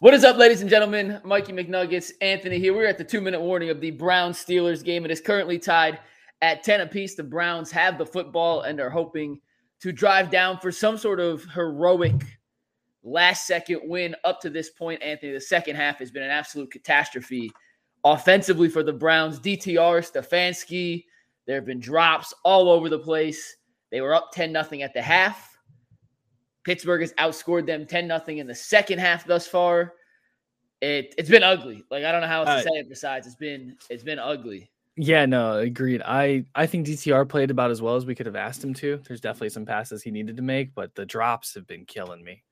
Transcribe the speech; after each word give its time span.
What 0.00 0.12
is 0.12 0.24
up, 0.24 0.36
ladies 0.36 0.60
and 0.60 0.68
gentlemen? 0.68 1.22
Mikey 1.24 1.54
McNuggets, 1.54 2.12
Anthony 2.20 2.58
here. 2.58 2.74
We're 2.74 2.86
at 2.86 2.98
the 2.98 3.04
two 3.04 3.22
minute 3.22 3.40
warning 3.40 3.70
of 3.70 3.80
the 3.80 3.92
Browns 3.92 4.36
Steelers 4.36 4.84
game. 4.84 5.06
It 5.06 5.10
is 5.10 5.22
currently 5.22 5.58
tied 5.58 6.00
at 6.42 6.62
10 6.62 6.82
apiece. 6.82 7.14
The 7.14 7.22
Browns 7.22 7.70
have 7.70 7.96
the 7.96 8.04
football 8.04 8.60
and 8.60 8.78
are 8.78 8.90
hoping 8.90 9.40
to 9.80 9.92
drive 9.92 10.28
down 10.28 10.58
for 10.58 10.70
some 10.70 10.98
sort 10.98 11.18
of 11.18 11.46
heroic 11.54 12.26
last 13.04 13.46
second 13.46 13.80
win 13.84 14.14
up 14.24 14.38
to 14.42 14.50
this 14.50 14.68
point. 14.68 15.02
Anthony, 15.02 15.32
the 15.32 15.40
second 15.40 15.76
half 15.76 15.98
has 16.00 16.10
been 16.10 16.22
an 16.22 16.30
absolute 16.30 16.70
catastrophe 16.70 17.50
offensively 18.04 18.68
for 18.68 18.82
the 18.82 18.92
Browns. 18.92 19.40
DTR, 19.40 20.04
Stefanski, 20.04 21.06
there 21.46 21.56
have 21.56 21.64
been 21.64 21.80
drops 21.80 22.34
all 22.44 22.68
over 22.68 22.90
the 22.90 22.98
place. 22.98 23.56
They 23.90 24.02
were 24.02 24.14
up 24.14 24.30
10 24.30 24.52
0 24.52 24.82
at 24.82 24.92
the 24.92 25.00
half. 25.00 25.55
Pittsburgh 26.66 27.00
has 27.00 27.12
outscored 27.14 27.64
them 27.64 27.86
10 27.86 28.08
0 28.08 28.22
in 28.26 28.46
the 28.48 28.54
second 28.54 28.98
half 28.98 29.24
thus 29.24 29.46
far. 29.46 29.94
It 30.80 31.14
it's 31.16 31.30
been 31.30 31.44
ugly. 31.44 31.84
Like 31.92 32.04
I 32.04 32.10
don't 32.10 32.20
know 32.20 32.26
how 32.26 32.40
else 32.40 32.48
to 32.48 32.54
uh, 32.56 32.62
say 32.62 32.80
it 32.80 32.88
besides 32.88 33.26
it's 33.26 33.36
been 33.36 33.76
it's 33.88 34.02
been 34.02 34.18
ugly. 34.18 34.68
Yeah, 34.96 35.26
no, 35.26 35.58
agreed. 35.58 36.02
I 36.04 36.44
I 36.56 36.66
think 36.66 36.88
DTR 36.88 37.28
played 37.28 37.52
about 37.52 37.70
as 37.70 37.80
well 37.80 37.94
as 37.94 38.04
we 38.04 38.16
could 38.16 38.26
have 38.26 38.34
asked 38.34 38.64
him 38.64 38.74
to. 38.74 39.00
There's 39.06 39.20
definitely 39.20 39.50
some 39.50 39.64
passes 39.64 40.02
he 40.02 40.10
needed 40.10 40.36
to 40.36 40.42
make, 40.42 40.74
but 40.74 40.92
the 40.96 41.06
drops 41.06 41.54
have 41.54 41.68
been 41.68 41.84
killing 41.84 42.24
me. 42.24 42.42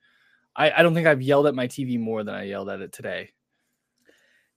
I, 0.54 0.70
I 0.70 0.82
don't 0.84 0.94
think 0.94 1.08
I've 1.08 1.20
yelled 1.20 1.48
at 1.48 1.56
my 1.56 1.66
TV 1.66 1.98
more 1.98 2.22
than 2.22 2.36
I 2.36 2.44
yelled 2.44 2.70
at 2.70 2.80
it 2.80 2.92
today. 2.92 3.30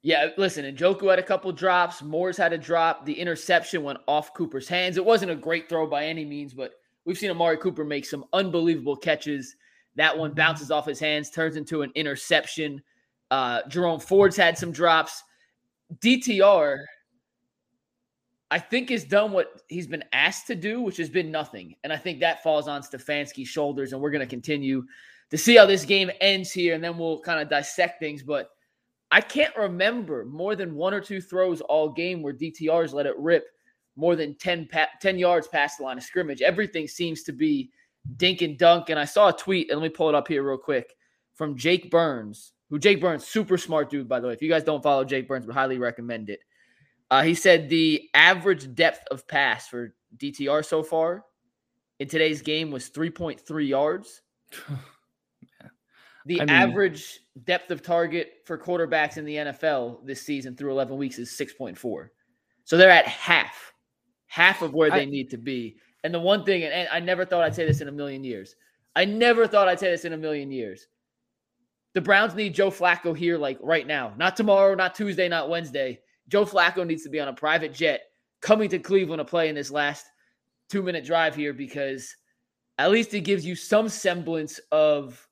Yeah, 0.04 0.28
listen, 0.38 0.64
Njoku 0.76 1.10
had 1.10 1.18
a 1.18 1.24
couple 1.24 1.52
drops. 1.52 2.04
Moore's 2.04 2.38
had 2.38 2.54
a 2.54 2.58
drop. 2.60 3.06
The 3.06 3.20
interception 3.20 3.82
went 3.82 3.98
off 4.08 4.36
Cooper's 4.36 4.68
hands. 4.68 4.98
It 4.98 5.04
wasn't 5.04 5.32
a 5.32 5.36
great 5.36 5.68
throw 5.68 5.88
by 5.88 6.06
any 6.06 6.24
means, 6.26 6.54
but 6.54 6.74
We've 7.08 7.18
seen 7.18 7.32
Amari 7.32 7.56
Cooper 7.56 7.86
make 7.86 8.06
some 8.06 8.26
unbelievable 8.34 8.98
catches. 8.98 9.56
That 9.96 10.16
one 10.16 10.34
bounces 10.34 10.72
off 10.72 10.86
his 10.86 11.00
hands, 11.00 11.30
turns 11.30 11.56
into 11.56 11.82
an 11.82 11.92
interception. 11.96 12.84
Uh, 13.32 13.62
Jerome 13.70 14.02
Ford's 14.02 14.36
had 14.36 14.58
some 14.58 14.74
drops. 14.74 15.24
DTR, 16.00 16.84
I 18.52 18.60
think, 18.60 18.90
has 18.90 19.06
done 19.06 19.32
what 19.32 19.62
he's 19.70 19.88
been 19.88 20.04
asked 20.12 20.48
to 20.48 20.56
do, 20.56 20.82
which 20.82 20.98
has 20.98 21.10
been 21.10 21.32
nothing. 21.32 21.76
And 21.86 21.94
I 21.94 21.98
think 21.98 22.20
that 22.20 22.44
falls 22.44 22.68
on 22.68 22.82
Stefanski's 22.82 23.48
shoulders. 23.48 23.94
And 23.94 24.02
we're 24.02 24.12
going 24.12 24.20
to 24.20 24.30
continue 24.30 24.84
to 25.30 25.38
see 25.38 25.56
how 25.56 25.66
this 25.66 25.86
game 25.86 26.12
ends 26.20 26.52
here, 26.52 26.76
and 26.76 26.84
then 26.84 26.98
we'll 26.98 27.22
kind 27.22 27.40
of 27.40 27.50
dissect 27.50 28.02
things. 28.02 28.22
But 28.22 28.50
I 29.12 29.22
can't 29.22 29.56
remember 29.56 30.26
more 30.26 30.58
than 30.58 30.76
one 30.76 30.94
or 30.94 31.00
two 31.00 31.22
throws 31.22 31.62
all 31.62 31.88
game 31.90 32.22
where 32.22 32.34
DTR's 32.34 32.94
let 32.94 33.06
it 33.06 33.18
rip 33.18 33.46
more 33.98 34.16
than 34.16 34.36
10, 34.36 34.68
pa- 34.72 34.88
10 35.02 35.20
yards 35.20 35.48
past 35.48 35.80
the 35.80 35.84
line 35.84 35.98
of 35.98 36.04
scrimmage. 36.04 36.42
Everything 36.42 36.88
seems 36.88 37.24
to 37.24 37.34
be 37.34 37.72
dink 38.16 38.42
and 38.42 38.58
dunk. 38.58 38.90
And 38.90 39.00
I 39.00 39.06
saw 39.06 39.30
a 39.30 39.34
tweet, 39.34 39.70
and 39.70 39.82
let 39.82 39.88
me 39.88 39.94
pull 39.94 40.08
it 40.08 40.16
up 40.16 40.28
here 40.28 40.48
real 40.48 40.58
quick 40.58 40.96
from 41.34 41.58
Jake 41.58 41.92
Burns, 41.92 42.54
who 42.70 42.80
Jake 42.80 43.02
Burns, 43.02 43.26
super 43.26 43.58
smart 43.58 43.90
dude, 43.90 44.08
by 44.08 44.20
the 44.20 44.28
way. 44.28 44.34
If 44.34 44.42
you 44.42 44.50
guys 44.50 44.64
don't 44.64 44.84
follow 44.84 45.04
Jake 45.04 45.28
Burns, 45.28 45.46
would 45.46 45.56
highly 45.56 45.80
recommend 45.80 46.30
it. 46.30 46.40
Uh, 47.10 47.24
he 47.24 47.34
said 47.34 47.70
the 47.70 48.10
average 48.14 48.74
depth 48.76 49.08
of 49.12 49.28
pass 49.28 49.68
for 49.68 49.96
DTR 50.18 50.64
so 50.64 50.84
far 50.84 51.26
in 52.00 52.08
today's 52.08 52.42
game 52.42 52.72
was 52.72 52.90
3.3 52.90 53.68
yards. 53.68 54.22
The 56.28 56.42
I 56.42 56.44
mean, 56.44 56.50
average 56.50 57.22
depth 57.46 57.72
of 57.72 57.82
target 57.82 58.42
for 58.44 58.58
quarterbacks 58.58 59.16
in 59.16 59.24
the 59.24 59.36
NFL 59.36 60.06
this 60.06 60.22
season 60.22 60.58
through 60.58 60.72
11 60.72 60.98
weeks 60.98 61.20
is 61.20 61.30
6.4. 61.30 62.10
So 62.66 62.76
they're 62.76 62.90
at 62.90 63.08
half 63.08 63.72
half 64.28 64.62
of 64.62 64.74
where 64.74 64.92
they 64.92 65.06
need 65.06 65.30
to 65.32 65.38
be. 65.38 65.78
And 66.04 66.14
the 66.14 66.20
one 66.20 66.44
thing, 66.44 66.64
and 66.64 66.88
I 66.90 67.00
never 67.00 67.26
thought 67.26 67.44
I'd 67.44 67.56
say 67.56 67.66
this 67.66 67.82
in 67.82 67.88
a 67.88 67.92
million 67.92 68.24
years. 68.24 68.56
I 68.96 69.06
never 69.06 69.48
thought 69.48 69.68
I'd 69.68 69.80
say 69.80 69.92
this 69.92 70.06
in 70.06 70.14
a 70.14 70.18
million 70.18 70.52
years. 70.52 70.88
The 71.94 72.02
Browns 72.02 72.36
need 72.36 72.54
Joe 72.54 72.70
Flacco 72.70 73.18
here, 73.18 73.38
like 73.38 73.58
right 73.62 73.88
now. 73.88 74.14
Not 74.18 74.36
tomorrow, 74.36 74.76
not 74.76 74.96
Tuesday, 74.96 75.28
not 75.28 75.50
Wednesday. 75.50 76.00
Joe 76.28 76.46
Flacco 76.46 76.86
needs 76.86 77.04
to 77.04 77.10
be 77.10 77.20
on 77.20 77.28
a 77.28 77.34
private 77.34 77.74
jet 77.74 78.02
coming 78.42 78.70
to 78.70 78.80
Cleveland 78.80 79.20
to 79.20 79.26
play 79.26 79.50
in 79.50 79.56
this 79.56 79.72
last 79.72 80.06
two 80.70 80.84
minute 80.84 81.06
drive 81.06 81.36
here 81.36 81.54
because 81.54 82.16
at 82.78 82.92
least 82.92 83.14
it 83.14 83.22
gives 83.22 83.46
you 83.46 83.56
some 83.56 83.90
semblance 83.90 84.60
of 84.72 85.28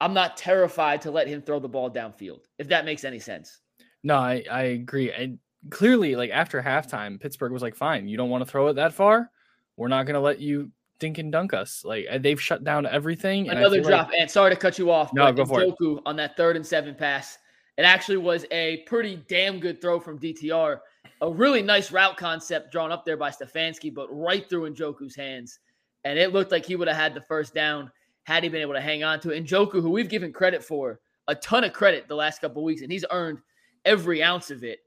I'm 0.00 0.14
not 0.14 0.36
terrified 0.36 1.00
to 1.02 1.10
let 1.10 1.26
him 1.26 1.42
throw 1.42 1.58
the 1.58 1.68
ball 1.68 1.90
downfield, 1.90 2.42
if 2.58 2.68
that 2.68 2.84
makes 2.84 3.04
any 3.04 3.18
sense. 3.18 3.60
No, 4.04 4.16
I, 4.16 4.44
I 4.50 4.62
agree. 4.62 5.10
And 5.12 5.38
clearly, 5.70 6.16
like 6.16 6.30
after 6.30 6.62
halftime, 6.62 7.20
Pittsburgh 7.20 7.52
was 7.52 7.62
like, 7.62 7.74
"Fine, 7.74 8.08
you 8.08 8.16
don't 8.16 8.30
want 8.30 8.44
to 8.44 8.50
throw 8.50 8.68
it 8.68 8.74
that 8.74 8.92
far. 8.92 9.30
We're 9.76 9.88
not 9.88 10.06
going 10.06 10.14
to 10.14 10.20
let 10.20 10.40
you 10.40 10.70
dink 10.98 11.18
and 11.18 11.30
dunk 11.30 11.54
us." 11.54 11.84
Like 11.84 12.06
they've 12.20 12.40
shut 12.40 12.64
down 12.64 12.86
everything. 12.86 13.48
Another 13.48 13.80
drop, 13.80 14.08
like... 14.08 14.18
and 14.18 14.30
sorry 14.30 14.50
to 14.50 14.56
cut 14.56 14.78
you 14.78 14.90
off. 14.90 15.12
No, 15.12 15.32
go 15.32 15.44
for 15.44 15.60
Njoku 15.60 15.98
it. 15.98 16.02
On 16.06 16.16
that 16.16 16.36
third 16.36 16.56
and 16.56 16.66
seven 16.66 16.94
pass, 16.94 17.38
it 17.76 17.82
actually 17.82 18.18
was 18.18 18.44
a 18.50 18.78
pretty 18.86 19.22
damn 19.28 19.60
good 19.60 19.80
throw 19.80 20.00
from 20.00 20.18
DTR. 20.18 20.78
A 21.20 21.30
really 21.30 21.62
nice 21.62 21.90
route 21.90 22.16
concept 22.16 22.70
drawn 22.70 22.92
up 22.92 23.04
there 23.04 23.16
by 23.16 23.30
Stefanski, 23.30 23.92
but 23.92 24.08
right 24.10 24.48
through 24.48 24.72
Njoku's 24.72 25.16
hands, 25.16 25.58
and 26.04 26.18
it 26.18 26.32
looked 26.32 26.52
like 26.52 26.64
he 26.64 26.76
would 26.76 26.88
have 26.88 26.96
had 26.96 27.14
the 27.14 27.20
first 27.22 27.54
down 27.54 27.90
had 28.24 28.42
he 28.42 28.48
been 28.48 28.60
able 28.60 28.74
to 28.74 28.80
hang 28.80 29.02
on 29.02 29.18
to 29.20 29.30
it. 29.30 29.44
Njoku, 29.44 29.80
who 29.80 29.90
we've 29.90 30.08
given 30.08 30.32
credit 30.32 30.62
for 30.62 31.00
a 31.28 31.34
ton 31.34 31.64
of 31.64 31.72
credit 31.72 32.08
the 32.08 32.14
last 32.14 32.40
couple 32.40 32.62
weeks, 32.62 32.82
and 32.82 32.92
he's 32.92 33.04
earned 33.10 33.38
every 33.84 34.22
ounce 34.22 34.50
of 34.50 34.64
it 34.64 34.80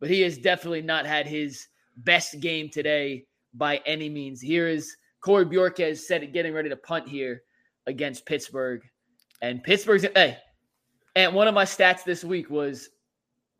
but 0.00 0.10
he 0.10 0.20
has 0.22 0.38
definitely 0.38 0.82
not 0.82 1.06
had 1.06 1.26
his 1.26 1.68
best 1.98 2.40
game 2.40 2.68
today 2.68 3.24
by 3.54 3.80
any 3.86 4.08
means. 4.08 4.40
Here 4.40 4.68
is 4.68 4.96
Corey 5.20 5.46
Bojorquez 5.46 5.98
said 5.98 6.22
it 6.22 6.32
getting 6.32 6.52
ready 6.52 6.68
to 6.68 6.76
punt 6.76 7.08
here 7.08 7.42
against 7.86 8.26
Pittsburgh. 8.26 8.82
And 9.42 9.62
Pittsburgh's 9.62 10.04
hey, 10.14 10.38
and 11.14 11.34
one 11.34 11.48
of 11.48 11.54
my 11.54 11.64
stats 11.64 12.04
this 12.04 12.24
week 12.24 12.50
was 12.50 12.90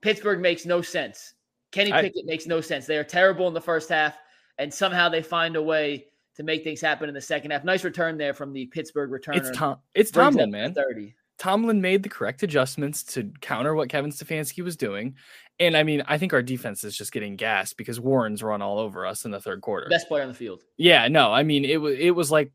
Pittsburgh 0.01 0.41
makes 0.41 0.67
no 0.67 0.83
sense. 0.83 1.35
Kenny 1.73 1.93
Pickett 1.93 2.25
I, 2.25 2.27
makes 2.27 2.47
no 2.47 2.61
sense. 2.61 2.87
They 2.87 2.97
are 2.97 3.05
terrible 3.05 3.49
in 3.49 3.55
the 3.55 3.61
first 3.61 3.89
half, 3.89 4.17
and 4.59 4.73
somehow 4.73 5.09
they 5.09 5.23
find 5.23 5.57
a 5.57 5.63
way 5.63 6.07
to 6.37 6.43
make 6.43 6.65
things 6.65 6.81
happen 6.81 7.09
in 7.09 7.15
the 7.15 7.21
second 7.21 7.51
half. 7.51 7.65
Nice 7.65 7.85
return 7.85 8.17
there 8.17 8.35
from 8.35 8.53
the 8.53 8.67
Pittsburgh 8.67 9.11
returner. 9.11 9.37
It's 9.37 9.51
Tom. 9.57 9.79
It's 9.95 10.11
Tomlin, 10.11 10.51
man. 10.51 10.75
Thirty. 10.75 11.15
Tomlin 11.39 11.81
made 11.81 12.03
the 12.03 12.09
correct 12.09 12.43
adjustments 12.43 13.03
to 13.03 13.31
counter 13.41 13.75
what 13.75 13.89
Kevin 13.89 14.11
Stefanski 14.11 14.65
was 14.65 14.77
doing. 14.77 15.15
And 15.59 15.77
I 15.77 15.83
mean, 15.83 16.03
I 16.07 16.19
think 16.19 16.33
our 16.33 16.43
defense 16.43 16.85
is 16.85 16.97
just 16.97 17.13
getting 17.13 17.37
gassed 17.37 17.77
because 17.77 17.99
Warren's 17.99 18.43
run 18.43 18.63
all 18.63 18.79
over 18.79 19.07
us 19.07 19.25
in 19.25 19.31
the 19.31 19.41
third 19.41 19.61
quarter. 19.61 19.89
Best 19.89 20.09
player 20.09 20.23
on 20.23 20.29
the 20.29 20.35
field. 20.35 20.63
Yeah, 20.77 21.09
no, 21.09 21.33
I 21.33 21.43
mean, 21.43 21.65
it 21.65 21.77
was 21.77 21.97
it 21.99 22.11
was 22.11 22.31
like 22.31 22.53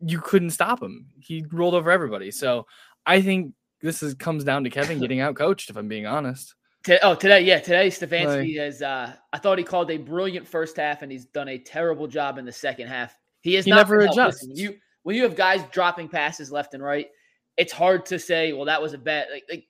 you 0.00 0.20
couldn't 0.20 0.50
stop 0.50 0.82
him. 0.82 1.06
He 1.20 1.44
rolled 1.52 1.74
over 1.74 1.90
everybody. 1.90 2.30
So 2.30 2.66
I 3.06 3.20
think 3.22 3.54
this 3.80 4.02
is 4.02 4.14
comes 4.14 4.44
down 4.44 4.64
to 4.64 4.70
Kevin 4.70 5.00
getting 5.00 5.20
out 5.20 5.34
coached, 5.34 5.70
if 5.70 5.76
I'm 5.76 5.88
being 5.88 6.06
honest. 6.06 6.54
Oh, 7.02 7.14
today, 7.14 7.40
yeah, 7.42 7.58
today 7.58 7.88
Stefanski 7.88 8.56
like, 8.56 8.56
has. 8.56 8.82
Uh, 8.82 9.12
I 9.32 9.38
thought 9.38 9.58
he 9.58 9.64
called 9.64 9.90
a 9.90 9.96
brilliant 9.96 10.46
first 10.46 10.76
half, 10.76 11.02
and 11.02 11.10
he's 11.10 11.26
done 11.26 11.48
a 11.48 11.58
terrible 11.58 12.06
job 12.06 12.38
in 12.38 12.44
the 12.44 12.52
second 12.52 12.86
half. 12.86 13.18
He 13.40 13.54
has 13.54 13.64
he 13.64 13.70
not 13.70 13.76
never 13.78 14.00
adjusts. 14.00 14.46
you 14.48 14.76
when 15.02 15.16
you 15.16 15.22
have 15.24 15.36
guys 15.36 15.62
dropping 15.70 16.08
passes 16.08 16.50
left 16.52 16.74
and 16.74 16.82
right, 16.82 17.08
it's 17.58 17.72
hard 17.72 18.06
to 18.06 18.18
say, 18.18 18.52
well, 18.54 18.64
that 18.64 18.80
was 18.80 18.94
a 18.94 18.98
bad. 18.98 19.26
Like, 19.30 19.44
like 19.50 19.66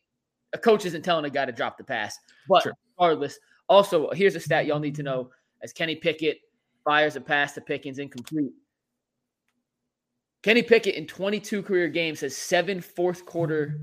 a 0.53 0.59
coach 0.59 0.85
isn't 0.87 1.03
telling 1.03 1.25
a 1.25 1.31
guy 1.31 1.45
to 1.47 1.53
drop 1.53 1.77
the 1.79 1.85
pass. 1.85 2.17
But 2.49 2.63
Sure. 2.63 2.73
regardless, 2.99 3.39
also 3.69 4.11
here's 4.11 4.37
a 4.37 4.41
stat 4.41 4.67
y'all 4.67 4.79
need 4.79 4.95
to 4.95 5.03
know: 5.03 5.31
as 5.63 5.73
Kenny 5.73 5.97
Pickett 5.97 6.39
fires 6.85 7.17
a 7.17 7.21
pass 7.21 7.55
to 7.55 7.61
Pickens 7.61 7.99
incomplete. 7.99 8.53
Kenny 10.43 10.63
Pickett 10.63 10.95
in 10.95 11.07
22 11.07 11.63
career 11.63 11.89
games 11.89 12.21
has 12.21 12.37
seven 12.37 12.81
fourth 12.81 13.27
quarter 13.27 13.81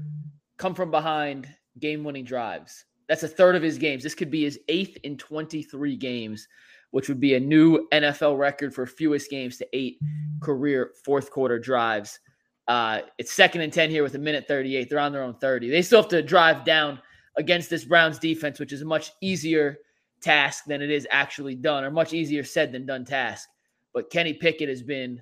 come 0.58 0.74
from 0.74 0.90
behind 0.90 1.48
game 1.80 2.04
winning 2.04 2.24
drives. 2.24 2.86
That's 3.08 3.24
a 3.24 3.28
third 3.28 3.56
of 3.56 3.62
his 3.62 3.78
games. 3.78 4.02
This 4.02 4.16
could 4.16 4.32
be 4.32 4.44
his 4.44 4.60
eighth 4.70 4.98
in 5.04 5.18
23 5.18 5.96
games, 5.98 6.48
which 6.92 7.10
would 7.10 7.20
be 7.20 7.36
a 7.36 7.40
new 7.40 7.88
NFL 7.92 8.40
record 8.40 8.74
for 8.74 8.86
fewest 8.88 9.30
games 9.30 9.58
to 9.58 9.68
eight 9.74 10.00
career 10.42 10.92
fourth 11.04 11.30
quarter 11.30 11.60
drives. 11.60 12.20
Uh, 12.68 13.02
it's 13.18 13.32
second 13.32 13.62
and 13.62 13.72
10 13.72 13.90
here 13.90 14.04
with 14.04 14.16
a 14.16 14.20
minute 14.20 14.48
38. 14.48 14.90
They're 14.90 15.00
on 15.00 15.12
their 15.12 15.24
own 15.24 15.36
30. 15.36 15.70
They 15.70 15.82
still 15.82 16.02
have 16.02 16.10
to 16.10 16.22
drive 16.22 16.64
down 16.64 17.00
against 17.38 17.70
this 17.70 17.86
Browns 17.86 18.18
defense, 18.18 18.60
which 18.60 18.74
is 18.74 18.82
a 18.82 18.86
much 18.86 19.12
easier 19.22 19.78
task 20.22 20.66
than 20.66 20.82
it 20.82 20.90
is 20.90 21.08
actually 21.12 21.56
done, 21.56 21.84
or 21.84 21.92
much 21.92 22.14
easier 22.14 22.44
said 22.44 22.72
than 22.72 22.86
done 22.86 23.06
task. 23.06 23.48
But 23.94 24.10
Kenny 24.10 24.34
Pickett 24.34 24.70
has 24.70 24.82
been, 24.82 25.22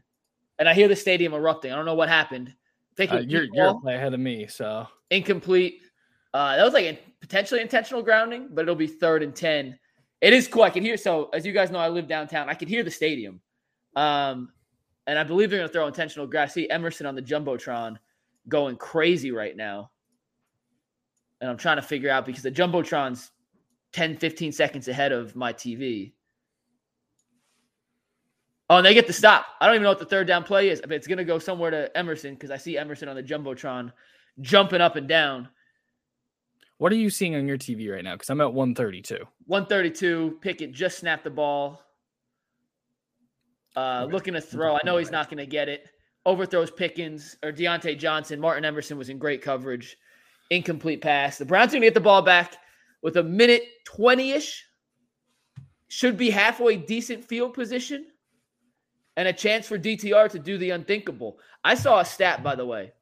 and 0.60 0.70
I 0.70 0.74
hear 0.74 0.88
the 0.88 0.96
stadium 0.96 1.34
erupting. 1.34 1.72
I 1.72 1.76
don't 1.76 1.86
know 1.86 1.96
what 1.96 2.10
happened. 2.10 2.54
Pickett, 2.96 3.18
Uh, 3.18 3.22
you're 3.22 3.48
you're 3.52 3.68
a 3.70 3.80
play 3.80 3.96
ahead 3.96 4.14
of 4.14 4.20
me, 4.20 4.48
so 4.48 4.88
incomplete. 5.10 5.82
Uh, 6.34 6.56
that 6.56 6.64
was 6.64 6.74
like 6.74 6.86
a 6.86 7.00
potentially 7.22 7.62
intentional 7.62 8.02
grounding, 8.02 8.50
but 8.52 8.62
it'll 8.62 8.76
be 8.76 8.88
third 8.88 9.22
and 9.22 9.36
10. 9.36 9.78
It 10.22 10.34
is 10.34 10.48
cool. 10.48 10.64
I 10.64 10.70
can 10.70 10.84
hear. 10.84 10.98
So, 10.98 11.30
as 11.34 11.46
you 11.46 11.52
guys 11.52 11.70
know, 11.70 11.80
I 11.80 11.90
live 11.90 12.08
downtown. 12.08 12.50
I 12.50 12.54
can 12.54 12.68
hear 12.68 12.84
the 12.84 12.92
stadium. 12.92 13.42
Um, 13.96 14.52
and 15.08 15.20
I 15.20 15.24
believe 15.24 15.50
they're 15.50 15.60
going 15.60 15.70
to 15.70 15.74
throw 15.74 15.88
intentional 15.88 16.28
grass. 16.28 16.54
See 16.54 16.70
Emerson 16.70 17.06
on 17.06 17.16
the 17.16 17.22
Jumbotron 17.22 17.98
going 18.48 18.78
crazy 18.78 19.32
right 19.32 19.56
now. 19.56 19.92
And 21.42 21.50
I'm 21.50 21.58
trying 21.58 21.78
to 21.78 21.82
figure 21.82 22.10
out 22.10 22.26
because 22.26 22.44
the 22.44 22.52
Jumbotron's 22.52 23.32
10, 23.92 24.18
15 24.18 24.52
seconds 24.52 24.88
ahead 24.88 25.12
of 25.12 25.36
my 25.36 25.54
TV. 25.54 26.14
Oh, 28.70 28.78
and 28.78 28.86
they 28.86 28.94
get 28.94 29.08
the 29.08 29.14
stop. 29.14 29.46
I 29.60 29.66
don't 29.66 29.76
even 29.76 29.84
know 29.84 29.90
what 29.90 30.00
the 30.00 30.06
third 30.06 30.26
down 30.26 30.44
play 30.44 30.70
is, 30.70 30.80
but 30.82 30.94
it's 30.94 31.06
going 31.06 31.18
to 31.18 31.26
go 31.26 31.38
somewhere 31.38 31.70
to 31.70 31.96
Emerson 31.98 32.34
because 32.34 32.50
I 32.50 32.58
see 32.58 32.78
Emerson 32.78 33.10
on 33.10 33.16
the 33.16 33.24
Jumbotron 33.24 33.92
jumping 34.40 34.82
up 34.82 34.96
and 34.96 35.08
down. 35.08 35.50
what 36.78 36.92
are 36.92 36.96
you 36.96 37.10
seeing 37.10 37.36
on 37.36 37.48
your 37.48 37.58
TV 37.58 37.94
right 37.94 38.04
now? 38.04 38.16
Because 38.16 38.30
I'm 38.30 38.42
at 38.42 38.54
132. 38.54 39.18
132. 39.46 40.40
Pickett 40.42 40.72
just 40.72 40.98
snapped 40.98 41.26
the 41.26 41.30
ball. 41.30 41.82
Uh, 43.76 44.08
looking 44.10 44.34
to 44.34 44.42
throw. 44.42 44.76
I 44.76 44.80
know 44.86 44.98
he's 44.98 45.12
not 45.12 45.30
going 45.30 45.40
to 45.40 45.46
get 45.46 45.68
it. 45.68 45.90
Overthrows 46.26 46.72
Pickens 46.72 47.36
or 47.44 47.52
Diontae 47.52 47.98
Johnson. 47.98 48.40
Martin 48.40 48.64
Emerson 48.64 48.98
was 48.98 49.10
in 49.10 49.18
great 49.18 49.42
coverage. 49.42 49.98
Incomplete 50.50 51.02
pass. 51.02 51.38
The 51.38 51.46
Browns 51.46 51.70
are 51.70 51.74
going 51.74 51.82
to 51.82 51.88
get 51.88 51.94
the 51.94 52.00
ball 52.00 52.22
back 52.22 52.56
with 53.02 53.18
a 53.18 53.24
minute 53.24 53.64
20 53.86 54.32
ish. 54.32 54.66
Should 55.88 56.18
be 56.18 56.30
halfway 56.30 56.78
decent 56.78 57.24
field 57.24 57.54
position 57.54 58.08
and 59.18 59.28
a 59.28 59.34
chance 59.34 59.68
for 59.68 59.78
DTR 59.78 60.30
to 60.30 60.40
do 60.40 60.58
the 60.58 60.72
unthinkable. 60.72 61.38
I 61.64 61.76
saw 61.76 62.00
a 62.00 62.06
stat, 62.06 62.44
by 62.44 62.56
the 62.56 62.66
way, 62.66 62.94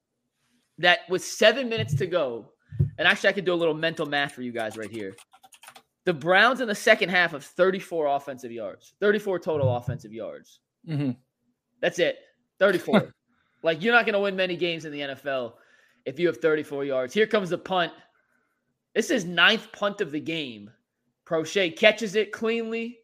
that 0.78 1.00
with 1.10 1.24
seven 1.24 1.70
minutes 1.70 1.96
to 1.96 2.08
go, 2.08 2.52
and 2.98 3.08
actually, 3.08 3.30
I 3.30 3.34
could 3.34 3.46
do 3.46 3.54
a 3.54 3.56
little 3.56 3.74
mental 3.74 4.06
math 4.06 4.34
for 4.34 4.42
you 4.42 4.52
guys 4.52 4.78
right 4.78 4.90
here. 4.90 5.16
The 6.06 6.14
Browns 6.14 6.62
in 6.62 6.68
the 6.68 6.76
second 6.76 7.10
half 7.10 7.34
of 7.34 7.44
34 7.44 8.08
offensive 8.08 8.52
yards, 8.52 8.94
34 9.00 9.40
total 9.40 9.76
offensive 9.76 10.12
yards. 10.12 10.60
Mm-hmm. 10.88 11.12
That's 11.80 12.00
it. 12.00 12.18
34. 12.60 13.14
like 13.64 13.84
you're 13.84 13.94
not 13.94 14.06
going 14.06 14.14
to 14.14 14.20
win 14.20 14.36
many 14.36 14.56
games 14.56 14.86
in 14.86 14.92
the 14.92 15.02
NFL 15.02 15.54
if 16.06 16.20
you 16.20 16.28
have 16.28 16.38
34 16.38 16.86
yards. 16.86 17.14
Here 17.14 17.28
comes 17.28 17.50
the 17.50 17.58
punt. 17.58 17.92
This 18.96 19.12
is 19.12 19.26
ninth 19.26 19.72
punt 19.72 20.02
of 20.02 20.12
the 20.12 20.20
game. 20.20 20.72
Proche 21.26 21.78
catches 21.78 22.16
it 22.16 22.32
cleanly. 22.32 23.00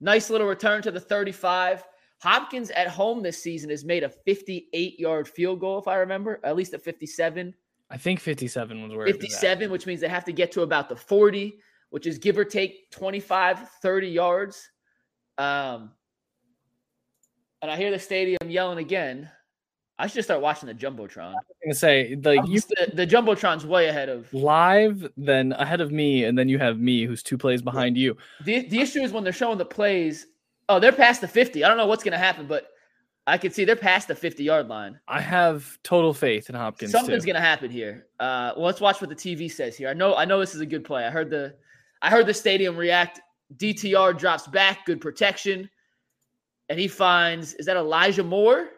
Nice 0.00 0.30
little 0.30 0.46
return 0.46 0.82
to 0.82 0.90
the 0.90 1.00
35. 1.00 1.84
Hopkins 2.20 2.70
at 2.70 2.88
home 2.88 3.22
this 3.22 3.42
season 3.42 3.70
has 3.70 3.84
made 3.84 4.02
a 4.02 4.08
58 4.08 4.98
yard 4.98 5.28
field 5.28 5.60
goal, 5.60 5.78
if 5.78 5.88
I 5.88 5.96
remember, 5.96 6.40
at 6.44 6.56
least 6.56 6.74
a 6.74 6.78
57. 6.78 7.54
I 7.90 7.96
think 7.96 8.20
57 8.20 8.82
was 8.82 8.96
where 8.96 9.06
it 9.06 9.16
was 9.16 9.16
at. 9.16 9.20
57, 9.20 9.70
which 9.70 9.86
means 9.86 10.00
they 10.00 10.08
have 10.08 10.24
to 10.24 10.32
get 10.32 10.50
to 10.52 10.62
about 10.62 10.88
the 10.88 10.96
40, 10.96 11.58
which 11.90 12.06
is 12.06 12.18
give 12.18 12.38
or 12.38 12.44
take 12.44 12.90
25, 12.90 13.68
30 13.82 14.08
yards. 14.08 14.70
Um, 15.38 15.90
and 17.62 17.70
I 17.70 17.76
hear 17.76 17.90
the 17.90 17.98
stadium 17.98 18.38
yelling 18.46 18.78
again. 18.78 19.30
I 19.98 20.06
should 20.08 20.24
start 20.24 20.42
watching 20.42 20.66
the 20.66 20.74
Jumbotron. 20.74 21.30
I'm 21.30 21.34
gonna 21.64 21.74
say 21.74 22.16
like 22.22 22.46
you 22.46 22.60
the, 22.60 22.90
the 22.92 23.06
Jumbotron's 23.06 23.64
way 23.64 23.88
ahead 23.88 24.10
of 24.10 24.32
live, 24.34 25.08
then 25.16 25.52
ahead 25.52 25.80
of 25.80 25.90
me, 25.90 26.24
and 26.24 26.36
then 26.36 26.48
you 26.48 26.58
have 26.58 26.78
me, 26.78 27.04
who's 27.06 27.22
two 27.22 27.38
plays 27.38 27.62
behind 27.62 27.96
you. 27.96 28.16
the 28.44 28.68
the 28.68 28.80
issue 28.80 29.00
is 29.00 29.12
when 29.12 29.24
they're 29.24 29.32
showing 29.32 29.56
the 29.56 29.64
plays. 29.64 30.26
Oh, 30.68 30.80
they're 30.80 30.92
past 30.92 31.20
the 31.20 31.28
50. 31.28 31.64
I 31.64 31.68
don't 31.68 31.76
know 31.76 31.86
what's 31.86 32.04
gonna 32.04 32.18
happen, 32.18 32.46
but 32.46 32.68
I 33.26 33.38
can 33.38 33.52
see 33.52 33.64
they're 33.64 33.74
past 33.74 34.08
the 34.08 34.14
50 34.14 34.44
yard 34.44 34.68
line. 34.68 35.00
I 35.08 35.20
have 35.20 35.78
total 35.82 36.12
faith 36.12 36.48
in 36.48 36.54
Hopkins 36.54 36.92
Something's 36.92 37.24
too. 37.24 37.28
gonna 37.28 37.40
happen 37.40 37.70
here. 37.70 38.06
Uh, 38.20 38.52
well, 38.56 38.66
let's 38.66 38.80
watch 38.80 39.00
what 39.00 39.08
the 39.08 39.16
TV 39.16 39.50
says 39.50 39.76
here. 39.76 39.88
I 39.88 39.94
know, 39.94 40.14
I 40.14 40.24
know 40.24 40.38
this 40.40 40.54
is 40.54 40.60
a 40.60 40.66
good 40.66 40.84
play. 40.84 41.04
I 41.06 41.10
heard 41.10 41.30
the, 41.30 41.54
I 42.02 42.10
heard 42.10 42.26
the 42.26 42.34
stadium 42.34 42.76
react. 42.76 43.20
DTR 43.56 44.18
drops 44.18 44.46
back, 44.46 44.86
good 44.86 45.00
protection, 45.00 45.70
and 46.68 46.78
he 46.78 46.88
finds 46.88 47.54
is 47.54 47.66
that 47.66 47.76
Elijah 47.76 48.24
Moore? 48.24 48.70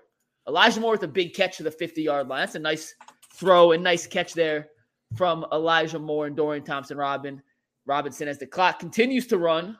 Elijah 0.46 0.80
Moore 0.80 0.92
with 0.92 1.02
a 1.02 1.08
big 1.08 1.34
catch 1.34 1.56
to 1.58 1.62
the 1.62 1.70
50 1.70 2.02
yard 2.02 2.28
line. 2.28 2.40
That's 2.40 2.54
a 2.54 2.58
nice 2.58 2.94
throw 3.34 3.72
and 3.72 3.82
nice 3.82 4.06
catch 4.06 4.34
there 4.34 4.68
from 5.16 5.46
Elijah 5.52 5.98
Moore 5.98 6.26
and 6.26 6.36
Dorian 6.36 6.64
Thompson 6.64 6.96
Robin 6.96 7.42
Robinson 7.86 8.28
as 8.28 8.38
the 8.38 8.46
clock 8.46 8.78
continues 8.78 9.26
to 9.28 9.38
run. 9.38 9.78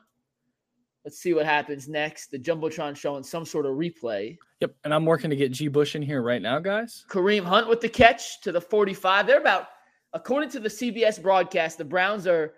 Let's 1.05 1.19
see 1.19 1.33
what 1.33 1.45
happens 1.45 1.87
next. 1.87 2.31
The 2.31 2.39
Jumbotron 2.39 2.95
showing 2.95 3.23
some 3.23 3.45
sort 3.45 3.65
of 3.65 3.73
replay. 3.73 4.37
Yep, 4.59 4.75
and 4.83 4.93
I'm 4.93 5.05
working 5.05 5.29
to 5.29 5.35
get 5.35 5.51
G 5.51 5.67
Bush 5.67 5.95
in 5.95 6.01
here 6.01 6.21
right 6.21 6.41
now, 6.41 6.59
guys. 6.59 7.05
Kareem 7.09 7.43
Hunt 7.43 7.69
with 7.69 7.79
the 7.79 7.87
catch 7.87 8.41
to 8.41 8.51
the 8.51 8.59
45. 8.59 9.25
They're 9.25 9.39
about, 9.39 9.67
according 10.13 10.49
to 10.51 10.59
the 10.59 10.67
CBS 10.67 11.21
broadcast, 11.21 11.77
the 11.77 11.85
Browns 11.85 12.27
are 12.27 12.53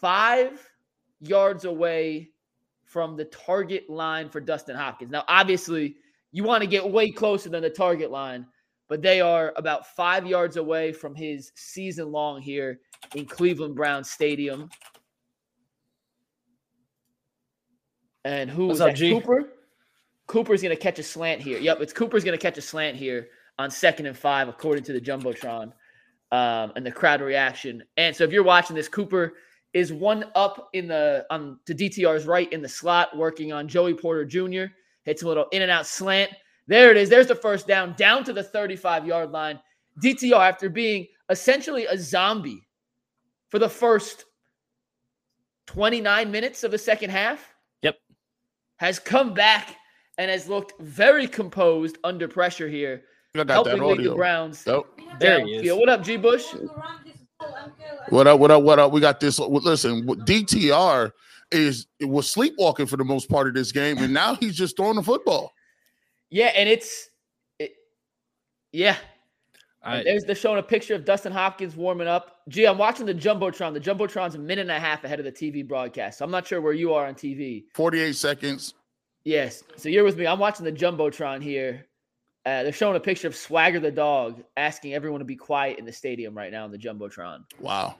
five 0.00 0.68
yards 1.20 1.64
away 1.64 2.30
from 2.84 3.16
the 3.16 3.24
target 3.26 3.90
line 3.90 4.28
for 4.28 4.40
Dustin 4.40 4.76
Hopkins. 4.76 5.10
Now, 5.10 5.24
obviously, 5.28 5.96
you 6.32 6.44
want 6.44 6.62
to 6.62 6.68
get 6.68 6.88
way 6.88 7.10
closer 7.10 7.48
than 7.48 7.62
the 7.62 7.70
target 7.70 8.10
line, 8.10 8.46
but 8.88 9.02
they 9.02 9.20
are 9.20 9.52
about 9.56 9.86
five 9.94 10.26
yards 10.26 10.56
away 10.56 10.92
from 10.92 11.14
his 11.14 11.52
season 11.54 12.12
long 12.12 12.40
here 12.40 12.80
in 13.14 13.26
Cleveland 13.26 13.74
Browns 13.74 14.10
Stadium. 14.10 14.68
And 18.24 18.50
who 18.50 18.66
What's 18.66 18.74
was 18.74 18.80
up, 18.80 18.88
that? 18.88 18.96
G? 18.96 19.10
Cooper? 19.12 19.52
Cooper's 20.26 20.62
going 20.62 20.74
to 20.74 20.80
catch 20.80 20.98
a 20.98 21.02
slant 21.02 21.40
here. 21.40 21.58
Yep, 21.58 21.80
it's 21.80 21.92
Cooper's 21.92 22.24
going 22.24 22.36
to 22.36 22.42
catch 22.42 22.58
a 22.58 22.62
slant 22.62 22.96
here 22.96 23.28
on 23.58 23.70
second 23.70 24.06
and 24.06 24.16
five, 24.16 24.48
according 24.48 24.84
to 24.84 24.92
the 24.92 25.00
Jumbotron 25.00 25.72
um, 26.32 26.72
and 26.74 26.84
the 26.84 26.90
crowd 26.90 27.20
reaction. 27.20 27.82
And 27.96 28.14
so 28.14 28.24
if 28.24 28.32
you're 28.32 28.42
watching 28.42 28.74
this, 28.74 28.88
Cooper 28.88 29.34
is 29.76 29.92
one 29.92 30.24
up 30.34 30.70
in 30.72 30.88
the 30.88 31.26
on 31.28 31.58
to 31.66 31.74
DTR's 31.74 32.24
right 32.24 32.50
in 32.50 32.62
the 32.62 32.68
slot, 32.68 33.14
working 33.14 33.52
on 33.52 33.68
Joey 33.68 33.92
Porter 33.92 34.24
Jr. 34.24 34.72
Hits 35.04 35.22
a 35.22 35.28
little 35.28 35.44
in 35.52 35.60
and 35.60 35.70
out 35.70 35.86
slant. 35.86 36.30
There 36.66 36.90
it 36.90 36.96
is. 36.96 37.10
There's 37.10 37.26
the 37.26 37.34
first 37.34 37.66
down, 37.68 37.94
down 37.98 38.24
to 38.24 38.32
the 38.32 38.42
35 38.42 39.06
yard 39.06 39.32
line. 39.32 39.60
DTR, 40.02 40.48
after 40.48 40.70
being 40.70 41.06
essentially 41.28 41.84
a 41.84 41.98
zombie 41.98 42.66
for 43.50 43.58
the 43.58 43.68
first 43.68 44.24
29 45.66 46.30
minutes 46.30 46.64
of 46.64 46.70
the 46.70 46.78
second 46.78 47.10
half, 47.10 47.54
Yep. 47.82 47.98
has 48.76 48.98
come 48.98 49.34
back 49.34 49.76
and 50.16 50.30
has 50.30 50.48
looked 50.48 50.72
very 50.80 51.28
composed 51.28 51.98
under 52.02 52.26
pressure 52.28 52.68
here, 52.68 53.02
I 53.34 53.38
got 53.38 53.46
that 53.48 53.52
helping 53.52 53.72
lead 53.82 53.98
the 53.98 54.00
audio. 54.00 54.16
Browns. 54.16 54.64
Yep. 54.66 54.82
There 55.20 55.44
he 55.44 55.56
is. 55.56 55.62
downfield. 55.62 55.78
What 55.80 55.88
up, 55.90 56.02
G. 56.02 56.16
Bush? 56.16 56.46
What 58.08 58.26
up? 58.26 58.38
What 58.40 58.50
up? 58.50 58.62
What 58.62 58.78
up? 58.78 58.92
We 58.92 59.00
got 59.00 59.20
this. 59.20 59.38
Listen, 59.38 60.06
DTR 60.06 61.12
is 61.52 61.86
was 62.00 62.30
sleepwalking 62.30 62.86
for 62.86 62.96
the 62.96 63.04
most 63.04 63.28
part 63.28 63.48
of 63.48 63.54
this 63.54 63.72
game, 63.72 63.98
and 63.98 64.12
now 64.12 64.34
he's 64.34 64.56
just 64.56 64.76
throwing 64.76 64.96
the 64.96 65.02
football. 65.02 65.52
Yeah, 66.30 66.52
and 66.56 66.68
it's 66.68 67.10
it, 67.58 67.72
yeah. 68.72 68.96
I, 69.82 70.02
There's 70.02 70.24
they're 70.24 70.34
showing 70.34 70.58
a 70.58 70.62
picture 70.62 70.94
of 70.94 71.04
Dustin 71.04 71.32
Hopkins 71.32 71.76
warming 71.76 72.08
up. 72.08 72.38
Gee, 72.48 72.66
I'm 72.66 72.78
watching 72.78 73.06
the 73.06 73.14
Jumbotron. 73.14 73.72
The 73.72 73.80
Jumbotron's 73.80 74.34
a 74.34 74.38
minute 74.38 74.62
and 74.62 74.70
a 74.70 74.80
half 74.80 75.04
ahead 75.04 75.20
of 75.20 75.24
the 75.24 75.32
TV 75.32 75.66
broadcast. 75.66 76.18
So 76.18 76.24
I'm 76.24 76.30
not 76.30 76.46
sure 76.46 76.60
where 76.60 76.72
you 76.72 76.92
are 76.94 77.06
on 77.06 77.14
TV. 77.14 77.64
Forty-eight 77.74 78.16
seconds. 78.16 78.74
Yes. 79.24 79.62
So 79.76 79.88
you're 79.88 80.04
with 80.04 80.16
me. 80.16 80.26
I'm 80.26 80.38
watching 80.38 80.64
the 80.64 80.72
Jumbotron 80.72 81.42
here. 81.42 81.86
Uh, 82.46 82.62
they're 82.62 82.72
showing 82.72 82.96
a 82.96 83.00
picture 83.00 83.26
of 83.26 83.34
Swagger 83.34 83.80
the 83.80 83.90
dog 83.90 84.40
asking 84.56 84.94
everyone 84.94 85.18
to 85.18 85.24
be 85.24 85.34
quiet 85.34 85.80
in 85.80 85.84
the 85.84 85.92
stadium 85.92 86.32
right 86.32 86.52
now 86.52 86.64
in 86.64 86.70
the 86.70 86.78
Jumbotron. 86.78 87.40
Wow. 87.58 87.96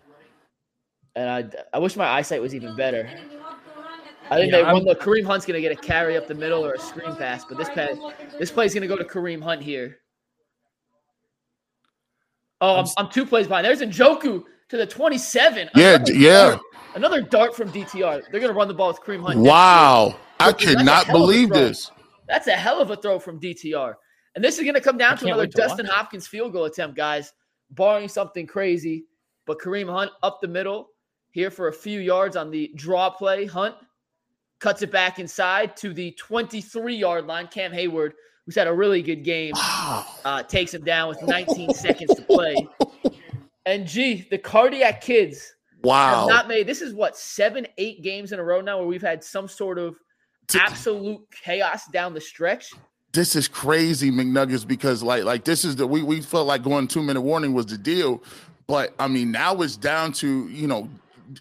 And 1.17 1.29
I, 1.29 1.77
I 1.77 1.81
wish 1.81 1.97
my 1.97 2.07
eyesight 2.07 2.41
was 2.41 2.55
even 2.55 2.77
better. 2.77 3.11
I 4.31 4.37
think 4.37 4.53
Yeah, 4.53 4.59
they 4.59 4.65
I'm-. 4.65 4.85
Look, 4.85 5.01
Kareem 5.01 5.25
Hunt's 5.27 5.47
going 5.47 5.61
to 5.61 5.61
get 5.61 5.73
a 5.73 5.81
carry 5.81 6.17
up 6.17 6.29
the 6.29 6.35
middle 6.35 6.65
or 6.65 6.75
a 6.75 6.79
screen 6.79 7.17
pass, 7.17 7.45
but 7.45 7.59
this 7.59 7.69
pass, 7.71 7.97
this 8.39 8.53
play's 8.53 8.73
going 8.73 8.83
to 8.83 8.89
go 8.89 8.97
to 8.97 9.05
Kareem 9.05 9.43
Hunt 9.43 9.63
here. 9.63 9.99
Oh, 12.61 12.77
I'm, 12.77 12.87
I'm, 12.99 13.11
two 13.11 13.27
plays 13.27 13.49
behind. 13.49 13.67
There's 13.67 13.81
Njoku 13.81 14.45
to 14.69 14.77
the 14.77 14.87
27. 14.87 15.71
Yeah, 15.75 15.95
another 15.97 16.13
yeah. 16.15 16.31
Dart, 16.51 16.61
another 16.95 17.21
dart 17.21 17.57
from 17.57 17.73
DTR. 17.73 18.23
They're 18.31 18.41
going 18.41 18.53
to 18.53 18.53
run 18.53 18.69
the 18.69 18.75
ball 18.75 18.89
with 18.89 19.01
Kareem 19.01 19.23
Hunt. 19.23 19.41
Wow. 19.41 20.17
I 20.39 20.53
cannot 20.53 21.09
believe 21.09 21.51
this. 21.51 21.91
That's 22.29 22.47
a 22.47 22.53
hell 22.53 22.81
of 22.81 22.91
a 22.91 22.97
throw 22.97 23.19
from 23.19 23.41
DTR. 23.41 23.95
And 24.37 24.45
this 24.45 24.59
is 24.59 24.65
going 24.65 24.75
to 24.75 24.83
come 24.83 24.99
down 24.99 25.17
to 25.19 25.27
another 25.27 25.47
to 25.47 25.57
Dustin 25.57 25.87
Hopkins 25.87 26.27
field 26.27 26.53
goal 26.53 26.67
attempt, 26.67 26.95
guys, 26.95 27.33
barring 27.71 28.07
something 28.07 28.47
crazy. 28.47 29.07
But 29.47 29.59
Kareem 29.59 29.91
Hunt 29.91 30.11
up 30.23 30.41
the 30.43 30.49
middle 30.49 30.91
here 31.31 31.51
for 31.51 31.69
a 31.69 31.73
few 31.73 32.01
yards 32.01 32.37
on 32.37 32.51
the 32.51 32.71
draw 32.75 33.09
play. 33.09 33.47
Hunt 33.47 33.75
cuts 34.59 34.83
it 34.83 34.93
back 34.93 35.19
inside 35.19 35.75
to 35.79 35.95
the 35.95 36.11
23 36.13 36.95
yard 36.95 37.27
line. 37.27 37.49
Cam 37.49 37.73
Hayward, 37.73 38.13
who's 38.45 38.55
had 38.55 38.67
a 38.67 38.73
really 38.73 39.01
good 39.01 39.25
game, 39.25 39.55
uh, 39.57 40.43
takes 40.43 40.75
him 40.75 40.85
down 40.85 41.09
with 41.09 41.23
19 41.23 41.73
seconds 41.73 42.15
to 42.15 42.23
play. 42.23 42.69
And 43.65 43.87
gee, 43.87 44.29
the 44.31 44.39
cardiac 44.39 45.01
kids 45.01 45.55
wow. 45.83 46.21
have 46.21 46.29
not 46.29 46.47
made 46.47 46.67
this 46.67 46.83
is 46.83 46.93
what 46.93 47.17
seven, 47.17 47.67
eight 47.79 48.03
games 48.03 48.33
in 48.33 48.39
a 48.39 48.45
row 48.45 48.61
now 48.61 48.79
where 48.79 48.87
we've 48.87 49.01
had 49.01 49.25
some 49.25 49.49
sort 49.49 49.79
of 49.79 49.97
absolute 50.55 51.21
chaos 51.43 51.87
down 51.89 52.13
the 52.13 52.21
stretch. 52.21 52.73
This 53.17 53.35
is 53.35 53.49
crazy, 53.49 54.11
McNuggets, 54.11 54.69
because 54.69 55.03
like 55.03 55.25
like 55.25 55.45
this 55.45 55.65
is 55.65 55.75
the 55.75 55.87
we 55.87 56.03
we 56.03 56.21
felt 56.21 56.47
like 56.47 56.63
going 56.63 56.87
two 56.87 57.03
minute 57.03 57.23
warning 57.23 57.55
was 57.55 57.65
the 57.65 57.79
deal. 57.79 58.23
But 58.67 58.95
I 58.99 59.09
mean, 59.09 59.31
now 59.31 59.63
it's 59.63 59.79
down 59.79 60.13
to 60.15 60.47
you 60.49 60.67
know 60.67 60.87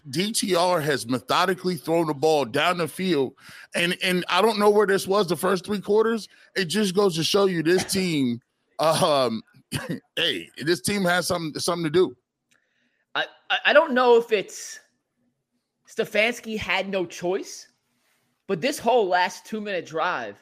DTR 0.08 0.82
has 0.82 1.06
methodically 1.06 1.76
thrown 1.76 2.06
the 2.06 2.14
ball 2.14 2.46
down 2.46 2.78
the 2.78 2.88
field, 2.88 3.34
and 3.74 3.94
and 4.02 4.24
I 4.30 4.40
don't 4.40 4.58
know 4.58 4.70
where 4.70 4.86
this 4.86 5.06
was 5.06 5.26
the 5.26 5.36
first 5.36 5.66
three 5.66 5.82
quarters. 5.82 6.28
It 6.54 6.64
just 6.64 6.94
goes 6.94 7.14
to 7.16 7.22
show 7.22 7.44
you 7.44 7.62
this 7.62 7.84
team. 7.84 8.40
Um, 8.78 9.42
hey, 10.16 10.50
this 10.58 10.82
team 10.82 11.02
has 11.04 11.26
something 11.26 11.58
something 11.58 11.84
to 11.84 11.90
do. 11.90 12.14
I 13.14 13.24
I 13.64 13.72
don't 13.72 13.94
know 13.94 14.18
if 14.18 14.30
it's 14.30 14.80
Stefanski 15.88 16.58
had 16.58 16.90
no 16.90 17.06
choice, 17.06 17.68
but 18.46 18.60
this 18.60 18.78
whole 18.78 19.08
last 19.08 19.46
two 19.46 19.62
minute 19.62 19.86
drive, 19.86 20.36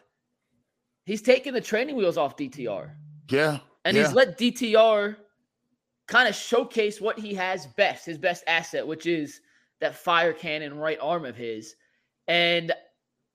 he's 1.05 1.23
taking 1.23 1.53
the 1.53 1.61
training 1.61 1.97
wheels 1.97 2.17
off 2.17 2.37
DTR. 2.37 2.91
Yeah, 3.31 3.59
and 3.85 3.97
yeah. 3.97 4.05
he's 4.05 4.13
let 4.13 4.39
DTR 4.39 5.17
kind 6.07 6.29
of 6.29 6.35
showcase 6.35 7.01
what 7.01 7.19
he 7.19 7.35
has 7.35 7.67
best, 7.67 8.07
his 8.07 8.19
best 8.19 8.45
asset, 8.47 8.87
which 8.87 9.07
is 9.07 9.41
that 9.81 9.95
fire 9.95 10.33
cannon 10.33 10.77
right 10.77 10.99
arm 11.01 11.25
of 11.25 11.37
his. 11.37 11.77
And 12.29 12.73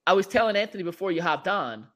I 0.08 0.14
was 0.14 0.28
telling 0.28 0.56
Anthony 0.56 0.84
before 0.84 1.12
you 1.12 1.22
hopped 1.22 1.48
on, 1.48 1.88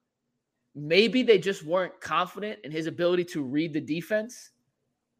maybe 0.75 1.23
they 1.23 1.37
just 1.37 1.63
weren't 1.63 1.99
confident 2.01 2.59
in 2.63 2.71
his 2.71 2.87
ability 2.87 3.25
to 3.25 3.43
read 3.43 3.73
the 3.73 3.81
defense 3.81 4.51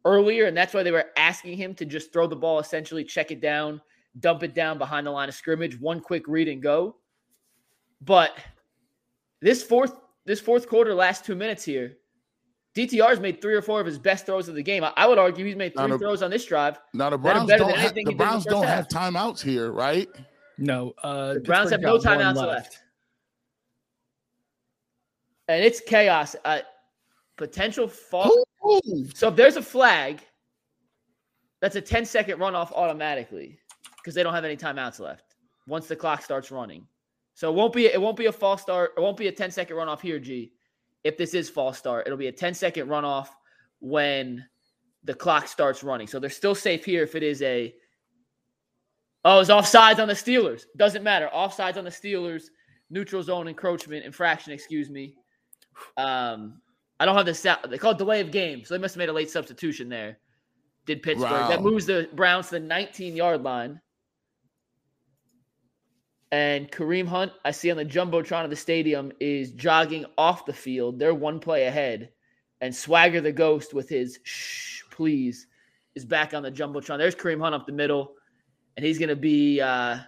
earlier. 0.04 0.46
And 0.46 0.56
that's 0.56 0.74
why 0.74 0.82
they 0.82 0.90
were 0.90 1.10
asking 1.16 1.56
him 1.56 1.74
to 1.76 1.84
just 1.84 2.12
throw 2.12 2.26
the 2.26 2.36
ball, 2.36 2.58
essentially 2.58 3.04
check 3.04 3.30
it 3.30 3.40
down, 3.40 3.80
dump 4.20 4.42
it 4.42 4.54
down 4.54 4.78
behind 4.78 5.06
the 5.06 5.10
line 5.10 5.28
of 5.28 5.34
scrimmage, 5.34 5.80
one 5.80 6.00
quick 6.00 6.26
read 6.28 6.48
and 6.48 6.62
go. 6.62 6.96
But 8.00 8.36
this 9.40 9.62
fourth, 9.62 9.96
this 10.26 10.40
fourth 10.40 10.68
quarter, 10.68 10.94
last 10.94 11.24
two 11.24 11.34
minutes 11.34 11.64
here, 11.64 11.96
DTR's 12.74 13.20
made 13.20 13.40
three 13.40 13.54
or 13.54 13.62
four 13.62 13.80
of 13.80 13.86
his 13.86 13.98
best 13.98 14.26
throws 14.26 14.48
of 14.48 14.54
the 14.54 14.62
game. 14.62 14.82
I, 14.82 14.92
I 14.96 15.06
would 15.06 15.18
argue 15.18 15.44
he's 15.44 15.56
made 15.56 15.74
three 15.74 15.86
now 15.86 15.98
throws 15.98 16.22
on 16.22 16.30
this 16.30 16.44
drive. 16.44 16.80
Now 16.92 17.10
the 17.10 17.18
Browns 17.18 17.48
don't, 17.48 17.76
have, 17.76 17.94
the 17.94 18.14
Browns 18.14 18.44
don't 18.44 18.66
have 18.66 18.88
timeouts 18.88 19.40
here, 19.40 19.70
right? 19.70 20.08
No, 20.58 20.92
uh, 21.02 21.34
the 21.34 21.40
Browns 21.40 21.70
have 21.70 21.80
no 21.80 21.98
timeouts 21.98 22.36
left. 22.36 22.48
left. 22.48 22.78
and 25.48 25.64
it's 25.64 25.80
chaos. 25.80 26.34
Uh, 26.44 26.60
potential 27.36 27.86
fall. 27.86 28.44
Ooh. 28.66 29.06
So 29.14 29.28
if 29.28 29.36
there's 29.36 29.56
a 29.56 29.62
flag, 29.62 30.20
that's 31.60 31.76
a 31.76 31.80
10 31.80 32.04
second 32.04 32.38
runoff 32.38 32.72
automatically 32.72 33.58
because 33.96 34.14
they 34.14 34.22
don't 34.22 34.34
have 34.34 34.44
any 34.44 34.56
timeouts 34.56 35.00
left 35.00 35.36
once 35.66 35.86
the 35.86 35.96
clock 35.96 36.22
starts 36.22 36.50
running. 36.50 36.86
So 37.34 37.50
it 37.50 37.54
won't 37.54 37.72
be 37.72 37.86
it 37.86 38.00
won't 38.00 38.16
be 38.16 38.26
a 38.26 38.32
false 38.32 38.62
start. 38.62 38.92
It 38.96 39.00
won't 39.00 39.16
be 39.16 39.28
a 39.28 39.32
10 39.32 39.50
second 39.50 39.76
runoff 39.76 40.00
here, 40.00 40.18
G 40.18 40.52
if 41.04 41.18
this 41.18 41.34
is 41.34 41.48
false 41.48 41.78
start. 41.78 42.06
It'll 42.06 42.18
be 42.18 42.28
a 42.28 42.32
10 42.32 42.54
second 42.54 42.88
runoff 42.88 43.28
when 43.80 44.44
the 45.04 45.14
clock 45.14 45.46
starts 45.46 45.84
running. 45.84 46.06
So 46.06 46.18
they're 46.18 46.30
still 46.30 46.54
safe 46.54 46.84
here 46.84 47.02
if 47.02 47.14
it 47.14 47.22
is 47.22 47.42
a 47.42 47.74
oh, 49.24 49.40
it's 49.40 49.50
offsides 49.50 49.98
on 49.98 50.08
the 50.08 50.14
Steelers. 50.14 50.64
Doesn't 50.76 51.04
matter. 51.04 51.28
Offsides 51.32 51.76
on 51.76 51.84
the 51.84 51.90
Steelers, 51.90 52.44
neutral 52.90 53.22
zone 53.22 53.46
encroachment, 53.48 54.04
infraction, 54.04 54.52
excuse 54.52 54.90
me. 54.90 55.14
Um, 55.96 56.60
I 56.98 57.04
don't 57.04 57.16
have 57.16 57.26
the 57.26 57.34
sound. 57.34 57.60
They 57.68 57.78
call 57.78 57.92
it 57.92 57.98
delay 57.98 58.20
of 58.20 58.30
game, 58.30 58.64
so 58.64 58.74
they 58.74 58.80
must 58.80 58.94
have 58.94 58.98
made 58.98 59.10
a 59.10 59.12
late 59.12 59.30
substitution 59.30 59.88
there. 59.88 60.18
Did 60.86 61.02
Pittsburgh 61.02 61.30
wow. 61.30 61.48
that 61.48 61.62
moves 61.62 61.86
the 61.86 62.08
Browns 62.14 62.46
to 62.46 62.52
the 62.52 62.60
19 62.60 63.16
yard 63.16 63.42
line? 63.42 63.80
And 66.34 66.68
Kareem 66.68 67.06
Hunt, 67.06 67.30
I 67.44 67.52
see 67.52 67.70
on 67.70 67.76
the 67.76 67.84
Jumbotron 67.84 68.42
of 68.42 68.50
the 68.50 68.56
stadium, 68.56 69.12
is 69.20 69.52
jogging 69.52 70.04
off 70.18 70.46
the 70.46 70.52
field. 70.52 70.98
They're 70.98 71.14
one 71.14 71.38
play 71.38 71.66
ahead. 71.66 72.10
And 72.60 72.74
Swagger 72.74 73.20
the 73.20 73.30
Ghost 73.30 73.72
with 73.72 73.88
his 73.88 74.18
shh, 74.24 74.82
please, 74.90 75.46
is 75.94 76.04
back 76.04 76.34
on 76.34 76.42
the 76.42 76.50
Jumbotron. 76.50 76.98
There's 76.98 77.14
Kareem 77.14 77.40
Hunt 77.40 77.54
up 77.54 77.68
the 77.68 77.72
middle. 77.72 78.14
And 78.76 78.84
he's 78.84 78.98
going 78.98 79.10
to 79.10 79.16
be 79.16 79.60
uh, 79.60 79.98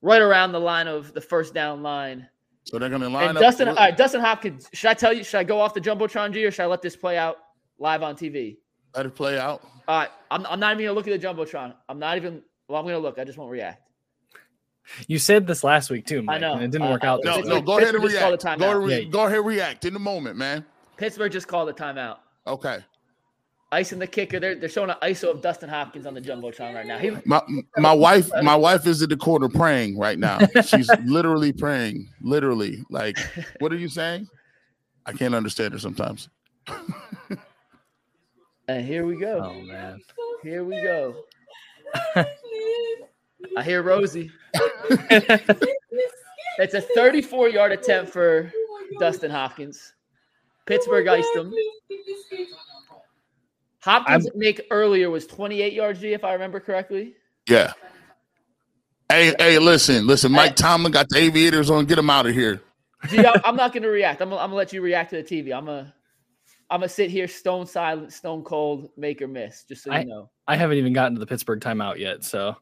right 0.00 0.22
around 0.22 0.52
the 0.52 0.60
line 0.60 0.86
of 0.86 1.12
the 1.12 1.20
first 1.20 1.54
down 1.54 1.82
line. 1.82 2.28
So 2.62 2.78
they're 2.78 2.88
going 2.88 3.02
to 3.02 3.08
line 3.08 3.30
and 3.30 3.38
up. 3.38 3.42
Dustin, 3.42 3.66
all 3.66 3.74
right, 3.74 3.96
Dustin 3.96 4.20
Hopkins, 4.20 4.68
should 4.72 4.90
I 4.90 4.94
tell 4.94 5.12
you, 5.12 5.24
should 5.24 5.38
I 5.38 5.44
go 5.44 5.60
off 5.60 5.74
the 5.74 5.80
Jumbotron, 5.80 6.32
G, 6.32 6.44
or 6.44 6.52
should 6.52 6.62
I 6.62 6.66
let 6.66 6.82
this 6.82 6.94
play 6.94 7.18
out 7.18 7.38
live 7.80 8.04
on 8.04 8.14
TV? 8.14 8.58
Let 8.94 9.06
it 9.06 9.16
play 9.16 9.40
out. 9.40 9.66
All 9.88 9.98
right. 9.98 10.10
I'm, 10.30 10.46
I'm 10.46 10.60
not 10.60 10.74
even 10.74 10.84
going 10.84 10.90
to 10.90 10.92
look 10.92 11.08
at 11.08 11.20
the 11.20 11.26
Jumbotron. 11.26 11.74
I'm 11.88 11.98
not 11.98 12.16
even, 12.16 12.42
well, 12.68 12.78
I'm 12.78 12.84
going 12.84 12.94
to 12.94 13.00
look. 13.00 13.18
I 13.18 13.24
just 13.24 13.38
won't 13.38 13.50
react. 13.50 13.80
You 15.06 15.18
said 15.18 15.46
this 15.46 15.64
last 15.64 15.90
week 15.90 16.06
too, 16.06 16.22
Mike, 16.22 16.36
I 16.36 16.38
know. 16.38 16.54
and 16.54 16.62
it 16.62 16.70
didn't 16.70 16.90
work 16.90 17.04
out. 17.04 17.20
No, 17.24 17.40
no, 17.40 17.60
go 17.60 17.78
ahead 17.78 17.94
and 17.94 18.04
react. 18.04 18.58
Go, 18.58 18.72
re- 18.72 19.02
yeah. 19.02 19.08
go 19.08 19.26
ahead 19.26 19.38
and 19.38 19.46
react 19.46 19.84
in 19.84 19.94
the 19.94 20.00
moment, 20.00 20.36
man. 20.36 20.64
Pittsburgh 20.96 21.32
just 21.32 21.48
called 21.48 21.68
a 21.68 21.72
timeout. 21.72 22.18
Okay. 22.46 22.78
Ice 23.72 23.90
and 23.92 24.00
the 24.00 24.06
kicker. 24.06 24.38
They're, 24.38 24.54
they're 24.54 24.68
showing 24.68 24.90
an 24.90 24.96
ISO 25.02 25.30
of 25.30 25.40
Dustin 25.40 25.68
Hopkins 25.68 26.06
on 26.06 26.14
the 26.14 26.20
jumbotron 26.20 26.74
right 26.74 26.86
now. 26.86 26.98
He, 26.98 27.10
my 27.24 27.42
my 27.76 27.92
wife 28.06 28.30
my 28.42 28.54
wife 28.54 28.86
is 28.86 29.02
in 29.02 29.08
the 29.08 29.16
corner 29.16 29.48
praying 29.48 29.98
right 29.98 30.18
now. 30.18 30.38
She's 30.64 30.88
literally 31.04 31.52
praying, 31.52 32.08
literally. 32.20 32.84
Like, 32.88 33.18
what 33.58 33.72
are 33.72 33.76
you 33.76 33.88
saying? 33.88 34.28
I 35.06 35.12
can't 35.12 35.34
understand 35.34 35.72
her 35.72 35.80
sometimes. 35.80 36.28
and 38.68 38.86
here 38.86 39.04
we 39.06 39.16
go. 39.16 39.42
Oh 39.44 39.60
man. 39.62 40.00
Here 40.42 40.62
we 40.62 40.80
go. 40.82 41.16
I 43.56 43.62
hear 43.62 43.82
Rosie. 43.82 44.30
it's 46.58 46.74
a 46.74 46.80
34 46.80 47.48
yard 47.48 47.72
attempt 47.72 48.12
for 48.12 48.52
Dustin 48.98 49.30
Hopkins. 49.30 49.92
Pittsburgh 50.66 51.06
iced 51.08 51.34
him. 51.34 51.52
Hopkins' 53.80 54.28
I'm, 54.32 54.38
make 54.38 54.62
earlier 54.70 55.10
was 55.10 55.26
28 55.26 55.72
yards, 55.72 56.00
G, 56.00 56.12
if 56.14 56.24
I 56.24 56.32
remember 56.32 56.58
correctly. 56.58 57.14
Yeah. 57.48 57.72
Hey, 59.10 59.34
hey, 59.38 59.58
listen, 59.58 60.06
listen. 60.06 60.32
Mike 60.32 60.56
Tomlin 60.56 60.90
got 60.90 61.08
the 61.10 61.18
aviators 61.18 61.70
on. 61.70 61.84
Get 61.84 61.98
him 61.98 62.08
out 62.08 62.26
of 62.26 62.34
here. 62.34 62.62
G, 63.08 63.22
I'm 63.44 63.56
not 63.56 63.72
going 63.74 63.82
to 63.82 63.90
react. 63.90 64.22
I'm, 64.22 64.32
I'm 64.32 64.38
going 64.38 64.50
to 64.50 64.56
let 64.56 64.72
you 64.72 64.80
react 64.80 65.10
to 65.10 65.22
the 65.22 65.22
TV. 65.22 65.54
I'm 65.54 65.66
going 65.66 65.84
to 65.84 65.94
I'm 66.70 66.80
gonna 66.80 66.88
sit 66.88 67.10
here 67.10 67.28
stone 67.28 67.66
silent, 67.66 68.12
stone 68.12 68.42
cold, 68.42 68.90
make 68.96 69.20
or 69.22 69.28
miss, 69.28 69.64
just 69.64 69.84
so 69.84 69.92
you 69.92 69.98
I, 69.98 70.02
know. 70.04 70.30
I 70.48 70.56
haven't 70.56 70.78
even 70.78 70.92
gotten 70.92 71.14
to 71.14 71.20
the 71.20 71.26
Pittsburgh 71.26 71.60
timeout 71.60 71.98
yet, 71.98 72.24
so 72.24 72.56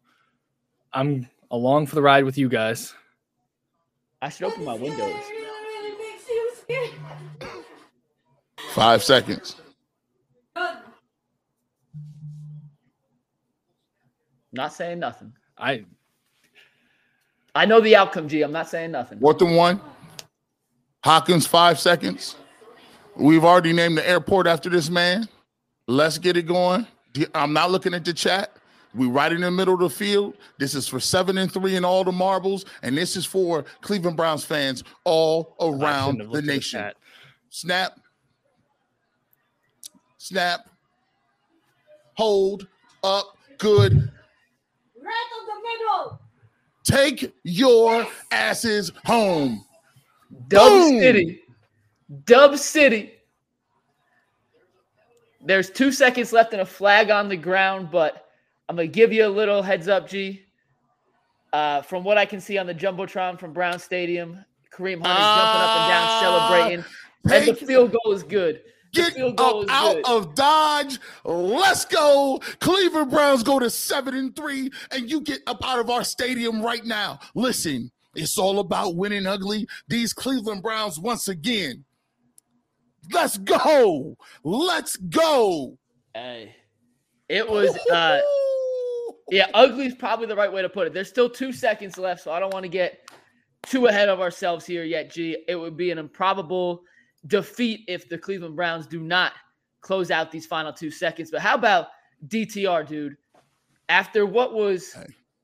I'm 0.95 1.29
along 1.51 1.87
for 1.87 1.95
the 1.95 2.03
ride 2.03 2.25
with 2.25 2.37
you 2.37 2.49
guys. 2.49 2.95
I 4.21 4.29
should 4.29 4.47
open 4.47 4.65
my 4.65 4.75
windows. 4.75 5.23
Five 8.75 9.03
seconds. 9.03 9.57
Not 14.53 14.73
saying 14.75 14.99
nothing. 14.99 15.33
I 15.59 15.85
I 17.55 17.67
know 17.67 17.81
the 17.81 17.97
outcome, 17.97 18.29
G. 18.29 18.43
I'm 18.43 18.53
not 18.53 18.69
saying 18.69 18.93
nothing. 18.93 19.19
What 19.19 19.39
the 19.39 19.47
one? 19.47 19.81
Hawkins, 21.05 21.47
five 21.47 21.81
seconds. 21.81 22.37
We've 23.17 23.45
already 23.45 23.73
named 23.73 23.99
the 23.99 24.09
airport 24.09 24.47
after 24.47 24.71
this 24.71 24.89
man. 24.89 25.29
Let's 25.87 26.17
get 26.17 26.37
it 26.37 26.47
going. 26.47 26.87
I'm 27.35 27.53
not 27.53 27.71
looking 27.71 27.93
at 27.93 28.05
the 28.05 28.13
chat. 28.15 28.57
We 28.95 29.07
right 29.07 29.33
in 29.33 29.41
the 29.41 29.51
middle 29.51 29.75
of 29.75 29.81
the 29.81 29.91
field. 29.91 30.37
This 30.59 30.75
is 30.75 30.87
for 30.87 31.01
seven 31.01 31.39
and 31.39 31.51
three 31.51 31.77
in 31.77 31.85
all 31.85 32.05
the 32.05 32.13
marbles, 32.13 32.65
and 32.83 32.97
this 32.97 33.17
is 33.17 33.25
for 33.25 33.65
Cleveland 33.81 34.17
Browns 34.17 34.45
fans 34.45 34.85
all 35.05 35.57
around 35.61 36.23
the 36.31 36.43
nation. 36.43 36.93
Snap, 37.49 37.99
snap, 40.19 40.61
hold 42.15 42.67
up, 43.03 43.37
good. 43.59 43.95
Right 43.95 45.29
on 45.39 45.47
the 45.47 45.55
middle. 45.69 46.21
Take 46.85 47.35
your 47.45 48.07
asses 48.31 48.93
home. 49.07 49.65
Dub 50.49 50.69
Boom. 50.69 50.99
City, 50.99 51.41
Dub 52.25 52.59
City. 52.59 53.13
There's 55.45 55.71
two 55.71 55.93
seconds 55.93 56.33
left 56.33 56.53
and 56.53 56.63
a 56.63 56.67
flag 56.67 57.11
on 57.11 57.29
the 57.29 57.37
ground, 57.37 57.91
but 57.91 58.29
I'm 58.73 58.77
gonna 58.77 58.89
give 58.89 59.13
you 59.13 59.27
a 59.27 59.29
little 59.29 59.61
heads 59.61 59.87
up, 59.87 60.09
G. 60.09 60.41
Uh, 61.53 61.83
from 61.83 62.05
what 62.05 62.17
I 62.17 62.25
can 62.25 62.41
see 62.41 62.57
on 62.57 62.67
the 62.67 62.75
jumbotron 62.75 63.39
from 63.39 63.53
Brown 63.53 63.79
Stadium, 63.79 64.43
Kareem 64.73 65.05
Hunt 65.05 65.19
is 65.19 65.27
jumping 65.27 65.61
up 65.61 65.77
and 65.77 65.91
down, 65.91 66.09
Ah, 66.09 66.21
celebrating, 66.23 66.85
and 67.31 67.49
the 67.49 67.67
field 67.67 67.93
goal 67.93 68.15
is 68.15 68.23
good. 68.23 68.63
Get 68.95 69.19
up 69.21 69.39
out 69.69 69.97
good. 69.97 70.07
of 70.07 70.35
Dodge. 70.35 70.99
Let's 71.27 71.85
go. 71.85 72.41
Cleveland 72.61 73.11
Browns 73.11 73.43
go 73.43 73.59
to 73.59 73.69
seven 73.69 74.15
and 74.15 74.35
three, 74.35 74.71
and 74.91 75.11
you 75.11 75.21
get 75.21 75.41
up 75.47 75.63
out 75.69 75.79
of 75.79 75.91
our 75.91 76.03
stadium 76.03 76.63
right 76.63 76.87
now. 76.87 77.19
Listen, 77.35 77.91
it's 78.15 78.39
all 78.39 78.59
about 78.59 78.97
winning 78.97 79.27
ugly. 79.27 79.69
These 79.87 80.15
Cleveland 80.15 80.63
Browns, 80.63 80.99
once 80.99 81.29
again. 81.29 81.85
Let's 83.13 83.37
go. 83.37 84.17
Let's 84.45 84.97
go. 84.97 85.77
Hey, 86.15 86.57
it 87.29 87.47
was 87.47 87.77
uh, 87.91 88.21
Yeah, 89.31 89.47
ugly 89.55 89.87
is 89.87 89.95
probably 89.95 90.27
the 90.27 90.37
right 90.37 90.53
way 90.53 90.63
to 90.63 90.69
put 90.69 90.87
it. 90.87 90.93
There's 90.93 91.09
still 91.09 91.31
two 91.31 91.53
seconds 91.53 91.97
left, 91.99 92.23
so 92.23 92.33
I 92.33 92.41
don't 92.41 92.53
want 92.53 92.65
to 92.65 92.69
get 92.69 93.11
too 93.65 93.87
ahead 93.87 94.09
of 94.09 94.21
ourselves 94.21 94.67
here 94.67 94.85
yet, 94.85 95.11
G. 95.11 95.39
It 95.49 95.57
would 95.57 95.77
be 95.77 95.91
an 95.91 95.99
improbable 95.99 96.83
defeat 97.27 97.85
if 97.89 98.09
the 98.09 98.19
Cleveland 98.19 98.57
Browns 98.57 98.87
do 98.87 99.01
not 99.01 99.33
close 99.81 100.11
out 100.11 100.31
these 100.31 100.47
final 100.47 100.73
two 100.73 100.91
seconds. 100.91 101.31
But 101.31 101.41
how 101.41 101.55
about 101.55 101.89
DTR, 102.29 102.87
dude? 102.87 103.17
After 103.89 104.27
what 104.27 104.55
was, 104.55 104.97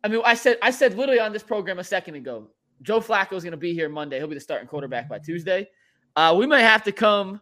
I 0.03 0.09
mean, 0.09 0.23
I 0.25 0.35
said, 0.35 0.59
I 0.63 0.71
said 0.71 0.95
literally 0.95 1.21
on 1.21 1.33
this 1.33 1.43
program 1.43 1.79
a 1.79 1.85
second 1.85 2.15
ago, 2.15 2.49
Joe 2.83 3.01
Flacco 3.01 3.35
is 3.35 3.43
going 3.43 3.53
to 3.53 3.57
be 3.57 3.75
here 3.75 3.89
Monday. 3.89 4.19
He'll 4.19 4.29
be 4.29 4.35
the 4.35 4.41
starting 4.41 4.69
quarterback 4.69 5.09
by 5.09 5.19
Tuesday. 5.19 5.69
Uh, 6.17 6.35
we 6.39 6.47
may 6.47 6.63
have 6.63 6.83
to 6.85 6.93
come 6.93 7.41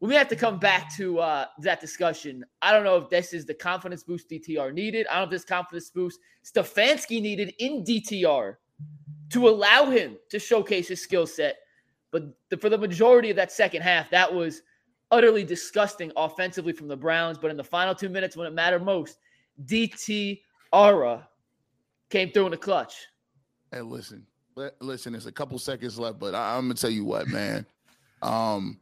we 0.00 0.08
may 0.08 0.14
have 0.16 0.28
to 0.28 0.36
come 0.36 0.58
back 0.58 0.94
to 0.96 1.20
uh, 1.20 1.44
that 1.58 1.80
discussion. 1.80 2.44
I 2.62 2.72
don't 2.72 2.84
know 2.84 2.96
if 2.96 3.10
this 3.10 3.34
is 3.34 3.44
the 3.44 3.54
confidence 3.54 4.02
boost 4.02 4.30
DTR 4.30 4.72
needed. 4.72 5.06
I 5.08 5.14
don't 5.14 5.20
know 5.20 5.24
if 5.24 5.30
this 5.30 5.44
confidence 5.44 5.90
boost 5.90 6.20
Stefanski 6.44 7.20
needed 7.20 7.54
in 7.58 7.84
DTR 7.84 8.56
to 9.30 9.48
allow 9.48 9.90
him 9.90 10.16
to 10.30 10.38
showcase 10.38 10.88
his 10.88 11.02
skill 11.02 11.26
set. 11.26 11.58
But 12.10 12.34
the, 12.48 12.56
for 12.56 12.70
the 12.70 12.78
majority 12.78 13.28
of 13.28 13.36
that 13.36 13.52
second 13.52 13.82
half, 13.82 14.10
that 14.10 14.32
was 14.32 14.62
utterly 15.10 15.44
disgusting 15.44 16.10
offensively 16.16 16.72
from 16.72 16.88
the 16.88 16.96
Browns. 16.96 17.36
But 17.36 17.50
in 17.50 17.58
the 17.58 17.64
final 17.64 17.94
two 17.94 18.08
minutes, 18.08 18.36
when 18.36 18.46
it 18.46 18.54
mattered 18.54 18.82
most, 18.82 19.18
DT 19.66 20.40
Ara 20.72 21.28
came 22.08 22.30
through 22.30 22.46
in 22.46 22.50
the 22.52 22.56
clutch. 22.56 22.94
Hey, 23.70 23.82
listen, 23.82 24.26
listen. 24.80 25.12
There's 25.12 25.26
a 25.26 25.32
couple 25.32 25.58
seconds 25.58 25.98
left, 25.98 26.18
but 26.18 26.34
I, 26.34 26.56
I'm 26.56 26.64
gonna 26.64 26.74
tell 26.74 26.90
you 26.90 27.04
what, 27.04 27.28
man. 27.28 27.66
Um, 28.22 28.80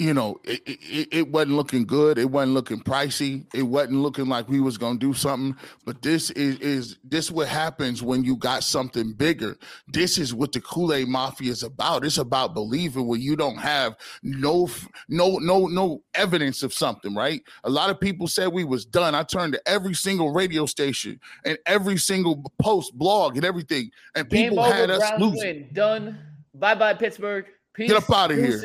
you 0.00 0.14
know, 0.14 0.40
it, 0.44 0.62
it, 0.66 1.08
it- 1.12 1.28
wasn't 1.30 1.52
looking 1.56 1.84
good. 1.84 2.16
It 2.18 2.30
wasn't 2.30 2.54
looking 2.54 2.80
pricey. 2.80 3.44
It 3.54 3.62
wasn't 3.64 3.96
looking 3.98 4.26
like 4.26 4.48
we 4.48 4.58
was 4.60 4.78
gonna 4.78 4.98
do 4.98 5.12
something. 5.12 5.54
But 5.84 6.00
this 6.00 6.30
is 6.30 6.58
is 6.60 6.96
this 7.04 7.30
what 7.30 7.46
happens 7.48 8.02
when 8.02 8.24
you 8.24 8.36
got 8.36 8.64
something 8.64 9.12
bigger. 9.12 9.58
This 9.88 10.16
is 10.16 10.32
what 10.34 10.52
the 10.52 10.60
Kool 10.62 10.94
Aid 10.94 11.06
Mafia 11.08 11.52
is 11.52 11.62
about. 11.62 12.04
It's 12.06 12.16
about 12.16 12.54
believing 12.54 13.06
when 13.06 13.20
you 13.20 13.36
don't 13.36 13.58
have 13.58 13.94
no 14.22 14.68
no 15.10 15.36
no 15.36 15.66
no 15.66 16.02
evidence 16.14 16.62
of 16.62 16.72
something. 16.72 17.14
Right? 17.14 17.42
A 17.64 17.70
lot 17.70 17.90
of 17.90 18.00
people 18.00 18.26
said 18.26 18.48
we 18.48 18.64
was 18.64 18.86
done. 18.86 19.14
I 19.14 19.22
turned 19.22 19.52
to 19.52 19.68
every 19.68 19.94
single 19.94 20.32
radio 20.32 20.64
station 20.64 21.20
and 21.44 21.58
every 21.66 21.98
single 21.98 22.42
post, 22.58 22.96
blog, 22.96 23.36
and 23.36 23.44
everything, 23.44 23.90
and 24.14 24.26
Game 24.30 24.50
people 24.50 24.64
over, 24.64 24.74
had 24.74 24.90
us 24.90 24.98
Browns 25.00 25.20
losing. 25.20 25.38
win. 25.56 25.68
Done. 25.74 26.18
Bye 26.54 26.74
bye, 26.74 26.94
Pittsburgh. 26.94 27.44
Peace. 27.74 27.88
Get 27.90 28.02
up 28.02 28.10
out 28.10 28.30
of 28.30 28.38
here. 28.38 28.60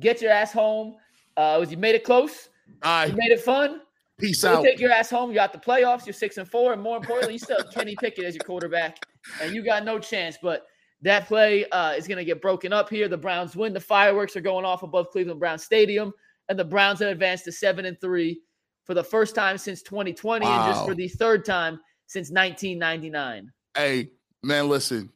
Get 0.00 0.20
your 0.20 0.32
ass 0.32 0.52
home. 0.52 0.96
Uh, 1.36 1.56
was 1.60 1.70
you 1.70 1.76
made 1.76 1.94
it 1.94 2.04
close? 2.04 2.48
All 2.82 3.06
You 3.06 3.14
made 3.14 3.30
it 3.30 3.40
fun. 3.40 3.80
peace 4.18 4.42
You 4.42 4.48
out. 4.50 4.64
take 4.64 4.78
your 4.80 4.90
ass 4.90 5.10
home. 5.10 5.30
You 5.30 5.34
got 5.34 5.52
the 5.52 5.58
playoffs. 5.58 6.06
You're 6.06 6.12
six 6.12 6.36
and 6.36 6.48
four, 6.48 6.72
and 6.72 6.82
more 6.82 6.96
importantly, 6.96 7.34
you 7.34 7.38
still 7.38 7.56
have 7.58 7.70
Kenny 7.72 7.96
Pickett 7.96 8.24
as 8.24 8.34
your 8.34 8.44
quarterback, 8.44 8.98
and 9.42 9.54
you 9.54 9.64
got 9.64 9.84
no 9.84 9.98
chance. 9.98 10.36
But 10.40 10.66
that 11.02 11.26
play 11.26 11.66
uh, 11.70 11.92
is 11.92 12.06
going 12.08 12.18
to 12.18 12.24
get 12.24 12.40
broken 12.40 12.72
up 12.72 12.88
here. 12.88 13.08
The 13.08 13.16
Browns 13.18 13.56
win. 13.56 13.72
The 13.72 13.80
fireworks 13.80 14.36
are 14.36 14.40
going 14.40 14.64
off 14.64 14.82
above 14.82 15.10
Cleveland 15.10 15.40
Brown 15.40 15.58
Stadium, 15.58 16.12
and 16.48 16.58
the 16.58 16.64
Browns 16.64 17.00
have 17.00 17.08
advanced 17.10 17.44
to 17.44 17.52
seven 17.52 17.84
and 17.84 18.00
three 18.00 18.40
for 18.84 18.94
the 18.94 19.04
first 19.04 19.34
time 19.34 19.58
since 19.58 19.82
2020, 19.82 20.46
and 20.46 20.72
just 20.72 20.84
for 20.86 20.94
the 20.94 21.08
third 21.08 21.44
time 21.44 21.80
since 22.06 22.30
1999. 22.30 23.50
Hey, 23.76 24.10
man, 24.42 24.68
listen. 24.68 25.10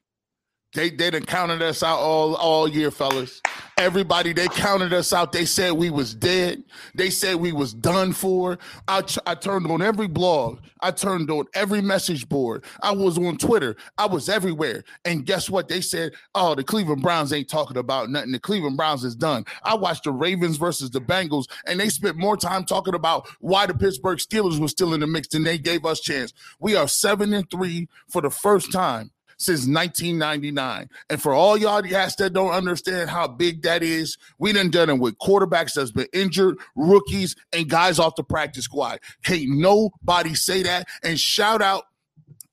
They 0.75 0.91
they 0.91 1.11
done 1.11 1.25
counted 1.25 1.63
us 1.63 1.83
out 1.83 1.99
all 1.99 2.35
all 2.35 2.69
year, 2.69 2.91
fellas. 2.91 3.41
Everybody 3.79 4.35
they 4.35 4.49
counted 4.49 4.93
us 4.93 5.15
out. 5.15 5.33
They 5.33 5.47
said 5.47 5.73
we 5.73 5.89
was 5.89 6.15
dead. 6.15 6.63
They 6.95 7.09
said 7.09 7.37
we 7.37 7.53
was 7.53 7.73
done 7.73 8.13
for. 8.13 8.59
I 8.87 9.03
I 9.27 9.35
turned 9.35 9.71
on 9.71 9.81
every 9.81 10.09
blog. 10.09 10.59
I 10.83 10.91
turned 10.91 11.31
on 11.31 11.47
every 11.55 11.81
message 11.81 12.29
board. 12.29 12.65
I 12.83 12.93
was 12.93 13.17
on 13.17 13.39
Twitter. 13.39 13.77
I 13.97 14.07
was 14.07 14.29
everywhere. 14.29 14.85
And 15.07 15.25
guess 15.25 15.49
what? 15.49 15.69
They 15.69 15.81
said, 15.81 16.13
"Oh, 16.35 16.55
the 16.55 16.65
Cleveland 16.65 17.01
Browns 17.03 17.33
ain't 17.33 17.49
talking 17.49 17.79
about 17.79 18.11
nothing. 18.11 18.33
The 18.33 18.39
Cleveland 18.39 18.77
Browns 18.77 19.05
is 19.05 19.17
done." 19.17 19.47
I 19.63 19.75
watched 19.75 20.05
the 20.05 20.13
Ravens 20.13 20.59
versus 20.59 20.91
the 20.91 21.01
Bengals, 21.01 21.47
and 21.67 21.81
they 21.81 21.89
spent 21.89 22.17
more 22.19 22.37
time 22.37 22.67
talking 22.67 22.95
about 22.95 23.27
why 23.41 23.65
the 23.65 23.75
Pittsburgh 23.75 24.19
Steelers 24.19 24.61
were 24.61 24.69
still 24.69 24.93
in 24.93 25.01
the 25.01 25.07
mix 25.07 25.29
than 25.29 25.45
they 25.45 25.57
gave 25.57 25.87
us 25.87 26.01
chance. 26.01 26.35
We 26.61 26.77
are 26.77 26.89
seven 26.89 27.33
and 27.33 27.51
three 27.51 27.89
for 28.07 28.21
the 28.21 28.31
first 28.31 28.71
time 28.71 29.13
since 29.39 29.67
1999. 29.67 30.89
And 31.11 31.23
for 31.23 31.33
all 31.33 31.57
y'all 31.57 31.83
guys 31.83 32.17
that 32.17 32.33
don't 32.33 32.51
understand 32.51 33.11
how 33.11 33.29
big 33.29 33.63
that 33.63 33.83
is, 33.83 34.19
we 34.39 34.53
done 34.53 34.71
done 34.71 34.91
it 34.91 34.99
with 34.99 35.19
quarterbacks 35.19 35.75
that's 35.75 35.93
been 35.93 36.09
injured, 36.13 36.59
rookies, 36.75 37.37
and 37.53 37.69
guys 37.69 37.99
off 37.99 38.17
the 38.17 38.25
practice 38.25 38.65
squad. 38.65 39.01
Can't 39.23 39.49
nobody 39.49 40.35
say 40.35 40.63
that. 40.65 40.89
And 41.03 41.19
shout 41.19 41.63
out 41.63 41.85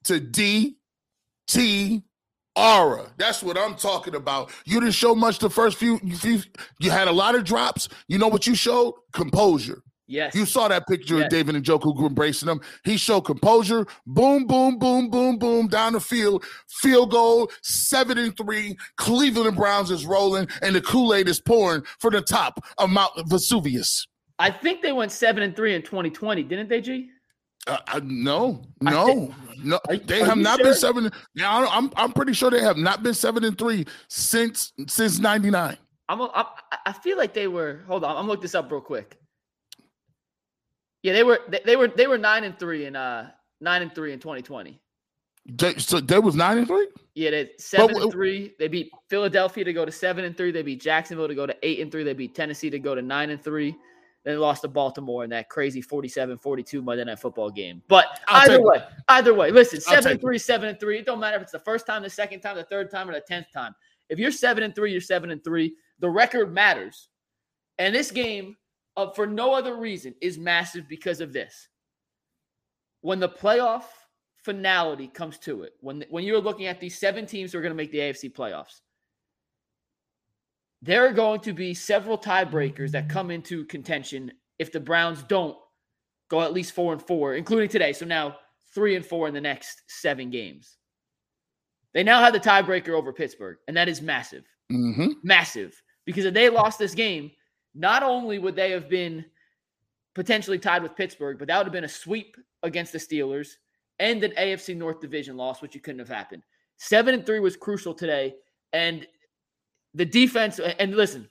to 0.06 0.19
DT 0.19 2.04
Aura. 2.56 3.12
That's 3.17 3.43
what 3.43 3.58
I'm 3.58 3.76
talking 3.76 4.15
about. 4.15 4.52
You 4.65 4.80
didn't 4.80 4.93
show 4.93 5.15
much 5.15 5.39
the 5.39 5.50
first 5.50 5.78
few, 5.78 6.00
few 6.00 6.41
you 6.80 6.91
had 6.91 7.08
a 7.08 7.12
lot 7.12 7.36
of 7.36 7.43
drops. 7.43 7.89
You 8.08 8.17
know 8.17 8.28
what 8.28 8.48
you 8.48 8.56
showed? 8.56 8.93
Composure. 9.12 9.82
Yes. 10.08 10.36
You 10.36 10.46
saw 10.46 10.68
that 10.68 10.88
picture 10.88 11.15
Yes. 11.15 11.26
of 11.26 11.30
David 11.32 11.56
Njoku 11.56 11.98
embracing 12.06 12.48
him. 12.48 12.62
He 12.84 12.96
showed 12.98 13.22
composure. 13.22 13.88
Boom, 14.06 14.46
boom, 14.46 14.78
boom, 14.78 15.10
boom, 15.10 15.38
boom 15.39 15.68
down 15.68 15.94
the 15.94 16.00
field. 16.00 16.46
Field 16.70 17.10
goal, 17.12 17.50
seven 17.63 18.18
and 18.20 18.38
three. 18.38 18.78
Cleveland 18.98 19.58
Browns 19.58 19.89
is 19.89 20.06
rolling, 20.06 20.48
and 20.62 20.76
the 20.76 20.82
Kool 20.82 21.13
Aid 21.15 21.28
is 21.28 21.41
pouring 21.41 21.84
for 22.00 22.12
the 22.12 22.22
top 22.22 22.60
of 22.78 22.89
Mount 22.91 23.12
Vesuvius. 23.28 24.06
I 24.38 24.52
think 24.52 24.82
they 24.82 24.91
went 24.91 25.12
seven 25.12 25.41
and 25.41 25.56
three 25.56 25.74
in 25.74 25.82
2020, 25.82 26.44
didn't 26.44 26.70
they, 26.70 26.82
G? 26.82 27.10
Uh, 27.68 27.78
uh, 27.88 28.00
no, 28.04 28.62
no, 28.82 29.06
think- 29.08 29.34
no. 29.63 29.80
Are- 29.89 29.98
They 29.98 30.22
are 30.22 30.26
have 30.26 30.38
not 30.38 30.58
sure? 30.58 30.65
been 30.65 30.74
seven. 30.76 31.12
Yeah, 31.34 31.50
I- 31.52 31.78
I'm 31.78 31.89
I'm 31.96 32.12
pretty 32.12 32.34
sure 32.34 32.52
they 32.52 32.62
have 32.62 32.78
not 32.78 33.02
been 33.02 33.15
seven 33.15 33.44
and 33.44 33.58
three 33.58 33.86
since 34.08 34.72
since 34.88 35.18
'99. 35.18 35.76
I'm, 36.08 36.22
I'm 36.22 36.46
I 36.86 36.94
feel 36.94 37.18
like 37.18 37.34
they 37.34 37.48
were. 37.48 37.82
Hold 37.88 38.04
on, 38.04 38.12
I'm 38.12 38.15
gonna 38.18 38.28
look 38.28 38.41
this 38.44 38.54
up 38.54 38.72
real 38.72 38.82
quick. 38.82 39.18
Yeah, 41.06 41.13
they 41.13 41.24
were. 41.24 41.39
They, 41.48 41.60
they 41.63 41.76
were. 41.76 41.88
They 41.88 42.08
were 42.08 42.18
nine 42.18 42.46
and 42.46 42.58
three 42.58 42.88
in 42.88 42.96
uh 42.96 43.30
nine 43.62 43.84
and 43.84 43.94
three 43.94 44.12
in 44.12 44.18
2020. 44.18 44.82
They, 45.46 45.76
so 45.76 46.00
they 46.00 46.18
was 46.18 46.34
nine 46.34 46.58
and 46.58 46.68
three. 46.68 46.88
Yeah, 47.13 47.30
they 47.30 47.52
seven 47.60 47.89
w- 47.89 48.06
and 48.06 48.12
three. 48.12 48.56
They 48.58 48.68
beat 48.68 48.89
Philadelphia 49.08 49.63
to 49.65 49.72
go 49.72 49.86
to 49.86 49.91
seven 49.91 50.26
and 50.26 50.36
three. 50.36 50.50
They 50.50 50.63
beat 50.63 50.82
Jacksonville 50.82 51.28
to 51.28 51.36
go 51.36 51.46
to 51.46 51.56
eight 51.62 51.80
and 51.80 51.91
three. 51.91 52.04
They 52.04 52.15
beat 52.15 52.34
Tennessee 52.34 52.72
to 52.72 52.80
go 52.80 52.96
to 52.96 53.04
nine 53.04 53.30
and 53.30 53.39
three. 53.39 53.76
Then 54.24 54.39
lost 54.39 54.63
to 54.63 54.68
Baltimore 54.68 55.24
in 55.24 55.30
that 55.30 55.48
crazy 55.50 55.84
47-42 55.84 56.84
Monday 56.84 57.04
Night 57.04 57.20
Football 57.20 57.52
game. 57.52 57.84
But 57.88 58.08
I'll 58.28 58.41
either 58.41 58.54
take 58.54 58.62
it. 58.62 58.65
way, 58.65 58.84
either 59.10 59.34
way, 59.36 59.52
listen, 59.52 59.82
I'll 59.86 59.98
seven 59.98 60.13
and 60.13 60.22
three, 60.22 60.39
seven 60.39 60.70
and 60.70 60.80
three. 60.80 60.98
It 60.98 61.06
don't 61.06 61.20
matter 61.20 61.36
if 61.36 61.44
it's 61.44 61.52
the 61.52 61.60
first 61.60 61.86
time, 61.86 62.02
the 62.02 62.10
second 62.10 62.39
time, 62.39 62.56
the 62.56 62.63
third 62.63 62.89
time, 62.89 63.08
or 63.08 63.13
the 63.13 63.22
tenth 63.22 63.46
time. 63.54 63.76
If 64.10 64.18
you're 64.18 64.32
seven 64.32 64.63
and 64.63 64.74
three, 64.74 64.91
you're 64.91 65.02
seven 65.02 65.30
and 65.30 65.44
three. 65.44 65.76
The 66.00 66.10
record 66.10 66.52
matters. 66.52 67.10
And 67.78 67.94
this 67.94 68.10
game, 68.10 68.58
uh, 68.98 69.10
for 69.12 69.28
no 69.28 69.54
other 69.54 69.76
reason, 69.76 70.16
is 70.22 70.38
massive 70.38 70.88
because 70.88 71.22
of 71.22 71.34
this. 71.34 71.68
When 73.02 73.20
the 73.20 73.30
playoff 73.30 73.84
finality 74.38 75.08
comes 75.08 75.38
to 75.40 75.64
it, 75.64 75.74
when 75.82 76.06
when 76.10 76.24
you're 76.24 76.42
looking 76.42 76.68
at 76.68 76.80
these 76.80 76.98
seven 76.98 77.26
teams 77.26 77.52
who 77.52 77.60
are 77.60 77.62
going 77.62 77.72
to 77.74 77.78
make 77.78 77.92
the 77.92 78.00
AFC 78.00 78.34
playoffs, 78.34 78.82
there 80.82 81.06
are 81.06 81.14
going 81.14 81.40
to 81.42 81.54
be 81.54 81.74
several 81.74 82.18
tiebreakers 82.18 82.92
that 82.92 83.10
come 83.10 83.32
into 83.32 83.66
contention 83.66 84.32
if 84.60 84.72
the 84.72 84.80
Browns 84.80 85.24
don't 85.24 85.58
go 86.30 86.42
at 86.42 86.54
least 86.54 86.74
four 86.74 86.94
and 86.94 87.02
four, 87.02 87.36
including 87.36 87.70
today. 87.70 87.94
So 87.94 88.06
now 88.06 88.38
three 88.74 88.96
and 88.96 89.06
four 89.06 89.28
in 89.28 89.34
the 89.34 89.42
next 89.42 89.84
seven 89.88 90.30
games. 90.30 90.78
They 91.94 92.04
now 92.04 92.20
have 92.20 92.34
the 92.34 92.40
tiebreaker 92.40 92.90
over 92.90 93.14
Pittsburgh, 93.14 93.58
and 93.68 93.78
that 93.78 93.88
is 93.88 94.02
massive 94.02 94.44
Mm-hmm. 94.72 95.10
massive 95.24 95.80
because 96.06 96.26
if 96.26 96.34
they 96.34 96.50
lost 96.50 96.80
this 96.80 96.96
game, 96.96 97.30
not 97.76 98.02
only 98.04 98.40
would 98.40 98.56
they 98.56 98.72
have 98.72 98.90
been 98.90 99.26
potentially 100.14 100.58
tied 100.58 100.82
with 100.82 100.96
Pittsburgh, 100.96 101.38
but 101.38 101.48
that 101.50 101.58
would 101.58 101.66
have 101.68 101.74
been 101.74 101.84
a 101.84 101.90
sweep 101.90 102.38
against 102.64 102.94
the 102.94 102.98
Steelers 102.98 103.50
and 104.00 104.24
an 104.24 104.32
AFC 104.32 104.76
North 104.76 105.02
division 105.02 105.36
loss, 105.38 105.62
which 105.62 105.76
you 105.76 105.82
couldn't 105.82 106.00
have 106.00 106.08
happened. 106.10 106.42
Seven 106.78 107.14
and 107.14 107.26
three 107.26 107.40
was 107.40 107.56
crucial 107.58 107.94
today, 107.94 108.36
and 108.74 109.06
the 109.94 110.06
defense. 110.06 110.60
And 110.80 110.96
listen, 110.96 111.30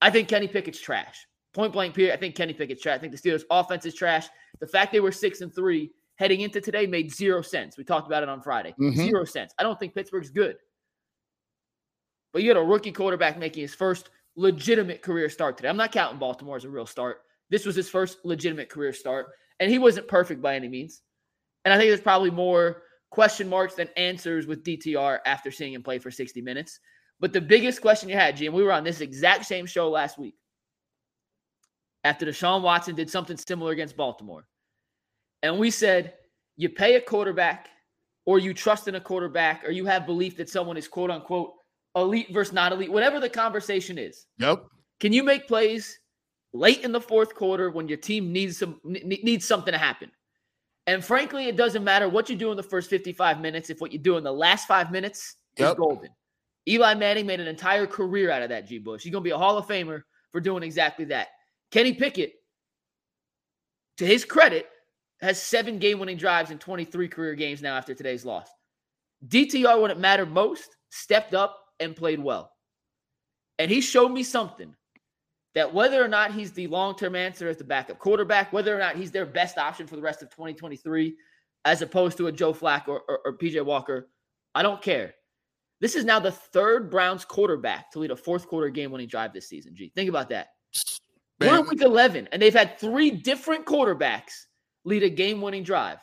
I 0.00 0.10
think 0.10 0.28
Kenny 0.28 0.48
Pickett's 0.48 0.80
trash. 0.80 1.26
point 1.52 1.72
blank 1.72 1.94
period. 1.94 2.12
I 2.12 2.16
think 2.16 2.34
Kenny 2.34 2.52
Pickett's 2.52 2.82
trash. 2.82 2.96
I 2.96 2.98
think 2.98 3.12
the 3.12 3.18
Steelers' 3.30 3.44
offense 3.50 3.86
is 3.86 3.94
trash. 3.94 4.26
The 4.60 4.66
fact 4.66 4.92
they 4.92 5.00
were 5.00 5.12
six 5.12 5.40
and 5.40 5.54
three 5.54 5.90
heading 6.16 6.40
into 6.42 6.60
today 6.60 6.86
made 6.86 7.12
zero 7.12 7.42
sense. 7.42 7.76
We 7.78 7.84
talked 7.84 8.06
about 8.06 8.22
it 8.22 8.28
on 8.28 8.40
Friday. 8.42 8.74
Mhm. 8.78 8.94
Zero 8.94 9.24
sense. 9.24 9.52
I 9.58 9.62
don't 9.62 9.78
think 9.78 9.94
Pittsburgh's 9.94 10.30
good. 10.30 10.56
But 12.32 12.42
you 12.42 12.50
had 12.50 12.56
a 12.56 12.62
rookie 12.62 12.92
quarterback 12.92 13.38
making 13.38 13.62
his 13.62 13.74
first 13.74 14.10
legitimate 14.36 15.02
career 15.02 15.28
start 15.28 15.56
today. 15.56 15.68
I'm 15.68 15.76
not 15.76 15.92
counting 15.92 16.18
Baltimore 16.18 16.56
as 16.56 16.64
a 16.64 16.68
real 16.68 16.86
start. 16.86 17.18
This 17.50 17.64
was 17.64 17.76
his 17.76 17.88
first 17.88 18.18
legitimate 18.24 18.68
career 18.68 18.92
start, 18.92 19.26
and 19.60 19.70
he 19.70 19.78
wasn't 19.78 20.08
perfect 20.08 20.42
by 20.42 20.54
any 20.54 20.68
means. 20.68 21.02
And 21.64 21.72
I 21.72 21.78
think 21.78 21.88
there's 21.88 22.00
probably 22.00 22.30
more 22.30 22.82
question 23.10 23.48
marks 23.48 23.74
than 23.74 23.88
answers 23.96 24.46
with 24.46 24.64
DTR 24.64 25.18
after 25.26 25.50
seeing 25.50 25.72
him 25.72 25.82
play 25.82 25.98
for 25.98 26.10
60 26.10 26.40
minutes. 26.42 26.80
But 27.18 27.32
the 27.32 27.40
biggest 27.40 27.80
question 27.80 28.08
you 28.08 28.14
had, 28.14 28.40
and 28.40 28.54
we 28.54 28.62
were 28.62 28.72
on 28.72 28.84
this 28.84 29.00
exact 29.00 29.46
same 29.46 29.66
show 29.66 29.88
last 29.88 30.18
week 30.18 30.34
after 32.04 32.26
Deshaun 32.26 32.62
Watson 32.62 32.94
did 32.94 33.10
something 33.10 33.36
similar 33.36 33.72
against 33.72 33.96
Baltimore. 33.96 34.46
And 35.42 35.58
we 35.58 35.70
said, 35.70 36.14
you 36.56 36.68
pay 36.68 36.94
a 36.94 37.00
quarterback, 37.00 37.68
or 38.26 38.38
you 38.38 38.54
trust 38.54 38.88
in 38.88 38.94
a 38.94 39.00
quarterback, 39.00 39.64
or 39.64 39.70
you 39.70 39.86
have 39.86 40.06
belief 40.06 40.36
that 40.36 40.48
someone 40.48 40.76
is 40.76 40.88
quote 40.88 41.10
unquote 41.10 41.52
elite 41.96 42.32
versus 42.32 42.52
not 42.52 42.72
elite, 42.72 42.92
whatever 42.92 43.18
the 43.18 43.28
conversation 43.28 43.98
is. 43.98 44.26
Yep. 44.38 44.64
Can 45.00 45.12
you 45.12 45.24
make 45.24 45.48
plays 45.48 45.98
late 46.52 46.82
in 46.82 46.92
the 46.92 47.00
fourth 47.00 47.34
quarter 47.34 47.70
when 47.70 47.88
your 47.88 47.98
team 47.98 48.32
needs 48.32 48.58
some 48.58 48.80
needs 48.84 49.44
something 49.44 49.72
to 49.72 49.78
happen? 49.78 50.10
And 50.86 51.04
frankly, 51.04 51.48
it 51.48 51.56
doesn't 51.56 51.82
matter 51.82 52.08
what 52.08 52.30
you 52.30 52.36
do 52.36 52.52
in 52.52 52.56
the 52.56 52.62
first 52.62 52.88
55 52.88 53.40
minutes 53.40 53.70
if 53.70 53.80
what 53.80 53.92
you 53.92 53.98
do 53.98 54.16
in 54.18 54.24
the 54.24 54.32
last 54.32 54.68
five 54.68 54.92
minutes 54.92 55.36
is 55.56 55.74
golden. 55.74 56.10
Eli 56.68 56.94
Manning 56.94 57.26
made 57.26 57.40
an 57.40 57.48
entire 57.48 57.86
career 57.86 58.30
out 58.30 58.42
of 58.42 58.50
that, 58.50 58.68
G. 58.68 58.78
Bush. 58.78 59.02
He's 59.02 59.12
going 59.12 59.22
to 59.22 59.28
be 59.28 59.32
a 59.32 59.38
Hall 59.38 59.58
of 59.58 59.66
Famer 59.66 60.02
for 60.30 60.40
doing 60.40 60.62
exactly 60.62 61.04
that. 61.06 61.28
Kenny 61.70 61.92
Pickett, 61.92 62.34
to 63.98 64.06
his 64.06 64.24
credit, 64.24 64.68
has 65.20 65.40
seven 65.40 65.78
game 65.78 65.98
winning 65.98 66.16
drives 66.16 66.50
in 66.50 66.58
23 66.58 67.08
career 67.08 67.34
games 67.34 67.62
now 67.62 67.76
after 67.76 67.94
today's 67.94 68.24
loss. 68.24 68.48
DTR, 69.28 69.80
when 69.80 69.90
it 69.90 69.98
mattered 69.98 70.30
most, 70.30 70.76
stepped 70.90 71.34
up 71.34 71.58
and 71.80 71.96
played 71.96 72.20
well. 72.20 72.52
And 73.58 73.70
he 73.70 73.80
showed 73.80 74.10
me 74.10 74.22
something 74.22 74.74
that 75.54 75.72
whether 75.72 76.02
or 76.04 76.08
not 76.08 76.32
he's 76.32 76.52
the 76.52 76.66
long 76.66 76.94
term 76.96 77.16
answer 77.16 77.48
as 77.48 77.56
the 77.56 77.64
backup 77.64 77.98
quarterback, 77.98 78.52
whether 78.52 78.76
or 78.76 78.78
not 78.78 78.96
he's 78.96 79.10
their 79.10 79.26
best 79.26 79.58
option 79.58 79.86
for 79.86 79.96
the 79.96 80.02
rest 80.02 80.22
of 80.22 80.30
2023, 80.30 81.16
as 81.64 81.82
opposed 81.82 82.16
to 82.18 82.26
a 82.26 82.32
Joe 82.32 82.52
Flacco 82.52 82.88
or, 82.88 83.02
or, 83.08 83.20
or 83.24 83.38
PJ 83.38 83.64
Walker, 83.64 84.08
I 84.54 84.62
don't 84.62 84.82
care. 84.82 85.14
This 85.80 85.94
is 85.94 86.04
now 86.04 86.20
the 86.20 86.30
third 86.30 86.90
Browns 86.90 87.24
quarterback 87.24 87.90
to 87.92 87.98
lead 87.98 88.10
a 88.10 88.16
fourth 88.16 88.46
quarter 88.46 88.68
game 88.68 88.90
winning 88.90 89.08
drive 89.08 89.32
this 89.32 89.48
season. 89.48 89.74
G, 89.74 89.92
think 89.94 90.08
about 90.08 90.28
that. 90.30 90.48
We're 91.40 91.58
in 91.58 91.68
week 91.68 91.82
11, 91.82 92.28
and 92.32 92.40
they've 92.40 92.54
had 92.54 92.78
three 92.78 93.10
different 93.10 93.66
quarterbacks 93.66 94.32
lead 94.84 95.02
a 95.02 95.10
game 95.10 95.42
winning 95.42 95.64
drive. 95.64 95.98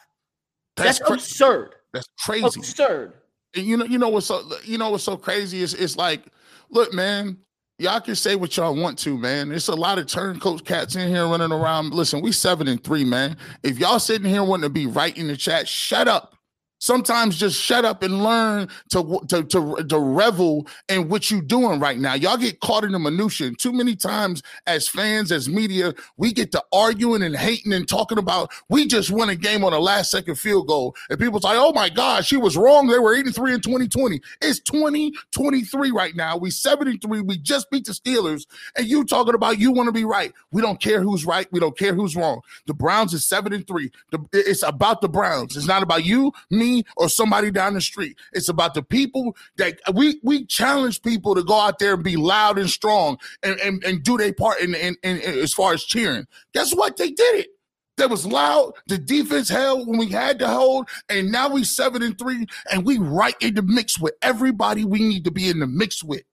that's 0.76 1.00
That's, 1.00 1.12
absurd. 1.12 1.76
that's 1.92 2.08
crazy. 2.24 2.46
Absurd. 2.46 3.14
You 3.56 3.78
know, 3.78 3.86
you 3.86 3.98
know 3.98 4.10
what's 4.10 4.28
so 4.28 4.44
you 4.64 4.78
know 4.78 4.90
what's 4.90 5.04
so 5.04 5.16
crazy 5.18 5.62
is 5.62 5.74
it's 5.74 5.96
like, 5.96 6.24
look, 6.70 6.94
man, 6.94 7.38
y'all 7.78 8.02
can 8.02 8.16
say 8.16 8.36
what 8.36 8.58
y'all 8.58 8.76
want 8.76 8.98
to, 9.00 9.18
man. 9.18 9.50
There's 9.50 9.68
a 9.68 9.76
lot 9.76 10.00
of 10.00 10.08
turncoat 10.08 10.66
cats 10.66 10.96
in 10.96 11.08
here 11.08 11.28
running 11.28 11.52
around. 11.52 11.94
Listen, 11.94 12.22
we 12.22 12.32
seven 12.32 12.68
and 12.68 12.84
three, 12.84 13.04
man. 13.04 13.38
If 13.62 13.78
y'all 13.78 14.00
sitting 14.00 14.30
here 14.30 14.44
wanting 14.44 14.64
to 14.64 14.70
be 14.70 14.88
right 14.88 15.16
in 15.16 15.28
the 15.28 15.38
chat, 15.38 15.68
shut 15.68 16.08
up. 16.08 16.36
Sometimes 16.84 17.38
just 17.38 17.62
shut 17.62 17.86
up 17.86 18.04
and 18.04 18.22
learn 18.22 18.68
to 18.90 19.22
to 19.30 19.42
to, 19.44 19.86
to 19.88 19.98
revel 19.98 20.68
in 20.90 21.08
what 21.08 21.32
you're 21.32 21.40
doing 21.40 21.80
right 21.80 21.98
now. 21.98 22.14
Y'all 22.14 22.36
get 22.36 22.60
caught 22.60 22.84
in 22.84 22.92
the 22.92 23.00
minutia. 23.00 23.48
And 23.48 23.58
too 23.58 23.72
many 23.72 23.96
times 23.96 24.44
as 24.68 24.90
fans, 24.90 25.32
as 25.32 25.48
media, 25.48 25.94
we 26.18 26.34
get 26.34 26.52
to 26.52 26.62
arguing 26.74 27.24
and 27.24 27.38
hating 27.38 27.72
and 27.72 27.88
talking 27.88 28.18
about 28.18 28.52
we 28.68 28.86
just 28.86 29.12
won 29.12 29.30
a 29.30 29.36
game 29.38 29.64
on 29.64 29.72
a 29.72 29.80
last 29.80 30.12
second 30.12 30.36
field 30.36 30.68
goal. 30.68 30.94
And 31.10 31.18
people 31.18 31.40
say, 31.40 31.52
oh 31.54 31.72
my 31.72 31.88
gosh, 31.88 32.28
she 32.28 32.36
was 32.36 32.58
wrong. 32.58 32.88
They 32.88 33.00
were 33.00 33.16
83 33.16 33.54
in 33.54 33.62
2020. 33.62 34.20
It's 34.42 34.60
2023 34.60 35.92
right 35.92 36.18
now. 36.18 36.36
We 36.36 36.52
73. 36.52 37.22
We 37.22 37.38
just 37.38 37.72
beat 37.72 37.86
the 37.86 37.94
Steelers. 37.94 38.46
And 38.76 38.86
you 38.88 39.06
talking 39.06 39.36
about 39.36 39.58
you 39.58 39.72
want 39.72 39.88
to 39.88 39.94
be 39.94 40.04
right. 40.04 40.34
We 40.52 40.62
don't 40.62 40.82
care 40.82 41.02
who's 41.02 41.26
right. 41.26 41.48
We 41.50 41.62
don't 41.62 41.78
care 41.78 41.94
who's 41.94 42.18
wrong. 42.18 42.42
The 42.68 42.74
Browns 42.74 43.14
is 43.14 43.26
seven 43.26 43.54
and 43.54 43.66
three. 43.66 43.90
The, 44.12 44.20
it's 44.34 44.64
about 44.64 45.00
the 45.00 45.08
Browns. 45.08 45.56
It's 45.56 45.66
not 45.66 45.82
about 45.82 46.04
you, 46.04 46.34
me, 46.50 46.73
or 46.98 47.10
somebody 47.10 47.52
down 47.52 47.74
the 47.74 47.82
street. 47.82 48.18
It's 48.32 48.50
about 48.50 48.74
the 48.74 48.84
people 48.84 49.36
that 49.58 49.80
we 49.94 50.20
we 50.24 50.46
challenge 50.46 51.02
people 51.02 51.36
to 51.36 51.44
go 51.44 51.60
out 51.60 51.80
there 51.80 51.94
and 51.94 52.04
be 52.04 52.16
loud 52.16 52.58
and 52.58 52.70
strong 52.70 53.18
and, 53.44 53.60
and, 53.60 53.84
and 53.84 54.04
do 54.04 54.18
their 54.18 54.34
part 54.34 54.60
in, 54.62 54.74
in, 54.74 54.96
in, 55.04 55.18
in 55.18 55.40
as 55.40 55.54
far 55.54 55.74
as 55.74 55.84
cheering. 55.84 56.26
Guess 56.54 56.74
what? 56.74 56.98
They 56.98 57.12
did 57.12 57.36
it. 57.42 57.48
That 57.98 58.10
was 58.10 58.26
loud. 58.26 58.74
The 58.88 58.98
defense 58.98 59.50
held 59.50 59.88
when 59.88 60.00
we 60.00 60.10
had 60.10 60.40
to 60.40 60.48
hold, 60.48 60.90
and 61.10 61.32
now 61.32 61.50
we 61.50 61.64
seven 61.64 62.02
and 62.02 62.18
three, 62.18 62.48
and 62.72 62.86
we 62.86 62.98
right 62.98 63.36
in 63.40 63.54
the 63.54 63.62
mix 63.62 64.00
with 64.00 64.16
everybody 64.24 64.84
we 64.84 65.00
need 65.00 65.24
to 65.26 65.32
be 65.32 65.48
in 65.48 65.60
the 65.60 65.68
mix 65.68 66.04
with. 66.04 66.24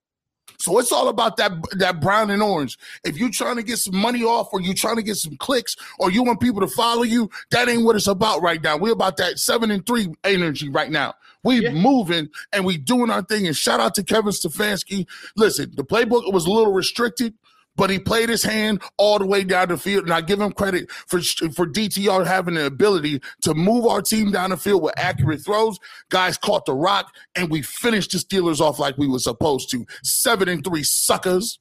So 0.61 0.79
it's 0.79 0.93
all 0.93 1.09
about 1.09 1.37
that 1.39 1.53
that 1.79 2.01
brown 2.01 2.31
and 2.31 2.43
orange. 2.43 2.79
If 3.03 3.17
you're 3.17 3.31
trying 3.31 3.57
to 3.57 3.63
get 3.63 3.79
some 3.79 3.97
money 3.97 4.23
off, 4.23 4.49
or 4.53 4.61
you're 4.61 4.75
trying 4.75 4.97
to 4.97 5.03
get 5.03 5.17
some 5.17 5.37
clicks, 5.39 5.75
or 5.99 6.11
you 6.11 6.23
want 6.23 6.41
people 6.41 6.61
to 6.61 6.69
follow 6.69 7.03
you, 7.03 7.31
that 7.51 7.69
ain't 7.69 7.85
what 7.85 7.97
it's 7.97 8.07
about 8.07 8.43
right 8.43 8.63
now. 8.63 8.77
We're 8.77 8.93
about 8.93 9.17
that 9.17 9.39
seven 9.39 9.71
and 9.71 9.85
three 9.87 10.09
energy 10.25 10.69
right 10.69 10.91
now. 10.91 11.15
We 11.43 11.63
Yeah. 11.63 11.73
moving 11.73 12.29
and 12.53 12.67
we 12.67 12.77
doing 12.77 13.11
our 13.11 13.23
thing. 13.23 13.47
And 13.47 13.57
shout 13.57 13.81
out 13.81 13.95
to 13.95 14.03
Kevin 14.03 14.33
Stefanski. 14.33 15.07
Listen, 15.37 15.73
the 15.75 15.85
playbook 15.85 16.31
was 16.33 16.45
a 16.45 16.51
little 16.51 16.73
restricted, 16.73 17.33
but 17.81 17.89
he 17.89 17.99
played 17.99 18.29
his 18.29 18.43
hand 18.43 18.83
all 18.99 19.19
the 19.19 19.25
way 19.25 19.43
down 19.43 19.69
the 19.69 19.77
field. 19.79 20.05
And 20.05 20.13
I 20.13 20.21
give 20.21 20.39
him 20.39 20.53
credit 20.53 20.91
for 20.91 21.19
for 21.23 21.67
DTR 21.67 22.27
having 22.27 22.53
the 22.53 22.67
ability 22.67 23.23
to 23.41 23.55
move 23.55 23.87
our 23.87 24.03
team 24.03 24.31
down 24.31 24.51
the 24.51 24.59
field 24.59 24.83
with 24.83 24.93
accurate 24.99 25.43
throws. 25.43 25.79
Guys 26.11 26.37
caught 26.37 26.67
the 26.67 26.75
rock, 26.75 27.11
and 27.35 27.51
we 27.51 27.63
finished 27.63 28.13
the 28.13 28.19
Steelers 28.19 28.61
off 28.61 28.79
like 28.79 28.99
we 28.99 29.09
were 29.09 29.19
supposed 29.19 29.71
to. 29.71 29.87
Seven 30.03 30.47
and 30.51 30.63
three 30.63 30.83
suckers. 30.83 31.59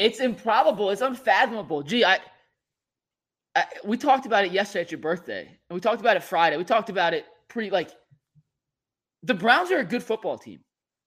It's 0.00 0.18
improbable. 0.18 0.90
It's 0.90 1.00
unfathomable. 1.00 1.84
Gee, 1.84 2.04
I, 2.04 2.18
I 3.54 3.66
we 3.84 3.96
talked 3.96 4.26
about 4.26 4.46
it 4.46 4.50
yesterday 4.50 4.80
at 4.80 4.90
your 4.90 4.98
birthday, 4.98 5.42
and 5.42 5.74
we 5.76 5.80
talked 5.80 6.00
about 6.00 6.16
it 6.16 6.24
Friday. 6.24 6.56
We 6.56 6.64
talked 6.64 6.90
about 6.90 7.14
it 7.14 7.24
pretty 7.46 7.70
like 7.70 7.92
the 9.22 9.34
Browns 9.34 9.70
are 9.70 9.78
a 9.78 9.84
good 9.84 10.02
football 10.02 10.38
team, 10.38 10.58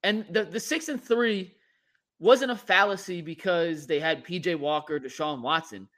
and 0.01 0.25
the 0.29 0.45
the 0.45 0.61
six 0.61 0.87
and 0.87 1.03
three 1.03 1.55
wasn't 2.21 2.51
a 2.51 2.55
fallacy 2.55 3.19
because 3.21 3.87
they 3.87 3.99
had 3.99 4.23
PJ 4.23 4.57
Walker, 4.59 4.99
Deshaun 4.99 5.41
Watson. 5.41 5.89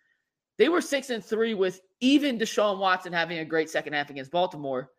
They 0.58 0.70
were 0.70 0.80
six 0.80 1.10
and 1.10 1.24
three 1.24 1.54
with 1.54 1.82
even 2.00 2.40
Deshaun 2.40 2.80
Watson 2.80 3.12
having 3.12 3.40
a 3.40 3.46
great 3.46 3.70
second 3.70 3.92
half 3.92 4.10
against 4.10 4.32
Baltimore 4.32 4.90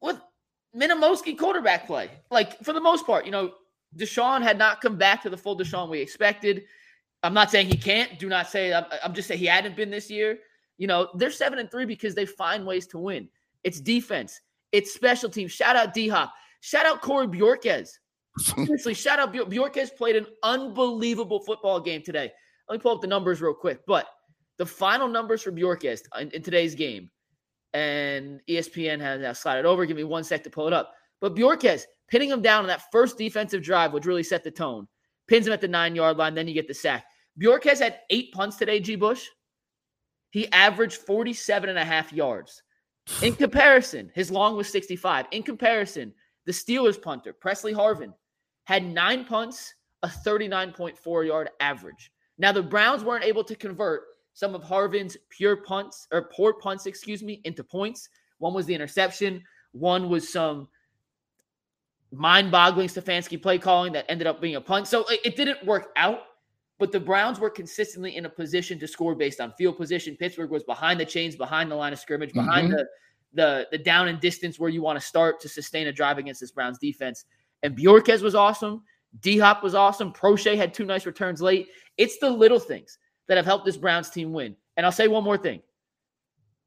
with 0.00 0.18
Minimowski 0.74 1.36
quarterback 1.36 1.86
play. 1.86 2.10
Like 2.30 2.58
for 2.64 2.72
the 2.72 2.80
most 2.80 3.04
part, 3.04 3.26
you 3.26 3.30
know, 3.30 3.52
Deshaun 3.94 4.42
had 4.42 4.56
not 4.56 4.80
come 4.80 4.96
back 4.96 5.22
to 5.22 5.30
the 5.30 5.36
full 5.36 5.56
Deshaun 5.56 5.90
we 5.90 6.00
expected. 6.00 6.64
I'm 7.22 7.34
not 7.34 7.50
saying 7.50 7.66
he 7.66 7.76
can't. 7.76 8.18
Do 8.18 8.28
not 8.28 8.48
say. 8.48 8.72
I'm, 8.72 8.84
I'm 9.04 9.12
just 9.12 9.28
saying 9.28 9.40
he 9.40 9.46
hadn't 9.46 9.76
been 9.76 9.90
this 9.90 10.10
year. 10.10 10.38
You 10.78 10.86
know, 10.86 11.08
they're 11.14 11.30
seven 11.30 11.58
and 11.58 11.70
three 11.70 11.84
because 11.84 12.14
they 12.14 12.24
find 12.24 12.64
ways 12.66 12.86
to 12.88 12.98
win. 12.98 13.28
It's 13.64 13.80
defense. 13.80 14.40
It's 14.72 14.94
special 14.94 15.28
teams. 15.28 15.52
Shout 15.52 15.76
out 15.76 15.92
D 15.92 16.08
Hop. 16.08 16.32
Shout 16.60 16.86
out 16.86 17.02
Corey 17.02 17.26
Bojorquez. 17.26 17.98
Seriously, 18.38 18.94
shout 18.94 19.18
out 19.18 19.32
Bjor- 19.32 19.50
Bojorquez 19.50 19.96
played 19.96 20.16
an 20.16 20.26
unbelievable 20.42 21.40
football 21.40 21.80
game 21.80 22.02
today. 22.02 22.30
Let 22.68 22.76
me 22.76 22.82
pull 22.82 22.92
up 22.92 23.00
the 23.00 23.06
numbers 23.06 23.40
real 23.40 23.54
quick. 23.54 23.80
But 23.86 24.06
the 24.58 24.66
final 24.66 25.08
numbers 25.08 25.42
for 25.42 25.52
Bojorquez 25.52 26.02
in, 26.20 26.30
in 26.30 26.42
today's 26.42 26.74
game, 26.74 27.10
and 27.72 28.40
ESPN 28.48 29.00
has 29.00 29.20
now 29.20 29.32
slided 29.32 29.66
over. 29.66 29.86
Give 29.86 29.96
me 29.96 30.04
one 30.04 30.24
sec 30.24 30.44
to 30.44 30.50
pull 30.50 30.66
it 30.66 30.72
up. 30.72 30.92
But 31.20 31.34
Bojorquez 31.34 31.84
pinning 32.08 32.30
him 32.30 32.42
down 32.42 32.62
on 32.62 32.68
that 32.68 32.90
first 32.92 33.18
defensive 33.18 33.62
drive, 33.62 33.92
which 33.92 34.06
really 34.06 34.22
set 34.22 34.44
the 34.44 34.50
tone, 34.50 34.86
pins 35.28 35.46
him 35.46 35.52
at 35.52 35.60
the 35.60 35.68
nine 35.68 35.94
yard 35.94 36.16
line. 36.16 36.34
Then 36.34 36.48
you 36.48 36.54
get 36.54 36.68
the 36.68 36.74
sack. 36.74 37.06
Bojorquez 37.40 37.80
had 37.80 38.00
eight 38.10 38.32
punts 38.32 38.56
today, 38.56 38.80
G. 38.80 38.96
Bush. 38.96 39.26
He 40.30 40.50
averaged 40.52 40.96
47 40.96 41.70
and 41.70 41.78
a 41.78 41.84
half 41.84 42.12
yards. 42.12 42.62
In 43.22 43.34
comparison, 43.34 44.10
his 44.14 44.30
long 44.30 44.56
was 44.56 44.68
65. 44.68 45.26
In 45.30 45.42
comparison, 45.42 46.12
the 46.44 46.52
Steelers 46.52 47.00
punter, 47.00 47.32
Pressley 47.32 47.72
Harvin, 47.72 48.12
had 48.66 48.84
nine 48.84 49.24
punts, 49.24 49.74
a 50.02 50.08
39.4 50.08 51.26
yard 51.26 51.50
average. 51.60 52.12
Now, 52.36 52.52
the 52.52 52.62
Browns 52.62 53.02
weren't 53.02 53.24
able 53.24 53.44
to 53.44 53.54
convert 53.54 54.02
some 54.34 54.54
of 54.54 54.62
Harvin's 54.62 55.16
pure 55.30 55.56
punts 55.56 56.06
or 56.12 56.28
poor 56.34 56.52
punts, 56.52 56.84
excuse 56.84 57.22
me, 57.22 57.40
into 57.44 57.64
points. 57.64 58.08
One 58.38 58.52
was 58.52 58.66
the 58.66 58.74
interception, 58.74 59.42
one 59.72 60.10
was 60.10 60.30
some 60.30 60.68
mind 62.12 62.50
boggling 62.50 62.88
Stefanski 62.88 63.40
play 63.40 63.58
calling 63.58 63.92
that 63.92 64.04
ended 64.08 64.26
up 64.26 64.40
being 64.40 64.56
a 64.56 64.60
punt. 64.60 64.88
So 64.88 65.06
it, 65.08 65.20
it 65.24 65.36
didn't 65.36 65.64
work 65.64 65.90
out, 65.96 66.20
but 66.78 66.92
the 66.92 67.00
Browns 67.00 67.38
were 67.38 67.50
consistently 67.50 68.16
in 68.16 68.26
a 68.26 68.28
position 68.28 68.78
to 68.80 68.88
score 68.88 69.14
based 69.14 69.40
on 69.40 69.52
field 69.52 69.76
position. 69.76 70.16
Pittsburgh 70.16 70.50
was 70.50 70.64
behind 70.64 70.98
the 70.98 71.06
chains, 71.06 71.36
behind 71.36 71.70
the 71.70 71.76
line 71.76 71.92
of 71.92 72.00
scrimmage, 72.00 72.32
behind 72.32 72.68
mm-hmm. 72.68 72.76
the, 72.76 72.86
the 73.32 73.68
the 73.70 73.78
down 73.78 74.08
and 74.08 74.20
distance 74.20 74.58
where 74.58 74.70
you 74.70 74.82
want 74.82 74.98
to 75.00 75.06
start 75.06 75.40
to 75.40 75.48
sustain 75.48 75.86
a 75.86 75.92
drive 75.92 76.18
against 76.18 76.40
this 76.40 76.50
Browns 76.50 76.78
defense. 76.78 77.24
And 77.66 77.76
Bojorquez 77.76 78.22
was 78.22 78.36
awesome. 78.36 78.84
D 79.20 79.38
Hop 79.38 79.64
was 79.64 79.74
awesome. 79.74 80.12
Proche 80.12 80.56
had 80.56 80.72
two 80.72 80.84
nice 80.84 81.04
returns 81.04 81.42
late. 81.42 81.66
It's 81.96 82.16
the 82.18 82.30
little 82.30 82.60
things 82.60 82.96
that 83.26 83.36
have 83.36 83.44
helped 83.44 83.64
this 83.64 83.76
Browns 83.76 84.08
team 84.08 84.32
win. 84.32 84.54
And 84.76 84.86
I'll 84.86 84.92
say 84.92 85.08
one 85.08 85.24
more 85.24 85.36
thing 85.36 85.62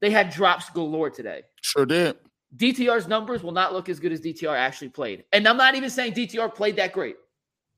they 0.02 0.10
had 0.10 0.28
drops 0.28 0.68
galore 0.68 1.08
today. 1.08 1.42
Sure 1.62 1.86
did. 1.86 2.18
DTR's 2.56 3.08
numbers 3.08 3.42
will 3.42 3.52
not 3.52 3.72
look 3.72 3.88
as 3.88 3.98
good 3.98 4.12
as 4.12 4.20
DTR 4.20 4.54
actually 4.54 4.90
played. 4.90 5.24
And 5.32 5.48
I'm 5.48 5.56
not 5.56 5.74
even 5.74 5.88
saying 5.88 6.12
DTR 6.12 6.54
played 6.54 6.76
that 6.76 6.92
great, 6.92 7.16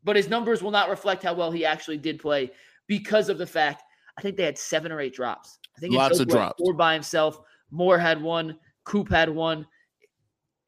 but 0.03 0.17
his 0.17 0.29
numbers 0.29 0.61
will 0.61 0.73
not 0.73 0.91
reflect 0.91 1.23
how 1.23 1.35
well 1.35 1.53
he 1.53 1.65
actually 1.65 1.99
did 1.99 2.19
play 2.19 2.51
because 2.89 3.29
of 3.29 3.39
the 3.39 3.47
fact 3.47 3.85
I 4.19 4.23
think 4.23 4.37
they 4.37 4.45
had 4.45 4.59
seven 4.59 4.91
or 4.91 5.01
eight 5.01 5.15
drops. 5.15 5.61
I 5.77 5.81
think 5.81 5.95
Lots 5.95 6.19
of 6.19 6.27
drops. 6.27 6.61
Four 6.61 6.75
by 6.75 6.95
himself. 6.95 7.39
Moore 7.71 7.99
had 7.99 8.21
one. 8.21 8.59
Coop 8.83 9.09
had 9.09 9.29
one. 9.29 9.65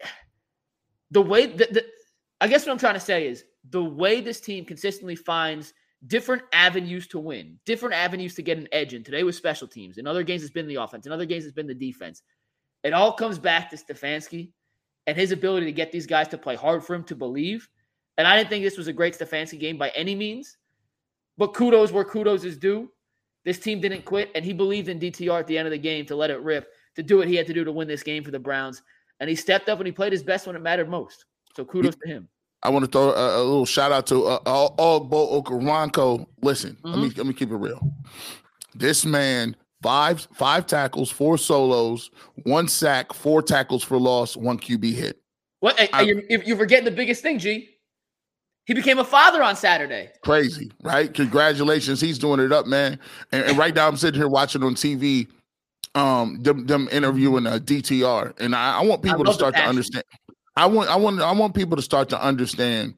The 1.11 1.23
way 1.23 1.47
that 1.47 1.73
the, 1.73 1.85
I 2.41 2.49
guess 2.49 2.67
what 2.67 2.73
I'm 2.73 2.79
trying 2.79 2.95
to 2.95 3.01
say 3.01 3.27
is 3.27 3.45
the 3.71 3.83
way 3.83 4.21
this 4.21 4.41
team 4.41 4.65
consistently 4.65 5.17
finds 5.17 5.73
different 6.07 6.43
avenues 6.53 7.07
to 7.09 7.19
win, 7.19 7.59
different 7.65 7.95
avenues 7.95 8.35
to 8.35 8.43
get 8.43 8.59
an 8.59 8.69
edge 8.73 8.95
in. 8.95 9.03
Today 9.03 9.23
was 9.23 9.37
special 9.37 9.67
teams. 9.67 9.99
In 9.99 10.07
other 10.07 10.23
games, 10.23 10.43
it's 10.43 10.53
been 10.53 10.69
the 10.69 10.77
offense. 10.77 11.07
In 11.07 11.13
other 11.13 11.25
games, 11.25 11.45
it's 11.45 11.55
been 11.55 11.67
the 11.67 11.75
defense. 11.75 12.23
It 12.83 12.93
all 12.93 13.13
comes 13.13 13.39
back 13.39 13.71
to 13.71 13.77
Stefanski 13.77 14.51
and 15.07 15.17
his 15.17 15.33
ability 15.33 15.67
to 15.67 15.73
get 15.73 15.93
these 15.93 16.07
guys 16.07 16.29
to 16.29 16.39
play 16.39 16.57
hard 16.57 16.85
for 16.85 16.95
him 16.95 17.05
to 17.05 17.15
believe. 17.15 17.69
And 18.19 18.29
I 18.29 18.37
didn't 18.37 18.51
think 18.51 18.65
this 18.65 18.79
was 18.79 18.89
a 18.89 18.93
great 18.93 19.19
Stefanski 19.19 19.59
game 19.59 19.79
by 19.79 19.89
any 19.91 20.15
means, 20.15 20.59
but 21.39 21.55
kudos 21.55 21.93
where 21.93 22.05
kudos 22.05 22.45
is 22.45 22.59
due. 22.59 22.91
This 23.45 23.59
team 23.59 23.81
didn't 23.81 24.05
quit, 24.05 24.31
and 24.35 24.45
he 24.45 24.53
believed 24.55 24.89
in 24.89 24.99
DTR 24.99 25.41
at 25.41 25.47
the 25.47 25.59
end 25.59 25.67
of 25.67 25.73
the 25.73 25.79
game 25.79 26.07
to 26.07 26.17
let 26.17 26.31
it 26.31 26.41
rip, 26.41 26.69
to 26.97 27.03
do 27.03 27.19
what 27.19 27.29
he 27.29 27.35
had 27.37 27.47
to 27.47 27.53
do 27.53 27.65
to 27.65 27.73
win 27.73 27.89
this 27.89 28.03
game 28.03 28.25
for 28.25 28.31
the 28.31 28.39
Browns. 28.39 28.83
And 29.21 29.29
he 29.29 29.37
stepped 29.37 29.69
up 29.69 29.79
and 29.79 29.87
he 29.87 29.93
played 29.93 30.13
his 30.13 30.23
best 30.23 30.47
when 30.47 30.57
it 30.57 30.63
mattered 30.63 30.89
most. 30.89 31.27
So 31.57 31.65
kudos 31.65 31.97
to 31.97 32.09
him. 32.09 32.29
I 32.63 32.71
want 32.71 32.85
to 32.85 32.91
throw 32.91 33.13
a, 33.13 33.43
a 33.43 33.43
little 33.43 33.67
shout 33.67 33.93
out 33.93 34.07
to 34.07 34.25
uh, 34.25 34.69
Ogbo 34.79 35.43
Okoronkwo. 35.43 36.27
Listen, 36.43 36.77
mm-hmm. 36.83 36.89
let 36.89 36.99
me 36.99 37.15
let 37.17 37.27
me 37.27 37.35
keep 37.35 37.51
it 37.51 37.57
real. 37.57 37.81
This 38.75 39.05
man 39.05 39.55
five 39.83 40.27
five 40.33 40.67
tackles, 40.67 41.11
four 41.11 41.37
solos, 41.37 42.11
one 42.45 42.69
sack, 42.69 43.13
four 43.13 43.43
tackles 43.43 43.85
for 43.85 43.99
loss, 43.99 44.37
one 44.37 44.59
QB 44.59 44.95
hit. 44.95 45.21
What? 45.61 45.79
I, 45.93 46.03
you're, 46.03 46.23
you're 46.43 46.57
forgetting 46.57 46.85
the 46.85 46.91
biggest 46.91 47.23
thing, 47.23 47.39
G. 47.39 47.71
He 48.67 48.73
became 48.73 48.99
a 48.99 49.05
father 49.05 49.43
on 49.43 49.57
Saturday. 49.57 50.11
Crazy, 50.23 50.71
right? 50.83 51.13
Congratulations, 51.13 52.01
he's 52.01 52.19
doing 52.19 52.41
it 52.41 52.51
up, 52.51 52.67
man. 52.67 52.99
And, 53.31 53.45
and 53.45 53.59
right 53.59 53.75
now, 53.75 53.87
I'm 53.87 53.97
sitting 53.97 54.19
here 54.19 54.29
watching 54.29 54.63
on 54.63 54.75
TV, 54.75 55.29
um, 55.95 56.43
them, 56.43 56.67
them 56.67 56.89
interviewing 56.91 57.47
a 57.47 57.59
DTR, 57.59 58.39
and 58.41 58.55
I, 58.55 58.79
I 58.79 58.85
want 58.85 59.03
people 59.03 59.25
to 59.25 59.35
start 59.35 59.55
to 59.55 59.63
understand. 59.63 60.05
I 60.57 60.67
want 60.67 60.89
I 60.89 60.97
want 60.97 61.21
I 61.21 61.33
want 61.33 61.55
people 61.55 61.77
to 61.77 61.83
start 61.83 62.09
to 62.11 62.23
understand 62.23 62.95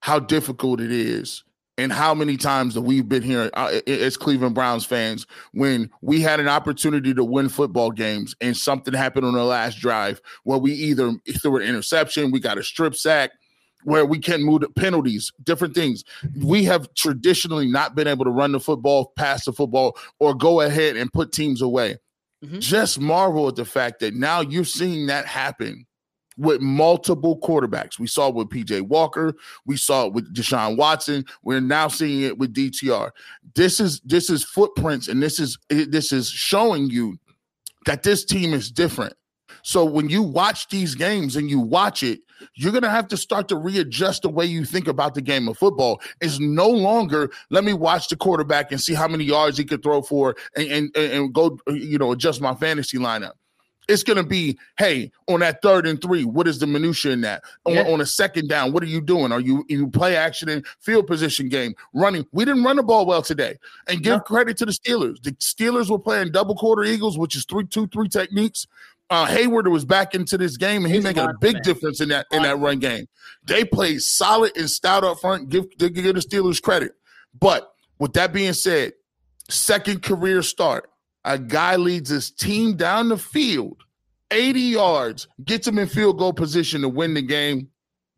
how 0.00 0.18
difficult 0.18 0.80
it 0.80 0.92
is 0.92 1.44
and 1.76 1.92
how 1.92 2.14
many 2.14 2.36
times 2.36 2.74
that 2.74 2.82
we've 2.82 3.08
been 3.08 3.22
here 3.22 3.50
uh, 3.54 3.80
as 3.86 4.16
Cleveland 4.16 4.54
Browns 4.54 4.84
fans 4.84 5.26
when 5.52 5.90
we 6.02 6.20
had 6.20 6.40
an 6.40 6.48
opportunity 6.48 7.14
to 7.14 7.24
win 7.24 7.48
football 7.48 7.90
games 7.90 8.34
and 8.40 8.56
something 8.56 8.94
happened 8.94 9.26
on 9.26 9.34
the 9.34 9.44
last 9.44 9.78
drive 9.78 10.20
where 10.44 10.58
we 10.58 10.72
either 10.72 11.12
threw 11.40 11.56
an 11.56 11.62
interception, 11.62 12.30
we 12.30 12.40
got 12.40 12.58
a 12.58 12.62
strip 12.62 12.94
sack, 12.94 13.30
where 13.84 14.04
we 14.04 14.18
can 14.18 14.42
move 14.42 14.62
the 14.62 14.68
penalties, 14.68 15.32
different 15.42 15.74
things. 15.74 16.04
We 16.36 16.64
have 16.64 16.92
traditionally 16.94 17.68
not 17.68 17.94
been 17.94 18.08
able 18.08 18.24
to 18.24 18.30
run 18.30 18.52
the 18.52 18.60
football, 18.60 19.12
pass 19.16 19.44
the 19.44 19.52
football, 19.52 19.96
or 20.18 20.34
go 20.34 20.60
ahead 20.60 20.96
and 20.96 21.12
put 21.12 21.32
teams 21.32 21.62
away. 21.62 21.96
Mm-hmm. 22.44 22.58
Just 22.58 23.00
marvel 23.00 23.48
at 23.48 23.56
the 23.56 23.64
fact 23.64 24.00
that 24.00 24.14
now 24.14 24.40
you're 24.40 24.64
seeing 24.64 25.06
that 25.06 25.26
happen 25.26 25.86
with 26.38 26.60
multiple 26.60 27.38
quarterbacks. 27.40 27.98
We 27.98 28.06
saw 28.06 28.28
it 28.28 28.34
with 28.34 28.48
PJ 28.48 28.82
Walker, 28.82 29.34
we 29.66 29.76
saw 29.76 30.06
it 30.06 30.12
with 30.12 30.34
Deshaun 30.34 30.76
Watson. 30.76 31.24
We're 31.42 31.60
now 31.60 31.88
seeing 31.88 32.22
it 32.22 32.38
with 32.38 32.54
DTR. 32.54 33.10
This 33.54 33.80
is 33.80 34.00
this 34.00 34.30
is 34.30 34.44
footprints, 34.44 35.08
and 35.08 35.22
this 35.22 35.38
is 35.38 35.58
this 35.68 36.12
is 36.12 36.30
showing 36.30 36.88
you 36.88 37.18
that 37.86 38.02
this 38.02 38.24
team 38.24 38.54
is 38.54 38.70
different. 38.70 39.14
So 39.62 39.84
when 39.84 40.08
you 40.08 40.22
watch 40.22 40.68
these 40.68 40.94
games 40.94 41.36
and 41.36 41.50
you 41.50 41.58
watch 41.58 42.02
it, 42.02 42.20
you're 42.54 42.72
going 42.72 42.82
to 42.82 42.90
have 42.90 43.08
to 43.08 43.16
start 43.16 43.48
to 43.48 43.56
readjust 43.56 44.22
the 44.22 44.28
way 44.28 44.46
you 44.46 44.64
think 44.64 44.86
about 44.86 45.14
the 45.14 45.20
game 45.20 45.48
of 45.48 45.58
football. 45.58 46.00
It's 46.20 46.38
no 46.38 46.68
longer 46.68 47.30
let 47.50 47.64
me 47.64 47.72
watch 47.72 48.08
the 48.08 48.16
quarterback 48.16 48.70
and 48.70 48.80
see 48.80 48.94
how 48.94 49.08
many 49.08 49.24
yards 49.24 49.58
he 49.58 49.64
could 49.64 49.82
throw 49.82 50.02
for 50.02 50.36
and 50.56 50.68
and, 50.68 50.96
and 50.96 51.34
go 51.34 51.58
you 51.68 51.98
know 51.98 52.12
adjust 52.12 52.40
my 52.40 52.54
fantasy 52.54 52.98
lineup. 52.98 53.32
It's 53.88 54.02
going 54.02 54.18
to 54.18 54.22
be, 54.22 54.58
hey, 54.76 55.10
on 55.28 55.40
that 55.40 55.62
third 55.62 55.86
and 55.86 56.00
three, 56.00 56.24
what 56.24 56.46
is 56.46 56.58
the 56.58 56.66
minutia 56.66 57.12
in 57.12 57.22
that? 57.22 57.42
On, 57.64 57.74
yeah. 57.74 57.88
on 57.88 58.00
a 58.00 58.06
second 58.06 58.48
down, 58.48 58.72
what 58.72 58.82
are 58.82 58.86
you 58.86 59.00
doing? 59.00 59.32
Are 59.32 59.40
you 59.40 59.64
you 59.68 59.88
play 59.88 60.14
action 60.14 60.48
in 60.48 60.62
field 60.78 61.06
position 61.06 61.48
game, 61.48 61.74
running? 61.94 62.26
We 62.32 62.44
didn't 62.44 62.64
run 62.64 62.76
the 62.76 62.82
ball 62.82 63.06
well 63.06 63.22
today. 63.22 63.56
And 63.88 64.02
give 64.02 64.16
no. 64.16 64.20
credit 64.20 64.58
to 64.58 64.66
the 64.66 64.72
Steelers. 64.72 65.22
The 65.22 65.32
Steelers 65.32 65.90
were 65.90 65.98
playing 65.98 66.32
double 66.32 66.54
quarter 66.54 66.84
Eagles, 66.84 67.18
which 67.18 67.34
is 67.34 67.44
three 67.44 67.66
two 67.66 67.86
three 67.88 68.08
techniques. 68.08 68.66
Uh, 69.10 69.24
Hayward 69.24 69.66
was 69.68 69.86
back 69.86 70.14
into 70.14 70.36
this 70.36 70.58
game, 70.58 70.84
and 70.84 70.94
he's 70.94 71.02
making 71.02 71.22
a 71.22 71.32
big 71.40 71.54
man. 71.54 71.62
difference 71.62 72.00
in 72.02 72.10
that 72.10 72.26
in 72.30 72.42
that 72.42 72.58
run 72.58 72.78
game. 72.78 73.06
They 73.44 73.64
played 73.64 74.02
solid 74.02 74.54
and 74.56 74.68
stout 74.68 75.02
up 75.02 75.20
front. 75.20 75.48
Give, 75.48 75.66
give 75.78 75.94
the 75.94 76.20
Steelers 76.20 76.60
credit. 76.60 76.92
But 77.38 77.72
with 77.98 78.12
that 78.14 78.34
being 78.34 78.52
said, 78.52 78.92
second 79.48 80.02
career 80.02 80.42
start 80.42 80.90
a 81.24 81.38
guy 81.38 81.76
leads 81.76 82.10
his 82.10 82.30
team 82.30 82.76
down 82.76 83.08
the 83.08 83.18
field, 83.18 83.82
80 84.30 84.60
yards, 84.60 85.28
gets 85.44 85.66
him 85.66 85.78
in 85.78 85.88
field 85.88 86.18
goal 86.18 86.32
position 86.32 86.82
to 86.82 86.88
win 86.88 87.14
the 87.14 87.22
game. 87.22 87.68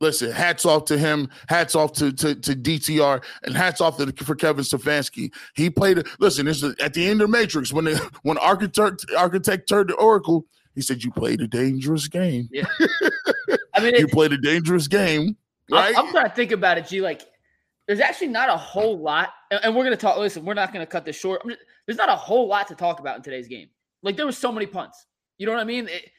Listen, 0.01 0.33
hats 0.33 0.65
off 0.65 0.87
to 0.87 0.97
him. 0.97 1.29
Hats 1.49 1.75
off 1.75 1.93
to, 1.95 2.11
to, 2.13 2.35
to 2.35 2.57
DTR, 2.57 3.23
and 3.43 3.55
hats 3.55 3.83
off 3.83 3.99
to, 3.99 4.11
for 4.25 4.35
Kevin 4.35 4.65
Stefanski. 4.65 5.31
He 5.55 5.69
played. 5.69 6.07
Listen, 6.19 6.47
this 6.47 6.63
is 6.63 6.75
at 6.81 6.95
the 6.95 7.07
end 7.07 7.21
of 7.21 7.29
Matrix 7.29 7.71
when 7.71 7.85
the 7.85 8.11
when 8.23 8.39
architect 8.39 9.05
architect 9.17 9.69
turned 9.69 9.89
to 9.89 9.95
Oracle. 9.97 10.47
He 10.75 10.81
said, 10.81 11.05
"You 11.05 11.11
played 11.11 11.43
a 11.43 11.47
dangerous 11.47 12.09
game. 12.09 12.49
Yeah, 12.51 12.65
I 13.75 13.81
mean, 13.81 13.95
you 13.97 14.09
played 14.09 14.33
a 14.33 14.39
dangerous 14.39 14.89
game." 14.89 15.37
Right? 15.71 15.95
I'm, 15.97 16.07
I'm 16.07 16.13
trying 16.13 16.31
to 16.31 16.35
think 16.35 16.53
about 16.53 16.79
it, 16.79 16.87
G. 16.87 17.03
Like, 17.03 17.23
there's 17.87 18.01
actually 18.01 18.29
not 18.29 18.49
a 18.49 18.57
whole 18.57 18.99
lot, 18.99 19.29
and 19.51 19.77
we're 19.77 19.85
gonna 19.85 19.97
talk. 19.97 20.17
Listen, 20.17 20.47
we're 20.47 20.55
not 20.55 20.73
gonna 20.73 20.87
cut 20.87 21.05
this 21.05 21.17
short. 21.17 21.43
Just, 21.47 21.61
there's 21.87 21.99
not 21.99 22.09
a 22.09 22.16
whole 22.16 22.47
lot 22.47 22.69
to 22.69 22.75
talk 22.75 23.01
about 23.01 23.16
in 23.16 23.23
today's 23.23 23.49
game. 23.49 23.69
Like 24.03 24.16
there 24.16 24.27
was 24.27 24.38
so 24.38 24.53
many 24.53 24.66
punts. 24.66 25.07
You 25.38 25.47
know 25.47 25.53
what 25.53 25.61
I 25.61 25.64
mean? 25.64 25.88
It, 25.88 26.11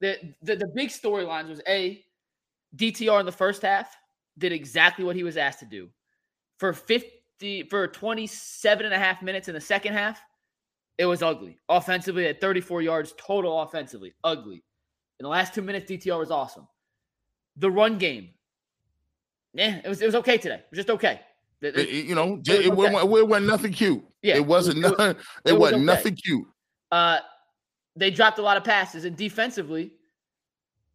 the, 0.00 0.34
the 0.42 0.56
the 0.56 0.72
big 0.74 0.88
storylines 0.88 1.48
was 1.48 1.60
a 1.68 2.02
DTR 2.76 3.20
in 3.20 3.26
the 3.26 3.32
first 3.32 3.62
half 3.62 3.96
did 4.38 4.52
exactly 4.52 5.04
what 5.04 5.16
he 5.16 5.22
was 5.22 5.36
asked 5.36 5.60
to 5.60 5.66
do. 5.66 5.88
For 6.58 6.72
50 6.72 7.64
for 7.64 7.86
27 7.86 8.84
and 8.84 8.94
a 8.94 8.98
half 8.98 9.22
minutes 9.22 9.48
in 9.48 9.54
the 9.54 9.60
second 9.60 9.92
half, 9.92 10.20
it 10.98 11.06
was 11.06 11.22
ugly. 11.22 11.58
Offensively 11.68 12.26
at 12.26 12.40
34 12.40 12.82
yards 12.82 13.14
total 13.16 13.60
offensively, 13.60 14.14
ugly. 14.24 14.62
In 15.18 15.24
the 15.24 15.28
last 15.28 15.54
2 15.54 15.62
minutes 15.62 15.90
DTR 15.90 16.18
was 16.18 16.30
awesome. 16.30 16.66
The 17.56 17.70
run 17.70 17.98
game. 17.98 18.30
Yeah, 19.52 19.80
it 19.84 19.88
was 19.88 20.00
it 20.00 20.06
was 20.06 20.14
okay 20.16 20.38
today. 20.38 20.56
It 20.56 20.66
was 20.70 20.78
just 20.78 20.90
okay. 20.90 21.20
It, 21.62 21.76
it, 21.76 22.06
you 22.06 22.14
know, 22.14 22.40
it, 22.46 22.48
it, 22.48 22.66
it, 22.66 23.28
went, 23.28 23.46
nothing 23.46 23.72
cute. 23.72 24.02
Yeah, 24.22 24.36
it 24.36 24.46
wasn't 24.46 24.78
it, 24.78 24.80
nothing. 24.80 25.16
It, 25.44 25.58
was 25.58 25.72
not 25.72 25.80
nothing 25.80 26.16
cute. 26.16 26.46
Uh, 26.90 27.18
they 27.96 28.10
dropped 28.10 28.38
a 28.38 28.42
lot 28.42 28.56
of 28.56 28.64
passes, 28.64 29.04
and 29.04 29.16
defensively, 29.16 29.92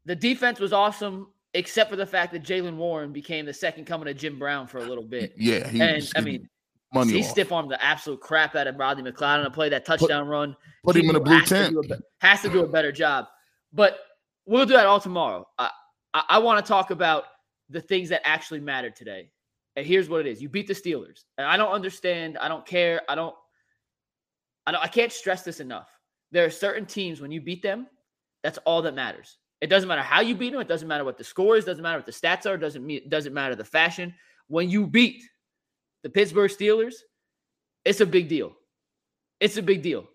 the 0.05 0.15
defense 0.15 0.59
was 0.59 0.73
awesome, 0.73 1.27
except 1.53 1.89
for 1.89 1.95
the 1.95 2.05
fact 2.05 2.33
that 2.33 2.43
Jaylen 2.43 2.77
Warren 2.77 3.13
became 3.13 3.45
the 3.45 3.53
second 3.53 3.85
coming 3.85 4.07
of 4.07 4.17
Jim 4.17 4.39
Brown 4.39 4.65
for 4.65 4.79
a 4.79 4.83
little 4.83 5.03
bit. 5.03 5.33
Yeah, 5.37 5.67
and 5.67 6.11
I 6.15 6.21
mean, 6.21 6.49
money 6.93 7.13
he 7.13 7.21
stiff 7.23 7.51
armed 7.51 7.69
the 7.69 7.83
absolute 7.83 8.21
crap 8.21 8.55
out 8.55 8.65
of 8.65 8.75
Rodney 8.77 9.09
McLeod 9.09 9.39
on 9.39 9.45
a 9.45 9.51
play 9.51 9.69
that 9.69 9.85
touchdown 9.85 10.25
put, 10.25 10.31
run. 10.31 10.55
Put 10.83 10.95
him 10.95 11.09
in 11.09 11.15
a 11.15 11.19
blue 11.19 11.41
tent. 11.41 11.75
has 12.21 12.41
to 12.41 12.49
do 12.49 12.61
a 12.63 12.67
better 12.67 12.91
job, 12.91 13.27
but 13.71 13.99
we'll 14.45 14.65
do 14.65 14.73
that 14.73 14.87
all 14.87 14.99
tomorrow. 14.99 15.47
I, 15.59 15.69
I, 16.13 16.23
I 16.29 16.39
want 16.39 16.65
to 16.65 16.67
talk 16.67 16.89
about 16.91 17.25
the 17.69 17.81
things 17.81 18.09
that 18.09 18.21
actually 18.25 18.59
mattered 18.59 18.95
today. 18.95 19.29
And 19.75 19.85
here's 19.85 20.09
what 20.09 20.21
it 20.21 20.27
is: 20.27 20.41
you 20.41 20.49
beat 20.49 20.67
the 20.67 20.73
Steelers. 20.73 21.23
And 21.37 21.45
I 21.45 21.57
don't 21.57 21.71
understand. 21.71 22.37
I 22.37 22.47
don't 22.47 22.65
care. 22.65 23.01
I 23.09 23.15
don't. 23.15 23.35
I 24.65 24.71
don't. 24.71 24.83
I 24.83 24.87
can't 24.87 25.11
stress 25.11 25.43
this 25.43 25.59
enough. 25.59 25.89
There 26.31 26.45
are 26.45 26.49
certain 26.49 26.85
teams 26.85 27.21
when 27.21 27.31
you 27.31 27.39
beat 27.39 27.61
them, 27.61 27.87
that's 28.43 28.57
all 28.59 28.81
that 28.81 28.93
matters. 28.93 29.37
It 29.61 29.67
doesn't 29.67 29.87
matter 29.87 30.01
how 30.01 30.21
you 30.21 30.35
beat 30.35 30.51
them. 30.51 30.61
It 30.61 30.67
doesn't 30.67 30.87
matter 30.87 31.05
what 31.05 31.17
the 31.17 31.23
score 31.23 31.55
is. 31.55 31.65
Doesn't 31.65 31.81
matter 31.81 31.97
what 31.97 32.05
the 32.05 32.11
stats 32.11 32.45
are. 32.45 32.57
Doesn't 32.57 32.85
mean. 32.85 33.07
Doesn't 33.09 33.33
matter 33.33 33.55
the 33.55 33.63
fashion. 33.63 34.13
When 34.47 34.69
you 34.69 34.85
beat 34.85 35.23
the 36.03 36.09
Pittsburgh 36.09 36.51
Steelers, 36.51 36.95
it's 37.83 38.01
a 38.01 38.05
big 38.05 38.27
deal. 38.27 38.55
It's 39.39 39.57
a 39.57 39.63
big 39.63 39.81
deal. 39.81 40.05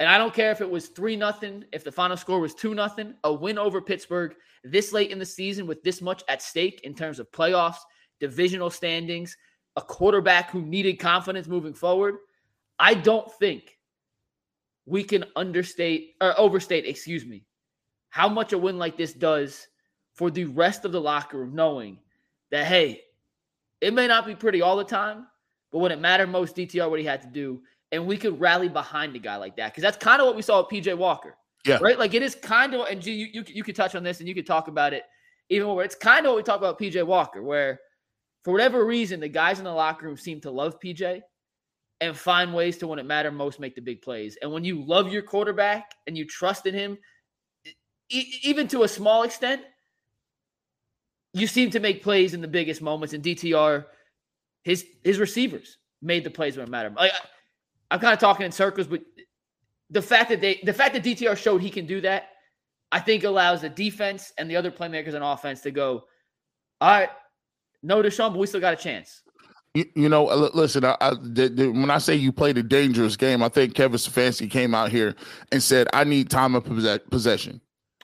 And 0.00 0.08
I 0.08 0.18
don't 0.18 0.34
care 0.34 0.50
if 0.50 0.60
it 0.60 0.70
was 0.70 0.88
3 0.88 1.16
nothing, 1.16 1.64
if 1.72 1.84
the 1.84 1.92
final 1.92 2.16
score 2.16 2.40
was 2.40 2.54
2 2.54 2.74
nothing, 2.74 3.14
a 3.24 3.32
win 3.32 3.58
over 3.58 3.80
Pittsburgh 3.80 4.34
this 4.64 4.92
late 4.92 5.10
in 5.10 5.18
the 5.18 5.26
season 5.26 5.66
with 5.66 5.82
this 5.82 6.02
much 6.02 6.22
at 6.28 6.42
stake 6.42 6.80
in 6.84 6.94
terms 6.94 7.18
of 7.18 7.30
playoffs 7.30 7.78
divisional 8.20 8.70
standings, 8.70 9.36
a 9.76 9.82
quarterback 9.82 10.50
who 10.50 10.62
needed 10.62 10.98
confidence 10.98 11.46
moving 11.46 11.74
forward. 11.74 12.16
I 12.78 12.94
don't 12.94 13.30
think 13.32 13.78
we 14.86 15.02
can 15.02 15.24
understate 15.36 16.14
or 16.20 16.38
overstate, 16.38 16.84
excuse 16.86 17.24
me, 17.24 17.44
how 18.10 18.28
much 18.28 18.52
a 18.52 18.58
win 18.58 18.78
like 18.78 18.96
this 18.96 19.12
does 19.12 19.66
for 20.12 20.30
the 20.30 20.44
rest 20.44 20.84
of 20.84 20.92
the 20.92 21.00
locker 21.00 21.38
room, 21.38 21.54
knowing 21.54 21.98
that, 22.50 22.66
hey, 22.66 23.02
It 23.80 23.92
may 23.92 24.06
not 24.06 24.24
be 24.24 24.34
pretty 24.34 24.62
all 24.62 24.76
the 24.76 24.84
time, 24.84 25.26
but 25.70 25.80
when 25.80 25.92
it 25.92 26.00
mattered 26.00 26.28
most, 26.28 26.56
DTR 26.56 26.88
what 26.88 27.00
he 27.00 27.04
had 27.04 27.20
to 27.22 27.28
do, 27.28 27.60
and 27.92 28.06
we 28.06 28.16
could 28.16 28.40
rally 28.40 28.68
behind 28.68 29.14
a 29.14 29.18
guy 29.18 29.36
like 29.36 29.56
that 29.56 29.72
because 29.72 29.82
that's 29.82 29.98
kind 29.98 30.20
of 30.20 30.26
what 30.26 30.36
we 30.36 30.42
saw 30.42 30.60
with 30.60 30.68
PJ 30.68 30.96
Walker. 30.96 31.36
Yeah. 31.66 31.78
Right. 31.80 31.98
Like 31.98 32.14
it 32.14 32.22
is 32.22 32.34
kind 32.34 32.74
of, 32.74 32.86
and 32.88 33.02
G, 33.02 33.12
you, 33.12 33.28
you 33.32 33.44
you 33.46 33.62
could 33.64 33.76
touch 33.76 33.94
on 33.94 34.02
this 34.02 34.20
and 34.20 34.28
you 34.28 34.34
could 34.34 34.46
talk 34.46 34.68
about 34.68 34.92
it 34.92 35.04
even 35.48 35.66
more. 35.66 35.82
It's 35.84 35.94
kind 35.94 36.24
of 36.24 36.30
what 36.30 36.36
we 36.36 36.42
talk 36.42 36.58
about 36.58 36.78
PJ 36.78 37.04
Walker, 37.06 37.42
where 37.42 37.80
for 38.44 38.52
whatever 38.52 38.84
reason 38.84 39.20
the 39.20 39.28
guys 39.28 39.58
in 39.58 39.64
the 39.64 39.72
locker 39.72 40.06
room 40.06 40.16
seem 40.16 40.40
to 40.42 40.50
love 40.50 40.78
PJ 40.78 41.22
and 42.00 42.16
find 42.16 42.52
ways 42.52 42.76
to 42.78 42.86
when 42.86 42.98
it 42.98 43.06
mattered 43.06 43.32
most 43.32 43.58
make 43.58 43.74
the 43.74 43.80
big 43.80 44.02
plays. 44.02 44.36
And 44.42 44.52
when 44.52 44.64
you 44.64 44.84
love 44.84 45.12
your 45.12 45.22
quarterback 45.22 45.94
and 46.06 46.16
you 46.18 46.26
trust 46.26 46.66
in 46.66 46.74
him, 46.74 46.98
e- 48.10 48.40
even 48.42 48.68
to 48.68 48.82
a 48.82 48.88
small 48.88 49.22
extent, 49.22 49.62
you 51.32 51.46
seem 51.46 51.70
to 51.70 51.80
make 51.80 52.02
plays 52.02 52.34
in 52.34 52.40
the 52.40 52.48
biggest 52.48 52.82
moments. 52.82 53.14
And 53.14 53.24
DTR, 53.24 53.86
his 54.62 54.84
his 55.02 55.18
receivers 55.18 55.78
made 56.02 56.24
the 56.24 56.30
plays 56.30 56.56
when 56.56 56.66
it 56.66 56.70
mattered. 56.70 56.94
Like, 56.94 57.12
I'm 57.90 58.00
kind 58.00 58.12
of 58.12 58.18
talking 58.18 58.46
in 58.46 58.52
circles, 58.52 58.86
but 58.86 59.02
the 59.90 60.02
fact 60.02 60.28
that 60.28 60.40
they 60.40 60.60
the 60.64 60.72
fact 60.72 60.94
that 60.94 61.02
DTR 61.02 61.36
showed 61.36 61.62
he 61.62 61.70
can 61.70 61.86
do 61.86 62.00
that, 62.02 62.30
I 62.92 63.00
think 63.00 63.24
allows 63.24 63.62
the 63.62 63.68
defense 63.68 64.32
and 64.38 64.50
the 64.50 64.56
other 64.56 64.70
playmakers 64.70 65.14
on 65.14 65.22
offense 65.22 65.60
to 65.62 65.70
go, 65.70 66.04
all 66.80 66.90
right, 66.90 67.10
no 67.84 68.02
Deshaun, 68.02 68.30
but 68.30 68.38
we 68.38 68.46
still 68.46 68.60
got 68.60 68.72
a 68.72 68.76
chance. 68.76 69.22
You, 69.74 69.84
you 69.94 70.08
know, 70.08 70.28
uh, 70.28 70.50
listen. 70.54 70.84
I, 70.84 70.96
I, 71.00 71.10
the, 71.20 71.48
the, 71.48 71.68
when 71.68 71.90
I 71.90 71.98
say 71.98 72.14
you 72.14 72.32
played 72.32 72.56
a 72.58 72.62
dangerous 72.62 73.16
game, 73.16 73.42
I 73.42 73.48
think 73.48 73.74
Kevin 73.74 73.98
Stefanski 73.98 74.50
came 74.50 74.74
out 74.74 74.90
here 74.90 75.14
and 75.52 75.62
said, 75.62 75.88
"I 75.92 76.04
need 76.04 76.30
time 76.30 76.54
of 76.54 76.64
possession." 77.10 77.54
Yeah. 77.54 77.58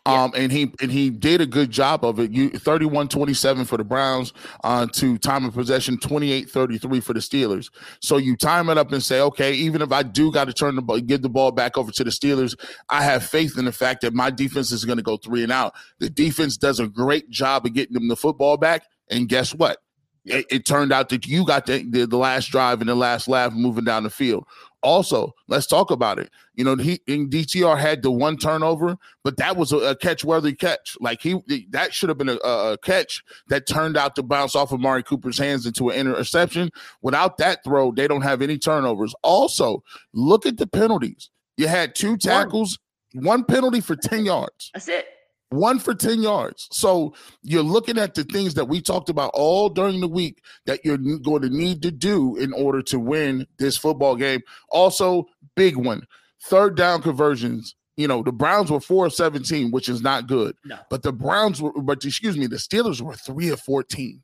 Um, 0.06 0.32
and 0.34 0.50
he 0.50 0.72
and 0.80 0.90
he 0.90 1.10
did 1.10 1.40
a 1.40 1.46
good 1.46 1.70
job 1.70 2.04
of 2.04 2.18
it. 2.18 2.30
You 2.30 2.50
31-27 2.50 3.66
for 3.66 3.76
the 3.76 3.84
Browns 3.84 4.32
uh, 4.64 4.86
to 4.94 5.18
time 5.18 5.44
of 5.44 5.54
possession 5.54 5.98
28-33 5.98 7.02
for 7.02 7.12
the 7.12 7.20
Steelers. 7.20 7.70
So 8.00 8.16
you 8.16 8.34
time 8.34 8.70
it 8.70 8.78
up 8.78 8.92
and 8.92 9.02
say, 9.02 9.20
okay, 9.20 9.52
even 9.52 9.82
if 9.82 9.92
I 9.92 10.02
do 10.02 10.32
got 10.32 10.46
to 10.46 10.54
turn 10.54 10.74
the 10.74 10.82
ball, 10.82 10.98
give 11.00 11.20
the 11.20 11.28
ball 11.28 11.52
back 11.52 11.76
over 11.76 11.92
to 11.92 12.04
the 12.04 12.10
Steelers, 12.10 12.58
I 12.88 13.02
have 13.02 13.24
faith 13.24 13.58
in 13.58 13.66
the 13.66 13.72
fact 13.72 14.00
that 14.00 14.14
my 14.14 14.30
defense 14.30 14.72
is 14.72 14.86
going 14.86 14.96
to 14.96 15.02
go 15.02 15.18
three 15.18 15.42
and 15.42 15.52
out. 15.52 15.74
The 15.98 16.08
defense 16.08 16.56
does 16.56 16.80
a 16.80 16.88
great 16.88 17.28
job 17.28 17.66
of 17.66 17.74
getting 17.74 17.94
them 17.94 18.08
the 18.08 18.16
football 18.16 18.56
back, 18.56 18.84
and 19.10 19.28
guess 19.28 19.54
what? 19.54 19.78
It, 20.24 20.46
it 20.50 20.66
turned 20.66 20.92
out 20.92 21.08
that 21.08 21.26
you 21.26 21.46
got 21.46 21.66
the, 21.66 21.84
the, 21.88 22.06
the 22.06 22.18
last 22.18 22.50
drive 22.50 22.80
and 22.80 22.88
the 22.88 22.94
last 22.94 23.26
laugh 23.26 23.52
moving 23.52 23.84
down 23.84 24.02
the 24.02 24.10
field. 24.10 24.44
Also, 24.82 25.34
let's 25.48 25.66
talk 25.66 25.90
about 25.90 26.18
it. 26.18 26.30
You 26.54 26.64
know, 26.64 26.76
he 26.76 27.00
in 27.06 27.28
DTR 27.28 27.78
had 27.78 28.02
the 28.02 28.10
one 28.10 28.38
turnover, 28.38 28.96
but 29.22 29.36
that 29.36 29.56
was 29.56 29.72
a, 29.72 29.78
a 29.78 29.96
catch 29.96 30.24
worthy 30.24 30.54
catch. 30.54 30.96
Like 31.00 31.20
he 31.20 31.36
that 31.70 31.92
should 31.92 32.08
have 32.08 32.16
been 32.16 32.30
a, 32.30 32.36
a, 32.36 32.78
catch 32.78 33.22
that 33.48 33.66
turned 33.66 33.98
out 33.98 34.14
to 34.16 34.22
bounce 34.22 34.54
off 34.54 34.72
of 34.72 34.80
Amari 34.80 35.02
Cooper's 35.02 35.36
hands 35.36 35.66
into 35.66 35.90
an 35.90 35.98
interception. 35.98 36.70
Without 37.02 37.36
that 37.38 37.62
throw, 37.62 37.92
they 37.92 38.08
don't 38.08 38.22
have 38.22 38.40
any 38.40 38.56
turnovers. 38.56 39.14
Also, 39.22 39.82
look 40.14 40.46
at 40.46 40.56
the 40.56 40.66
penalties. 40.66 41.28
You 41.58 41.68
had 41.68 41.94
two 41.94 42.16
tackles, 42.16 42.78
one, 43.12 43.24
one 43.24 43.44
penalty 43.44 43.82
for 43.82 43.96
10 43.96 44.24
yards. 44.24 44.70
That's 44.72 44.88
it. 44.88 45.06
One 45.50 45.80
for 45.80 45.94
10 45.94 46.22
yards. 46.22 46.68
So 46.70 47.14
you're 47.42 47.62
looking 47.62 47.98
at 47.98 48.14
the 48.14 48.22
things 48.24 48.54
that 48.54 48.66
we 48.66 48.80
talked 48.80 49.08
about 49.08 49.32
all 49.34 49.68
during 49.68 50.00
the 50.00 50.08
week 50.08 50.42
that 50.66 50.84
you're 50.84 50.96
going 50.96 51.42
to 51.42 51.50
need 51.50 51.82
to 51.82 51.90
do 51.90 52.36
in 52.36 52.52
order 52.52 52.82
to 52.82 53.00
win 53.00 53.46
this 53.58 53.76
football 53.76 54.14
game. 54.14 54.42
Also, 54.70 55.26
big 55.56 55.76
one 55.76 56.06
third 56.44 56.76
down 56.76 57.02
conversions. 57.02 57.74
You 57.96 58.08
know, 58.08 58.22
the 58.22 58.32
Browns 58.32 58.70
were 58.70 58.80
four 58.80 59.06
of 59.06 59.12
17, 59.12 59.72
which 59.72 59.88
is 59.88 60.00
not 60.00 60.26
good. 60.26 60.56
No. 60.64 60.78
But 60.88 61.02
the 61.02 61.12
Browns 61.12 61.60
were, 61.60 61.72
but 61.82 62.04
excuse 62.04 62.36
me, 62.36 62.46
the 62.46 62.56
Steelers 62.56 63.00
were 63.00 63.14
three 63.14 63.50
of 63.50 63.60
14 63.60 64.22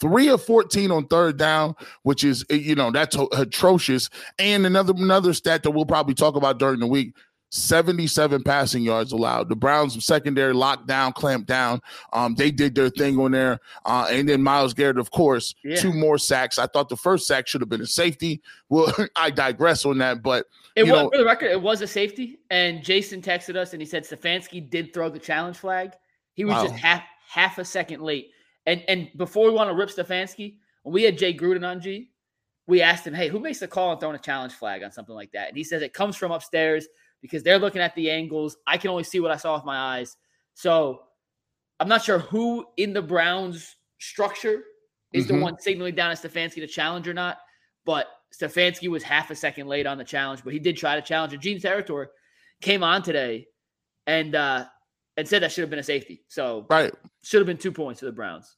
three 0.00 0.28
of 0.28 0.42
14 0.42 0.90
on 0.90 1.06
third 1.06 1.36
down 1.36 1.74
which 2.04 2.24
is 2.24 2.44
eh, 2.48 2.54
you 2.54 2.74
know 2.74 2.90
that's 2.90 3.16
atrocious 3.32 4.08
and 4.38 4.64
another 4.64 4.94
another 4.96 5.34
stat 5.34 5.62
that 5.62 5.72
we'll 5.72 5.84
probably 5.84 6.14
talk 6.14 6.36
about 6.36 6.58
during 6.58 6.80
the 6.80 6.86
week 6.86 7.14
77 7.50 8.42
passing 8.42 8.82
yards 8.82 9.12
allowed. 9.12 9.48
The 9.48 9.56
Browns 9.56 10.02
secondary 10.04 10.52
locked 10.52 10.86
down, 10.86 11.12
clamped 11.12 11.48
down. 11.48 11.80
Um, 12.12 12.34
they 12.36 12.50
did 12.50 12.74
their 12.74 12.88
thing 12.90 13.18
on 13.18 13.32
there. 13.32 13.58
Uh, 13.84 14.06
and 14.10 14.28
then 14.28 14.42
Myles 14.42 14.72
Garrett, 14.72 14.98
of 14.98 15.10
course, 15.10 15.54
Yeah. 15.64 15.76
two 15.76 15.92
more 15.92 16.16
sacks. 16.16 16.58
I 16.58 16.66
thought 16.66 16.88
the 16.88 16.96
first 16.96 17.26
sack 17.26 17.46
should 17.46 17.60
have 17.60 17.68
been 17.68 17.80
a 17.82 17.86
safety. 17.86 18.40
Well, 18.68 18.92
I 19.16 19.30
digress 19.30 19.84
on 19.84 19.98
that, 19.98 20.22
but 20.22 20.46
It 20.76 20.86
You 20.86 20.92
was 20.92 21.02
know- 21.02 21.10
for 21.10 21.18
the 21.18 21.24
record, 21.24 21.50
it 21.50 21.60
was 21.60 21.82
a 21.82 21.86
safety. 21.86 22.38
And 22.50 22.84
Jason 22.84 23.20
texted 23.20 23.56
us 23.56 23.72
and 23.72 23.82
he 23.82 23.86
said 23.86 24.04
Stefanski 24.04 24.70
did 24.70 24.94
throw 24.94 25.08
the 25.10 25.18
challenge 25.18 25.56
flag. 25.58 25.92
He 26.34 26.44
was 26.44 26.54
Wow. 26.54 26.62
just 26.64 26.74
half 26.76 27.02
half 27.28 27.58
a 27.58 27.64
second 27.64 28.00
late. 28.02 28.30
And 28.66 28.82
and 28.88 29.08
before 29.16 29.46
we 29.46 29.50
want 29.52 29.68
to 29.70 29.74
rip 29.74 29.90
Stefanski, 29.90 30.56
when 30.84 30.92
we 30.94 31.02
had 31.02 31.18
Jay 31.18 31.34
Gruden 31.36 31.66
on 31.68 31.80
G, 31.80 32.10
we 32.68 32.80
asked 32.82 33.04
him, 33.06 33.14
Hey, 33.14 33.26
who 33.28 33.40
makes 33.40 33.58
the 33.58 33.66
call 33.66 33.90
on 33.90 33.98
throwing 33.98 34.14
a 34.14 34.18
challenge 34.20 34.52
flag 34.52 34.84
on 34.84 34.92
something 34.92 35.14
like 35.14 35.32
that? 35.32 35.48
And 35.48 35.56
he 35.56 35.64
says 35.64 35.82
it 35.82 35.92
comes 35.92 36.14
from 36.16 36.30
upstairs 36.30 36.86
because 37.22 37.42
they're 37.42 37.58
looking 37.58 37.80
at 37.80 37.94
the 37.94 38.10
angles. 38.10 38.56
I 38.66 38.78
can 38.78 38.90
only 38.90 39.04
see 39.04 39.20
what 39.20 39.30
I 39.30 39.36
saw 39.36 39.54
with 39.54 39.64
my 39.64 39.76
eyes. 39.98 40.16
So 40.54 41.02
I'm 41.78 41.88
not 41.88 42.02
sure 42.04 42.18
who 42.18 42.66
in 42.76 42.92
the 42.92 43.02
Browns 43.02 43.76
structure 43.98 44.64
is 45.12 45.24
Mhm. 45.24 45.28
the 45.28 45.38
one 45.40 45.58
signaling 45.58 45.94
down 45.94 46.10
at 46.10 46.18
Stefanski 46.18 46.56
to 46.56 46.66
challenge 46.66 47.08
or 47.08 47.14
not. 47.14 47.38
But 47.84 48.08
Stefanski 48.34 48.88
was 48.88 49.02
half 49.02 49.30
a 49.30 49.34
second 49.34 49.66
late 49.66 49.86
on 49.86 49.98
the 49.98 50.04
challenge, 50.04 50.44
but 50.44 50.52
he 50.52 50.58
did 50.58 50.76
try 50.76 50.94
to 50.94 51.02
challenge. 51.02 51.32
And 51.32 51.42
Gene 51.42 51.58
Steratore 51.58 52.08
came 52.60 52.82
on 52.82 53.02
today 53.02 53.46
and 54.06 54.34
uh 54.34 54.66
and 55.16 55.28
said 55.28 55.42
that 55.42 55.52
should 55.52 55.62
have 55.62 55.70
been 55.70 55.78
a 55.78 55.82
safety. 55.82 56.24
So 56.28 56.66
right. 56.70 56.94
should 57.22 57.40
have 57.40 57.46
been 57.46 57.58
two 57.58 57.72
points 57.72 58.00
for 58.00 58.06
the 58.06 58.12
Browns. 58.12 58.56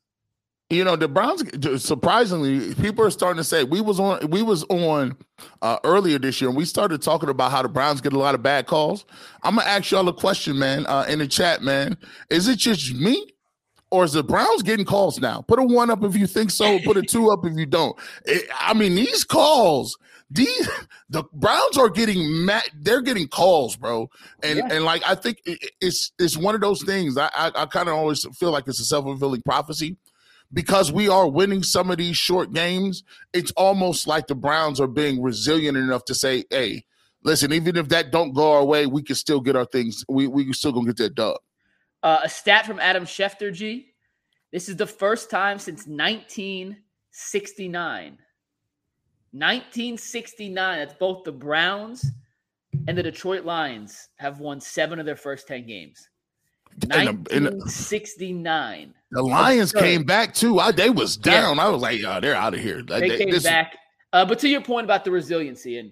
You 0.73 0.85
know, 0.85 0.97
the 0.97 1.07
Browns 1.07 1.43
surprisingly, 1.85 2.75
people 2.77 3.05
are 3.05 3.11
starting 3.11 3.37
to 3.37 3.45
say 3.45 3.63
we 3.63 3.83
was 3.83 4.01
on 4.01 4.27
we 4.31 4.41
was 4.43 4.65
on 4.71 5.15
uh 5.61 5.77
earlier 5.85 6.19
this 6.19 6.41
year 6.41 6.49
and 6.49 6.57
we 6.57 6.65
started 6.65 7.03
talking 7.03 7.29
about 7.29 7.51
how 7.51 7.61
the 7.61 7.69
Browns 7.69 8.01
get 8.01 8.15
a 8.15 8.19
lot 8.19 8.35
of 8.35 8.43
bad 8.43 8.67
calls. 8.67 9.05
I'm 9.43 9.57
gonna 9.57 9.69
ask 9.69 9.91
y'all 9.91 10.09
a 10.09 10.15
question, 10.15 10.59
man, 10.59 10.87
uh 10.87 11.05
in 11.11 11.19
the 11.19 11.29
chat, 11.29 11.61
man. 11.63 11.99
Is 12.31 12.49
it 12.49 12.57
just 12.57 12.95
me? 12.95 13.27
Or 13.91 14.05
is 14.05 14.15
the 14.15 14.23
Browns 14.25 14.63
getting 14.63 14.87
calls 14.87 15.21
now? 15.21 15.43
Put 15.43 15.59
a 15.59 15.63
one 15.63 15.91
up 15.91 16.03
if 16.05 16.17
you 16.17 16.27
think 16.27 16.51
so. 16.51 16.79
Put 16.79 16.97
a 16.97 17.03
two 17.03 17.31
up 17.31 17.45
if 17.45 17.55
you 17.59 17.67
don't. 17.67 17.95
It- 18.25 18.49
I 18.59 18.73
mean, 18.73 18.95
these 18.95 19.25
calls, 19.25 19.99
these 20.31 20.71
the 21.11 21.25
Browns 21.35 21.77
are 21.77 21.91
getting 21.91 22.47
mad. 22.47 22.63
They're 22.81 23.03
getting 23.03 23.29
calls, 23.29 23.77
bro. 23.77 24.09
And 24.43 24.57
Yeah. 24.61 24.69
and 24.71 24.85
like 24.87 25.03
I 25.07 25.17
think 25.17 25.43
it- 25.45 25.73
it's 25.83 26.13
it's 26.19 26.39
one 26.39 26.55
of 26.55 26.63
those 26.63 26.83
things. 26.83 27.19
I 27.19 27.29
I, 27.37 27.53
I 27.55 27.67
kind 27.67 27.91
of 27.91 27.95
always 27.97 28.27
feel 28.39 28.53
like 28.53 28.67
it's 28.67 28.81
a 28.81 28.87
self 28.87 29.05
fulfilling 29.05 29.43
prophecy 29.43 29.99
because 30.53 30.93
we 30.93 31.09
are 31.09 31.29
winning 31.29 31.63
some 31.63 31.91
of 31.91 31.99
these 31.99 32.17
short 32.17 32.53
games. 32.53 33.05
It's 33.33 33.53
almost 33.53 34.07
like 34.07 34.27
the 34.27 34.35
Browns 34.35 34.81
are 34.81 34.87
being 34.87 35.23
resilient 35.23 35.77
enough 35.77 36.05
to 36.07 36.15
say, 36.15 36.45
"Hey, 36.51 36.85
listen, 37.23 37.53
even 37.53 37.77
if 37.77 37.89
that 37.89 38.11
don't 38.11 38.33
go 38.33 38.53
our 38.53 38.65
way, 38.65 38.87
we 38.87 39.03
can 39.03 39.17
still 39.17 39.41
get 39.41 39.57
our 39.57 39.67
things. 39.67 40.05
We 40.09 40.27
we 40.27 40.53
still 40.53 40.73
gonna 40.73 40.87
get 40.87 40.97
that 40.99 41.15
dub." 41.15 41.39
Uh, 42.03 42.21
a 42.25 42.29
stat 42.29 42.67
from 42.67 42.81
Adam 42.81 43.05
Schefter, 43.05 43.53
G. 43.53 43.95
This 44.53 44.69
is 44.69 44.77
the 44.77 44.87
first 44.87 45.31
time 45.31 45.59
since 45.59 45.87
1969. 45.87 48.19
1969. 49.33 50.79
That's 50.79 50.95
both 50.95 51.25
the 51.25 51.33
Browns 51.33 52.05
and 52.87 52.99
the 52.99 53.03
Detroit 53.03 53.45
Lions 53.45 54.09
have 54.17 54.41
won 54.41 54.61
seven 54.61 54.99
of 54.99 55.07
their 55.07 55.17
first 55.17 55.49
10 55.49 55.67
games. 55.67 55.67
And 55.67 55.67
the, 55.67 55.67
and 55.67 55.87
the, 55.87 55.91
1969. 56.81 58.95
the 59.11 59.23
Lions 59.23 59.73
came 59.73 60.05
back 60.05 60.35
too. 60.35 60.59
I, 60.59 60.73
they 60.73 60.91
was 60.91 61.17
down. 61.17 61.59
I 61.59 61.69
was 61.69 61.83
like, 61.83 62.01
"Oh, 62.07 62.21
they're 62.21 62.35
out 62.35 62.55
of 62.55 62.61
here." 62.61 62.83
They 62.83 63.09
they- 63.09 63.19
came 63.19 63.31
this- 63.31 63.45
back. 63.45 63.77
Uh, 64.13 64.27
but 64.27 64.39
to 64.41 64.49
your 64.49 64.61
point 64.61 64.85
about 64.85 65.07
the 65.07 65.11
resiliency, 65.11 65.79
and 65.79 65.91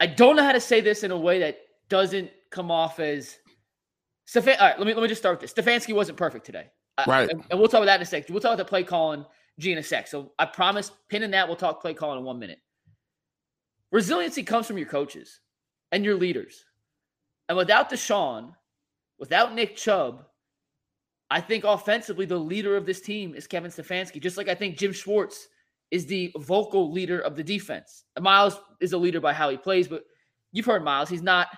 I 0.00 0.06
don't 0.06 0.34
know 0.34 0.42
how 0.42 0.52
to 0.52 0.60
say 0.60 0.80
this 0.80 1.04
in 1.04 1.12
a 1.12 1.18
way 1.18 1.38
that 1.40 1.58
doesn't 1.88 2.30
come 2.50 2.70
off 2.70 2.98
as 2.98 3.38
Stefan. 4.24 4.56
All 4.58 4.68
right, 4.68 4.78
let 4.78 4.86
me 4.86 4.94
let 4.94 5.02
me 5.02 5.08
just 5.08 5.20
start 5.20 5.40
with 5.40 5.54
this. 5.54 5.64
Stefanski 5.64 5.94
wasn't 5.94 6.18
perfect 6.18 6.46
today, 6.46 6.66
Right. 7.06 7.30
And, 7.30 7.44
and 7.50 7.58
we'll 7.58 7.68
talk 7.68 7.78
about 7.78 7.86
that 7.86 7.96
in 7.96 8.02
a 8.02 8.06
sec. 8.06 8.28
We'll 8.28 8.40
talk 8.40 8.54
about 8.54 8.64
the 8.64 8.68
play 8.68 8.82
calling 8.82 9.24
G 9.58 9.72
in 9.72 9.78
a 9.78 9.82
sec. 9.82 10.08
So 10.08 10.32
I 10.38 10.46
promise, 10.46 10.90
pinning 11.08 11.30
that, 11.32 11.46
we'll 11.46 11.56
talk 11.56 11.80
play 11.80 11.94
calling 11.94 12.18
in 12.18 12.24
one 12.24 12.38
minute. 12.38 12.58
Resiliency 13.92 14.42
comes 14.42 14.66
from 14.66 14.78
your 14.78 14.86
coaches 14.88 15.40
and 15.92 16.04
your 16.04 16.14
leaders, 16.14 16.64
and 17.50 17.56
without 17.56 17.90
Deshaun, 17.90 18.54
without 19.18 19.56
Nick 19.56 19.74
Chubb, 19.74 20.24
I 21.32 21.40
think 21.40 21.64
offensively, 21.64 22.24
the 22.24 22.38
leader 22.38 22.76
of 22.76 22.86
this 22.86 23.00
team 23.00 23.34
is 23.34 23.48
Kevin 23.48 23.72
Stefanski, 23.72 24.22
just 24.22 24.36
like 24.36 24.48
I 24.48 24.54
think 24.54 24.78
Jim 24.78 24.92
Schwartz 24.92 25.48
is 25.90 26.06
the 26.06 26.30
vocal 26.38 26.92
leader 26.92 27.18
of 27.18 27.34
the 27.34 27.42
defense. 27.42 28.04
Myles 28.20 28.60
is 28.80 28.92
a 28.92 28.98
leader 28.98 29.20
by 29.20 29.32
how 29.32 29.50
he 29.50 29.56
plays, 29.56 29.88
but 29.88 30.04
you've 30.52 30.64
heard 30.64 30.84
Myles. 30.84 31.08
He's 31.08 31.22
not, 31.22 31.48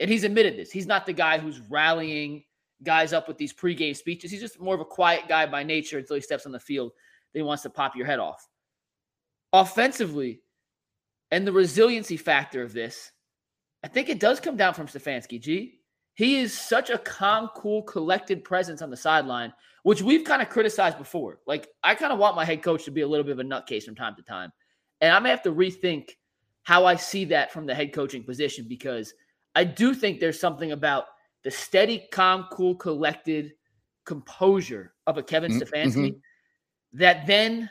and 0.00 0.10
he's 0.10 0.24
admitted 0.24 0.58
this. 0.58 0.70
He's 0.70 0.86
not 0.86 1.06
the 1.06 1.14
guy 1.14 1.38
who's 1.38 1.62
rallying 1.70 2.44
guys 2.82 3.14
up 3.14 3.26
with 3.26 3.38
these 3.38 3.54
pregame 3.54 3.96
speeches. 3.96 4.30
He's 4.30 4.42
just 4.42 4.60
more 4.60 4.74
of 4.74 4.82
a 4.82 4.84
quiet 4.84 5.28
guy 5.28 5.46
by 5.46 5.62
nature 5.62 5.96
until 5.96 6.16
he 6.16 6.20
steps 6.20 6.44
on 6.44 6.52
the 6.52 6.60
field. 6.60 6.92
Then 7.32 7.40
he 7.40 7.46
wants 7.46 7.62
to 7.62 7.70
pop 7.70 7.96
your 7.96 8.04
head 8.04 8.18
off. 8.18 8.46
Offensively, 9.54 10.42
and 11.30 11.46
the 11.46 11.52
resiliency 11.52 12.18
factor 12.18 12.62
of 12.62 12.74
this, 12.74 13.12
I 13.84 13.88
think 13.88 14.08
it 14.08 14.20
does 14.20 14.40
come 14.40 14.56
down 14.56 14.74
from 14.74 14.86
Stefanski, 14.86 15.40
G. 15.40 15.80
He 16.14 16.40
is 16.40 16.56
such 16.56 16.90
a 16.90 16.98
calm, 16.98 17.48
cool, 17.56 17.82
collected 17.82 18.44
presence 18.44 18.82
on 18.82 18.90
the 18.90 18.96
sideline, 18.96 19.52
which 19.82 20.02
we've 20.02 20.24
kind 20.24 20.42
of 20.42 20.48
criticized 20.50 20.98
before. 20.98 21.40
Like, 21.46 21.68
I 21.82 21.94
kind 21.94 22.12
of 22.12 22.18
want 22.18 22.36
my 22.36 22.44
head 22.44 22.62
coach 22.62 22.84
to 22.84 22.90
be 22.90 23.00
a 23.00 23.08
little 23.08 23.24
bit 23.24 23.32
of 23.32 23.38
a 23.38 23.44
nutcase 23.44 23.84
from 23.84 23.94
time 23.94 24.14
to 24.16 24.22
time. 24.22 24.52
And 25.00 25.12
I 25.12 25.18
may 25.18 25.30
have 25.30 25.42
to 25.42 25.52
rethink 25.52 26.10
how 26.64 26.84
I 26.84 26.96
see 26.96 27.24
that 27.26 27.52
from 27.52 27.66
the 27.66 27.74
head 27.74 27.92
coaching 27.92 28.22
position 28.22 28.66
because 28.68 29.14
I 29.54 29.64
do 29.64 29.94
think 29.94 30.20
there's 30.20 30.38
something 30.38 30.72
about 30.72 31.06
the 31.42 31.50
steady, 31.50 32.06
calm, 32.12 32.46
cool, 32.52 32.76
collected 32.76 33.54
composure 34.04 34.94
of 35.06 35.18
a 35.18 35.22
Kevin 35.22 35.50
Mm, 35.50 35.60
Stefanski 35.60 36.10
mhm. 36.12 36.20
that 36.92 37.26
then 37.26 37.68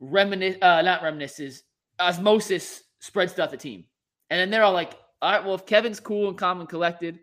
reminisce, 0.00 0.58
uh, 0.60 0.82
not 0.82 1.02
reminisces, 1.02 1.62
osmosis 1.98 2.82
spreads 2.98 3.32
throughout 3.32 3.50
the 3.50 3.56
team. 3.56 3.84
And 4.28 4.38
then 4.38 4.50
they're 4.50 4.64
all 4.64 4.72
like, 4.72 4.98
all 5.22 5.32
right, 5.32 5.44
well, 5.44 5.54
if 5.54 5.66
Kevin's 5.66 6.00
cool 6.00 6.28
and 6.28 6.38
calm 6.38 6.60
and 6.60 6.68
collected, 6.68 7.18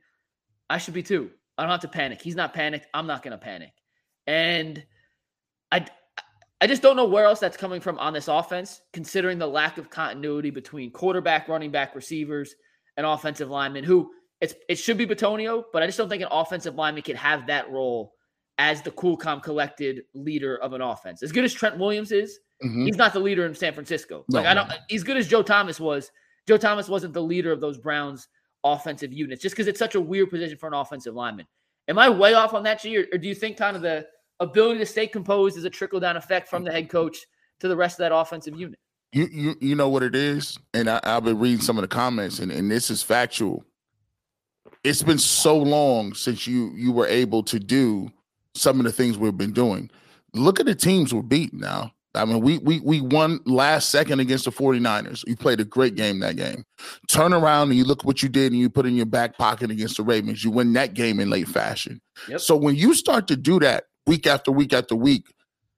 I 0.69 0.77
should 0.77 0.93
be 0.93 1.03
too. 1.03 1.29
I 1.57 1.63
don't 1.63 1.71
have 1.71 1.81
to 1.81 1.87
panic. 1.87 2.21
He's 2.21 2.35
not 2.35 2.53
panicked. 2.53 2.87
I'm 2.93 3.07
not 3.07 3.21
going 3.21 3.31
to 3.31 3.37
panic. 3.37 3.71
And 4.25 4.83
I, 5.71 5.85
I 6.61 6.67
just 6.67 6.81
don't 6.81 6.95
know 6.95 7.05
where 7.05 7.25
else 7.25 7.39
that's 7.39 7.57
coming 7.57 7.81
from 7.81 7.99
on 7.99 8.13
this 8.13 8.27
offense, 8.27 8.81
considering 8.93 9.37
the 9.37 9.47
lack 9.47 9.77
of 9.77 9.89
continuity 9.89 10.49
between 10.49 10.91
quarterback, 10.91 11.47
running 11.47 11.71
back, 11.71 11.93
receivers, 11.95 12.55
and 12.97 13.05
offensive 13.05 13.49
linemen. 13.49 13.83
Who 13.83 14.11
it's 14.41 14.55
it 14.69 14.75
should 14.75 14.97
be 14.97 15.05
Bitonio, 15.05 15.63
but 15.71 15.83
I 15.83 15.85
just 15.85 15.97
don't 15.97 16.09
think 16.09 16.21
an 16.23 16.29
offensive 16.31 16.75
lineman 16.75 17.03
can 17.03 17.15
have 17.15 17.47
that 17.47 17.69
role 17.69 18.13
as 18.57 18.81
the 18.81 18.91
cool, 18.91 19.17
calm, 19.17 19.41
collected 19.41 20.01
leader 20.13 20.57
of 20.57 20.73
an 20.73 20.81
offense. 20.81 21.23
As 21.23 21.31
good 21.31 21.43
as 21.43 21.53
Trent 21.53 21.77
Williams 21.77 22.11
is, 22.11 22.39
Mhm. 22.63 22.85
he's 22.85 22.97
not 22.97 23.13
the 23.13 23.19
leader 23.19 23.45
in 23.45 23.53
San 23.55 23.73
Francisco. 23.73 24.25
No, 24.29 24.39
Like 24.39 24.47
I 24.47 24.53
don't. 24.53 24.71
As 24.91 25.03
good 25.03 25.17
as 25.17 25.27
Joe 25.27 25.43
Thomas 25.43 25.79
was, 25.79 26.11
Joe 26.47 26.57
Thomas 26.57 26.89
wasn't 26.89 27.13
the 27.13 27.21
leader 27.21 27.51
of 27.51 27.61
those 27.61 27.77
Browns 27.77 28.27
offensive 28.63 29.13
units, 29.13 29.41
just 29.41 29.55
because 29.55 29.67
it's 29.67 29.79
such 29.79 29.95
a 29.95 30.01
weird 30.01 30.29
position 30.29 30.57
for 30.57 30.67
an 30.67 30.73
offensive 30.73 31.13
lineman. 31.13 31.45
Am 31.87 31.97
I 31.97 32.09
way 32.09 32.33
off 32.33 32.53
on 32.53 32.63
that, 32.63 32.81
G, 32.81 32.97
or, 32.97 33.05
or 33.11 33.17
do 33.17 33.27
you 33.27 33.35
think 33.35 33.57
kind 33.57 33.75
of 33.75 33.81
the 33.81 34.07
ability 34.39 34.79
to 34.79 34.85
stay 34.85 35.07
composed 35.07 35.57
is 35.57 35.63
a 35.65 35.69
trickle 35.69 35.99
down 35.99 36.17
effect 36.17 36.47
from 36.47 36.63
the 36.63 36.71
head 36.71 36.89
coach 36.89 37.17
to 37.59 37.67
the 37.67 37.75
rest 37.75 37.95
of 37.95 38.03
that 38.03 38.15
offensive 38.15 38.57
unit? 38.57 38.79
You 39.11 39.27
you 39.31 39.55
you 39.61 39.75
know 39.75 39.89
what 39.89 40.01
it 40.01 40.15
is, 40.15 40.57
and 40.73 40.89
I, 40.89 40.99
I've 41.03 41.23
been 41.23 41.37
reading 41.37 41.61
some 41.61 41.77
of 41.77 41.83
the 41.83 41.87
comments, 41.87 42.39
and, 42.39 42.51
and 42.51 42.71
this 42.71 42.89
is 42.89 43.03
factual. 43.03 43.63
It's 44.83 45.03
been 45.03 45.19
so 45.19 45.57
long 45.57 46.13
since 46.13 46.47
you 46.47 46.71
you 46.75 46.91
were 46.91 47.07
able 47.07 47.43
to 47.43 47.59
do 47.59 48.09
some 48.55 48.79
of 48.79 48.85
the 48.85 48.91
things 48.91 49.17
we've 49.17 49.37
been 49.37 49.53
doing. 49.53 49.91
Look 50.33 50.59
at 50.59 50.65
the 50.65 50.73
teams 50.73 51.13
we're 51.13 51.21
beating 51.21 51.59
now. 51.59 51.93
I 52.15 52.25
mean, 52.25 52.41
we 52.41 52.59
we 52.59 52.79
we 52.81 53.01
won 53.01 53.39
last 53.45 53.89
second 53.89 54.19
against 54.19 54.45
the 54.45 54.51
49ers. 54.51 55.23
You 55.27 55.35
played 55.35 55.59
a 55.59 55.65
great 55.65 55.95
game 55.95 56.19
that 56.19 56.35
game. 56.35 56.63
Turn 57.09 57.33
around 57.33 57.69
and 57.69 57.77
you 57.77 57.83
look 57.83 58.03
what 58.03 58.21
you 58.21 58.29
did 58.29 58.51
and 58.51 58.61
you 58.61 58.69
put 58.69 58.85
in 58.85 58.95
your 58.95 59.07
back 59.07 59.37
pocket 59.37 59.71
against 59.71 59.97
the 59.97 60.03
Ravens. 60.03 60.43
You 60.43 60.51
win 60.51 60.73
that 60.73 60.93
game 60.93 61.19
in 61.19 61.29
late 61.29 61.47
fashion. 61.47 61.99
Yep. 62.27 62.39
So 62.39 62.55
when 62.55 62.75
you 62.75 62.93
start 62.93 63.27
to 63.29 63.35
do 63.35 63.59
that 63.59 63.85
week 64.05 64.27
after 64.27 64.51
week 64.51 64.73
after 64.73 64.95
week, 64.95 65.25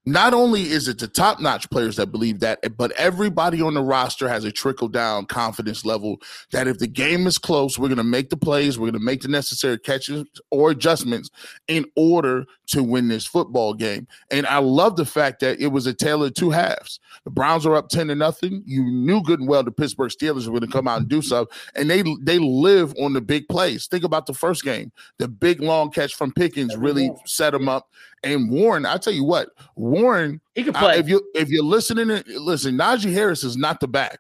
not 0.06 0.34
only 0.34 0.64
is 0.64 0.88
it 0.88 1.00
the 1.00 1.08
top 1.08 1.40
notch 1.40 1.70
players 1.70 1.96
that 1.96 2.12
believe 2.12 2.40
that, 2.40 2.60
but 2.78 2.92
everybody 2.92 3.62
on 3.62 3.74
the 3.74 3.82
roster 3.82 4.30
has 4.30 4.44
a 4.44 4.52
trickle 4.52 4.88
down 4.88 5.26
confidence 5.26 5.84
level 5.84 6.22
that 6.52 6.68
if 6.68 6.78
the 6.78 6.88
game 6.88 7.26
is 7.26 7.38
close, 7.38 7.80
we're 7.80 7.88
going 7.88 7.98
to 7.98 8.04
make 8.04 8.30
the 8.30 8.38
plays, 8.38 8.78
we're 8.78 8.92
going 8.92 9.00
to 9.00 9.06
make 9.06 9.22
the 9.22 9.28
necessary 9.28 9.80
catches 9.80 10.26
or 10.52 10.72
adjustments 10.72 11.32
in 11.68 11.86
order 11.96 12.46
to 12.68 12.84
win 12.84 13.08
this 13.08 13.26
football 13.26 13.74
game. 13.74 14.08
And 14.30 14.46
I 14.46 14.60
love 14.60 14.96
the 14.96 15.06
fact 15.06 15.40
that 15.40 15.60
it 15.60 15.68
was 15.68 15.88
a 15.88 15.94
tale 15.94 16.24
of 16.24 16.34
two 16.34 16.52
halves. 16.52 17.00
The 17.24 17.32
Browns 17.32 17.66
are 17.66 17.76
up 17.76 17.90
10 17.90 18.08
to 18.08 18.16
nothing. 18.16 18.64
You 18.66 18.84
knew 18.84 19.24
good 19.24 19.40
and 19.40 19.50
well 19.50 19.64
the 19.64 19.72
Pittsburgh 19.72 20.12
Steelers 20.12 20.46
were 20.46 20.60
going 20.60 20.70
to 20.70 20.76
come 20.76 20.88
out 20.88 21.00
and 21.00 21.10
do 21.10 21.22
something. 21.22 21.56
And 21.76 21.90
they 21.90 22.04
they 22.22 22.40
live 22.40 22.94
on 23.00 23.14
the 23.14 23.22
big 23.22 23.48
plays. 23.48 23.88
Think 23.88 24.04
about 24.04 24.26
the 24.26 24.34
first 24.34 24.64
game. 24.64 24.92
The 25.18 25.28
big 25.28 25.62
long 25.62 25.90
catch 25.90 26.16
from 26.16 26.32
Pickens 26.32 26.76
really 26.76 27.12
set 27.26 27.52
them 27.52 27.68
up. 27.68 27.90
And 28.24 28.50
Warren, 28.50 28.86
I 28.86 28.98
tell 28.98 29.14
you 29.14 29.24
what, 29.24 29.50
Warren, 29.76 30.42
He 30.56 30.64
could 30.64 30.76
I- 30.76 30.96
if 30.96 31.08
you 31.08 31.22
if 31.36 31.50
you're 31.50 31.64
listening, 31.64 32.08
listen, 32.28 32.78
Najee 32.78 33.14
Harris 33.14 33.44
is 33.44 33.56
not 33.58 33.80
the 33.80 33.88
back. 33.88 34.20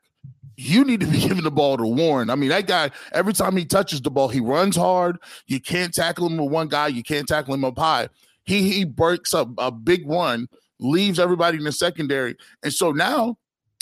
You 0.58 0.86
need 0.86 1.00
to 1.02 1.08
be 1.08 1.20
giving 1.28 1.44
the 1.44 1.52
ball 1.52 1.78
to 1.78 1.86
Warren. 1.86 2.30
I 2.30 2.36
mean, 2.36 2.50
that 2.50 2.68
guy, 2.68 2.92
every 3.14 3.34
time 3.34 3.58
he 3.58 3.66
touches 3.66 4.02
the 4.02 4.12
ball, 4.12 4.28
he 4.30 4.40
runs 4.40 4.76
hard. 4.76 5.18
You 5.48 5.60
can't 5.60 5.94
tackle 5.94 6.28
him 6.28 6.38
with 6.38 6.52
one 6.52 6.68
guy, 6.68 6.88
you 6.88 7.04
can't 7.04 7.28
tackle 7.28 7.54
him 7.54 7.66
up 7.66 7.78
high. 7.78 8.10
He 8.44 8.72
he 8.72 8.86
breaks 8.86 9.34
up 9.34 9.50
a 9.58 9.72
big 9.72 10.08
run, 10.08 10.48
leaves 10.80 11.20
everybody 11.20 11.58
in 11.58 11.64
the 11.64 11.72
secondary. 11.72 12.36
And 12.64 12.72
so 12.72 12.92
now 12.92 13.38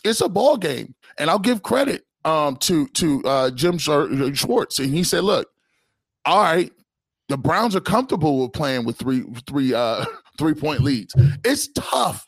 it's 0.05 0.21
a 0.21 0.29
ball 0.29 0.57
game. 0.57 0.95
And 1.17 1.29
I'll 1.29 1.37
give 1.39 1.63
credit 1.63 2.05
um 2.25 2.55
to 2.57 2.87
to 2.87 3.21
uh 3.25 3.51
Jim 3.51 3.77
Schwartz. 3.77 4.79
And 4.79 4.93
he 4.93 5.03
said, 5.03 5.25
look, 5.25 5.49
all 6.25 6.41
right, 6.41 6.71
the 7.33 7.37
Browns 7.37 7.75
are 7.75 7.81
comfortable 7.81 8.41
with 8.43 8.53
playing 8.53 8.85
with 8.85 8.95
three 8.95 9.23
three 9.47 9.73
uh 9.73 10.05
three 10.37 10.53
point 10.53 10.81
leads. 10.81 11.15
It's 11.43 11.67
tough. 11.69 12.27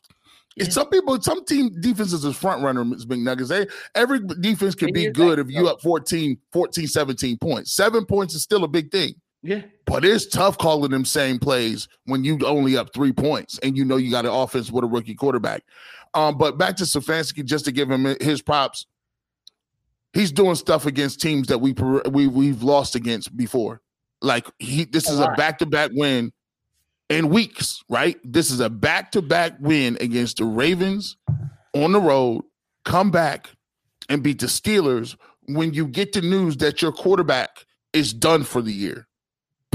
It's 0.57 0.73
some 0.73 0.89
people, 0.89 1.21
some 1.21 1.45
team 1.45 1.69
defenses 1.79 2.25
is 2.25 2.35
front 2.35 2.63
runner, 2.63 2.83
Ms. 2.83 3.05
McNuggets. 3.05 3.49
They 3.49 3.67
every 3.93 4.19
defense 4.39 4.73
can 4.73 4.91
be 4.91 5.11
good 5.11 5.37
if 5.37 5.51
you 5.51 5.67
up 5.67 5.79
14, 5.81 6.39
14, 6.51 6.87
17 6.87 7.37
points. 7.37 7.73
Seven 7.73 8.03
points 8.03 8.33
is 8.33 8.41
still 8.41 8.63
a 8.63 8.67
big 8.67 8.89
thing. 8.91 9.13
yeah. 9.43 9.61
But 9.85 10.03
it's 10.03 10.25
tough 10.25 10.57
calling 10.57 10.89
them 10.89 11.05
same 11.05 11.37
plays 11.37 11.87
when 12.05 12.23
you 12.23 12.39
only 12.43 12.75
up 12.75 12.91
three 12.91 13.13
points 13.13 13.59
and 13.59 13.77
you 13.77 13.85
know 13.85 13.97
you 13.97 14.09
got 14.09 14.25
an 14.25 14.31
offense 14.31 14.71
with 14.71 14.85
a 14.85 14.87
rookie 14.87 15.13
quarterback. 15.13 15.63
Um, 16.15 16.35
but 16.35 16.57
back 16.57 16.77
to 16.77 16.85
Stefanski, 16.85 17.45
just 17.45 17.65
to 17.65 17.71
give 17.71 17.91
him 17.91 18.05
his 18.21 18.41
props, 18.41 18.87
he's 20.13 20.31
doing 20.31 20.55
stuff 20.55 20.87
against 20.87 21.21
teams 21.21 21.47
that 21.49 21.59
we 21.59 21.73
we 22.09 22.25
we've 22.25 22.63
lost 22.63 22.95
against 22.95 23.37
before. 23.37 23.81
Like 24.25 24.47
he, 24.59 24.85
this 24.85 25.09
is 25.09 25.19
a 25.19 25.33
back 25.37 25.59
to 25.59 25.65
back 25.65 25.91
win 25.93 26.31
in 27.09 27.29
weeks, 27.29 27.83
right? 27.89 28.17
This 28.23 28.51
is 28.51 28.59
a 28.59 28.69
back 28.69 29.11
to 29.11 29.21
back 29.21 29.53
win 29.59 29.97
against 30.01 30.37
the 30.37 30.45
Ravens 30.45 31.17
on 31.73 31.91
the 31.91 32.01
road. 32.01 32.43
Come 32.83 33.11
back 33.11 33.49
and 34.09 34.23
beat 34.23 34.39
the 34.39 34.47
Steelers 34.47 35.15
when 35.47 35.73
you 35.73 35.87
get 35.87 36.13
the 36.13 36.21
news 36.21 36.57
that 36.57 36.81
your 36.81 36.91
quarterback 36.91 37.65
is 37.93 38.13
done 38.13 38.43
for 38.43 38.61
the 38.61 38.73
year 38.73 39.07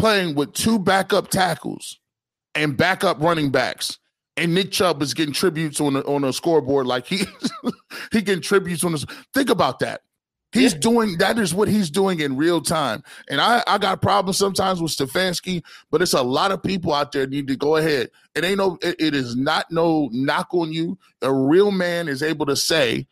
playing 0.01 0.35
with 0.35 0.53
two 0.53 0.79
backup 0.79 1.29
tackles 1.29 1.99
and 2.55 2.77
backup 2.77 3.21
running 3.21 3.51
backs. 3.51 3.99
And 4.37 4.55
Nick 4.55 4.71
Chubb 4.71 5.03
is 5.03 5.13
getting 5.13 5.35
tributes 5.35 5.81
on 5.81 5.97
a, 5.97 6.01
on 6.01 6.25
a 6.25 6.33
scoreboard 6.33 6.87
like 6.87 7.07
he 7.07 7.25
he 8.13 8.23
getting 8.23 8.43
tributes 8.43 8.83
on 8.85 8.93
this. 8.93 9.05
Think 9.35 9.51
about 9.51 9.81
that. 9.81 10.01
He's 10.53 10.75
doing 10.75 11.17
that 11.19 11.39
is 11.39 11.55
what 11.55 11.69
he's 11.69 11.91
doing 11.91 12.19
in 12.21 12.37
real 12.37 12.61
time. 12.61 13.05
And 13.29 13.41
I, 13.41 13.63
I 13.69 13.79
got 13.79 14.03
problems 14.03 14.37
sometimes 14.37 14.83
with 14.83 14.91
Stefanski, 14.91 15.63
but 15.93 16.03
it's 16.03 16.13
a 16.13 16.23
lot 16.23 16.51
of 16.51 16.61
people 16.63 16.93
out 16.93 17.13
there 17.13 17.27
need 17.27 17.47
to 17.49 17.57
go 17.57 17.77
ahead. 17.77 18.11
It 18.35 18.45
ain't 18.45 18.59
no 18.59 18.77
it- 18.83 18.97
it 19.01 19.15
is 19.15 19.37
not 19.37 19.71
no 19.71 20.09
knock 20.13 20.49
on 20.53 20.73
you. 20.73 20.99
A 21.23 21.33
real 21.33 21.71
man 21.71 22.09
is 22.09 22.21
able 22.23 22.47
to 22.47 22.57
say, 22.57 23.07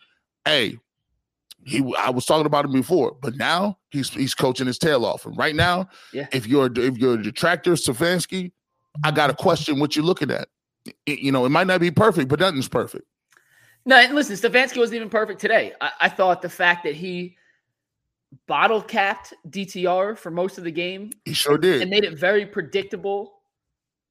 hey, 0.44 0.78
he 1.64 1.94
I 1.98 2.10
was 2.10 2.24
talking 2.26 2.46
about 2.46 2.64
him 2.64 2.72
before, 2.72 3.16
but 3.20 3.36
now 3.36 3.78
he's 3.90 4.08
he's 4.10 4.34
coaching 4.34 4.66
his 4.66 4.78
tail 4.78 5.04
off. 5.04 5.24
And 5.24 5.36
right 5.36 5.54
now, 5.54 5.88
Yeah. 6.12 6.26
if 6.32 6.46
you're 6.46 6.70
if 6.76 6.98
you're 6.98 7.14
a 7.14 7.22
detractor 7.22 7.72
Stefanski, 7.74 8.50
I 9.04 9.10
got 9.12 9.30
a 9.30 9.34
question 9.34 9.78
what 9.78 9.94
you're 9.94 10.04
looking 10.04 10.30
at. 10.32 10.48
It- 11.06 11.20
you 11.20 11.30
know, 11.30 11.44
it 11.44 11.50
might 11.50 11.66
not 11.68 11.80
be 11.80 11.90
perfect, 11.92 12.28
but 12.28 12.40
nothing's 12.40 12.68
perfect. 12.68 13.04
No, 13.86 13.96
and 13.96 14.14
listen, 14.14 14.36
Stefanski 14.36 14.76
wasn't 14.78 14.96
even 14.96 15.08
perfect 15.08 15.40
today. 15.40 15.72
I, 15.80 15.90
I 16.02 16.08
thought 16.08 16.42
the 16.42 16.48
fact 16.48 16.84
that 16.84 16.94
he 16.94 17.36
bottle 18.46 18.82
capped 18.82 19.32
DTR 19.48 20.18
for 20.18 20.30
most 20.30 20.58
of 20.58 20.64
the 20.64 20.70
game 20.70 21.10
He 21.24 21.32
sure 21.32 21.56
did. 21.56 21.80
and 21.80 21.90
made 21.90 22.04
it 22.04 22.18
very 22.18 22.44
predictable 22.44 23.34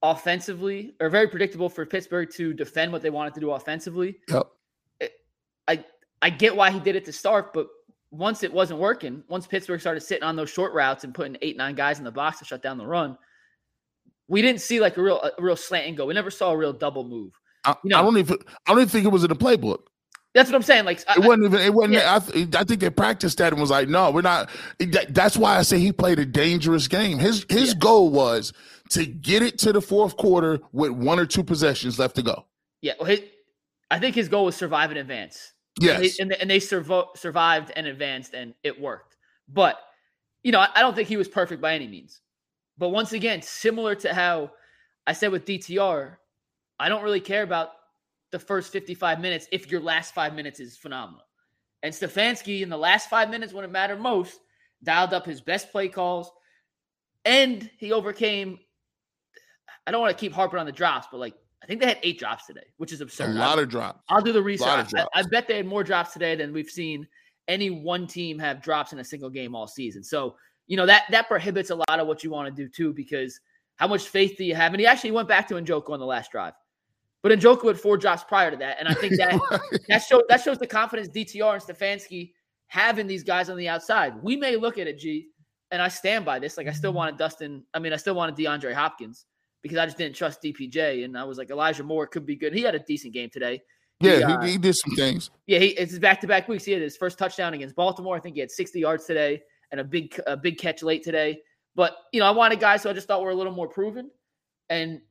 offensively, 0.02 0.96
or 1.00 1.10
very 1.10 1.28
predictable 1.28 1.70
for 1.70 1.86
Pittsburgh 1.86 2.30
to 2.34 2.54
defend 2.54 2.92
what 2.92 3.02
they 3.02 3.10
wanted 3.10 3.34
to 3.36 3.40
do 3.40 3.52
offensively. 3.52 4.18
Yep. 4.30 4.48
I 5.68 5.84
I 6.22 6.30
get 6.30 6.56
why 6.56 6.72
he 6.72 6.80
did 6.80 6.96
it 6.96 7.06
to 7.06 7.14
start, 7.14 7.54
but 7.54 7.68
once 8.10 8.42
it 8.42 8.52
wasn't 8.52 8.80
working, 8.80 9.24
once 9.28 9.46
Pittsburgh 9.46 9.82
started 9.82 10.02
sitting 10.02 10.24
on 10.24 10.36
those 10.36 10.50
short 10.50 10.74
routes 10.74 11.04
and 11.04 11.14
putting 11.14 11.38
eight 11.42 11.58
nine 11.58 11.76
guys 11.76 12.00
in 12.00 12.06
the 12.06 12.12
box 12.12 12.40
to 12.40 12.46
shut 12.46 12.62
down 12.64 12.78
the 12.78 12.88
run, 12.88 13.18
we 14.28 14.42
didn't 14.42 14.62
see 14.62 14.80
like 14.80 14.98
a 14.98 15.02
real 15.02 15.22
a 15.22 15.42
real 15.42 15.56
slant 15.56 15.88
and 15.88 15.98
go. 15.98 16.06
We 16.06 16.14
never 16.14 16.32
saw 16.32 16.52
a 16.52 16.58
real 16.58 16.74
double 16.74 17.04
move. 17.04 17.34
I, 17.66 17.76
you 17.84 17.90
know- 17.90 18.00
I 18.00 18.02
don't 18.04 18.18
even 18.18 18.38
I 18.66 18.72
don't 18.72 18.80
even 18.80 18.90
think 18.90 19.06
it 19.06 19.10
was 19.10 19.24
in 19.24 19.30
the 19.30 19.36
playbook. 19.36 19.80
That's 20.34 20.50
what 20.52 20.56
I'm 20.56 20.62
saying. 20.64 20.86
Like 20.86 21.04
I- 21.08 21.14
It 21.16 21.20
wasn't 21.24 21.46
even. 21.46 21.60
It 21.62 21.74
wasn't. 21.74 21.94
Yeah. 21.96 22.16
I, 22.16 22.20
th- 22.20 22.56
I 22.56 22.64
think 22.64 22.80
they 22.80 22.90
practiced 22.92 23.40
that 23.40 23.54
and 23.54 23.60
was 23.62 23.72
like, 23.72 23.88
no, 23.90 24.12
we're 24.12 24.22
not. 24.22 24.50
that- 24.80 25.14
that's 25.14 25.36
why 25.36 25.58
I 25.58 25.64
say 25.64 25.80
he 25.80 25.92
played 25.92 26.20
a 26.20 26.26
dangerous 26.26 26.88
game. 26.88 27.18
His 27.18 27.46
his 27.50 27.74
goal 27.74 28.10
was 28.12 28.54
to 28.92 29.06
get 29.06 29.42
it 29.42 29.58
to 29.60 29.74
the 29.74 29.82
fourth 29.82 30.16
quarter 30.18 30.60
with 30.74 30.92
one 30.92 31.20
or 31.20 31.26
two 31.26 31.44
possessions 31.44 31.98
left 32.00 32.16
to 32.18 32.22
go. 32.22 32.46
yeah, 32.82 32.94
well, 33.00 33.10
his, 33.10 33.22
I 33.90 34.00
think 34.00 34.16
his 34.16 34.30
goal 34.30 34.46
was 34.46 34.56
survive 34.56 34.92
and 34.92 35.00
advance. 35.00 35.54
Yes. 35.80 36.20
and 36.20 36.32
they, 36.32 36.36
and 36.38 36.50
they 36.50 36.60
survo- 36.60 37.16
survived 37.18 37.72
and 37.76 37.86
advanced, 37.88 38.34
and 38.34 38.54
it 38.64 38.80
worked. 38.80 39.16
But 39.48 39.80
you 40.44 40.52
know, 40.52 40.60
I, 40.60 40.70
I 40.76 40.82
don't 40.82 40.96
think 40.96 41.08
he 41.08 41.18
was 41.18 41.28
perfect 41.28 41.62
by 41.62 41.74
any 41.74 41.88
means. 41.88 42.22
But 42.78 42.90
once 42.90 43.12
again, 43.14 43.42
similar 43.42 43.96
to 43.96 44.14
how 44.14 44.52
I 45.08 45.14
said 45.14 45.32
with 45.32 45.46
DTR, 45.46 46.18
I 46.80 46.90
don't 46.90 47.04
really 47.04 47.20
care 47.22 47.44
about 47.44 47.72
the 48.32 48.40
first 48.40 48.72
55 48.72 49.20
minutes 49.20 49.48
if 49.52 49.72
your 49.72 49.82
last 49.82 50.14
five 50.14 50.34
minutes 50.34 50.60
is 50.60 50.78
phenomenal. 50.78 51.22
And 51.84 51.94
Stefanski 51.94 52.62
in 52.62 52.70
the 52.70 52.78
last 52.78 53.10
five 53.10 53.30
minutes 53.30 53.54
when 53.54 53.64
it 53.64 53.72
mattered 53.72 54.00
most, 54.00 54.40
dialed 54.84 55.14
up 55.14 55.26
his 55.26 55.42
best 55.42 55.72
play 55.72 55.88
calls. 55.88 56.32
and 57.26 57.70
he 57.78 57.92
overcame. 57.92 58.60
I 59.86 59.92
don't 59.92 60.02
want 60.02 60.16
to 60.18 60.20
keep 60.20 60.34
harping 60.34 60.60
on 60.60 60.66
the 60.66 60.72
drops, 60.72 61.08
but 61.12 61.20
like 61.20 61.34
I 61.64 61.66
think 61.66 61.82
they 61.82 61.88
had 61.88 62.00
eight 62.04 62.20
drops 62.20 62.46
today, 62.46 62.66
which 62.78 62.92
is 62.92 63.02
absurd. 63.02 63.32
A 63.32 63.40
lot 63.40 63.60
of 63.60 63.70
drops. 63.70 64.02
I'll 64.10 64.22
do 64.22 64.32
the 64.32 64.42
research. 64.42 64.94
I. 64.96 65.06
I 65.14 65.24
bet 65.24 65.48
they 65.48 65.58
had 65.58 65.66
more 65.66 65.84
drops 65.84 66.14
today 66.14 66.36
than 66.36 66.54
we've 66.54 66.70
seen 66.70 67.08
any 67.48 67.70
one 67.70 68.08
team 68.08 68.38
have 68.40 68.62
drops 68.62 68.94
in 68.94 69.00
a 69.00 69.04
single 69.04 69.30
game 69.30 69.56
all 69.56 69.68
season. 69.68 70.04
So 70.04 70.36
you 70.68 70.78
know 70.78 70.86
that 70.86 71.04
that 71.12 71.28
prohibits 71.28 71.70
a 71.70 71.76
lot 71.76 72.00
of 72.00 72.08
what 72.08 72.24
you 72.24 72.30
want 72.30 72.54
to 72.54 72.64
do 72.64 72.70
too, 72.70 72.94
because 72.94 73.40
how 73.78 73.88
much 73.88 74.08
faith 74.08 74.36
do 74.38 74.44
you 74.44 74.56
have? 74.56 74.74
And 74.74 74.80
he 74.80 74.86
actually 74.86 75.12
went 75.12 75.28
back 75.28 75.48
to 75.48 75.56
Njoku 75.56 75.90
on 75.92 76.00
the 76.00 76.06
last 76.06 76.32
drive, 76.32 76.54
but 77.24 77.32
Njoku 77.32 77.68
had 77.68 77.80
four 77.80 77.98
drops 77.98 78.24
prior 78.24 78.52
to 78.52 78.58
that, 78.58 78.78
and 78.80 78.88
I 78.88 78.94
think 78.94 79.18
that 79.18 79.40
that 79.88 80.00
shows 80.00 80.24
that 80.30 80.42
shows 80.42 80.58
the 80.58 80.68
confidence 80.68 81.10
DTR 81.10 81.54
and 81.54 81.64
Stefanski 81.64 82.34
have 82.68 83.00
in 83.00 83.08
these 83.08 83.24
guys 83.24 83.50
on 83.50 83.58
the 83.58 83.68
outside. 83.68 84.22
We 84.22 84.36
may 84.36 84.56
look 84.56 84.78
at 84.78 84.88
it, 84.88 85.00
G, 85.00 85.30
and 85.72 85.82
I 85.82 85.88
stand 85.88 86.26
by 86.26 86.40
this. 86.40 86.58
Like 86.58 86.68
I 86.68 86.74
still 86.74 86.94
wanted 86.94 87.18
Dustin. 87.18 87.64
I 87.74 87.80
mean, 87.80 87.94
I 87.94 87.98
still 87.98 88.16
wanted 88.16 88.36
DeAndre 88.36 88.74
Hopkins 88.74 89.26
because 89.62 89.78
I 89.78 89.86
just 89.86 89.98
didn't 89.98 90.16
trust 90.16 90.42
DPJ, 90.44 91.06
and 91.06 91.18
I 91.18 91.24
was 91.24 91.38
like 91.38 91.50
Elijah 91.50 91.84
Moore 91.84 92.08
could 92.08 92.26
be 92.26 92.36
good. 92.36 92.54
He 92.54 92.62
had 92.62 92.76
a 92.76 92.80
decent 92.80 93.14
game 93.14 93.30
today. 93.30 93.62
Yeah, 94.00 94.18
He, 94.18 94.24
uh, 94.24 94.42
he, 94.42 94.52
he 94.52 94.58
did 94.58 94.76
some 94.76 94.96
things. 94.96 95.32
Yeah, 95.48 95.60
he, 95.60 95.68
it's 95.70 95.98
back 95.98 96.22
to 96.22 96.28
back 96.28 96.48
weeks. 96.48 96.66
He 96.66 96.72
had 96.72 96.82
his 96.82 96.98
first 96.98 97.18
touchdown 97.18 97.54
against 97.54 97.76
Baltimore. 97.76 98.16
I 98.16 98.20
think 98.20 98.36
he 98.36 98.42
had 98.42 98.52
60 98.52 98.80
yards 98.80 99.06
today 99.06 99.42
and 99.72 99.82
a 99.82 99.84
big 99.84 100.20
a 100.28 100.38
big 100.38 100.58
catch 100.58 100.84
late 100.84 101.04
today. 101.04 101.40
But 101.76 101.96
you 102.12 102.20
know, 102.20 102.28
I 102.28 102.32
wanted 102.32 102.60
guys 102.60 102.84
who 102.84 102.90
I 102.90 102.94
just 102.94 103.08
thought 103.08 103.22
were 103.22 103.32
a 103.32 103.36
little 103.36 103.54
more 103.54 103.68
proven. 103.68 104.12
And 104.70 105.02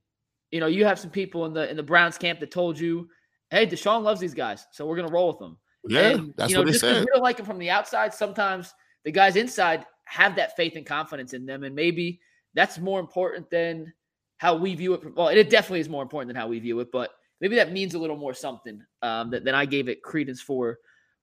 you 0.51 0.61
know, 0.61 0.67
you 0.67 0.85
have 0.85 0.99
some 0.99 1.11
people 1.11 1.47
in 1.47 1.53
the 1.53 1.69
in 1.71 1.77
the 1.77 1.83
Browns 1.83 2.19
camp 2.19 2.41
that 2.41 2.51
told 2.51 2.79
you, 2.79 3.09
"Hey, 3.51 3.67
Deshaun 3.67 4.03
loves 4.03 4.21
these 4.21 4.35
guys, 4.35 4.67
so 4.73 4.87
we're 4.87 4.97
gonna 4.97 5.09
roll 5.13 5.29
with 5.29 5.39
them." 5.39 5.59
Yeah, 5.89 6.09
And, 6.11 6.35
that's 6.37 6.51
you 6.51 6.57
know, 6.57 6.61
what 6.63 6.67
they 6.67 6.73
just 6.73 6.83
'cause 6.85 6.97
said. 6.97 7.01
we 7.05 7.11
don't 7.13 7.23
like 7.23 7.37
them 7.37 7.47
from 7.47 7.59
the 7.59 7.71
outside. 7.71 8.13
Sometimes 8.13 8.75
the 9.05 9.13
guys 9.13 9.37
inside 9.37 9.87
have 10.05 10.35
that 10.37 10.57
faith 10.57 10.77
and 10.77 10.85
confidence 10.87 11.33
in 11.33 11.47
them, 11.47 11.63
and 11.65 11.75
maybe 11.75 12.21
that's 12.55 12.79
more 12.79 12.99
important 13.01 13.49
than 13.51 13.93
how 14.39 14.55
we 14.57 14.75
view 14.75 14.95
it. 14.95 15.15
Well, 15.15 15.29
it 15.29 15.49
definitely 15.51 15.81
is 15.81 15.89
more 15.89 16.03
important 16.03 16.29
than 16.29 16.37
how 16.37 16.49
we 16.49 16.59
view 16.59 16.81
it, 16.81 16.91
but 16.93 17.11
maybe 17.41 17.57
that 17.57 17.73
means 17.73 17.95
a 17.95 17.99
little 17.99 18.17
more 18.17 18.35
something 18.35 18.83
um, 19.03 19.31
that, 19.31 19.45
than 19.45 19.55
I 19.55 19.65
gave 19.65 19.89
it 19.89 20.03
credence 20.03 20.41
for 20.41 20.79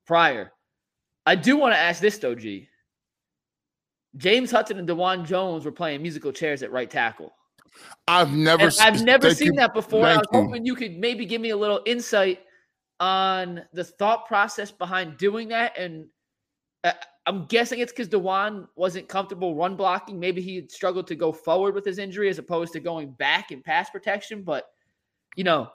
prior. 0.06 0.52
I 1.26 1.36
do 1.36 1.58
want 1.58 1.74
to 1.74 1.78
ask 1.78 2.02
this 2.02 2.18
though, 2.18 2.36
G. 2.36 2.68
James 4.16 4.52
Hudson 4.52 4.78
and 4.78 4.88
Dawand 4.88 5.26
Jones 5.26 5.66
were 5.66 5.72
playing 5.72 6.02
musical 6.02 6.32
chairs 6.32 6.62
at 6.64 6.72
right 6.72 6.90
tackle. 6.90 7.34
I've 8.08 8.34
never, 8.34 8.64
And 8.64 8.76
I've 8.82 9.04
never 9.04 9.34
seen 9.34 9.54
you. 9.54 9.60
that 9.60 9.74
before. 9.74 10.06
I 10.06 10.18
was 10.18 10.28
you. 10.32 10.42
hoping 10.42 10.66
you 10.66 10.76
could 10.76 10.98
maybe 10.98 11.26
give 11.26 11.42
me 11.42 11.52
a 11.52 11.58
little 11.58 11.82
insight 11.86 12.40
on 13.00 13.62
the 13.74 13.84
thought 13.84 14.28
process 14.28 14.72
behind 14.72 15.18
doing 15.18 15.50
that. 15.50 15.78
And 15.78 16.08
uh, 16.84 16.94
I'm 17.26 17.46
guessing 17.46 17.80
it's 17.80 17.92
because 17.92 18.10
Dawand 18.10 18.68
wasn't 18.76 19.08
comfortable 19.08 19.56
run 19.56 19.76
blocking. 19.76 20.20
Maybe 20.20 20.42
he 20.42 20.56
had 20.56 20.72
struggled 20.72 21.08
to 21.08 21.16
go 21.16 21.32
forward 21.32 21.76
with 21.76 21.86
his 21.86 21.98
injury 21.98 22.30
as 22.30 22.40
opposed 22.40 22.74
to 22.74 22.80
going 22.80 23.12
back 23.12 23.52
in 23.52 23.62
pass 23.62 23.90
protection. 23.90 24.44
But 24.44 24.66
you 25.36 25.44
know, 25.44 25.70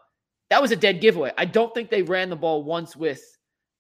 that 0.51 0.61
was 0.61 0.71
a 0.71 0.77
dead 0.77 1.01
giveaway. 1.01 1.33
I 1.39 1.47
don't 1.47 1.73
think 1.75 1.91
they 1.91 2.03
ran 2.03 2.31
the 2.31 2.37
ball 2.37 2.63
once 2.63 2.95
with 2.95 3.23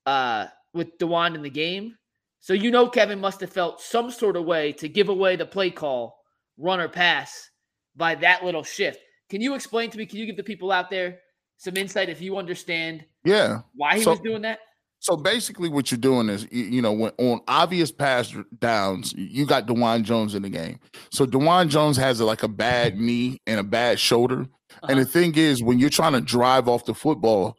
uh 0.06 0.46
with 0.72 0.96
Dawand 0.98 1.34
in 1.34 1.42
the 1.42 1.50
game. 1.50 1.96
So 2.40 2.54
you 2.54 2.70
know 2.70 2.88
Kevin 2.88 3.20
must 3.20 3.40
have 3.40 3.52
felt 3.52 3.80
some 3.80 4.10
sort 4.10 4.36
of 4.36 4.44
way 4.44 4.72
to 4.72 4.88
give 4.88 5.08
away 5.10 5.36
the 5.36 5.44
play 5.44 5.70
call, 5.70 6.18
run 6.56 6.80
or 6.80 6.88
pass 6.88 7.50
by 7.98 8.14
that 8.16 8.44
little 8.44 8.62
shift. 8.62 9.00
Can 9.28 9.42
you 9.42 9.54
explain 9.54 9.90
to 9.90 9.98
me? 9.98 10.06
Can 10.06 10.18
you 10.18 10.26
give 10.26 10.36
the 10.36 10.42
people 10.42 10.72
out 10.72 10.88
there 10.88 11.18
some 11.58 11.76
insight 11.76 12.08
if 12.08 12.22
you 12.22 12.38
understand 12.38 13.04
Yeah. 13.24 13.60
why 13.74 13.96
he 13.96 14.02
So- 14.02 14.12
was 14.12 14.20
doing 14.20 14.42
that? 14.42 14.60
So 15.00 15.16
basically, 15.16 15.68
what 15.68 15.92
you're 15.92 15.98
doing 15.98 16.28
is, 16.28 16.48
you, 16.50 16.64
you 16.64 16.82
know, 16.82 16.92
when 16.92 17.12
on 17.18 17.40
obvious 17.46 17.92
pass 17.92 18.34
downs, 18.58 19.14
you 19.16 19.46
got 19.46 19.66
Dawand 19.66 20.02
Jones 20.02 20.34
in 20.34 20.42
the 20.42 20.48
game. 20.48 20.80
So 21.12 21.24
Dawand 21.24 21.68
Jones 21.68 21.96
has 21.98 22.20
like 22.20 22.42
a 22.42 22.48
bad 22.48 22.98
knee 22.98 23.40
and 23.46 23.60
a 23.60 23.62
bad 23.62 24.00
shoulder. 24.00 24.46
And 24.82 24.92
uh-huh. 24.92 24.94
the 24.94 25.04
thing 25.04 25.36
is, 25.36 25.62
when 25.62 25.78
you're 25.78 25.88
trying 25.88 26.14
to 26.14 26.20
drive 26.20 26.68
off 26.68 26.84
the 26.84 26.94
football, 26.94 27.56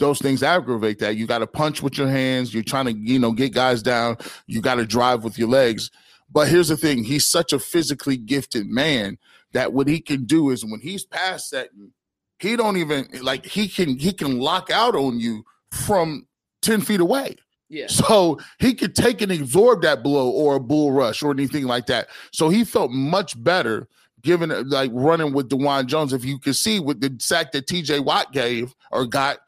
those 0.00 0.18
things 0.18 0.42
aggravate 0.42 0.98
that. 0.98 1.16
You 1.16 1.26
got 1.26 1.38
to 1.38 1.46
punch 1.46 1.80
with 1.80 1.96
your 1.96 2.08
hands. 2.08 2.52
You're 2.52 2.64
trying 2.64 2.86
to, 2.86 2.92
you 2.92 3.18
know, 3.18 3.32
get 3.32 3.52
guys 3.52 3.82
down. 3.82 4.16
You 4.46 4.60
got 4.60 4.76
to 4.76 4.86
drive 4.86 5.22
with 5.22 5.38
your 5.38 5.48
legs. 5.48 5.90
But 6.32 6.48
here's 6.48 6.68
the 6.68 6.76
thing: 6.76 7.04
he's 7.04 7.26
such 7.26 7.52
a 7.52 7.58
physically 7.58 8.16
gifted 8.16 8.66
man 8.66 9.18
that 9.52 9.72
what 9.72 9.88
he 9.88 10.00
can 10.00 10.24
do 10.24 10.50
is 10.50 10.64
when 10.64 10.80
he's 10.80 11.04
past 11.04 11.50
that, 11.52 11.70
he 12.38 12.56
don't 12.56 12.76
even 12.76 13.08
like 13.22 13.44
he 13.44 13.68
can 13.68 13.98
he 13.98 14.12
can 14.12 14.38
lock 14.38 14.70
out 14.70 14.94
on 14.94 15.20
you 15.20 15.44
from 15.72 16.26
ten 16.62 16.80
feet 16.80 17.00
away. 17.00 17.36
Yeah. 17.68 17.86
So 17.88 18.38
he 18.58 18.74
could 18.74 18.96
take 18.96 19.22
and 19.22 19.30
absorb 19.30 19.82
that 19.82 20.02
blow 20.02 20.30
or 20.30 20.56
a 20.56 20.60
bull 20.60 20.92
rush 20.92 21.22
or 21.22 21.30
anything 21.30 21.64
like 21.64 21.86
that. 21.86 22.08
So 22.32 22.48
he 22.48 22.64
felt 22.64 22.90
much 22.90 23.40
better 23.42 23.86
given 24.22 24.68
like 24.68 24.90
running 24.92 25.32
with 25.32 25.48
Dawand 25.48 25.86
Jones. 25.86 26.12
If 26.12 26.24
you 26.24 26.38
could 26.38 26.56
see 26.56 26.80
with 26.80 27.00
the 27.00 27.14
sack 27.20 27.52
that 27.52 27.66
TJ 27.66 28.04
Watt 28.04 28.32
gave 28.32 28.74
or 28.90 29.06
got, 29.06 29.38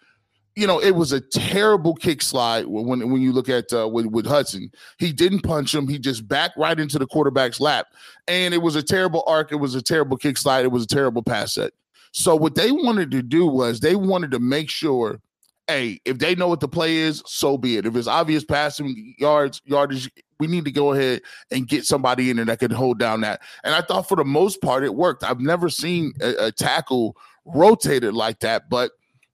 you 0.54 0.66
know, 0.66 0.80
it 0.80 0.92
was 0.92 1.12
a 1.12 1.20
terrible 1.20 1.94
kick 1.94 2.20
slide 2.20 2.66
when 2.66 3.10
when 3.10 3.22
you 3.22 3.32
look 3.32 3.48
at 3.48 3.72
uh, 3.72 3.88
with, 3.88 4.06
with 4.06 4.26
Hudson. 4.26 4.70
He 4.98 5.12
didn't 5.12 5.40
punch 5.40 5.74
him. 5.74 5.88
He 5.88 5.98
just 5.98 6.28
backed 6.28 6.58
right 6.58 6.78
into 6.78 6.98
the 6.98 7.06
quarterback's 7.06 7.60
lap. 7.60 7.86
And 8.28 8.52
it 8.52 8.58
was 8.58 8.76
a 8.76 8.82
terrible 8.82 9.24
arc. 9.26 9.52
It 9.52 9.56
was 9.56 9.74
a 9.74 9.82
terrible 9.82 10.16
kick 10.16 10.36
slide. 10.36 10.64
It 10.64 10.72
was 10.72 10.84
a 10.84 10.88
terrible 10.88 11.22
pass 11.22 11.54
set. 11.54 11.72
So 12.12 12.36
what 12.36 12.54
they 12.54 12.70
wanted 12.70 13.10
to 13.12 13.22
do 13.22 13.46
was 13.46 13.80
they 13.80 13.96
wanted 13.96 14.30
to 14.32 14.38
make 14.38 14.68
sure 14.68 15.20
hey, 15.68 16.00
if 16.04 16.18
they 16.18 16.34
know 16.34 16.48
what 16.48 16.60
the 16.60 16.68
play 16.68 16.96
is, 16.96 17.22
so 17.24 17.56
be 17.56 17.76
it. 17.76 17.86
If 17.86 17.96
it's 17.96 18.08
obvious 18.08 18.44
passing 18.44 19.14
yards, 19.18 19.62
yardage, 19.64 20.10
we 20.38 20.46
need 20.46 20.64
to 20.64 20.72
go 20.72 20.92
ahead 20.92 21.22
and 21.50 21.68
get 21.68 21.86
somebody 21.86 22.30
in 22.30 22.36
there 22.36 22.44
that 22.46 22.58
can 22.58 22.70
hold 22.70 22.98
down 22.98 23.20
that. 23.22 23.40
And 23.64 23.74
I 23.74 23.80
thought 23.80 24.08
for 24.08 24.16
the 24.16 24.24
most 24.24 24.60
part 24.60 24.84
it 24.84 24.94
worked. 24.94 25.24
I've 25.24 25.40
never 25.40 25.70
seen 25.70 26.12
a, 26.20 26.46
a 26.46 26.52
tackle 26.52 27.16
rotated 27.44 28.12
like 28.12 28.40
that, 28.40 28.68
but 28.68 28.90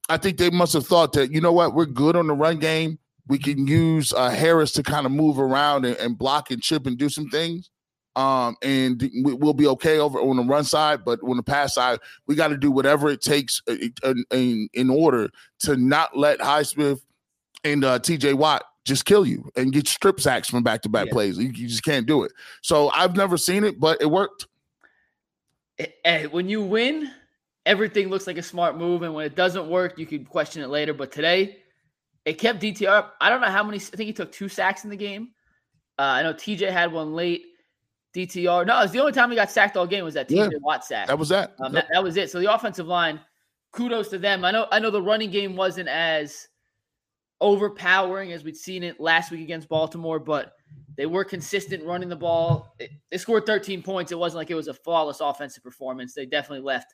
I 0.09 0.17
think 0.17 0.39
they 0.39 0.51
must 0.51 0.73
have 0.73 0.87
thought 0.87 1.13
that 1.15 1.31
you 1.33 1.41
know 1.41 1.53
what, 1.53 1.75
we're 1.75 1.87
good 1.87 2.17
on 2.17 2.27
the 2.27 2.35
run 2.35 2.59
game. 2.59 2.99
We 3.27 3.39
can 3.39 3.67
use 3.67 4.13
uh, 4.13 4.31
Harris 4.31 4.73
to 4.73 4.83
kind 4.83 5.05
of 5.05 5.13
move 5.13 5.39
around 5.39 5.85
and, 5.85 5.97
and 5.97 6.17
block 6.17 6.51
and 6.51 6.63
chip 6.63 6.87
and 6.87 6.97
do 6.97 7.09
some 7.09 7.29
things. 7.29 7.71
Um, 8.17 8.57
and 8.63 9.01
we, 9.23 9.35
we'll 9.35 9.53
be 9.53 9.67
okay 9.69 9.99
over 9.99 10.19
on 10.19 10.37
the 10.37 10.43
run 10.43 10.65
side, 10.65 11.05
but 11.05 11.21
on 11.23 11.37
the 11.37 11.43
pass 11.43 11.75
side, 11.75 12.01
we 12.27 12.35
got 12.35 12.49
to 12.49 12.57
do 12.57 12.71
whatever 12.71 13.11
it 13.11 13.21
takes 13.21 13.63
uh, 13.69 13.77
in, 14.03 14.25
in, 14.33 14.69
in 14.73 14.91
order 14.91 15.29
to 15.61 15.77
not 15.77 16.17
let 16.17 16.41
Highsmith 16.41 17.01
and 17.63 17.85
uh, 17.85 18.01
TJ 18.01 18.35
Watt 18.35 18.65
just 18.85 19.05
kill 19.05 19.25
you 19.25 19.49
and 19.55 19.73
get 19.73 19.87
strip 19.87 20.19
sacks 20.19 20.49
from 20.49 20.65
back 20.65 20.83
to 20.83 20.89
back 20.89 21.11
plays. 21.11 21.39
You, 21.39 21.51
you 21.51 21.69
just 21.69 21.85
can't 21.85 22.07
do 22.07 22.25
it. 22.25 22.33
So 22.63 22.89
I've 22.91 23.15
never 23.15 23.37
seen 23.37 23.63
it, 23.63 23.79
but 23.79 24.01
it 24.01 24.07
worked. 24.07 24.47
Eh, 25.79 25.87
eh, 26.05 26.27
when 26.27 26.49
you 26.49 26.63
win, 26.63 27.13
everything 27.69 28.09
looks 28.09 28.27
like 28.27 28.39
a 28.39 28.43
smart 28.43 28.77
move, 28.77 29.03
and 29.03 29.15
when 29.15 29.27
it 29.27 29.37
doesn't 29.37 29.69
work, 29.69 29.99
you 29.99 30.07
could 30.07 30.29
question 30.29 30.63
it 30.63 30.69
later. 30.69 30.95
But 30.95 31.13
today, 31.13 31.59
it 32.25 32.35
kept 32.35 32.61
DTR 32.61 32.89
up. 32.89 33.15
I 33.21 33.29
don't 33.29 33.41
know 33.43 33.51
how 33.51 33.63
many. 33.63 33.77
I 33.77 33.81
think 33.81 34.07
he 34.09 34.13
took 34.13 34.33
two 34.33 34.49
sacks 34.49 34.85
in 34.85 34.91
the 34.91 34.97
game. 34.97 35.29
Uh, 35.99 36.03
I 36.03 36.23
know 36.23 36.33
TJ 36.33 36.71
had 36.71 36.91
one 36.91 37.15
late. 37.15 37.45
DTR. 38.17 38.67
No, 38.67 38.81
it's 38.81 38.93
the 38.93 39.01
only 39.01 39.13
time 39.13 39.29
he 39.31 39.37
got 39.37 39.51
sacked 39.51 39.77
all 39.77 39.87
game 39.87 40.03
was 40.03 40.15
that 40.15 40.29
TJ 40.29 40.51
Yeah. 40.51 40.59
Watt 40.63 40.83
sack. 40.85 41.09
That 41.09 41.19
was 41.19 41.29
that. 41.29 41.55
Um, 41.61 41.73
that, 41.73 41.87
that 41.93 42.03
was 42.03 42.17
it. 42.17 42.31
So 42.31 42.41
the 42.41 42.53
offensive 42.53 42.87
line, 42.87 43.21
kudos 43.73 44.09
to 44.09 44.19
them. 44.19 44.45
I 44.47 44.51
know 44.51 44.67
I 44.73 44.79
know 44.79 44.91
the 44.91 45.03
running 45.03 45.31
game 45.31 45.55
wasn't 45.55 45.89
as 45.89 46.49
overpowering 47.41 48.33
as 48.33 48.43
we'd 48.45 48.57
seen 48.57 48.83
it 48.83 48.99
last 48.99 49.31
week 49.31 49.43
against 49.43 49.69
Baltimore, 49.69 50.19
but 50.19 50.55
they 50.97 51.07
were 51.07 51.23
consistent 51.23 51.85
running 51.85 52.09
the 52.09 52.17
ball. 52.17 52.75
It- 52.79 52.91
they 53.11 53.19
scored 53.19 53.47
13 53.47 53.83
points. 53.83 54.11
It 54.11 54.19
wasn't 54.19 54.39
like 54.39 54.51
it 54.51 54.55
was 54.57 54.69
a 54.69 54.75
flawless 54.75 55.21
offensive 55.21 55.63
performance. 55.63 56.15
They 56.15 56.27
definitely 56.27 56.65
left 56.65 56.93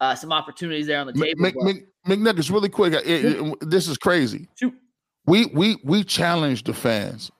uh, 0.00 0.14
some 0.14 0.32
opportunities 0.32 0.86
there 0.86 1.00
on 1.00 1.06
the 1.06 1.12
table. 1.12 1.40
Mc, 1.42 1.54
but- 1.54 1.64
Mc, 1.64 1.86
McNuggets, 2.06 2.50
really 2.50 2.68
quick. 2.68 2.92
it- 2.92 3.06
it- 3.06 3.56
this 3.60 3.88
is 3.88 3.96
crazy. 3.96 4.48
Shoot. 4.58 4.74
We 5.26 5.46
we 5.46 5.78
we 5.84 6.04
challenge 6.04 6.64
the 6.64 6.74
fans. 6.74 7.30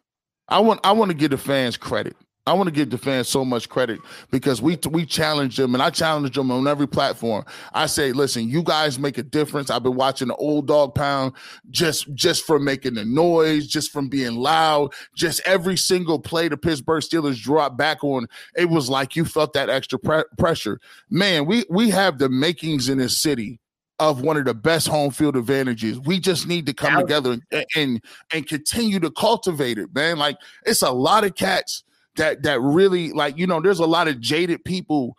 I 0.48 0.58
want 0.60 0.80
I 0.84 0.92
want 0.92 1.10
to 1.10 1.14
give 1.16 1.30
the 1.30 1.38
fans 1.38 1.76
credit. 1.76 2.16
I 2.46 2.52
want 2.52 2.66
to 2.66 2.74
give 2.74 2.90
the 2.90 2.98
fans 2.98 3.28
so 3.28 3.42
much 3.42 3.70
credit 3.70 4.00
because 4.30 4.60
we 4.60 4.78
we 4.90 5.06
challenge 5.06 5.56
them 5.56 5.74
and 5.74 5.82
I 5.82 5.88
challenge 5.88 6.34
them 6.34 6.50
on 6.50 6.66
every 6.66 6.86
platform. 6.86 7.46
I 7.72 7.86
say, 7.86 8.12
listen, 8.12 8.50
you 8.50 8.62
guys 8.62 8.98
make 8.98 9.16
a 9.16 9.22
difference. 9.22 9.70
I've 9.70 9.82
been 9.82 9.94
watching 9.94 10.28
the 10.28 10.36
old 10.36 10.66
dog 10.66 10.94
pound 10.94 11.32
just 11.70 12.12
just 12.14 12.44
from 12.44 12.62
making 12.62 12.94
the 12.94 13.04
noise, 13.06 13.66
just 13.66 13.90
from 13.92 14.08
being 14.08 14.36
loud, 14.36 14.92
just 15.16 15.40
every 15.46 15.78
single 15.78 16.18
play 16.18 16.48
the 16.48 16.58
Pittsburgh 16.58 17.02
Steelers 17.02 17.40
dropped 17.40 17.78
back 17.78 18.04
on. 18.04 18.26
It 18.56 18.68
was 18.68 18.90
like 18.90 19.16
you 19.16 19.24
felt 19.24 19.54
that 19.54 19.70
extra 19.70 19.98
pre- 19.98 20.24
pressure. 20.36 20.80
Man, 21.08 21.46
we 21.46 21.64
we 21.70 21.88
have 21.90 22.18
the 22.18 22.28
makings 22.28 22.90
in 22.90 22.98
this 22.98 23.16
city 23.16 23.58
of 24.00 24.20
one 24.20 24.36
of 24.36 24.44
the 24.44 24.52
best 24.52 24.86
home 24.86 25.12
field 25.12 25.36
advantages. 25.36 25.98
We 26.00 26.20
just 26.20 26.46
need 26.46 26.66
to 26.66 26.74
come 26.74 27.00
together 27.00 27.32
and, 27.32 27.66
and 27.74 28.04
and 28.34 28.46
continue 28.46 29.00
to 29.00 29.10
cultivate 29.10 29.78
it, 29.78 29.94
man. 29.94 30.18
Like 30.18 30.36
it's 30.66 30.82
a 30.82 30.90
lot 30.90 31.24
of 31.24 31.36
cats 31.36 31.84
that 32.16 32.42
that 32.42 32.60
really 32.60 33.12
like 33.12 33.36
you 33.36 33.46
know 33.46 33.60
there's 33.60 33.80
a 33.80 33.86
lot 33.86 34.08
of 34.08 34.20
jaded 34.20 34.64
people 34.64 35.16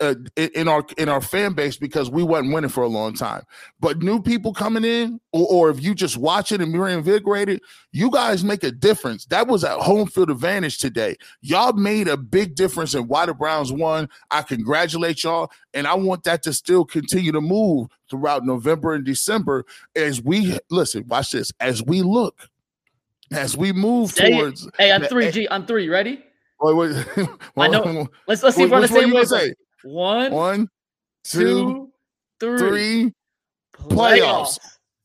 uh, 0.00 0.14
in 0.36 0.68
our 0.68 0.84
in 0.98 1.08
our 1.08 1.20
fan 1.20 1.52
base 1.52 1.76
because 1.76 2.10
we 2.10 2.22
wasn't 2.22 2.52
winning 2.52 2.70
for 2.70 2.82
a 2.82 2.88
long 2.88 3.14
time. 3.14 3.42
But 3.78 3.98
new 3.98 4.20
people 4.20 4.52
coming 4.52 4.84
in, 4.84 5.20
or, 5.32 5.46
or 5.46 5.70
if 5.70 5.82
you 5.82 5.94
just 5.94 6.16
watch 6.16 6.52
it 6.52 6.60
and 6.60 6.72
you're 6.72 6.88
invigorated, 6.88 7.60
you 7.92 8.10
guys 8.10 8.42
make 8.42 8.64
a 8.64 8.72
difference. 8.72 9.26
That 9.26 9.46
was 9.46 9.64
a 9.64 9.78
home 9.78 10.08
field 10.08 10.30
advantage 10.30 10.78
today. 10.78 11.16
Y'all 11.40 11.72
made 11.72 12.08
a 12.08 12.16
big 12.16 12.54
difference 12.54 12.94
in 12.94 13.06
why 13.06 13.26
the 13.26 13.34
Browns 13.34 13.72
won. 13.72 14.08
I 14.30 14.42
congratulate 14.42 15.22
y'all, 15.22 15.50
and 15.74 15.86
I 15.86 15.94
want 15.94 16.24
that 16.24 16.42
to 16.44 16.52
still 16.52 16.84
continue 16.84 17.32
to 17.32 17.40
move 17.40 17.88
throughout 18.10 18.44
November 18.44 18.94
and 18.94 19.04
December 19.04 19.64
as 19.94 20.22
we 20.22 20.58
listen. 20.70 21.06
Watch 21.06 21.32
this 21.32 21.52
as 21.60 21.82
we 21.82 22.02
look 22.02 22.48
as 23.32 23.56
we 23.56 23.72
move 23.72 24.14
towards. 24.14 24.68
hey, 24.78 24.92
I'm 24.92 25.02
three, 25.04 25.30
G, 25.30 25.48
on 25.48 25.66
three. 25.66 25.88
Ready? 25.88 26.22
Wait, 26.60 26.74
wait, 26.74 27.28
I 27.56 27.68
know. 27.68 28.08
Let's 28.26 28.42
let's 28.42 28.56
see 28.56 28.62
if 28.64 28.70
we're 28.70 28.76
on 28.76 28.82
the 28.82 28.88
same 28.88 29.08
you 29.08 29.14
way. 29.14 29.24
gonna 29.24 29.26
say? 29.26 29.54
One, 29.84 30.32
One, 30.32 30.68
two, 31.24 31.90
two, 32.40 32.56
three. 32.58 32.58
three. 32.58 33.12
playoffs. 33.78 34.58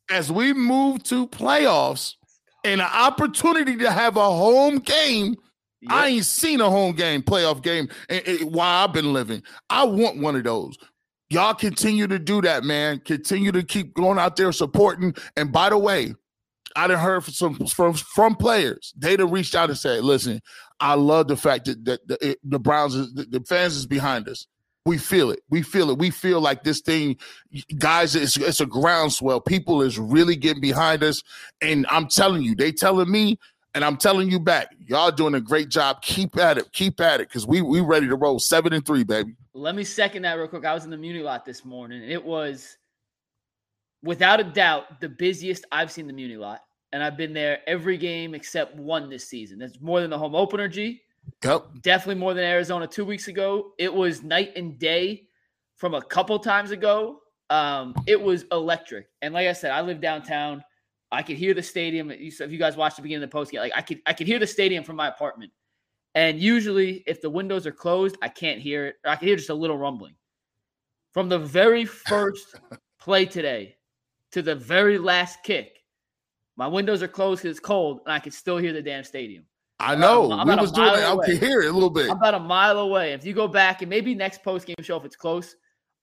As 0.10 0.32
we 0.32 0.54
move 0.54 1.04
to 1.04 1.28
playoffs 1.28 2.16
and 2.66 2.82
an 2.82 2.88
opportunity 2.94 3.78
to 3.78 3.92
have 3.92 4.18
a 4.18 4.24
home 4.30 4.80
game, 4.80 5.36
I 5.90 6.08
ain't 6.10 6.26
seen 6.26 6.62
a 6.62 6.70
home 6.70 6.96
game, 6.96 7.22
playoff 7.22 7.62
game, 7.62 7.90
and, 8.10 8.26
and 8.28 8.54
while 8.54 8.84
I've 8.86 8.94
been 8.94 9.14
living. 9.14 9.42
I 9.70 9.84
want 9.84 10.18
one 10.18 10.36
of 10.36 10.44
those. 10.44 10.78
Y'all 11.30 11.54
continue 11.54 12.08
to 12.08 12.20
do 12.20 12.42
that, 12.42 12.66
man. 12.66 13.00
Continue 13.06 13.54
to 13.54 13.64
keep 13.64 13.94
going 13.94 14.20
out 14.20 14.36
there 14.36 14.52
supporting. 14.52 15.16
And 15.38 15.52
by 15.52 15.70
the 15.70 15.78
way, 15.78 16.14
I 16.76 16.88
done 16.88 17.00
heard 17.00 17.24
from 17.24 17.34
some 17.34 17.56
from 17.68 17.94
from 17.94 18.36
players. 18.36 18.94
They 18.98 19.16
done 19.18 19.32
reached 19.32 19.56
out 19.56 19.70
and 19.70 19.78
said, 19.78 20.04
"Listen, 20.04 20.42
I 20.80 20.96
love 20.96 21.28
the 21.28 21.38
fact 21.38 21.66
that, 21.66 21.84
that 21.86 22.08
the, 22.08 22.30
it- 22.30 22.40
the 22.44 22.60
Browns, 22.60 22.96
is, 22.96 23.14
the, 23.14 23.24
the 23.26 23.42
fans 23.42 23.76
is 23.76 23.86
behind 23.86 24.28
us. 24.28 24.48
We 24.86 24.98
feel 24.98 25.30
it. 25.30 25.42
We 25.50 25.62
feel 25.62 25.92
it. 25.92 26.00
We 26.00 26.10
feel 26.10 26.42
like 26.42 26.64
this 26.64 26.82
thing, 26.82 27.18
guys. 27.78 28.16
It's, 28.16 28.36
it's 28.38 28.62
a 28.62 28.66
groundswell. 28.66 29.40
People 29.40 29.82
is 29.84 30.00
really 30.00 30.36
getting 30.36 30.62
behind 30.62 31.04
us, 31.04 31.22
and 31.62 31.86
I'm 31.90 32.08
telling 32.08 32.42
you, 32.42 32.56
they 32.56 32.72
telling 32.72 33.12
me, 33.12 33.38
and 33.76 33.86
I'm 33.86 33.96
telling 33.98 34.32
you 34.32 34.40
back. 34.40 34.74
Y'all 34.88 35.12
doing 35.12 35.36
a 35.36 35.42
great 35.42 35.70
job. 35.70 36.02
Keep 36.02 36.36
at 36.38 36.58
it. 36.58 36.72
Keep 36.74 37.00
at 37.00 37.22
it, 37.22 37.28
because 37.28 37.46
we 37.46 37.62
we 37.62 37.80
ready 37.82 38.08
to 38.08 38.16
roll 38.16 38.40
seven 38.40 38.74
and 38.74 38.84
three, 38.86 39.04
baby. 39.04 39.36
Let 39.54 39.76
me 39.76 39.84
second 39.84 40.24
that 40.24 40.34
real 40.34 40.48
quick. 40.48 40.66
I 40.66 40.74
was 40.74 40.86
in 40.86 40.90
the 40.90 40.98
Muni 40.98 41.20
lot 41.22 41.46
this 41.46 41.64
morning. 41.64 42.02
It 42.02 42.24
was, 42.24 42.78
without 44.04 44.40
a 44.40 44.44
doubt, 44.44 45.00
the 45.02 45.10
busiest 45.10 45.66
I've 45.72 45.92
seen 45.92 46.08
the 46.08 46.14
Muni 46.14 46.38
lot. 46.38 46.62
And 46.94 47.02
I've 47.02 47.16
been 47.16 47.32
there 47.34 47.60
every 47.68 47.98
game 47.98 48.36
except 48.36 48.76
one 48.76 49.10
this 49.10 49.26
season. 49.28 49.58
That's 49.58 49.80
more 49.80 50.02
than 50.02 50.10
the 50.10 50.18
home 50.18 50.36
opener, 50.36 50.68
G. 50.68 51.02
Yep. 51.44 51.68
Definitely 51.82 52.20
more 52.20 52.34
than 52.34 52.44
Arizona 52.44 52.86
two 52.86 53.06
weeks 53.06 53.30
ago. 53.30 53.72
It 53.78 53.94
was 53.94 54.24
night 54.24 54.52
and 54.58 54.78
day 54.78 55.28
from 55.78 55.94
a 55.94 56.02
couple 56.02 56.38
times 56.38 56.72
ago. 56.72 57.20
Um, 57.50 57.96
it 58.08 58.20
was 58.22 58.46
electric. 58.52 59.08
And 59.22 59.34
like 59.34 59.48
I 59.48 59.54
said, 59.54 59.72
I 59.72 59.80
live 59.82 60.02
downtown. 60.02 60.64
I 61.14 61.22
could 61.24 61.38
hear 61.38 61.54
the 61.54 61.64
stadium. 61.64 62.10
You- 62.12 62.32
If 62.40 62.52
you 62.52 62.58
guys 62.58 62.76
watched 62.76 62.98
the 62.98 63.02
beginning 63.04 63.24
of 63.24 63.30
the 63.30 63.34
post 63.34 63.52
game, 63.52 63.62
like 63.62 63.74
I 63.76 63.82
could, 63.82 64.02
I 64.06 64.12
could 64.14 64.28
hear 64.28 64.40
the 64.40 64.48
stadium 64.48 64.84
from 64.84 64.98
my 64.98 65.08
apartment. 65.08 65.52
And 66.14 66.40
usually, 66.42 67.04
if 67.08 67.22
the 67.22 67.30
windows 67.30 67.66
are 67.66 67.72
closed, 67.72 68.18
I 68.22 68.28
can't 68.28 68.60
hear 68.60 68.88
it. 68.88 68.96
I 69.06 69.16
can 69.16 69.30
hear 69.30 69.38
just 69.38 69.50
a 69.50 69.54
little 69.54 69.78
rumbling. 69.78 70.16
From 71.14 71.30
the 71.30 71.40
very 71.40 71.86
first 72.10 72.60
play 73.00 73.26
today 73.26 73.78
to 74.32 74.42
the 74.42 74.56
very 74.56 74.98
last 74.98 75.44
kick, 75.44 75.84
my 76.56 76.68
windows 76.68 77.02
are 77.02 77.08
closed 77.08 77.42
because 77.42 77.58
it's 77.58 77.66
cold, 77.66 78.02
and 78.06 78.14
I 78.14 78.20
can 78.20 78.32
still 78.32 78.58
hear 78.58 78.74
the 78.74 78.82
damn 78.82 79.04
stadium. 79.04 79.46
I 79.80 79.96
know. 79.96 80.32
I'm 80.32 80.48
we 80.48 80.54
about 80.54 80.60
a 80.60 80.62
was 80.62 80.72
doing. 80.72 80.90
I 80.90 81.16
can 81.26 81.38
hear 81.38 81.62
it 81.62 81.70
a 81.70 81.72
little 81.72 81.90
bit. 81.90 82.10
I'm 82.10 82.18
about 82.18 82.36
a 82.36 82.40
mile 82.40 82.78
away. 82.80 83.14
If 83.14 83.26
you 83.26 83.34
go 83.34 83.48
back 83.48 83.82
and 83.82 83.90
maybe 83.90 84.14
next 84.14 84.44
post 84.44 84.68
game 84.68 84.76
show, 84.82 84.98
if 84.98 85.06
it's 85.06 85.16
close, 85.16 85.56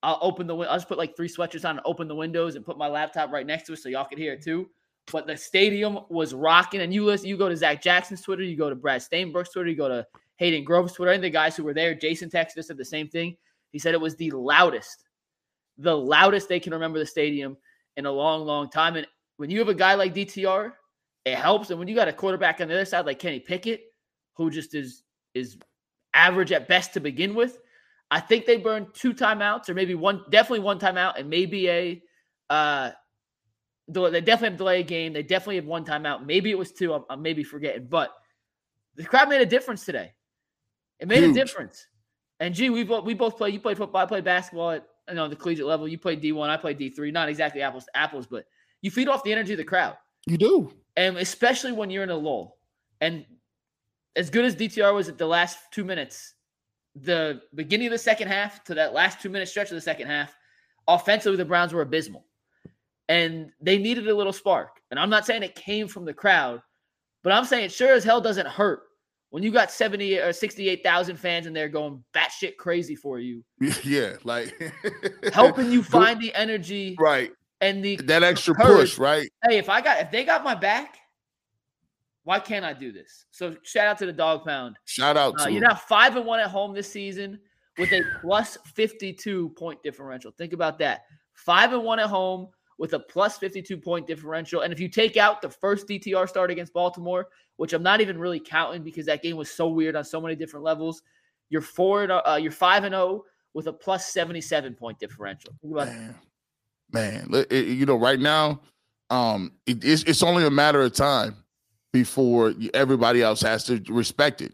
I'll 0.03 0.19
open 0.21 0.47
the. 0.47 0.55
win- 0.55 0.69
I'll 0.69 0.77
just 0.77 0.89
put 0.89 0.99
like 0.99 1.17
three 1.17 1.29
sweatshirts 1.29 1.65
on 1.65 1.77
and 1.77 1.81
open 1.85 2.09
the 2.09 2.15
windows 2.15 2.57
and 2.57 2.65
put 2.65 2.77
my 2.77 2.89
laptop 2.89 3.31
right 3.31 3.47
next 3.47 3.67
to 3.67 3.75
it 3.75 3.79
so 3.79 3.89
y'all 3.89 4.05
can 4.05 4.19
hear 4.19 4.33
it 4.33 4.43
too. 4.43 4.69
But 5.13 5.27
the 5.27 5.37
stadium 5.37 6.01
was 6.09 6.35
rocking, 6.35 6.81
and 6.81 6.93
you 6.93 7.05
listen. 7.05 7.29
You 7.29 7.37
go 7.37 7.49
to 7.49 7.57
Zach 7.57 7.81
Jackson's 7.81 8.21
Twitter, 8.21 8.43
you 8.43 8.57
go 8.57 8.69
to 8.69 8.77
Brad 8.77 9.01
Steinberg's 9.01 9.51
Twitter, 9.51 9.71
you 9.71 9.77
go 9.77 9.89
to 9.89 10.05
Hayden 10.37 10.65
Grove's 10.65 10.93
Twitter, 10.93 11.13
and 11.13 11.23
the 11.23 11.31
guys 11.31 11.57
who 11.57 11.63
were 11.63 11.75
there. 11.75 11.95
Jason 11.95 12.29
texted 12.29 12.59
us 12.59 12.67
said 12.67 12.77
the 12.77 12.85
same 12.85 13.09
thing. 13.09 13.37
He 13.71 13.79
said 13.79 13.95
it 13.95 14.01
was 14.01 14.17
the 14.17 14.31
loudest, 14.33 15.05
the 15.77 15.97
loudest 15.97 16.49
they 16.49 16.59
can 16.59 16.73
remember 16.73 16.99
the 16.99 17.07
stadium 17.07 17.57
in 17.99 18.07
a 18.07 18.13
long, 18.13 18.47
long 18.47 18.71
time. 18.71 18.97
And 18.97 19.07
when 19.37 19.51
you 19.51 19.59
have 19.59 19.69
a 19.69 19.75
guy 19.75 19.95
like 19.95 20.15
DTR, 20.15 20.73
it 21.27 21.35
helps. 21.35 21.69
And 21.69 21.79
when 21.79 21.89
you 21.89 21.95
got 21.95 22.09
a 22.09 22.13
quarterback 22.13 22.61
on 22.61 22.69
the 22.69 22.75
other 22.75 22.85
side 22.85 23.05
like 23.05 23.19
Kenny 23.19 23.41
Pickett, 23.41 23.83
who 24.35 24.51
just 24.51 24.75
is 24.75 25.03
is 25.35 25.59
average 26.15 26.53
at 26.53 26.69
best 26.69 26.95
to 26.95 27.01
begin 27.01 27.35
with. 27.35 27.59
I 28.11 28.21
think 28.21 28.47
they 28.47 28.57
burned 28.57 28.95
two 28.95 29.13
timeouts 29.13 29.69
or 29.69 29.75
maybe 29.75 29.95
one, 29.95 30.23
definitely 30.31 30.61
one 30.61 30.79
timeout 30.79 31.19
and 31.19 31.29
maybe 31.29 31.69
a, 31.69 32.03
uh, 32.49 32.93
they 33.87 34.21
definitely 34.21 34.49
have 34.49 34.57
delay 34.57 34.81
a 34.81 34.85
game. 34.85 35.13
They 35.13 35.23
definitely 35.23 35.57
have 35.57 35.67
one 35.67 35.85
timeout. 35.85 36.25
Maybe 36.25 36.51
it 36.51 36.57
was 36.57 36.73
two. 36.73 36.95
I'm, 36.95 37.05
I'm 37.11 37.21
maybe 37.21 37.43
forgetting, 37.43 37.89
but 37.91 38.15
the 38.97 39.05
crowd 39.05 39.29
made 39.29 39.43
a 39.43 39.47
difference 39.47 39.85
today. 39.85 40.15
It 41.01 41.09
made 41.09 41.23
Huge. 41.23 41.37
a 41.37 41.41
difference. 41.41 41.87
And 42.41 42.55
gee, 42.55 42.71
we 42.71 42.85
both 42.85 43.05
we 43.05 43.15
both 43.15 43.37
play. 43.37 43.51
You 43.51 43.61
played 43.61 43.77
football. 43.77 44.03
I 44.03 44.07
played 44.07 44.25
basketball 44.25 44.71
at 44.71 44.87
you 45.09 45.15
know 45.15 45.29
the 45.29 45.37
collegiate 45.37 45.67
level. 45.67 45.89
You 45.89 45.99
play 45.99 46.17
D 46.17 46.33
one. 46.33 46.51
I 46.51 46.57
play 46.57 46.75
D 46.75 46.91
three. 46.91 47.11
Not 47.11 47.29
exactly 47.29 47.63
apples 47.63 47.85
to 47.85 47.97
apples, 47.97 48.27
but 48.27 48.47
you 48.83 48.91
feed 48.91 49.09
off 49.09 49.25
the 49.25 49.33
energy 49.33 49.53
of 49.53 49.59
the 49.59 49.65
crowd 49.65 49.97
you 50.27 50.37
do. 50.37 50.73
and 50.97 51.17
especially 51.19 51.73
when 51.73 51.91
you're 51.91 52.03
in 52.03 52.11
a 52.11 52.17
lull. 52.17 52.59
And 53.01 53.25
as 54.17 54.31
good 54.31 54.45
as 54.45 54.57
DTR 54.57 54.95
was 54.95 55.09
at 55.09 55.19
the 55.19 55.27
last 55.27 55.59
two 55.73 55.85
minutes, 55.85 56.35
the 56.95 57.43
beginning 57.55 57.87
of 57.87 57.93
the 57.93 57.99
second 57.99 58.29
half 58.29 58.65
to 58.65 58.75
that 58.75 58.93
last 58.93 59.21
two 59.21 59.29
minute 59.29 59.49
stretch 59.49 59.71
of 59.71 59.77
the 59.77 59.81
second 59.81 60.09
half, 60.09 60.35
offensively 60.87 61.37
the 61.37 61.45
Browns 61.45 61.73
were 61.73 61.83
abysmal, 61.83 62.25
and 63.09 63.51
they 63.61 63.79
needed 63.79 64.09
a 64.09 64.15
little 64.15 64.33
spark. 64.33 64.81
And 64.91 64.99
I'm 64.99 65.11
not 65.11 65.27
saying 65.27 65.43
it 65.43 65.55
came 65.55 65.87
from 65.87 66.05
the 66.05 66.15
crowd, 66.15 66.63
but 67.23 67.33
I'm 67.33 67.45
saying 67.45 67.67
it 67.67 67.73
sure 67.73 67.95
as 67.95 68.05
hell 68.05 68.21
doesn't 68.21 68.47
hurt 68.49 68.83
when 69.31 69.43
you 69.43 69.51
got 69.51 69.71
70 69.71 70.19
or 70.19 70.33
68,000 70.33 71.17
fans 71.17 71.47
in 71.47 71.53
there 71.53 71.69
going 71.69 72.03
batshit 72.15 72.57
crazy 72.57 72.95
for 72.95 73.19
you, 73.19 73.45
yeah, 73.85 74.15
like 74.25 74.55
helping 75.33 75.71
you 75.71 75.83
find 75.83 76.21
the 76.21 76.35
energy 76.35 76.97
right 76.99 77.31
and 77.61 77.85
the 77.85 77.97
that 77.97 78.23
extra 78.23 78.55
Courage. 78.55 78.91
push, 78.93 78.99
right? 78.99 79.29
hey, 79.49 79.59
if 79.59 79.69
I 79.69 79.81
got 79.81 80.01
if 80.01 80.11
they 80.11 80.25
got 80.25 80.45
my 80.45 80.55
back, 80.55 80.97
why 82.25 82.39
can't 82.41 82.65
I 82.65 82.73
do 82.73 82.93
this? 82.93 83.27
So 83.31 83.57
shout 83.63 83.87
out 83.87 83.99
to 83.99 84.07
the 84.07 84.13
dog 84.13 84.45
pound. 84.45 84.77
Shout 84.85 85.17
out 85.17 85.37
to 85.39 85.45
Uh, 85.45 85.49
you're 85.49 85.63
him. 85.63 85.69
now 85.69 85.75
five 85.75 86.17
and 86.17 86.25
one 86.27 86.41
at 86.41 86.49
home 86.51 86.75
this 86.75 86.91
season 86.91 87.39
with 87.79 87.93
a 87.93 88.03
plus 88.21 88.59
52 88.75 89.51
point 89.51 89.83
differential. 89.83 90.31
Think 90.33 90.53
about 90.53 90.79
that. 90.81 91.03
Five 91.35 91.73
and 91.73 91.85
one 91.85 91.99
at 92.01 92.07
home 92.09 92.49
with 92.79 92.95
a 92.95 92.99
plus 92.99 93.37
52 93.39 93.77
point 93.77 94.07
differential. 94.07 94.63
And 94.63 94.73
if 94.73 94.81
you 94.81 94.89
take 94.89 95.17
out 95.17 95.43
the 95.43 95.51
first 95.51 95.87
DTR 95.89 96.29
start 96.29 96.51
against 96.51 96.73
Baltimore, 96.73 97.27
which 97.57 97.73
I'm 97.73 97.83
not 97.83 98.01
even 98.01 98.19
really 98.19 98.41
counting 98.41 98.83
because 98.83 99.05
that 99.07 99.23
game 99.23 99.37
was 99.37 99.51
so 99.51 99.69
weird 99.69 99.97
on 99.97 100.05
so 100.05 100.21
many 100.21 100.37
different 100.37 100.65
levels, 100.65 101.03
you're 101.51 101.61
four 101.61 102.05
and 102.05 102.13
uh, 102.13 102.39
you're 102.41 102.53
five 102.53 102.85
and 102.85 102.93
zero 102.95 103.25
with 103.55 103.67
a 103.67 103.73
plus 103.73 104.07
77 104.13 104.75
point 104.75 104.99
differential. 104.99 105.53
Man, 105.87 106.15
man 106.93 107.45
you 107.51 107.85
know, 107.85 107.97
right 107.97 108.21
now, 108.21 108.61
um, 109.11 109.53
it- 109.67 109.85
it's 109.85 110.03
it's 110.05 110.23
only 110.23 110.45
a 110.45 110.51
matter 110.51 110.81
of 110.83 110.93
time 110.93 111.37
before 111.93 112.55
everybody 112.75 113.23
else 113.23 113.41
has 113.41 113.65
to 113.65 113.83
respect 113.89 114.41
it. 114.43 114.53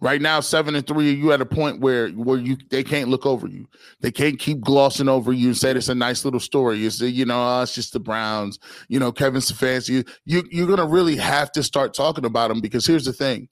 Right 0.00 0.20
now, 0.20 0.40
seven 0.40 0.74
and 0.74 0.86
three, 0.86 1.12
you 1.12 1.32
at 1.32 1.40
a 1.40 1.46
point 1.46 1.80
where 1.80 2.10
where 2.10 2.38
you 2.38 2.56
they 2.70 2.84
can't 2.84 3.08
look 3.08 3.26
over 3.26 3.46
you. 3.46 3.66
They 4.00 4.10
can't 4.10 4.38
keep 4.38 4.60
glossing 4.60 5.08
over 5.08 5.32
you 5.32 5.48
and 5.48 5.56
say 5.56 5.70
it's 5.72 5.88
a 5.88 5.94
nice 5.94 6.24
little 6.24 6.40
story. 6.40 6.84
It's 6.84 6.98
the, 6.98 7.10
you 7.10 7.24
know, 7.24 7.40
oh, 7.40 7.62
it's 7.62 7.74
just 7.74 7.92
the 7.92 8.00
Browns. 8.00 8.58
You 8.88 8.98
know, 8.98 9.12
Kevin 9.12 9.40
Stefanski. 9.40 10.08
You 10.24 10.42
you're 10.50 10.66
gonna 10.66 10.86
really 10.86 11.16
have 11.16 11.52
to 11.52 11.62
start 11.62 11.94
talking 11.94 12.24
about 12.24 12.48
them 12.48 12.60
because 12.60 12.86
here's 12.86 13.04
the 13.04 13.12
thing, 13.12 13.48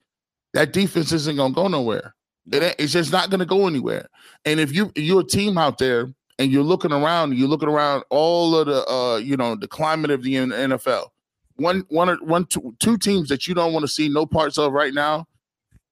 that 0.53 0.73
defense 0.73 1.13
isn't 1.13 1.37
gonna 1.37 1.55
go 1.55 1.69
nowhere. 1.69 2.15
It 2.53 2.75
it's 2.79 2.93
just 2.93 3.13
not 3.13 3.31
gonna 3.31 3.47
go 3.47 3.67
anywhere. 3.67 4.09
And 4.45 4.61
if 4.61 4.75
you 4.75 4.93
you're 4.95 5.21
a 5.21 5.25
team 5.25 5.59
out 5.59 5.79
there 5.79 6.13
and 6.39 6.51
you're 6.51 6.63
looking 6.63 6.93
around, 6.93 7.37
you're 7.37 7.49
looking 7.49 7.69
around 7.69 8.05
all 8.11 8.57
of 8.57 8.67
the 8.67 8.87
uh, 8.87 9.17
you 9.17 9.37
know, 9.37 9.55
the 9.55 9.69
climate 9.69 10.11
of 10.11 10.23
the 10.23 10.35
NFL. 10.35 11.09
One 11.57 11.85
one 11.89 12.11
or 12.11 12.17
one 12.17 12.47
two, 12.47 12.75
two 12.81 12.99
teams 12.99 13.29
that 13.29 13.47
you 13.47 13.55
don't 13.55 13.73
want 13.73 13.85
to 13.85 13.89
see 13.89 14.09
no 14.09 14.27
parts 14.27 14.59
of 14.59 14.73
right 14.73 14.93
now 14.93 15.27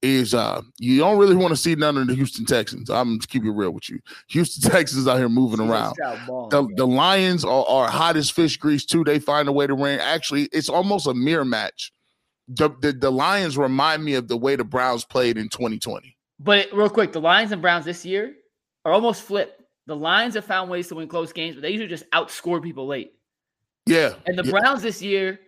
is 0.03 0.35
uh 0.35 0.61
you 0.79 0.99
don't 0.99 1.19
really 1.19 1.37
want 1.37 1.51
to 1.53 1.57
see 1.57 1.75
none 1.75 1.97
of 1.97 2.07
the 2.09 2.15
Houston 2.15 2.45
Texans. 2.45 2.91
I'm 2.91 3.19
just 3.19 3.29
keep 3.29 3.45
it 3.45 3.51
real 3.51 3.71
with 3.71 3.89
you. 3.89 4.01
Houston 4.29 4.71
Texans 4.71 5.07
out 5.07 5.19
here 5.19 5.29
moving 5.29 5.61
around. 5.61 5.95
The, 5.97 6.69
the 6.77 6.87
Lions 6.87 7.45
are, 7.45 7.65
are 7.67 7.89
hot 7.89 8.17
as 8.17 8.29
fish 8.29 8.57
grease 8.57 8.85
too. 8.85 9.05
They 9.05 9.19
find 9.19 9.49
a 9.49 9.53
way 9.53 9.67
to 9.67 9.75
win. 9.75 10.01
Actually, 10.01 10.49
it's 10.53 10.69
almost 10.69 11.07
a 11.07 11.15
mirror 11.15 11.45
match. 11.45 11.93
The, 12.49 12.71
the 12.81 12.93
the 12.93 13.11
Lions 13.11 13.57
remind 13.57 14.05
me 14.05 14.15
of 14.15 14.29
the 14.29 14.37
way 14.37 14.57
the 14.57 14.65
Browns 14.65 15.05
played 15.05 15.39
in 15.39 15.49
2020. 15.49 16.17
But 16.41 16.69
real 16.73 16.91
quick, 16.91 17.13
the 17.13 17.21
Lions 17.21 17.53
and 17.53 17.63
Browns 17.63 17.85
this 17.85 18.05
year 18.05 18.35
are 18.85 18.93
almost 18.93 19.23
flipped. 19.23 19.63
The 19.87 19.97
Lions 19.97 20.35
have 20.35 20.45
found 20.45 20.71
ways 20.71 20.89
to 20.89 20.97
win 20.97 21.09
close 21.09 21.33
games, 21.33 21.55
but 21.55 21.63
they 21.63 21.71
usually 21.71 21.89
just 21.89 22.09
outscore 22.11 22.63
people 22.63 22.87
late. 22.87 23.15
Yeah, 23.87 24.15
And 24.27 24.39
the 24.39 24.45
yeah. 24.45 24.51
Browns 24.51 24.83
this 24.83 25.03
year, 25.03 25.41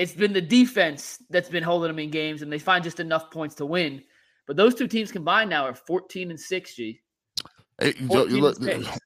it's 0.00 0.12
been 0.12 0.32
the 0.32 0.40
defense 0.40 1.18
that's 1.28 1.50
been 1.50 1.62
holding 1.62 1.88
them 1.88 1.98
in 1.98 2.10
games, 2.10 2.40
and 2.40 2.50
they 2.50 2.58
find 2.58 2.82
just 2.82 3.00
enough 3.00 3.30
points 3.30 3.54
to 3.56 3.66
win. 3.66 4.02
But 4.46 4.56
those 4.56 4.74
two 4.74 4.88
teams 4.88 5.12
combined 5.12 5.50
now 5.50 5.66
are 5.66 5.74
14 5.74 6.30
and 6.30 6.40
6, 6.40 6.74
G. 6.74 7.00
Hey, 7.78 7.92
Joe, 7.92 8.06
14 8.28 8.40
look, 8.40 8.60
mistakes. 8.60 8.98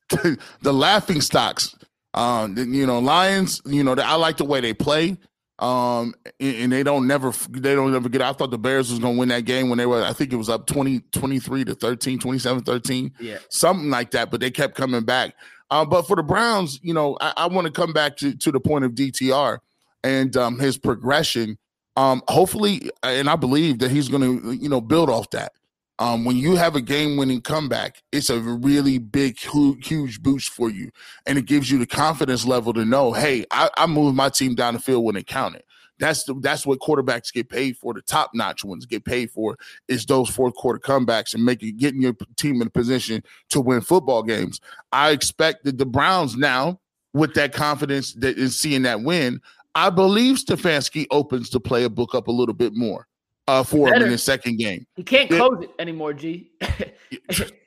the 0.62 0.72
laughing 0.72 1.20
stocks. 1.20 1.74
Um, 2.14 2.56
you 2.56 2.86
know, 2.86 3.00
Lions. 3.00 3.60
You 3.66 3.82
know, 3.82 3.94
I 3.94 4.14
like 4.14 4.36
the 4.36 4.44
way 4.44 4.60
they 4.60 4.72
play. 4.72 5.18
Um, 5.58 6.14
and, 6.40 6.56
and 6.56 6.72
they 6.72 6.82
don't 6.82 7.06
never 7.06 7.32
they 7.50 7.74
don't 7.74 7.94
ever 7.94 8.08
get. 8.08 8.22
I 8.22 8.32
thought 8.32 8.50
the 8.50 8.58
Bears 8.58 8.90
was 8.90 8.98
going 9.00 9.14
to 9.14 9.18
win 9.20 9.28
that 9.30 9.44
game 9.44 9.68
when 9.68 9.78
they 9.78 9.86
were. 9.86 10.02
I 10.02 10.12
think 10.12 10.32
it 10.32 10.36
was 10.36 10.48
up 10.48 10.66
20, 10.66 11.00
23 11.12 11.64
to 11.64 11.74
13, 11.74 12.18
27, 12.18 12.62
13 12.64 13.12
Yeah. 13.20 13.38
something 13.50 13.90
like 13.90 14.12
that. 14.12 14.30
But 14.30 14.40
they 14.40 14.50
kept 14.50 14.76
coming 14.76 15.04
back. 15.04 15.34
Uh, 15.70 15.84
but 15.84 16.06
for 16.06 16.16
the 16.16 16.22
Browns, 16.22 16.78
you 16.82 16.94
know, 16.94 17.16
I, 17.20 17.32
I 17.36 17.46
want 17.46 17.66
to 17.66 17.72
come 17.72 17.92
back 17.92 18.16
to, 18.18 18.36
to 18.36 18.52
the 18.52 18.60
point 18.60 18.84
of 18.84 18.92
DTR 18.92 19.58
and 20.04 20.36
um, 20.36 20.60
his 20.60 20.78
progression. 20.78 21.58
Um, 21.96 22.22
hopefully, 22.28 22.90
and 23.02 23.28
I 23.30 23.36
believe 23.36 23.78
that 23.78 23.90
he's 23.90 24.08
going 24.08 24.22
to, 24.40 24.52
you 24.52 24.68
know, 24.68 24.80
build 24.80 25.10
off 25.10 25.30
that. 25.30 25.52
Um, 26.00 26.24
when 26.24 26.36
you 26.36 26.56
have 26.56 26.74
a 26.74 26.80
game-winning 26.80 27.40
comeback, 27.42 28.02
it's 28.10 28.28
a 28.28 28.40
really 28.40 28.98
big, 28.98 29.38
huge 29.38 30.20
boost 30.20 30.50
for 30.50 30.68
you, 30.68 30.90
and 31.24 31.38
it 31.38 31.46
gives 31.46 31.70
you 31.70 31.78
the 31.78 31.86
confidence 31.86 32.44
level 32.44 32.72
to 32.72 32.84
know, 32.84 33.12
hey, 33.12 33.44
I, 33.52 33.70
I 33.76 33.86
moved 33.86 34.16
my 34.16 34.28
team 34.28 34.56
down 34.56 34.74
the 34.74 34.80
field 34.80 35.04
when 35.04 35.14
it 35.14 35.28
counted. 35.28 35.62
That's 36.00 36.24
the, 36.24 36.34
that's 36.40 36.66
what 36.66 36.80
quarterbacks 36.80 37.32
get 37.32 37.48
paid 37.48 37.76
for. 37.76 37.94
The 37.94 38.02
top-notch 38.02 38.64
ones 38.64 38.86
get 38.86 39.04
paid 39.04 39.30
for 39.30 39.56
is 39.86 40.04
those 40.04 40.28
fourth 40.28 40.54
quarter 40.54 40.80
comebacks 40.80 41.32
and 41.32 41.44
making 41.44 41.76
getting 41.76 42.02
your 42.02 42.16
team 42.34 42.60
in 42.60 42.66
a 42.66 42.70
position 42.70 43.22
to 43.50 43.60
win 43.60 43.80
football 43.80 44.24
games. 44.24 44.60
I 44.90 45.12
expect 45.12 45.62
that 45.62 45.78
the 45.78 45.86
Browns 45.86 46.36
now, 46.36 46.80
with 47.12 47.34
that 47.34 47.52
confidence 47.52 48.14
that 48.14 48.36
is 48.36 48.58
seeing 48.58 48.82
that 48.82 49.02
win, 49.02 49.40
I 49.74 49.90
believe 49.90 50.36
Stefanski 50.36 51.06
opens 51.10 51.50
the 51.50 51.60
playbook 51.60 52.14
up 52.14 52.28
a 52.28 52.32
little 52.32 52.54
bit 52.54 52.74
more 52.74 53.06
uh, 53.48 53.62
for 53.62 53.88
him 53.92 54.02
in 54.02 54.10
the 54.10 54.18
second 54.18 54.58
game. 54.58 54.86
He 54.96 55.02
can't 55.02 55.28
close 55.30 55.64
it 55.64 55.70
anymore, 55.78 56.12
G. 56.12 56.50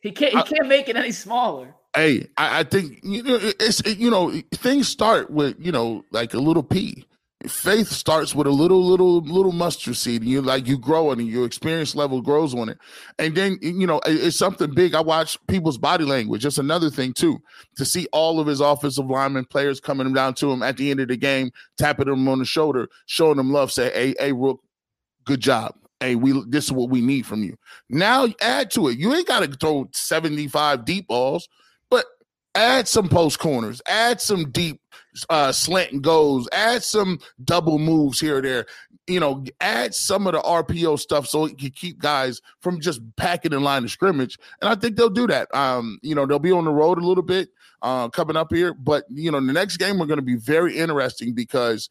he 0.01 0.12
can't. 0.12 0.32
He 0.32 0.38
I- 0.38 0.41
can't 0.43 0.68
make 0.68 0.89
it 0.89 0.95
any 0.95 1.12
smaller. 1.12 1.74
Hey, 1.95 2.28
I, 2.38 2.60
I 2.60 2.64
think 2.64 2.99
you 3.03 3.24
know 3.24 3.39
it's 3.41 3.80
it- 3.82 3.97
you 3.97 4.10
know 4.10 4.32
things 4.55 4.88
start 4.88 5.32
with 5.32 5.55
you 5.60 5.72
know 5.72 6.03
like 6.12 6.34
a 6.34 6.39
little 6.39 6.64
pea. 6.64 7.05
Faith 7.48 7.89
starts 7.89 8.36
with 8.36 8.48
a 8.48 8.52
little 8.52 8.84
little 8.84 9.22
little 9.22 9.52
mustard 9.52 9.95
seed, 9.95 10.22
and 10.22 10.30
you 10.30 10.41
like 10.41 10.68
you 10.68 10.78
grow 10.78 11.12
it, 11.12 11.20
and 11.20 11.28
your 11.28 11.45
experience 11.45 11.95
level 11.95 12.22
grows 12.22 12.54
on 12.54 12.70
it, 12.70 12.78
and 13.20 13.36
then 13.36 13.58
you 13.62 13.88
know 13.88 14.00
it- 14.06 14.24
it's 14.26 14.38
something 14.38 14.74
big. 14.74 14.95
I 14.95 15.02
watch 15.02 15.38
people's 15.48 15.78
body 15.78 16.06
language. 16.06 16.43
That's 16.43 16.58
another 16.58 16.89
thing 16.89 17.14
too. 17.14 17.39
To 17.78 17.86
see 17.86 18.08
all 18.12 18.39
of 18.39 18.48
his 18.48 18.62
offensive 18.62 19.10
linemen 19.10 19.45
players 19.45 19.80
coming 19.80 20.12
down 20.14 20.36
to 20.36 20.52
him 20.52 20.64
at 20.64 20.78
the 20.78 20.91
end 20.91 21.00
of 21.00 21.08
the 21.08 21.18
game, 21.18 21.52
tapping 21.78 22.08
him 22.08 22.28
on 22.28 22.39
the 22.39 22.45
shoulder, 22.45 22.88
showing 23.06 23.39
him 23.39 23.52
love, 23.52 23.72
say, 23.72 23.91
"Hey, 23.93 24.16
hey, 24.20 24.34
Rook, 24.34 24.60
good 25.26 25.39
job. 25.39 25.74
Hey, 26.00 26.16
we 26.16 26.43
this 26.48 26.66
is 26.66 26.72
what 26.72 26.89
we 26.89 27.02
need 27.02 27.26
from 27.26 27.43
you." 27.43 27.56
Now 27.89 28.28
add 28.41 28.72
to 28.72 28.88
it. 28.89 28.98
You 28.98 29.14
ain't 29.14 29.28
got 29.28 29.41
to 29.41 29.48
throw 29.48 29.89
seventy 29.93 30.48
five 30.48 30.86
deep 30.86 31.08
balls 31.08 31.48
add 32.58 32.88
some 32.88 33.08
post 33.08 33.39
corners, 33.39 33.82
add 33.88 34.20
some 34.20 34.49
deep 34.51 34.82
uh, 35.30 35.51
slant 35.51 35.91
and 35.91 36.03
goes, 36.03 36.47
add 36.51 36.84
some 36.84 37.20
double 37.43 37.80
moves 37.80 38.20
here 38.20 38.39
or 38.39 38.41
there. 38.41 38.66
You 39.05 39.22
know, 39.22 39.45
add 39.62 39.95
some 39.95 40.28
of 40.28 40.34
the 40.34 40.41
RPO 40.41 40.99
stuff 40.99 41.28
so 41.28 41.45
it 41.45 41.58
can 41.58 41.70
keep 41.70 41.99
guys 41.99 42.41
from 42.60 42.82
just 42.82 42.99
packing 43.16 43.53
in 43.53 43.64
line 43.64 43.86
of 43.86 43.91
scrimmage. 43.91 44.38
And 44.62 44.70
I 44.70 44.76
think 44.76 44.97
they'll 44.97 45.10
do 45.10 45.28
that. 45.28 45.53
Um, 45.55 45.97
you 46.01 46.14
know, 46.14 46.26
they'll 46.26 46.39
be 46.39 46.51
on 46.51 46.66
the 46.66 46.72
road 46.72 46.97
a 46.97 47.05
little 47.05 47.24
bit 47.24 47.49
uh, 47.82 48.10
coming 48.10 48.36
up 48.36 48.51
here, 48.51 48.74
but 48.74 49.05
you 49.10 49.32
know, 49.32 49.39
the 49.39 49.53
next 49.53 49.78
game 49.78 49.97
we're 49.97 50.08
going 50.08 50.20
to 50.20 50.26
be 50.26 50.36
very 50.36 50.76
interesting 50.76 51.34
because 51.34 51.89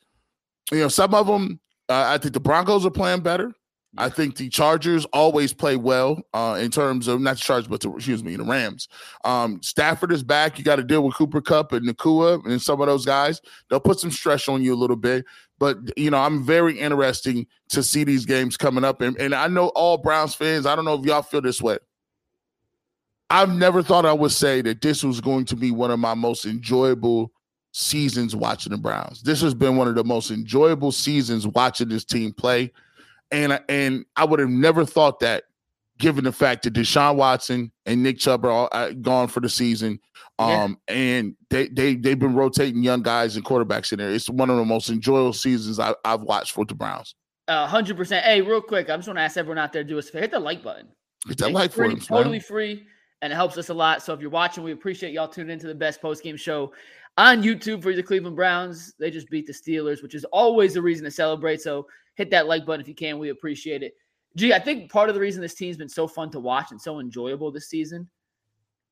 you 0.70 0.80
know 0.80 0.88
some 0.88 1.14
of 1.14 1.26
them. 1.26 1.60
Uh, 1.88 2.04
I 2.08 2.18
think 2.18 2.34
the 2.34 2.40
Broncos 2.40 2.84
are 2.84 2.90
playing 2.90 3.20
better. 3.20 3.52
I 3.98 4.08
think 4.08 4.36
the 4.36 4.48
Chargers 4.48 5.04
always 5.06 5.52
play 5.52 5.76
well 5.76 6.20
uh, 6.34 6.58
in 6.60 6.70
terms 6.70 7.08
of 7.08 7.20
not 7.20 7.36
the 7.36 7.42
Chargers, 7.42 7.68
but 7.68 7.80
the, 7.80 7.92
excuse 7.92 8.22
me, 8.22 8.36
the 8.36 8.44
Rams. 8.44 8.88
Um, 9.24 9.60
Stafford 9.62 10.12
is 10.12 10.22
back. 10.22 10.58
You 10.58 10.64
got 10.64 10.76
to 10.76 10.84
deal 10.84 11.02
with 11.02 11.14
Cooper 11.14 11.40
Kupp 11.40 11.72
and 11.72 11.86
Nacua 11.86 12.44
and 12.46 12.60
some 12.60 12.80
of 12.80 12.86
those 12.86 13.04
guys. 13.04 13.40
They'll 13.68 13.80
put 13.80 14.00
some 14.00 14.10
stress 14.10 14.48
on 14.48 14.62
you 14.62 14.74
a 14.74 14.76
little 14.76 14.96
bit. 14.96 15.24
But 15.58 15.78
you 15.96 16.10
know, 16.10 16.18
I'm 16.18 16.44
very 16.44 16.78
interesting 16.78 17.46
to 17.70 17.82
see 17.82 18.04
these 18.04 18.26
games 18.26 18.56
coming 18.56 18.84
up. 18.84 19.00
And, 19.00 19.16
and 19.18 19.34
I 19.34 19.48
know 19.48 19.68
all 19.68 19.98
Browns 19.98 20.34
fans. 20.34 20.66
I 20.66 20.76
don't 20.76 20.84
know 20.84 20.94
if 20.94 21.04
y'all 21.04 21.22
feel 21.22 21.40
this 21.40 21.62
way. 21.62 21.78
I've 23.30 23.50
never 23.50 23.82
thought 23.82 24.06
I 24.06 24.12
would 24.12 24.32
say 24.32 24.62
that 24.62 24.82
this 24.82 25.02
was 25.02 25.20
going 25.20 25.46
to 25.46 25.56
be 25.56 25.70
one 25.70 25.90
of 25.90 25.98
my 25.98 26.14
most 26.14 26.44
enjoyable 26.44 27.32
seasons 27.72 28.36
watching 28.36 28.72
the 28.72 28.78
Browns. 28.78 29.22
This 29.22 29.40
has 29.42 29.52
been 29.52 29.76
one 29.76 29.88
of 29.88 29.96
the 29.96 30.04
most 30.04 30.30
enjoyable 30.30 30.92
seasons 30.92 31.46
watching 31.46 31.88
this 31.88 32.04
team 32.04 32.32
play 32.32 32.72
and 33.30 33.60
and 33.68 34.04
I 34.16 34.24
would 34.24 34.40
have 34.40 34.48
never 34.48 34.84
thought 34.84 35.20
that, 35.20 35.44
given 35.98 36.24
the 36.24 36.32
fact 36.32 36.62
that 36.64 36.74
Deshaun 36.74 37.16
Watson 37.16 37.72
and 37.86 38.02
Nick 38.02 38.18
Chubb 38.18 38.44
are 38.44 38.50
all, 38.50 38.68
uh, 38.72 38.90
gone 38.90 39.28
for 39.28 39.40
the 39.40 39.48
season, 39.48 39.98
Yeah. 40.38 40.64
um, 40.64 40.78
and 40.88 41.34
they 41.50 41.68
they 41.68 41.96
they've 41.96 42.18
been 42.18 42.34
rotating 42.34 42.82
young 42.82 43.02
guys 43.02 43.36
and 43.36 43.44
quarterbacks 43.44 43.92
in 43.92 43.98
there. 43.98 44.10
It's 44.10 44.28
one 44.30 44.50
of 44.50 44.56
the 44.56 44.64
most 44.64 44.90
enjoyable 44.90 45.32
seasons 45.32 45.78
I, 45.80 45.94
I've 46.04 46.22
watched 46.22 46.52
for 46.52 46.64
the 46.64 46.74
Browns. 46.74 47.14
A 47.48 47.66
hundred 47.66 47.96
percent. 47.96 48.24
Hey, 48.24 48.42
real 48.42 48.60
quick, 48.60 48.90
I 48.90 48.96
just 48.96 49.08
want 49.08 49.18
to 49.18 49.22
ask 49.22 49.36
everyone 49.36 49.58
out 49.58 49.72
there 49.72 49.82
to 49.82 49.88
do 49.88 49.98
us 49.98 50.08
a 50.08 50.12
favor. 50.12 50.22
Hit 50.22 50.30
the 50.32 50.40
like 50.40 50.62
button. 50.62 50.88
Hit 51.28 51.38
that 51.38 51.46
It's 51.46 51.54
like 51.54 51.70
for 51.70 51.84
free, 51.84 51.88
them, 51.90 52.00
totally 52.00 52.32
man. 52.38 52.40
free, 52.40 52.86
and 53.22 53.32
it 53.32 53.36
helps 53.36 53.56
us 53.56 53.68
a 53.68 53.74
lot. 53.74 54.02
So 54.02 54.12
if 54.12 54.20
you're 54.20 54.30
watching, 54.30 54.64
we 54.64 54.72
appreciate 54.72 55.12
y'all 55.12 55.28
tuning 55.28 55.52
into 55.52 55.66
the 55.68 55.74
best 55.74 56.00
post 56.02 56.22
game 56.22 56.36
show 56.36 56.72
on 57.18 57.42
YouTube 57.42 57.82
for 57.82 57.94
the 57.94 58.02
Cleveland 58.02 58.36
Browns. 58.36 58.94
They 58.98 59.10
just 59.10 59.30
beat 59.30 59.46
the 59.46 59.52
Steelers, 59.52 60.02
which 60.02 60.14
is 60.14 60.24
always 60.26 60.76
a 60.76 60.82
reason 60.82 61.04
to 61.04 61.10
celebrate. 61.10 61.60
So 61.60 61.86
hit 62.16 62.30
that 62.30 62.48
like 62.48 62.66
button 62.66 62.80
if 62.80 62.88
you 62.88 62.94
can. 62.94 63.18
We 63.18 63.28
appreciate 63.28 63.82
it. 63.82 63.94
Gee, 64.34 64.52
I 64.52 64.58
think 64.58 64.90
part 64.90 65.08
of 65.08 65.14
the 65.14 65.20
reason 65.20 65.40
this 65.40 65.54
team's 65.54 65.76
been 65.76 65.88
so 65.88 66.08
fun 66.08 66.30
to 66.32 66.40
watch 66.40 66.70
and 66.70 66.80
so 66.80 66.98
enjoyable 66.98 67.50
this 67.50 67.68
season 67.68 68.08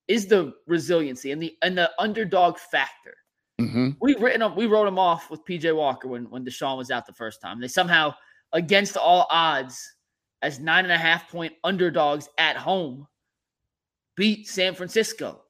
is 0.06 0.26
the 0.26 0.54
resiliency 0.66 1.32
and 1.32 1.42
the 1.42 1.56
and 1.62 1.76
the 1.76 1.90
underdog 1.98 2.58
factor. 2.58 3.16
hmm 3.58 3.90
we 4.00 4.14
written 4.16 4.40
them, 4.40 4.54
we 4.54 4.66
wrote 4.66 4.84
them 4.84 4.98
off 4.98 5.30
with 5.30 5.44
PJ 5.44 5.74
Walker 5.74 6.08
when 6.08 6.30
when 6.30 6.44
Deshaun 6.44 6.76
was 6.76 6.90
out 6.90 7.06
the 7.06 7.12
first 7.12 7.40
time. 7.40 7.60
They 7.60 7.68
somehow, 7.68 8.14
against 8.52 8.96
all 8.96 9.26
odds, 9.30 9.96
as 10.42 10.60
nine 10.60 10.84
and 10.84 10.92
a 10.92 10.98
half 10.98 11.30
point 11.30 11.54
underdogs 11.64 12.28
at 12.38 12.56
home, 12.56 13.06
beat 14.16 14.48
San 14.48 14.74
Francisco. 14.74 15.42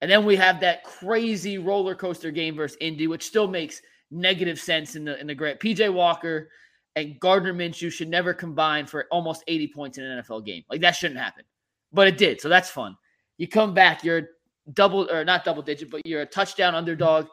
And 0.00 0.10
then 0.10 0.24
we 0.24 0.34
have 0.34 0.60
that 0.60 0.82
crazy 0.82 1.58
roller 1.58 1.94
coaster 1.94 2.32
game 2.32 2.56
versus 2.56 2.76
Indy, 2.80 3.06
which 3.06 3.24
still 3.24 3.46
makes 3.46 3.80
negative 4.10 4.60
sense 4.60 4.96
in 4.96 5.04
the 5.04 5.18
in 5.20 5.26
the 5.26 5.34
great 5.34 5.60
PJ 5.60 5.92
Walker 5.92 6.50
and 6.96 7.18
Gardner 7.20 7.54
Minshew 7.54 7.90
should 7.90 8.08
never 8.08 8.34
combine 8.34 8.86
for 8.86 9.06
almost 9.10 9.44
80 9.48 9.68
points 9.68 9.98
in 9.98 10.04
an 10.04 10.22
NFL 10.22 10.44
game. 10.44 10.62
Like 10.70 10.80
that 10.82 10.92
shouldn't 10.92 11.20
happen. 11.20 11.44
But 11.92 12.08
it 12.08 12.18
did. 12.18 12.40
So 12.40 12.48
that's 12.48 12.70
fun. 12.70 12.96
You 13.38 13.48
come 13.48 13.74
back, 13.74 14.04
you're 14.04 14.28
double 14.74 15.10
or 15.10 15.24
not 15.24 15.44
double 15.44 15.62
digit, 15.62 15.90
but 15.90 16.06
you're 16.06 16.22
a 16.22 16.26
touchdown 16.26 16.74
underdog 16.74 17.26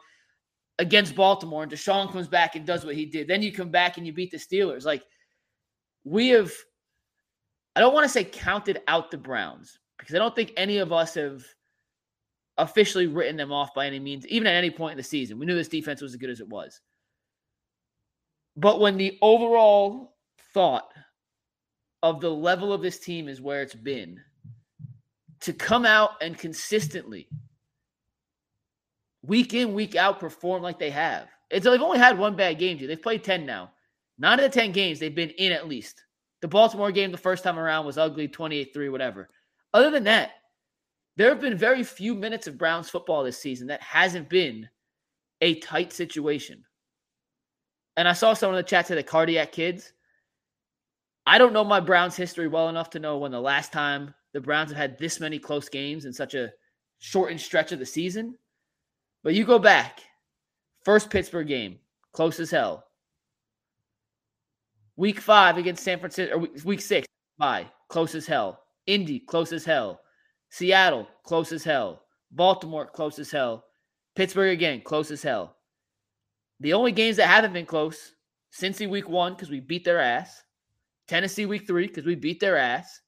against 0.78 1.14
Baltimore, 1.14 1.62
and 1.62 1.70
Deshaun 1.70 2.10
comes 2.10 2.26
back 2.26 2.56
and 2.56 2.66
does 2.66 2.84
what 2.84 2.94
he 2.94 3.04
did. 3.04 3.28
Then 3.28 3.42
you 3.42 3.52
come 3.52 3.70
back 3.70 3.98
and 3.98 4.06
you 4.06 4.12
beat 4.12 4.30
the 4.30 4.38
Steelers. 4.38 4.84
Like 4.84 5.02
we 6.04 6.28
have, 6.28 6.52
I 7.76 7.80
don't 7.80 7.94
want 7.94 8.04
to 8.04 8.08
say 8.08 8.24
counted 8.24 8.80
out 8.88 9.10
the 9.10 9.18
Browns 9.18 9.78
because 9.98 10.14
I 10.14 10.18
don't 10.18 10.34
think 10.34 10.52
any 10.56 10.78
of 10.78 10.92
us 10.92 11.14
have 11.14 11.44
officially 12.58 13.06
written 13.06 13.36
them 13.36 13.52
off 13.52 13.74
by 13.74 13.86
any 13.86 14.00
means, 14.00 14.26
even 14.26 14.46
at 14.46 14.54
any 14.54 14.70
point 14.70 14.92
in 14.92 14.96
the 14.96 15.02
season. 15.02 15.38
We 15.38 15.46
knew 15.46 15.54
this 15.54 15.68
defense 15.68 16.00
was 16.00 16.12
as 16.12 16.16
good 16.16 16.30
as 16.30 16.40
it 16.40 16.48
was. 16.48 16.80
But 18.56 18.80
when 18.80 18.96
the 18.96 19.18
overall 19.22 20.16
thought 20.52 20.92
of 22.02 22.20
the 22.20 22.30
level 22.30 22.72
of 22.72 22.82
this 22.82 22.98
team 22.98 23.28
is 23.28 23.40
where 23.40 23.62
it's 23.62 23.74
been, 23.74 24.20
to 25.40 25.52
come 25.52 25.86
out 25.86 26.10
and 26.20 26.36
consistently 26.36 27.28
week 29.22 29.54
in, 29.54 29.74
week 29.74 29.96
out 29.96 30.20
perform 30.20 30.62
like 30.62 30.78
they 30.78 30.90
have. 30.90 31.28
It's 31.50 31.64
they've 31.64 31.80
only 31.80 31.98
had 31.98 32.18
one 32.18 32.36
bad 32.36 32.58
game, 32.58 32.78
dude. 32.78 32.90
They've 32.90 33.02
played 33.02 33.24
10 33.24 33.44
now. 33.44 33.70
Nine 34.18 34.38
of 34.38 34.44
the 34.44 34.60
10 34.60 34.72
games 34.72 34.98
they've 34.98 35.14
been 35.14 35.30
in 35.30 35.52
at 35.52 35.68
least. 35.68 36.02
The 36.42 36.48
Baltimore 36.48 36.92
game 36.92 37.10
the 37.10 37.18
first 37.18 37.44
time 37.44 37.58
around 37.58 37.86
was 37.86 37.98
ugly, 37.98 38.28
28-3, 38.28 38.90
whatever. 38.90 39.28
Other 39.74 39.90
than 39.90 40.04
that, 40.04 40.32
there 41.16 41.28
have 41.28 41.40
been 41.40 41.56
very 41.56 41.82
few 41.82 42.14
minutes 42.14 42.46
of 42.46 42.58
Browns 42.58 42.88
football 42.88 43.24
this 43.24 43.38
season 43.38 43.66
that 43.66 43.82
hasn't 43.82 44.28
been 44.28 44.68
a 45.40 45.56
tight 45.56 45.92
situation. 45.92 46.64
And 48.00 48.08
I 48.08 48.14
saw 48.14 48.32
someone 48.32 48.58
in 48.58 48.64
the 48.64 48.68
chat 48.68 48.86
say 48.86 48.94
the 48.94 49.02
cardiac 49.02 49.52
kids. 49.52 49.92
I 51.26 51.36
don't 51.36 51.52
know 51.52 51.64
my 51.64 51.80
Browns 51.80 52.16
history 52.16 52.48
well 52.48 52.70
enough 52.70 52.88
to 52.90 52.98
know 52.98 53.18
when 53.18 53.30
the 53.30 53.38
last 53.38 53.74
time 53.74 54.14
the 54.32 54.40
Browns 54.40 54.70
have 54.70 54.78
had 54.78 54.98
this 54.98 55.20
many 55.20 55.38
close 55.38 55.68
games 55.68 56.06
in 56.06 56.12
such 56.14 56.32
a 56.32 56.50
shortened 56.98 57.42
stretch 57.42 57.72
of 57.72 57.78
the 57.78 57.84
season. 57.84 58.38
But 59.22 59.34
you 59.34 59.44
go 59.44 59.58
back, 59.58 60.00
first 60.82 61.10
Pittsburgh 61.10 61.46
game, 61.46 61.78
close 62.12 62.40
as 62.40 62.50
hell. 62.50 62.86
Week 64.96 65.20
five 65.20 65.58
against 65.58 65.84
San 65.84 65.98
Francisco, 65.98 66.36
or 66.36 66.48
week- 66.64 66.80
six, 66.80 67.06
bye, 67.36 67.66
close 67.88 68.14
as 68.14 68.26
hell. 68.26 68.62
Indy, 68.86 69.20
close 69.20 69.52
as 69.52 69.66
hell. 69.66 70.00
Seattle, 70.48 71.06
close 71.24 71.52
as 71.52 71.64
hell. 71.64 72.06
Baltimore, 72.30 72.86
close 72.86 73.18
as 73.18 73.30
hell. 73.30 73.66
Pittsburgh 74.14 74.54
again, 74.54 74.80
close 74.80 75.10
as 75.10 75.22
hell. 75.22 75.58
The 76.60 76.74
only 76.74 76.92
games 76.92 77.16
that 77.16 77.26
haven't 77.26 77.52
been 77.52 77.66
close, 77.66 78.14
Cincy 78.52 78.88
week 78.88 79.08
one, 79.08 79.32
because 79.32 79.50
we 79.50 79.60
beat 79.60 79.84
their 79.84 80.00
ass. 80.00 80.42
Tennessee 81.08 81.46
week 81.46 81.66
three, 81.66 81.86
because 81.86 82.04
we 82.04 82.14
beat 82.14 82.40
their 82.40 82.56
ass. 82.56 83.00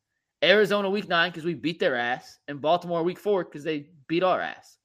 Arizona 0.43 0.91
week 0.91 1.09
nine 1.09 1.31
because 1.31 1.45
we 1.45 1.55
beat 1.55 1.79
their 1.79 1.97
ass, 1.97 2.39
and 2.49 2.61
Baltimore 2.61 3.03
week 3.03 3.19
four 3.19 3.45
because 3.45 3.63
they 3.63 3.87
beat 4.09 4.23
our 4.23 4.41
ass. 4.41 4.77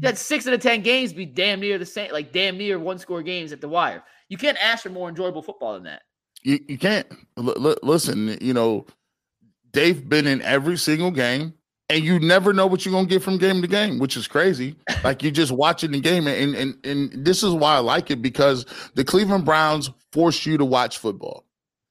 You 0.00 0.06
had 0.06 0.18
six 0.18 0.46
of 0.46 0.52
the 0.52 0.58
ten 0.58 0.82
games 0.82 1.12
be 1.12 1.26
damn 1.26 1.60
near 1.60 1.78
the 1.78 1.86
same, 1.86 2.12
like 2.12 2.32
damn 2.32 2.56
near 2.56 2.78
one 2.78 2.98
score 2.98 3.22
games 3.22 3.52
at 3.52 3.60
the 3.60 3.68
wire. 3.68 4.04
You 4.28 4.36
can't 4.36 4.58
ask 4.62 4.82
for 4.82 4.90
more 4.90 5.08
enjoyable 5.08 5.42
football 5.42 5.74
than 5.74 5.84
that. 5.84 6.02
You, 6.42 6.60
you 6.68 6.78
can't 6.78 7.06
L- 7.36 7.66
l- 7.66 7.76
listen. 7.82 8.38
You 8.40 8.54
know, 8.54 8.86
they've 9.72 10.08
been 10.08 10.26
in 10.26 10.42
every 10.42 10.76
single 10.76 11.10
game, 11.10 11.54
and 11.90 12.04
you 12.04 12.20
never 12.20 12.52
know 12.52 12.66
what 12.66 12.84
you're 12.84 12.92
gonna 12.92 13.06
get 13.06 13.22
from 13.22 13.36
game 13.36 13.60
to 13.60 13.68
game, 13.68 13.98
which 13.98 14.16
is 14.16 14.28
crazy. 14.28 14.76
like 15.04 15.22
you're 15.22 15.32
just 15.32 15.52
watching 15.52 15.90
the 15.90 16.00
game, 16.00 16.26
and 16.26 16.54
and 16.54 16.86
and 16.86 17.24
this 17.24 17.42
is 17.42 17.52
why 17.52 17.74
I 17.74 17.78
like 17.80 18.10
it 18.10 18.22
because 18.22 18.64
the 18.94 19.04
Cleveland 19.04 19.44
Browns 19.44 19.90
force 20.12 20.46
you 20.46 20.56
to 20.56 20.64
watch 20.64 20.98
football. 20.98 21.44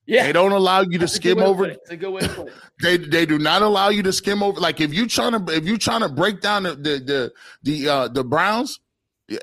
Yeah, 0.05 0.23
They 0.23 0.33
don't 0.33 0.53
allow 0.53 0.81
you 0.81 0.93
to 0.93 0.99
That's 0.99 1.13
skim 1.13 1.37
over. 1.37 1.65
It's 1.65 1.91
a 1.91 1.97
good 1.97 2.09
way 2.09 2.21
to 2.21 2.47
it. 2.47 2.53
They 2.81 2.97
they 2.97 3.25
do 3.25 3.37
not 3.37 3.61
allow 3.61 3.89
you 3.89 4.01
to 4.03 4.13
skim 4.13 4.41
over. 4.41 4.59
Like 4.59 4.81
if 4.81 4.93
you 4.93 5.05
trying 5.05 5.33
to 5.33 5.53
if 5.53 5.65
you 5.65 5.77
trying 5.77 6.01
to 6.01 6.09
break 6.09 6.41
down 6.41 6.63
the 6.63 6.75
the 6.75 6.99
the 6.99 7.33
the, 7.63 7.89
uh, 7.89 8.07
the 8.07 8.23
Browns, 8.23 8.79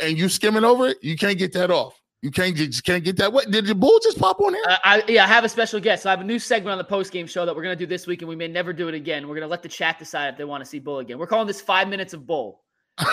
and 0.03 0.19
you 0.19 0.29
skimming 0.29 0.65
over 0.65 0.89
it, 0.89 0.97
you 1.03 1.17
can't 1.17 1.39
get 1.39 1.53
that 1.53 1.71
off. 1.71 2.01
You 2.27 2.33
can't 2.33 2.57
just 2.57 2.83
can't 2.83 3.05
get 3.05 3.17
that. 3.19 3.33
What 3.33 3.53
did 3.53 3.67
the 3.67 3.75
bull 3.77 4.01
just 4.03 4.19
pop 4.19 4.41
on 4.41 4.53
here? 4.53 4.65
I, 4.67 4.79
I, 4.83 5.03
yeah, 5.07 5.23
I 5.23 5.29
have 5.29 5.45
a 5.45 5.49
special 5.49 5.79
guest. 5.79 6.03
So 6.03 6.09
I 6.09 6.13
have 6.13 6.21
a 6.21 6.25
new 6.25 6.41
segment 6.41 6.73
on 6.73 6.79
the 6.79 6.83
post 6.83 7.13
game 7.13 7.29
show 7.29 7.47
that 7.47 7.55
we're 7.55 7.63
gonna 7.63 7.77
do 7.77 7.87
this 7.87 8.09
week, 8.09 8.21
and 8.21 8.29
we 8.29 8.35
may 8.35 8.49
never 8.49 8.73
do 8.73 8.89
it 8.89 8.95
again. 8.95 9.29
We're 9.29 9.37
gonna 9.37 9.47
let 9.47 9.63
the 9.63 9.69
chat 9.69 10.01
decide 10.01 10.31
if 10.31 10.37
they 10.37 10.43
want 10.43 10.61
to 10.65 10.69
see 10.69 10.81
Bull 10.81 10.99
again. 10.99 11.21
We're 11.21 11.29
calling 11.29 11.47
this 11.47 11.61
five 11.61 11.87
minutes 11.87 12.15
of 12.15 12.27
Bull. 12.27 12.65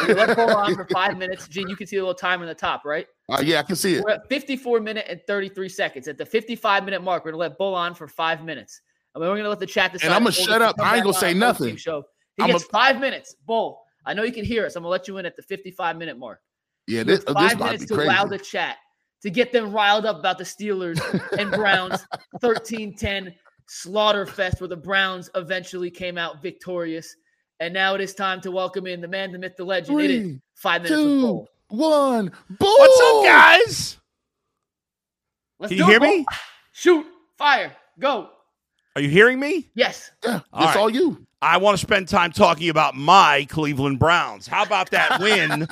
Let 0.08 0.36
Bull 0.36 0.50
on 0.50 0.74
for 0.74 0.86
five 0.92 1.16
minutes. 1.20 1.48
Gene, 1.48 1.68
you 1.68 1.76
can 1.76 1.86
see 1.86 1.98
the 1.98 2.02
little 2.02 2.16
timer 2.16 2.42
on 2.42 2.48
the 2.48 2.56
top, 2.56 2.86
right? 2.86 3.06
Uh, 3.30 3.44
yeah, 3.46 3.60
I 3.60 3.62
can 3.62 3.76
see 3.76 3.98
it. 3.98 4.04
We're 4.04 4.14
at 4.14 4.28
54 4.30 4.80
minute 4.80 5.06
and 5.08 5.22
33 5.28 5.70
seconds. 5.70 6.08
At 6.08 6.18
the 6.18 6.26
55 6.26 6.84
minute 6.84 7.04
mark, 7.04 7.24
we're 7.24 7.34
gonna 7.34 7.42
let 7.42 7.60
Bull 7.60 7.76
on 7.76 7.94
for 7.94 8.08
five 8.08 8.44
minutes. 8.44 8.82
And 9.14 9.24
then 9.24 9.30
we're 9.30 9.38
gonna 9.38 9.48
let 9.50 9.60
the 9.60 9.68
chat 9.68 9.94
decide. 9.94 10.08
And 10.08 10.16
I'ma 10.16 10.32
shut 10.32 10.64
up. 10.64 10.76
I 10.82 10.96
ain't 10.96 11.04
gonna 11.04 11.14
say 11.14 11.36
nothing. 11.36 11.76
Show. 11.76 12.04
He 12.38 12.42
I'ma- 12.42 12.54
gets 12.54 12.64
five 12.64 13.00
minutes. 13.00 13.36
Bull. 13.46 13.80
I 14.08 14.16
know 14.16 14.24
you 14.24 14.34
can 14.34 14.44
hear 14.44 14.66
us. 14.66 14.76
I'm 14.76 14.82
gonna 14.82 14.90
let 14.90 15.08
you 15.08 15.20
in 15.20 15.28
at 15.28 15.36
the 15.36 15.44
55 15.44 15.98
minute 15.98 16.18
mark. 16.18 16.40
Yeah, 16.88 17.04
this, 17.04 17.20
uh, 17.28 17.34
this 17.34 17.52
five 17.52 17.60
might 17.60 17.66
minutes 17.66 17.84
be 17.84 17.88
to 17.90 17.94
crazy. 17.94 18.08
wow 18.08 18.26
the 18.26 18.40
chat 18.40 18.78
to 19.24 19.30
get 19.30 19.52
them 19.52 19.72
riled 19.72 20.06
up 20.06 20.20
about 20.20 20.38
the 20.38 20.44
Steelers 20.44 21.00
and 21.40 21.52
Browns 21.52 22.06
13-10 22.44 23.34
slaughter 23.68 24.26
fest 24.26 24.62
where 24.62 24.68
the 24.68 24.76
Browns 24.78 25.30
eventually 25.36 25.90
came 25.90 26.18
out 26.18 26.42
victorious. 26.42 27.16
And 27.60 27.74
now 27.74 27.96
it 27.96 28.02
is 28.02 28.14
time 28.14 28.42
to 28.42 28.52
welcome 28.52 28.86
in 28.88 29.00
the 29.02 29.08
man, 29.08 29.32
the 29.32 29.40
myth, 29.40 29.54
the 29.58 29.64
legend. 29.64 30.00
it 30.02 30.12
is 30.12 30.38
five 30.56 30.84
minutes 30.84 31.00
of 31.00 31.06
Two, 31.08 31.46
one, 31.70 32.26
boom! 32.50 32.58
What's 32.60 33.02
up, 33.02 33.24
guys? 33.24 33.98
Let's 35.60 35.70
Can 35.70 35.78
you 35.78 35.86
hear 35.86 35.98
it, 35.98 36.02
me? 36.02 36.26
Oh, 36.30 36.36
shoot, 36.74 37.06
fire, 37.38 37.74
go. 38.00 38.30
Are 38.96 39.02
you 39.02 39.10
hearing 39.10 39.40
me? 39.40 39.72
Yes. 39.76 40.12
Yeah, 40.24 40.42
All 40.52 40.64
it's 40.66 40.76
right. 40.76 40.82
all 40.82 40.90
you. 40.90 41.26
I 41.42 41.58
want 41.58 41.78
to 41.78 41.82
spend 41.86 42.08
time 42.10 42.32
talking 42.32 42.70
about 42.70 42.96
my 42.96 43.46
Cleveland 43.50 43.98
Browns. 44.00 44.46
How 44.46 44.64
about 44.64 44.92
that 44.92 45.20
win? 45.22 45.68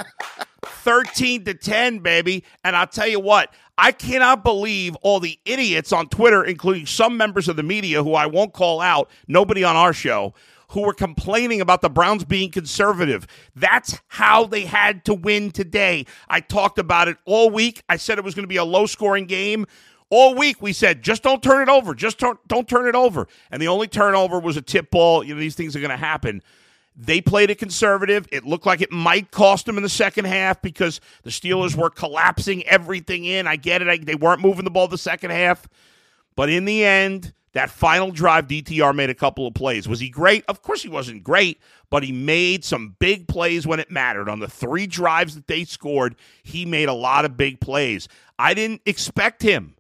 13 0.84 1.46
to 1.46 1.54
10, 1.54 2.00
baby. 2.00 2.44
And 2.64 2.76
I'll 2.76 2.88
tell 2.88 3.08
you 3.08 3.20
what, 3.20 3.54
I 3.78 3.92
cannot 3.92 4.44
believe 4.44 4.96
all 5.02 5.20
the 5.20 5.40
idiots 5.46 5.92
on 5.92 6.08
Twitter, 6.08 6.44
including 6.44 6.86
some 6.86 7.18
members 7.18 7.48
of 7.48 7.56
the 7.56 7.64
media 7.64 8.04
who 8.04 8.14
I 8.14 8.26
won't 8.26 8.54
call 8.54 8.82
out, 8.82 9.10
nobody 9.28 9.64
on 9.64 9.76
our 9.76 9.94
show, 9.94 10.34
who 10.70 10.82
were 10.82 10.94
complaining 10.94 11.62
about 11.62 11.82
the 11.82 11.90
Browns 11.90 12.24
being 12.24 12.52
conservative. 12.52 13.28
That's 13.56 14.00
how 14.08 14.46
they 14.46 14.66
had 14.66 15.04
to 15.06 15.14
win 15.14 15.52
today. 15.52 16.06
I 16.28 16.40
talked 16.40 16.80
about 16.80 17.08
it 17.08 17.18
all 17.26 17.50
week. 17.50 17.84
I 17.90 17.98
said 17.98 18.18
it 18.18 18.24
was 18.24 18.36
going 18.36 18.44
to 18.44 18.48
be 18.48 18.58
a 18.58 18.64
low 18.64 18.86
scoring 18.86 19.26
game. 19.26 19.66
All 20.10 20.36
week 20.36 20.62
we 20.62 20.74
said, 20.74 21.02
just 21.02 21.24
don't 21.24 21.42
turn 21.42 21.62
it 21.62 21.72
over. 21.72 21.96
Just 21.96 22.20
don't, 22.20 22.40
don't 22.48 22.68
turn 22.68 22.88
it 22.88 22.96
over. 22.96 23.28
And 23.50 23.62
the 23.62 23.68
only 23.70 23.88
turnover 23.88 24.40
was 24.40 24.58
a 24.58 24.62
tip 24.62 24.92
ball. 24.92 25.24
You 25.24 25.34
know, 25.34 25.40
these 25.40 25.56
things 25.56 25.76
are 25.76 25.80
going 25.80 25.92
to 25.92 25.98
happen. 25.98 26.42
They 27.04 27.20
played 27.20 27.50
it 27.50 27.58
conservative. 27.58 28.28
It 28.32 28.46
looked 28.46 28.68
like 28.68 28.80
it 28.80 28.92
might 28.92 29.32
cost 29.32 29.66
them 29.66 29.76
in 29.76 29.82
the 29.82 29.90
second 29.90 30.26
half 30.26 30.62
because 30.62 31.02
the 31.24 31.32
Steelers 31.32 31.76
were 31.76 31.90
collapsing 31.90 32.64
everything 32.68 33.26
in. 33.26 33.48
I 33.48 33.56
get 33.56 33.82
it. 33.82 33.88
I, 33.88 33.98
they 33.98 34.14
weren't 34.14 34.40
moving 34.40 34.66
the 34.66 34.70
ball 34.72 34.88
the 34.88 35.00
second 35.00 35.32
half. 35.32 35.68
But 36.36 36.52
in 36.52 36.66
the 36.66 36.86
end, 36.86 37.34
that 37.54 37.72
final 37.72 38.12
drive, 38.12 38.48
DTR 38.48 38.94
made 38.94 39.10
a 39.10 39.16
couple 39.16 39.48
of 39.48 39.56
plays. 39.56 39.88
Was 39.88 40.00
he 40.00 40.10
great? 40.10 40.46
Of 40.48 40.62
course 40.62 40.84
he 40.84 40.90
wasn't 40.90 41.24
great, 41.24 41.60
but 41.90 42.04
he 42.04 42.12
made 42.12 42.64
some 42.64 42.96
big 43.00 43.28
plays 43.28 43.66
when 43.66 43.80
it 43.80 43.90
mattered. 43.90 44.30
On 44.30 44.40
the 44.40 44.48
three 44.48 44.86
drives 44.86 45.34
that 45.34 45.48
they 45.48 45.64
scored, 45.64 46.16
he 46.44 46.68
made 46.68 46.88
a 46.88 46.94
lot 46.94 47.26
of 47.26 47.36
big 47.36 47.60
plays. 47.60 48.08
I 48.38 48.54
didn't 48.54 48.82
expect 48.86 49.42
him 49.42 49.74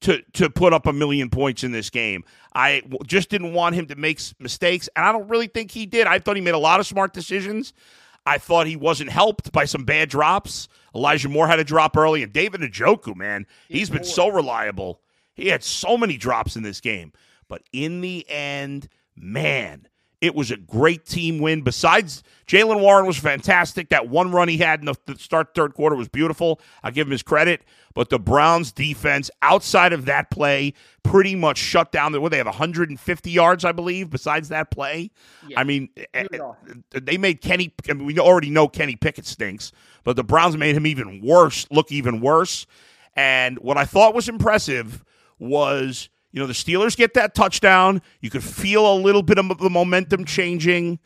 to 0.00 0.22
to 0.34 0.50
put 0.50 0.72
up 0.72 0.86
a 0.86 0.92
million 0.92 1.30
points 1.30 1.64
in 1.64 1.72
this 1.72 1.90
game. 1.90 2.24
I 2.54 2.82
just 3.06 3.30
didn't 3.30 3.52
want 3.52 3.74
him 3.74 3.86
to 3.86 3.96
make 3.96 4.20
mistakes, 4.38 4.88
and 4.94 5.04
I 5.04 5.12
don't 5.12 5.28
really 5.28 5.46
think 5.46 5.70
he 5.70 5.86
did. 5.86 6.06
I 6.06 6.18
thought 6.18 6.36
he 6.36 6.42
made 6.42 6.54
a 6.54 6.58
lot 6.58 6.80
of 6.80 6.86
smart 6.86 7.12
decisions. 7.12 7.72
I 8.26 8.38
thought 8.38 8.66
he 8.66 8.76
wasn't 8.76 9.10
helped 9.10 9.52
by 9.52 9.66
some 9.66 9.84
bad 9.84 10.08
drops. 10.08 10.68
Elijah 10.94 11.28
Moore 11.28 11.46
had 11.46 11.58
a 11.58 11.64
drop 11.64 11.96
early, 11.96 12.22
and 12.22 12.32
David 12.32 12.62
Njoku, 12.62 13.14
man, 13.14 13.46
he's 13.68 13.90
been 13.90 14.04
so 14.04 14.28
reliable. 14.28 15.00
He 15.34 15.48
had 15.48 15.62
so 15.62 15.96
many 15.98 16.16
drops 16.16 16.56
in 16.56 16.62
this 16.62 16.80
game, 16.80 17.12
but 17.48 17.62
in 17.72 18.00
the 18.00 18.24
end, 18.28 18.88
man, 19.16 19.88
it 20.24 20.34
was 20.34 20.50
a 20.50 20.56
great 20.56 21.04
team 21.04 21.38
win. 21.38 21.60
Besides, 21.60 22.22
Jaylen 22.46 22.80
Warren 22.80 23.04
was 23.04 23.18
fantastic. 23.18 23.90
That 23.90 24.08
one 24.08 24.32
run 24.32 24.48
he 24.48 24.56
had 24.56 24.80
in 24.80 24.86
the, 24.86 24.94
the 25.04 25.18
start 25.18 25.54
third 25.54 25.74
quarter 25.74 25.94
was 25.94 26.08
beautiful. 26.08 26.62
I 26.82 26.92
give 26.92 27.06
him 27.06 27.10
his 27.12 27.22
credit. 27.22 27.60
But 27.92 28.08
the 28.08 28.18
Browns 28.18 28.72
defense, 28.72 29.30
outside 29.42 29.92
of 29.92 30.06
that 30.06 30.30
play, 30.30 30.72
pretty 31.02 31.34
much 31.34 31.58
shut 31.58 31.92
down. 31.92 32.12
The, 32.12 32.22
what 32.22 32.30
they 32.30 32.38
have 32.38 32.46
150 32.46 33.30
yards, 33.30 33.66
I 33.66 33.72
believe. 33.72 34.08
Besides 34.08 34.48
that 34.48 34.70
play, 34.70 35.10
Yeah. 35.46 35.60
I 35.60 35.64
mean, 35.64 35.90
eh, 36.14 36.24
eh, 36.32 36.38
they 36.90 37.18
made 37.18 37.42
Kenny. 37.42 37.74
I 37.90 37.92
mean, 37.92 38.06
we 38.06 38.18
already 38.18 38.48
know 38.48 38.66
Kenny 38.66 38.96
Pickett 38.96 39.26
stinks, 39.26 39.72
but 40.04 40.16
the 40.16 40.24
Browns 40.24 40.56
made 40.56 40.74
him 40.74 40.86
even 40.86 41.20
worse, 41.20 41.66
look 41.70 41.92
even 41.92 42.22
worse. 42.22 42.66
And 43.14 43.58
what 43.58 43.76
I 43.76 43.84
thought 43.84 44.14
was 44.14 44.28
impressive 44.28 45.04
was, 45.38 46.08
you 46.34 46.40
know, 46.40 46.48
the 46.48 46.52
Steelers 46.52 46.96
get 46.96 47.14
that 47.14 47.36
touchdown. 47.36 48.02
You 48.20 48.28
could 48.28 48.42
feel 48.42 48.92
a 48.92 48.98
little 48.98 49.22
bit 49.22 49.38
of 49.38 49.56
the 49.56 49.70
momentum 49.70 50.24
changing. 50.24 50.98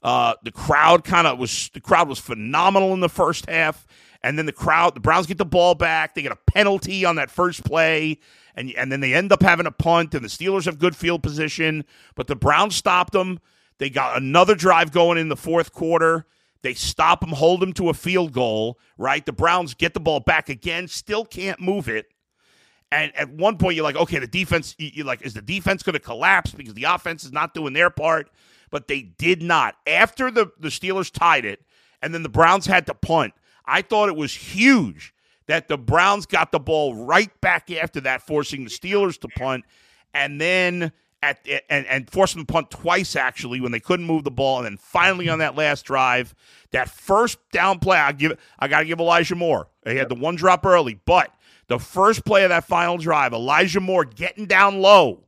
Uh, 0.00 0.34
the 0.44 0.52
crowd 0.52 1.02
kind 1.02 1.26
of 1.26 1.40
was 1.40 1.70
the 1.74 1.80
crowd 1.80 2.08
was 2.08 2.20
phenomenal 2.20 2.94
in 2.94 3.00
the 3.00 3.08
first 3.08 3.50
half, 3.50 3.84
and 4.22 4.38
then 4.38 4.46
the 4.46 4.52
crowd, 4.52 4.94
the 4.94 5.00
Browns 5.00 5.26
get 5.26 5.38
the 5.38 5.44
ball 5.44 5.74
back. 5.74 6.14
They 6.14 6.22
get 6.22 6.30
a 6.30 6.38
penalty 6.52 7.04
on 7.04 7.16
that 7.16 7.32
first 7.32 7.64
play, 7.64 8.20
and 8.54 8.72
and 8.76 8.92
then 8.92 9.00
they 9.00 9.12
end 9.12 9.32
up 9.32 9.42
having 9.42 9.66
a 9.66 9.72
punt, 9.72 10.14
and 10.14 10.24
the 10.24 10.28
Steelers 10.28 10.66
have 10.66 10.78
good 10.78 10.94
field 10.94 11.20
position, 11.20 11.84
but 12.14 12.28
the 12.28 12.36
Browns 12.36 12.76
stopped 12.76 13.12
them. 13.12 13.40
They 13.78 13.90
got 13.90 14.16
another 14.16 14.54
drive 14.54 14.92
going 14.92 15.18
in 15.18 15.28
the 15.28 15.36
fourth 15.36 15.72
quarter. 15.72 16.26
They 16.62 16.74
stop 16.74 17.20
them, 17.20 17.30
hold 17.30 17.58
them 17.58 17.72
to 17.72 17.88
a 17.88 17.94
field 17.94 18.32
goal. 18.32 18.78
Right, 18.96 19.26
the 19.26 19.32
Browns 19.32 19.74
get 19.74 19.94
the 19.94 20.00
ball 20.00 20.20
back 20.20 20.48
again, 20.48 20.86
still 20.86 21.24
can't 21.24 21.58
move 21.58 21.88
it. 21.88 22.06
And 22.92 23.14
at 23.16 23.30
one 23.30 23.58
point, 23.58 23.74
you're 23.74 23.84
like, 23.84 23.96
okay, 23.96 24.18
the 24.18 24.26
defense, 24.26 24.74
you- 24.78 24.90
you're 24.94 25.06
like, 25.06 25.22
is 25.22 25.34
the 25.34 25.42
defense 25.42 25.82
going 25.82 25.94
to 25.94 26.00
collapse 26.00 26.52
because 26.52 26.74
the 26.74 26.84
offense 26.84 27.24
is 27.24 27.32
not 27.32 27.52
doing 27.54 27.72
their 27.72 27.90
part? 27.90 28.30
But 28.70 28.88
they 28.88 29.02
did 29.02 29.42
not. 29.42 29.76
After 29.86 30.30
the, 30.30 30.50
the 30.58 30.68
Steelers 30.68 31.10
tied 31.10 31.44
it, 31.44 31.62
and 32.02 32.14
then 32.14 32.22
the 32.22 32.28
Browns 32.28 32.66
had 32.66 32.86
to 32.86 32.94
punt, 32.94 33.34
I 33.64 33.82
thought 33.82 34.08
it 34.08 34.16
was 34.16 34.34
huge 34.34 35.12
that 35.46 35.68
the 35.68 35.78
Browns 35.78 36.26
got 36.26 36.52
the 36.52 36.58
ball 36.60 36.94
right 36.94 37.30
back 37.40 37.70
after 37.70 38.00
that, 38.02 38.22
forcing 38.22 38.64
the 38.64 38.70
Steelers 38.70 39.18
to 39.20 39.28
punt, 39.28 39.64
and 40.14 40.40
then 40.40 40.92
at 41.22 41.46
and, 41.70 41.86
and 41.86 42.10
forcing 42.10 42.44
to 42.44 42.52
punt 42.52 42.70
twice 42.70 43.16
actually 43.16 43.60
when 43.60 43.72
they 43.72 43.80
couldn't 43.80 44.06
move 44.06 44.24
the 44.24 44.30
ball, 44.30 44.58
and 44.58 44.66
then 44.66 44.76
finally 44.76 45.28
on 45.28 45.38
that 45.38 45.56
last 45.56 45.84
drive, 45.84 46.34
that 46.72 46.90
first 46.90 47.38
down 47.52 47.78
play, 47.78 47.98
I 47.98 48.12
give 48.12 48.38
I 48.58 48.68
got 48.68 48.80
to 48.80 48.84
give 48.86 49.00
Elijah 49.00 49.34
Moore. 49.34 49.68
He 49.84 49.96
had 49.96 50.08
the 50.08 50.14
one 50.14 50.36
drop 50.36 50.66
early, 50.66 51.00
but 51.04 51.32
the 51.68 51.78
first 51.78 52.24
play 52.24 52.44
of 52.44 52.50
that 52.50 52.64
final 52.64 52.96
drive, 52.96 53.32
Elijah 53.32 53.80
Moore 53.80 54.04
getting 54.04 54.46
down 54.46 54.80
low 54.80 55.24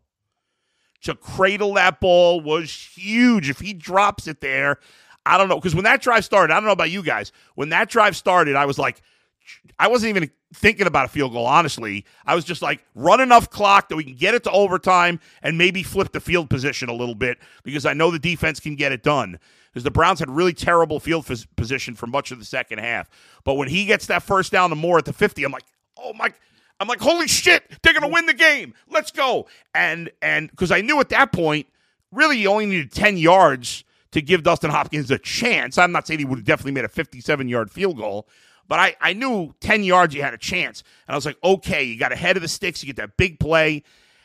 to 1.03 1.15
cradle 1.15 1.75
that 1.75 2.01
ball 2.01 2.41
was 2.41 2.73
huge. 2.73 3.49
If 3.49 3.61
he 3.61 3.73
drops 3.73 4.27
it 4.27 4.41
there, 4.41 4.79
I 5.27 5.39
don't 5.39 5.49
know. 5.49 5.57
Because 5.57 5.75
when 5.75 5.85
that 5.85 6.03
drive 6.03 6.25
started, 6.25 6.53
I 6.53 6.57
don't 6.57 6.65
know 6.65 6.73
about 6.73 6.91
you 6.91 7.03
guys. 7.03 7.33
When 7.55 7.69
that 7.71 7.89
drive 7.89 8.17
started, 8.17 8.57
I 8.57 8.67
was 8.67 8.79
like, 8.79 9.03
I 9.79 9.89
wasn't 9.89 10.17
even 10.17 10.31
thinking 10.55 10.87
about 10.87 11.07
a 11.07 11.09
field 11.09 11.33
goal, 11.33 11.47
honestly. 11.47 12.05
I 12.27 12.35
was 12.35 12.45
just 12.45 12.63
like, 12.63 12.85
run 12.95 13.21
enough 13.21 13.51
clock 13.51 13.89
that 13.89 13.97
we 13.97 14.05
can 14.05 14.15
get 14.15 14.35
it 14.35 14.45
to 14.45 14.51
overtime 14.51 15.21
and 15.43 15.59
maybe 15.59 15.83
flip 15.83 16.13
the 16.13 16.21
field 16.21 16.51
position 16.51 16.89
a 16.89 16.95
little 16.95 17.15
bit 17.15 17.39
because 17.63 17.87
I 17.87 17.93
know 17.93 18.11
the 18.11 18.19
defense 18.19 18.61
can 18.61 18.75
get 18.77 18.93
it 18.93 19.03
done. 19.03 19.39
Because 19.71 19.85
the 19.85 19.91
Browns 19.91 20.21
had 20.21 20.31
really 20.31 20.55
terrible 20.55 20.99
field 20.99 21.29
position 21.57 21.95
for 21.95 22.07
much 22.07 22.33
of 22.33 22.39
the 22.39 22.45
second 22.45 22.79
half. 22.79 23.09
But 23.45 23.55
when 23.55 23.69
he 23.69 23.85
gets 23.85 24.07
that 24.07 24.23
first 24.23 24.51
down 24.51 24.71
to 24.71 24.77
Moore 24.77 24.99
at 24.99 25.05
the 25.05 25.13
50, 25.13 25.45
I'm 25.45 25.53
like, 25.53 25.65
oh 25.99 26.13
my. 26.15 26.33
I'm 26.81 26.87
like, 26.87 27.01
holy 27.01 27.27
shit, 27.27 27.65
they're 27.83 27.93
gonna 27.93 28.09
win 28.09 28.27
the 28.27 28.35
game. 28.35 28.73
Let's 28.89 29.11
go. 29.11 29.49
And 29.75 30.11
and 30.23 30.51
because 30.51 30.71
I 30.71 30.81
knew 30.81 31.01
at 31.01 31.09
that 31.09 31.33
point, 31.33 31.67
really 32.13 32.39
you 32.39 32.49
only 32.49 32.67
needed 32.67 32.93
10 32.93 33.17
yards 33.17 33.85
to 34.13 34.23
give 34.23 34.43
Dustin 34.45 34.71
Hopkins 34.71 35.11
a 35.11 35.19
chance. 35.19 35.77
I'm 35.77 35.93
not 35.93 36.07
saying 36.07 36.21
he 36.21 36.25
would 36.25 36.39
have 36.39 36.47
definitely 36.47 36.73
made 36.73 36.85
a 36.85 36.89
57 36.89 37.49
yard 37.49 37.71
field 37.71 37.97
goal, 37.99 38.29
but 38.69 38.79
I, 38.79 38.97
I 39.01 39.13
knew 39.13 39.55
10 39.61 39.83
yards 39.85 40.15
you 40.15 40.23
had 40.23 40.35
a 40.35 40.39
chance. 40.39 40.83
And 41.07 41.15
I 41.15 41.17
was 41.17 41.27
like, 41.27 41.37
okay, 41.43 41.83
you 41.83 41.99
got 41.99 42.13
ahead 42.13 42.37
of 42.37 42.43
the 42.43 42.49
sticks, 42.49 42.83
you 42.83 42.87
get 42.87 42.97
that 42.97 43.17
big 43.17 43.41
play. 43.41 43.83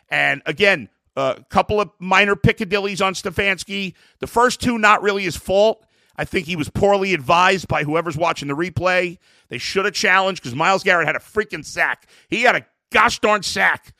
And 0.10 0.42
again, 0.46 0.90
A 1.16 1.44
couple 1.50 1.80
of 1.82 1.90
minor 2.00 2.36
Piccadillys 2.36 3.06
on 3.06 3.14
Stefanski. 3.14 3.94
The 4.20 4.28
first 4.28 4.62
two, 4.62 4.78
not 4.78 5.02
really 5.04 5.24
his 5.24 5.36
fault. 5.36 5.86
I 6.16 6.26
think 6.26 6.46
he 6.46 6.56
was 6.56 6.70
poorly 6.70 7.14
advised 7.14 7.68
by 7.68 7.84
whoever's 7.84 8.18
watching 8.18 8.48
the 8.48 8.56
replay. 8.56 9.18
They 9.50 9.58
should 9.58 9.86
have 9.86 9.94
challenged 9.94 10.42
because 10.42 10.56
Myles 10.56 10.84
Garrett 10.84 11.08
had 11.08 11.16
a 11.16 11.20
freaking 11.20 11.66
sack. 11.66 12.08
He 12.30 12.44
had 12.44 12.56
a 12.56 12.66
gosh 12.92 13.20
darn 13.20 13.44
sack. 13.44 13.94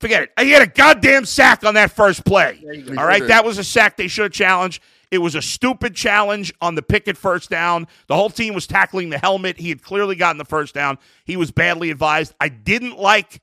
Forget 0.00 0.22
it. 0.22 0.30
He 0.40 0.50
had 0.50 0.62
a 0.62 0.66
goddamn 0.66 1.26
sack 1.26 1.62
on 1.62 1.74
that 1.74 1.90
first 1.90 2.24
play. 2.24 2.64
All 2.96 3.04
right, 3.04 3.26
that 3.26 3.44
was 3.44 3.58
a 3.58 3.64
sack 3.64 3.98
they 3.98 4.08
should 4.08 4.22
have 4.22 4.32
challenged. 4.32 4.82
It 5.10 5.18
was 5.18 5.34
a 5.34 5.42
stupid 5.42 5.94
challenge 5.94 6.54
on 6.62 6.74
the 6.74 6.82
Pickett 6.82 7.18
first 7.18 7.50
down. 7.50 7.86
The 8.06 8.14
whole 8.14 8.30
team 8.30 8.54
was 8.54 8.66
tackling 8.66 9.10
the 9.10 9.18
helmet. 9.18 9.58
He 9.58 9.68
had 9.68 9.82
clearly 9.82 10.14
gotten 10.14 10.38
the 10.38 10.44
first 10.44 10.72
down. 10.72 10.98
He 11.24 11.36
was 11.36 11.50
badly 11.50 11.90
advised. 11.90 12.32
I 12.40 12.48
didn't 12.48 12.96
like 12.96 13.42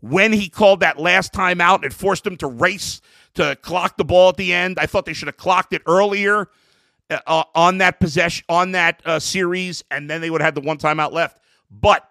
when 0.00 0.32
he 0.32 0.50
called 0.50 0.80
that 0.80 0.98
last 0.98 1.32
time 1.32 1.60
out. 1.60 1.84
It 1.84 1.94
forced 1.94 2.26
him 2.26 2.36
to 2.38 2.48
race 2.48 3.00
to 3.34 3.56
clock 3.62 3.96
the 3.96 4.04
ball 4.04 4.30
at 4.30 4.36
the 4.36 4.52
end. 4.52 4.78
I 4.78 4.86
thought 4.86 5.06
they 5.06 5.12
should 5.14 5.28
have 5.28 5.36
clocked 5.36 5.72
it 5.72 5.82
earlier 5.86 6.48
uh, 7.26 7.44
on 7.54 7.78
that 7.78 8.00
possession 8.00 8.44
on 8.48 8.72
that 8.72 9.00
uh, 9.04 9.18
series, 9.18 9.84
and 9.90 10.08
then 10.08 10.20
they 10.20 10.30
would 10.30 10.40
have 10.40 10.54
had 10.54 10.54
the 10.54 10.66
one 10.66 10.78
timeout 10.78 11.12
left. 11.12 11.38
But 11.70 12.08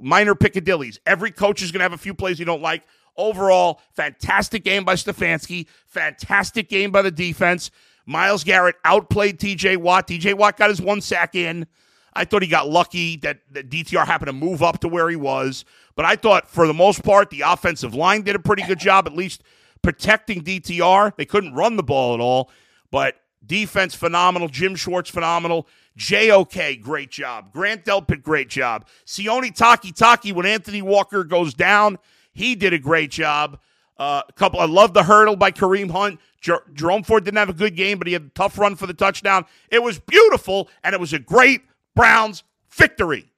minor 0.00 0.34
Piccadillys. 0.34 0.98
Every 1.06 1.30
coach 1.30 1.62
is 1.62 1.70
going 1.70 1.80
to 1.80 1.84
have 1.84 1.92
a 1.92 1.98
few 1.98 2.14
plays 2.14 2.38
you 2.38 2.44
don't 2.44 2.62
like. 2.62 2.82
Overall, 3.16 3.80
fantastic 3.94 4.64
game 4.64 4.84
by 4.84 4.94
Stefanski. 4.94 5.66
Fantastic 5.86 6.68
game 6.68 6.90
by 6.90 7.02
the 7.02 7.10
defense. 7.10 7.70
Myles 8.06 8.42
Garrett 8.42 8.76
outplayed 8.84 9.38
TJ 9.38 9.76
Watt. 9.76 10.08
TJ 10.08 10.34
Watt 10.34 10.56
got 10.56 10.70
his 10.70 10.80
one 10.80 11.00
sack 11.00 11.34
in. 11.34 11.66
I 12.14 12.24
thought 12.24 12.42
he 12.42 12.48
got 12.48 12.68
lucky 12.68 13.16
that, 13.18 13.40
that 13.52 13.70
DTR 13.70 14.06
happened 14.06 14.26
to 14.26 14.32
move 14.32 14.62
up 14.62 14.80
to 14.80 14.88
where 14.88 15.08
he 15.08 15.16
was. 15.16 15.64
But 15.94 16.04
I 16.04 16.16
thought, 16.16 16.48
for 16.48 16.66
the 16.66 16.74
most 16.74 17.02
part, 17.02 17.30
the 17.30 17.42
offensive 17.42 17.94
line 17.94 18.22
did 18.22 18.36
a 18.36 18.40
pretty 18.40 18.64
good 18.64 18.78
job, 18.78 19.06
at 19.06 19.14
least 19.14 19.42
protecting 19.82 20.42
DTR. 20.42 21.16
They 21.16 21.24
couldn't 21.24 21.54
run 21.54 21.76
the 21.76 21.82
ball 21.82 22.14
at 22.14 22.20
all. 22.20 22.50
But 22.90 23.16
defense, 23.46 23.94
phenomenal. 23.94 24.48
Jim 24.48 24.74
Schwartz, 24.76 25.10
phenomenal. 25.10 25.66
JOK, 25.96 26.80
great 26.80 27.10
job. 27.10 27.52
Grant 27.52 27.84
Delpit, 27.84 28.22
great 28.22 28.48
job. 28.48 28.86
Sione 29.06 29.54
Takitaki, 29.54 30.32
when 30.32 30.46
Anthony 30.46 30.82
Walker 30.82 31.24
goes 31.24 31.52
down, 31.52 31.98
he 32.32 32.54
did 32.54 32.72
a 32.72 32.78
great 32.78 33.10
job. 33.10 33.58
Uh, 33.98 34.22
a 34.26 34.32
couple. 34.32 34.58
I 34.58 34.64
love 34.64 34.94
the 34.94 35.02
hurdle 35.02 35.36
by 35.36 35.50
Kareem 35.50 35.90
Hunt. 35.90 36.18
Jer- 36.40 36.64
Jerome 36.72 37.02
Ford 37.02 37.24
didn't 37.24 37.36
have 37.38 37.50
a 37.50 37.54
good 37.54 37.76
game, 37.76 37.98
but 37.98 38.06
he 38.06 38.14
had 38.14 38.22
a 38.22 38.28
tough 38.30 38.58
run 38.58 38.74
for 38.74 38.86
the 38.86 38.94
touchdown. 38.94 39.44
It 39.70 39.82
was 39.82 39.98
beautiful, 39.98 40.68
and 40.82 40.94
it 40.94 41.00
was 41.00 41.12
a 41.12 41.18
great 41.18 41.62
Browns 41.94 42.42
victory. 42.70 43.30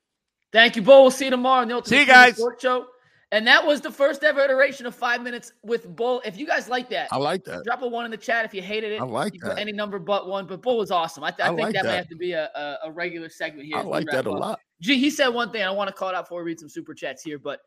Thank 0.53 0.77
you, 0.77 0.83
Bo. 0.83 1.03
We'll 1.03 1.11
see 1.11 1.25
you 1.27 1.33
tomorrow 1.33 1.63
on 1.63 1.69
the 1.69 1.75
Ultimate 1.75 1.91
See 1.91 2.01
you 2.01 2.07
guys. 2.07 2.37
Sports 2.37 2.63
Show. 2.63 2.87
And 3.33 3.47
that 3.47 3.66
was 3.66 3.81
the 3.81 3.91
first 3.91 4.22
ever 4.22 4.41
iteration 4.41 4.87
of 4.87 4.95
five 4.95 5.22
minutes 5.22 5.53
with 5.62 5.95
Bull. 5.97 6.22
If 6.25 6.37
you 6.37 6.47
guys 6.47 6.68
like 6.68 6.89
that, 6.91 7.09
I 7.11 7.16
like 7.16 7.45
that. 7.45 7.64
drop 7.64 7.83
a 7.83 7.89
one 7.89 8.05
in 8.05 8.11
the 8.11 8.16
chat 8.16 8.45
if 8.45 8.55
you 8.55 8.62
hated 8.62 8.93
it. 8.93 9.01
I 9.01 9.05
like 9.05 9.35
you 9.35 9.41
that. 9.41 9.59
Any 9.59 9.72
number 9.72 9.99
but 9.99 10.29
one. 10.29 10.47
But 10.47 10.62
Bull 10.62 10.79
was 10.79 10.91
awesome. 10.91 11.25
I, 11.25 11.31
th- 11.31 11.41
I, 11.41 11.53
I 11.53 11.57
think 11.57 11.61
like 11.61 11.75
that, 11.75 11.85
might 11.85 11.91
that. 11.91 11.97
have 11.97 12.09
to 12.09 12.16
be 12.16 12.33
a, 12.33 12.51
a, 12.55 12.79
a 12.85 12.93
regular 12.93 13.29
segment 13.29 13.66
here. 13.66 13.77
I 13.77 13.83
like 13.83 14.07
that 14.11 14.27
a 14.27 14.31
up. 14.31 14.41
lot. 14.41 14.61
Gee, 14.81 14.99
he 14.99 15.11
said 15.11 15.29
one 15.29 15.51
thing. 15.51 15.62
I 15.62 15.70
want 15.70 15.89
to 15.89 15.95
call 15.95 16.11
it 16.11 16.14
out 16.14 16.25
before 16.27 16.39
we 16.43 16.51
read 16.51 16.61
some 16.61 16.68
super 16.68 16.95
chats 16.95 17.22
here. 17.22 17.39
But 17.39 17.61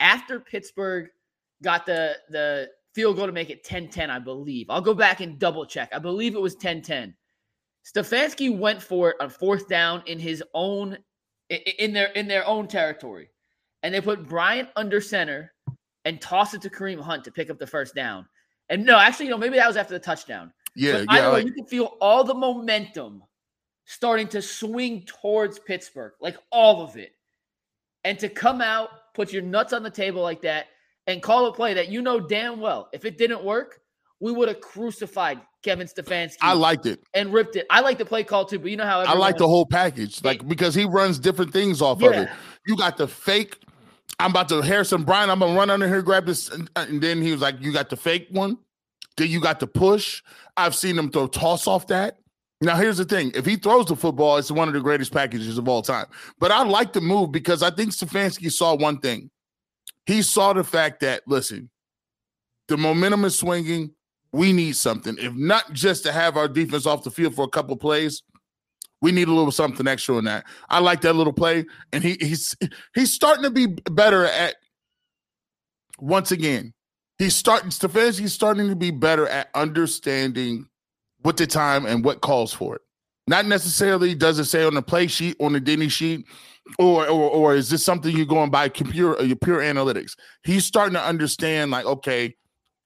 after 0.00 0.38
Pittsburgh 0.38 1.08
got 1.62 1.86
the 1.86 2.16
the 2.30 2.68
field 2.94 3.16
goal 3.16 3.26
to 3.26 3.32
make 3.32 3.50
it 3.50 3.64
10-10, 3.64 4.10
I 4.10 4.18
believe. 4.18 4.66
I'll 4.70 4.80
go 4.80 4.94
back 4.94 5.20
and 5.20 5.38
double 5.38 5.64
check. 5.64 5.90
I 5.92 5.98
believe 5.98 6.34
it 6.34 6.40
was 6.40 6.56
10-10. 6.56 7.14
Stefanski 7.84 8.56
went 8.56 8.82
for 8.82 9.10
it 9.10 9.16
on 9.20 9.30
fourth 9.30 9.68
down 9.68 10.02
in 10.06 10.18
his 10.18 10.42
own 10.54 10.98
in 11.48 11.92
their 11.92 12.08
in 12.08 12.28
their 12.28 12.46
own 12.46 12.68
territory. 12.68 13.30
And 13.82 13.94
they 13.94 14.00
put 14.00 14.28
Bryant 14.28 14.68
under 14.76 15.00
center 15.00 15.52
and 16.04 16.20
tossed 16.20 16.54
it 16.54 16.62
to 16.62 16.70
Kareem 16.70 17.00
Hunt 17.00 17.24
to 17.24 17.30
pick 17.30 17.50
up 17.50 17.58
the 17.58 17.66
first 17.66 17.94
down. 17.94 18.26
And 18.68 18.84
no, 18.84 18.98
actually, 18.98 19.26
you 19.26 19.30
know, 19.30 19.38
maybe 19.38 19.56
that 19.56 19.66
was 19.66 19.76
after 19.76 19.94
the 19.94 20.00
touchdown. 20.00 20.52
Yeah, 20.74 21.04
But 21.06 21.14
yeah. 21.14 21.28
way, 21.28 21.32
Like, 21.34 21.46
you 21.46 21.52
can 21.52 21.66
feel 21.66 21.96
all 22.00 22.24
the 22.24 22.34
momentum 22.34 23.22
starting 23.86 24.28
to 24.28 24.42
swing 24.42 25.04
towards 25.06 25.58
Pittsburgh, 25.58 26.12
like 26.20 26.36
all 26.52 26.82
of 26.82 26.96
it. 26.96 27.12
And 28.04 28.18
to 28.18 28.28
come 28.28 28.60
out, 28.60 28.90
put 29.14 29.32
your 29.32 29.42
nuts 29.42 29.72
on 29.72 29.82
the 29.82 29.90
table 29.90 30.22
like 30.22 30.42
that, 30.42 30.66
and 31.06 31.22
call 31.22 31.46
a 31.46 31.52
play 31.52 31.74
that 31.74 31.88
you 31.88 32.02
know 32.02 32.20
damn 32.20 32.60
well, 32.60 32.88
if 32.92 33.04
it 33.04 33.16
didn't 33.16 33.42
work, 33.42 33.80
we 34.20 34.30
would 34.30 34.48
have 34.48 34.60
crucified 34.60 35.40
Kevin 35.62 35.86
Stefanski 35.86 36.36
I 36.42 36.52
liked 36.52 36.86
it. 36.86 37.00
and 37.14 37.32
ripped 37.32 37.56
it. 37.56 37.66
I 37.70 37.80
like 37.80 37.98
the 37.98 38.04
play 38.04 38.24
call 38.24 38.44
too, 38.44 38.58
but 38.58 38.70
you 38.70 38.76
know 38.76 38.84
how 38.84 39.00
I 39.00 39.14
like 39.14 39.38
the 39.38 39.48
whole 39.48 39.66
package, 39.66 40.22
like 40.22 40.46
because 40.46 40.74
he 40.74 40.84
runs 40.84 41.18
different 41.18 41.52
things 41.52 41.82
off 41.82 42.02
of 42.02 42.12
it. 42.12 42.28
You 42.66 42.76
got 42.76 42.96
the 42.96 43.08
fake. 43.08 43.58
I'm 44.18 44.30
about 44.30 44.48
to 44.48 44.60
Harrison 44.60 45.04
Bryant. 45.04 45.30
I'm 45.30 45.38
gonna 45.38 45.56
run 45.56 45.70
under 45.70 45.86
here, 45.86 46.02
grab 46.02 46.26
this, 46.26 46.48
and, 46.48 46.70
and 46.76 47.00
then 47.00 47.22
he 47.22 47.32
was 47.32 47.40
like, 47.40 47.56
"You 47.60 47.72
got 47.72 47.88
the 47.88 47.96
fake 47.96 48.28
one. 48.30 48.58
Then 49.16 49.28
you 49.28 49.40
got 49.40 49.60
the 49.60 49.66
push. 49.66 50.22
I've 50.56 50.74
seen 50.74 50.98
him 50.98 51.10
throw 51.10 51.26
toss 51.26 51.66
off 51.66 51.86
that. 51.88 52.18
Now 52.60 52.76
here's 52.76 52.96
the 52.96 53.04
thing: 53.04 53.30
if 53.34 53.46
he 53.46 53.56
throws 53.56 53.86
the 53.86 53.96
football, 53.96 54.36
it's 54.36 54.50
one 54.50 54.66
of 54.68 54.74
the 54.74 54.80
greatest 54.80 55.12
packages 55.12 55.58
of 55.58 55.68
all 55.68 55.82
time. 55.82 56.06
But 56.40 56.50
I 56.50 56.64
like 56.64 56.92
the 56.92 57.00
move 57.00 57.30
because 57.30 57.62
I 57.62 57.70
think 57.70 57.92
Stefanski 57.92 58.50
saw 58.50 58.74
one 58.74 58.98
thing. 58.98 59.30
He 60.06 60.22
saw 60.22 60.52
the 60.52 60.64
fact 60.64 61.00
that 61.00 61.22
listen, 61.26 61.70
the 62.66 62.76
momentum 62.76 63.24
is 63.24 63.36
swinging. 63.36 63.92
We 64.32 64.52
need 64.52 64.76
something, 64.76 65.16
if 65.18 65.32
not 65.34 65.72
just 65.72 66.02
to 66.04 66.12
have 66.12 66.36
our 66.36 66.48
defense 66.48 66.84
off 66.84 67.02
the 67.02 67.10
field 67.10 67.34
for 67.34 67.44
a 67.44 67.48
couple 67.48 67.76
plays. 67.76 68.22
We 69.00 69.12
need 69.12 69.28
a 69.28 69.32
little 69.32 69.52
something 69.52 69.86
extra 69.86 70.16
in 70.16 70.24
that. 70.24 70.44
I 70.68 70.80
like 70.80 71.02
that 71.02 71.14
little 71.14 71.32
play, 71.32 71.64
and 71.92 72.02
he 72.02 72.16
he's 72.20 72.56
he's 72.94 73.12
starting 73.12 73.44
to 73.44 73.50
be 73.50 73.66
better 73.66 74.24
at. 74.24 74.56
Once 76.00 76.30
again, 76.30 76.72
he's 77.18 77.36
starting. 77.36 77.70
Stefanski's 77.70 78.32
starting 78.32 78.68
to 78.68 78.76
be 78.76 78.90
better 78.90 79.28
at 79.28 79.48
understanding 79.54 80.68
what 81.22 81.36
the 81.36 81.46
time 81.46 81.86
and 81.86 82.04
what 82.04 82.20
calls 82.20 82.52
for 82.52 82.76
it. 82.76 82.82
Not 83.28 83.46
necessarily 83.46 84.14
does 84.14 84.38
it 84.38 84.46
say 84.46 84.64
on 84.64 84.74
the 84.74 84.82
play 84.82 85.06
sheet 85.06 85.36
on 85.38 85.52
the 85.52 85.60
Denny 85.60 85.88
sheet, 85.88 86.26
or 86.78 87.06
or 87.08 87.30
or 87.30 87.54
is 87.54 87.70
this 87.70 87.84
something 87.84 88.16
you're 88.16 88.26
going 88.26 88.50
by 88.50 88.68
computer 88.68 89.18
uh, 89.18 89.22
your 89.22 89.36
pure 89.36 89.60
analytics? 89.60 90.16
He's 90.44 90.64
starting 90.64 90.94
to 90.94 91.02
understand. 91.02 91.70
Like, 91.70 91.84
okay, 91.84 92.34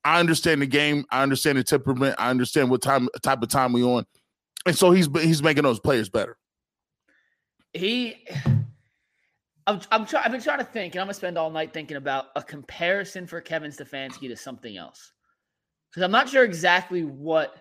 I 0.04 0.20
understand 0.20 0.60
the 0.62 0.66
game. 0.66 1.04
I 1.10 1.22
understand 1.22 1.58
the 1.58 1.64
temperament. 1.64 2.16
I 2.18 2.30
understand 2.30 2.70
what 2.70 2.82
time 2.82 3.08
type 3.22 3.42
of 3.42 3.48
time 3.48 3.72
we 3.72 3.84
on, 3.84 4.04
and 4.66 4.76
so 4.76 4.90
he's 4.90 5.08
he's 5.20 5.42
making 5.42 5.64
those 5.64 5.80
players 5.80 6.08
better. 6.08 6.36
he 7.72 8.26
I'm 9.66 9.80
I'm 9.90 10.06
trying 10.06 10.24
I've 10.24 10.32
been 10.32 10.42
trying 10.42 10.58
to 10.58 10.64
think, 10.64 10.94
and 10.94 11.00
I'm 11.00 11.06
gonna 11.06 11.14
spend 11.14 11.38
all 11.38 11.50
night 11.50 11.72
thinking 11.72 11.96
about 11.96 12.26
a 12.36 12.42
comparison 12.42 13.26
for 13.26 13.40
Kevin 13.40 13.70
Stefanski 13.70 14.28
to 14.28 14.36
something 14.36 14.76
else. 14.76 15.12
Because 15.90 16.02
I'm 16.02 16.10
not 16.10 16.28
sure 16.28 16.44
exactly 16.44 17.04
what 17.04 17.56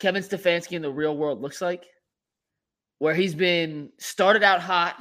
Kevin 0.00 0.22
Stefanski 0.22 0.72
in 0.72 0.82
the 0.82 0.90
real 0.90 1.16
world 1.16 1.40
looks 1.40 1.60
like. 1.60 1.84
Where 2.98 3.14
he's 3.14 3.34
been 3.34 3.90
started 3.98 4.42
out 4.42 4.60
hot, 4.60 4.96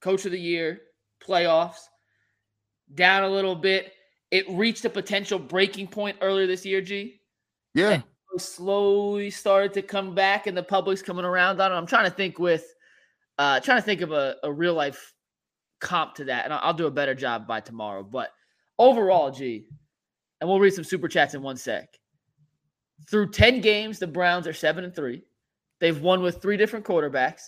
coach 0.00 0.24
of 0.24 0.32
the 0.32 0.40
year, 0.40 0.80
playoffs, 1.22 1.80
down 2.94 3.24
a 3.24 3.28
little 3.28 3.56
bit. 3.56 3.92
It 4.30 4.48
reached 4.50 4.84
a 4.84 4.90
potential 4.90 5.38
breaking 5.38 5.88
point 5.88 6.18
earlier 6.20 6.46
this 6.46 6.64
year, 6.64 6.80
G 6.80 7.20
Yeah, 7.74 8.02
slowly 8.36 9.30
started 9.30 9.72
to 9.74 9.82
come 9.82 10.14
back 10.14 10.46
and 10.46 10.56
the 10.56 10.62
public's 10.62 11.02
coming 11.02 11.24
around 11.24 11.60
on 11.60 11.72
it. 11.72 11.74
I'm 11.74 11.86
trying 11.86 12.04
to 12.04 12.14
think 12.14 12.38
with 12.38 12.74
uh 13.38 13.60
trying 13.60 13.78
to 13.78 13.82
think 13.82 14.00
of 14.00 14.12
a, 14.12 14.36
a 14.42 14.52
real 14.52 14.74
life 14.74 15.14
comp 15.80 16.14
to 16.16 16.24
that. 16.24 16.44
And 16.44 16.52
I'll, 16.52 16.60
I'll 16.62 16.74
do 16.74 16.86
a 16.86 16.90
better 16.90 17.14
job 17.14 17.46
by 17.46 17.60
tomorrow. 17.60 18.02
But 18.02 18.32
overall, 18.78 19.30
G, 19.30 19.66
and 20.40 20.48
we'll 20.48 20.60
read 20.60 20.74
some 20.74 20.84
super 20.84 21.08
chats 21.08 21.34
in 21.34 21.42
one 21.42 21.56
sec. 21.56 21.88
Through 23.08 23.30
10 23.30 23.60
games, 23.60 23.98
the 23.98 24.06
Browns 24.06 24.46
are 24.46 24.52
seven 24.52 24.84
and 24.84 24.94
three. 24.94 25.22
They've 25.80 26.00
won 26.00 26.22
with 26.22 26.42
three 26.42 26.56
different 26.56 26.84
quarterbacks. 26.84 27.42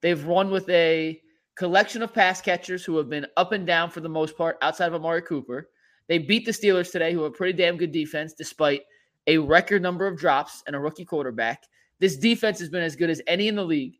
They've 0.00 0.24
won 0.24 0.50
with 0.50 0.68
a 0.68 1.20
collection 1.56 2.02
of 2.02 2.14
pass 2.14 2.40
catchers 2.40 2.84
who 2.84 2.96
have 2.96 3.08
been 3.08 3.26
up 3.36 3.52
and 3.52 3.66
down 3.66 3.90
for 3.90 4.00
the 4.00 4.08
most 4.08 4.36
part 4.36 4.58
outside 4.62 4.86
of 4.86 4.94
Amari 4.94 5.22
Cooper. 5.22 5.68
They 6.08 6.18
beat 6.18 6.44
the 6.44 6.52
Steelers 6.52 6.90
today, 6.90 7.12
who 7.12 7.22
have 7.22 7.32
a 7.32 7.36
pretty 7.36 7.52
damn 7.52 7.76
good 7.76 7.92
defense, 7.92 8.32
despite 8.32 8.82
a 9.26 9.38
record 9.38 9.82
number 9.82 10.06
of 10.06 10.18
drops 10.18 10.62
and 10.66 10.76
a 10.76 10.78
rookie 10.78 11.04
quarterback. 11.04 11.64
This 11.98 12.16
defense 12.16 12.58
has 12.58 12.68
been 12.68 12.82
as 12.82 12.96
good 12.96 13.10
as 13.10 13.22
any 13.26 13.48
in 13.48 13.56
the 13.56 13.64
league. 13.64 13.96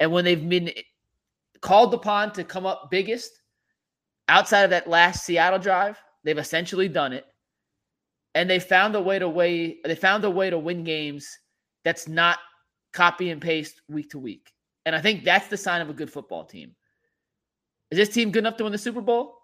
And 0.00 0.10
when 0.10 0.24
they've 0.24 0.48
been 0.48 0.72
called 1.60 1.94
upon 1.94 2.32
to 2.32 2.44
come 2.44 2.66
up 2.66 2.90
biggest 2.90 3.42
outside 4.28 4.62
of 4.62 4.70
that 4.70 4.88
last 4.88 5.24
Seattle 5.24 5.58
drive, 5.58 5.98
they've 6.22 6.38
essentially 6.38 6.88
done 6.88 7.12
it. 7.12 7.26
And 8.34 8.50
they 8.50 8.58
found 8.58 8.94
a 8.96 9.00
way 9.00 9.18
to 9.18 9.28
way 9.28 9.78
they 9.84 9.94
found 9.94 10.24
a 10.24 10.30
way 10.30 10.50
to 10.50 10.58
win 10.58 10.82
games 10.82 11.28
that's 11.84 12.08
not 12.08 12.38
copy 12.92 13.30
and 13.30 13.40
paste 13.40 13.82
week 13.88 14.10
to 14.10 14.18
week. 14.18 14.52
And 14.86 14.94
I 14.94 15.00
think 15.00 15.24
that's 15.24 15.48
the 15.48 15.56
sign 15.56 15.80
of 15.80 15.90
a 15.90 15.94
good 15.94 16.10
football 16.10 16.44
team. 16.44 16.74
Is 17.90 17.98
this 17.98 18.08
team 18.08 18.30
good 18.30 18.40
enough 18.40 18.56
to 18.56 18.64
win 18.64 18.72
the 18.72 18.78
Super 18.78 19.00
Bowl? 19.00 19.38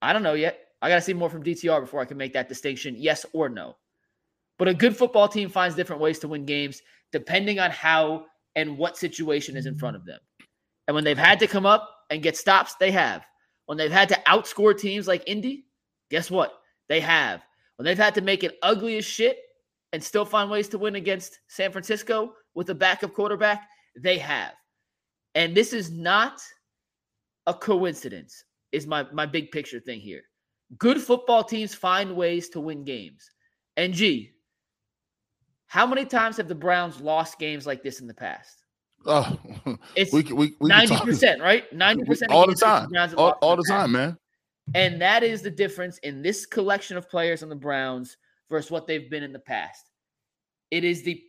I 0.00 0.12
don't 0.12 0.22
know 0.22 0.34
yet. 0.34 0.58
I 0.80 0.88
got 0.88 0.94
to 0.94 1.00
see 1.02 1.12
more 1.12 1.28
from 1.28 1.44
DTR 1.44 1.80
before 1.82 2.00
I 2.00 2.06
can 2.06 2.16
make 2.16 2.32
that 2.32 2.48
distinction, 2.48 2.94
yes 2.96 3.26
or 3.32 3.48
no. 3.48 3.76
But 4.60 4.68
a 4.68 4.74
good 4.74 4.94
football 4.94 5.26
team 5.26 5.48
finds 5.48 5.74
different 5.74 6.02
ways 6.02 6.18
to 6.18 6.28
win 6.28 6.44
games 6.44 6.82
depending 7.12 7.58
on 7.58 7.70
how 7.70 8.26
and 8.54 8.76
what 8.76 8.98
situation 8.98 9.56
is 9.56 9.64
in 9.64 9.78
front 9.78 9.96
of 9.96 10.04
them. 10.04 10.20
And 10.86 10.94
when 10.94 11.02
they've 11.02 11.16
had 11.16 11.40
to 11.40 11.46
come 11.46 11.64
up 11.64 11.88
and 12.10 12.22
get 12.22 12.36
stops, 12.36 12.74
they 12.74 12.90
have. 12.90 13.24
When 13.64 13.78
they've 13.78 13.90
had 13.90 14.10
to 14.10 14.20
outscore 14.28 14.78
teams 14.78 15.08
like 15.08 15.24
Indy, 15.26 15.64
guess 16.10 16.30
what? 16.30 16.60
They 16.90 17.00
have. 17.00 17.42
when 17.76 17.86
they've 17.86 17.96
had 17.96 18.14
to 18.16 18.20
make 18.20 18.44
it 18.44 18.58
ugly 18.62 18.98
as 18.98 19.06
shit 19.06 19.38
and 19.94 20.04
still 20.04 20.26
find 20.26 20.50
ways 20.50 20.68
to 20.68 20.78
win 20.78 20.96
against 20.96 21.40
San 21.48 21.72
Francisco 21.72 22.34
with 22.54 22.68
a 22.68 22.74
backup 22.74 23.14
quarterback, 23.14 23.66
they 23.96 24.18
have. 24.18 24.52
And 25.34 25.56
this 25.56 25.72
is 25.72 25.90
not 25.90 26.42
a 27.46 27.54
coincidence, 27.54 28.44
is 28.72 28.86
my, 28.86 29.06
my 29.10 29.24
big 29.24 29.52
picture 29.52 29.80
thing 29.80 30.00
here. 30.00 30.20
Good 30.76 31.00
football 31.00 31.44
teams 31.44 31.74
find 31.74 32.14
ways 32.14 32.50
to 32.50 32.60
win 32.60 32.84
games. 32.84 33.30
And 33.78 33.94
gee, 33.94 34.34
how 35.70 35.86
many 35.86 36.04
times 36.04 36.36
have 36.36 36.48
the 36.48 36.54
Browns 36.54 37.00
lost 37.00 37.38
games 37.38 37.64
like 37.64 37.80
this 37.84 38.00
in 38.00 38.08
the 38.08 38.14
past? 38.14 38.64
Oh, 39.06 39.38
It's 39.94 40.12
we, 40.12 40.22
we, 40.24 40.32
we 40.34 40.48
can 40.48 40.68
Ninety 40.68 40.96
talk- 40.96 41.04
percent, 41.04 41.40
right? 41.40 41.72
Ninety 41.72 42.02
percent 42.02 42.32
all 42.32 42.44
the 42.44 42.56
time, 42.56 42.88
all, 43.16 43.38
all 43.40 43.54
the 43.54 43.62
time, 43.62 43.92
man. 43.92 44.18
And 44.74 45.00
that 45.00 45.22
is 45.22 45.42
the 45.42 45.50
difference 45.50 45.98
in 45.98 46.22
this 46.22 46.44
collection 46.44 46.96
of 46.96 47.08
players 47.08 47.44
on 47.44 47.48
the 47.48 47.54
Browns 47.54 48.16
versus 48.50 48.68
what 48.72 48.88
they've 48.88 49.08
been 49.08 49.22
in 49.22 49.32
the 49.32 49.38
past. 49.38 49.90
It 50.72 50.82
is 50.82 51.04
the, 51.04 51.22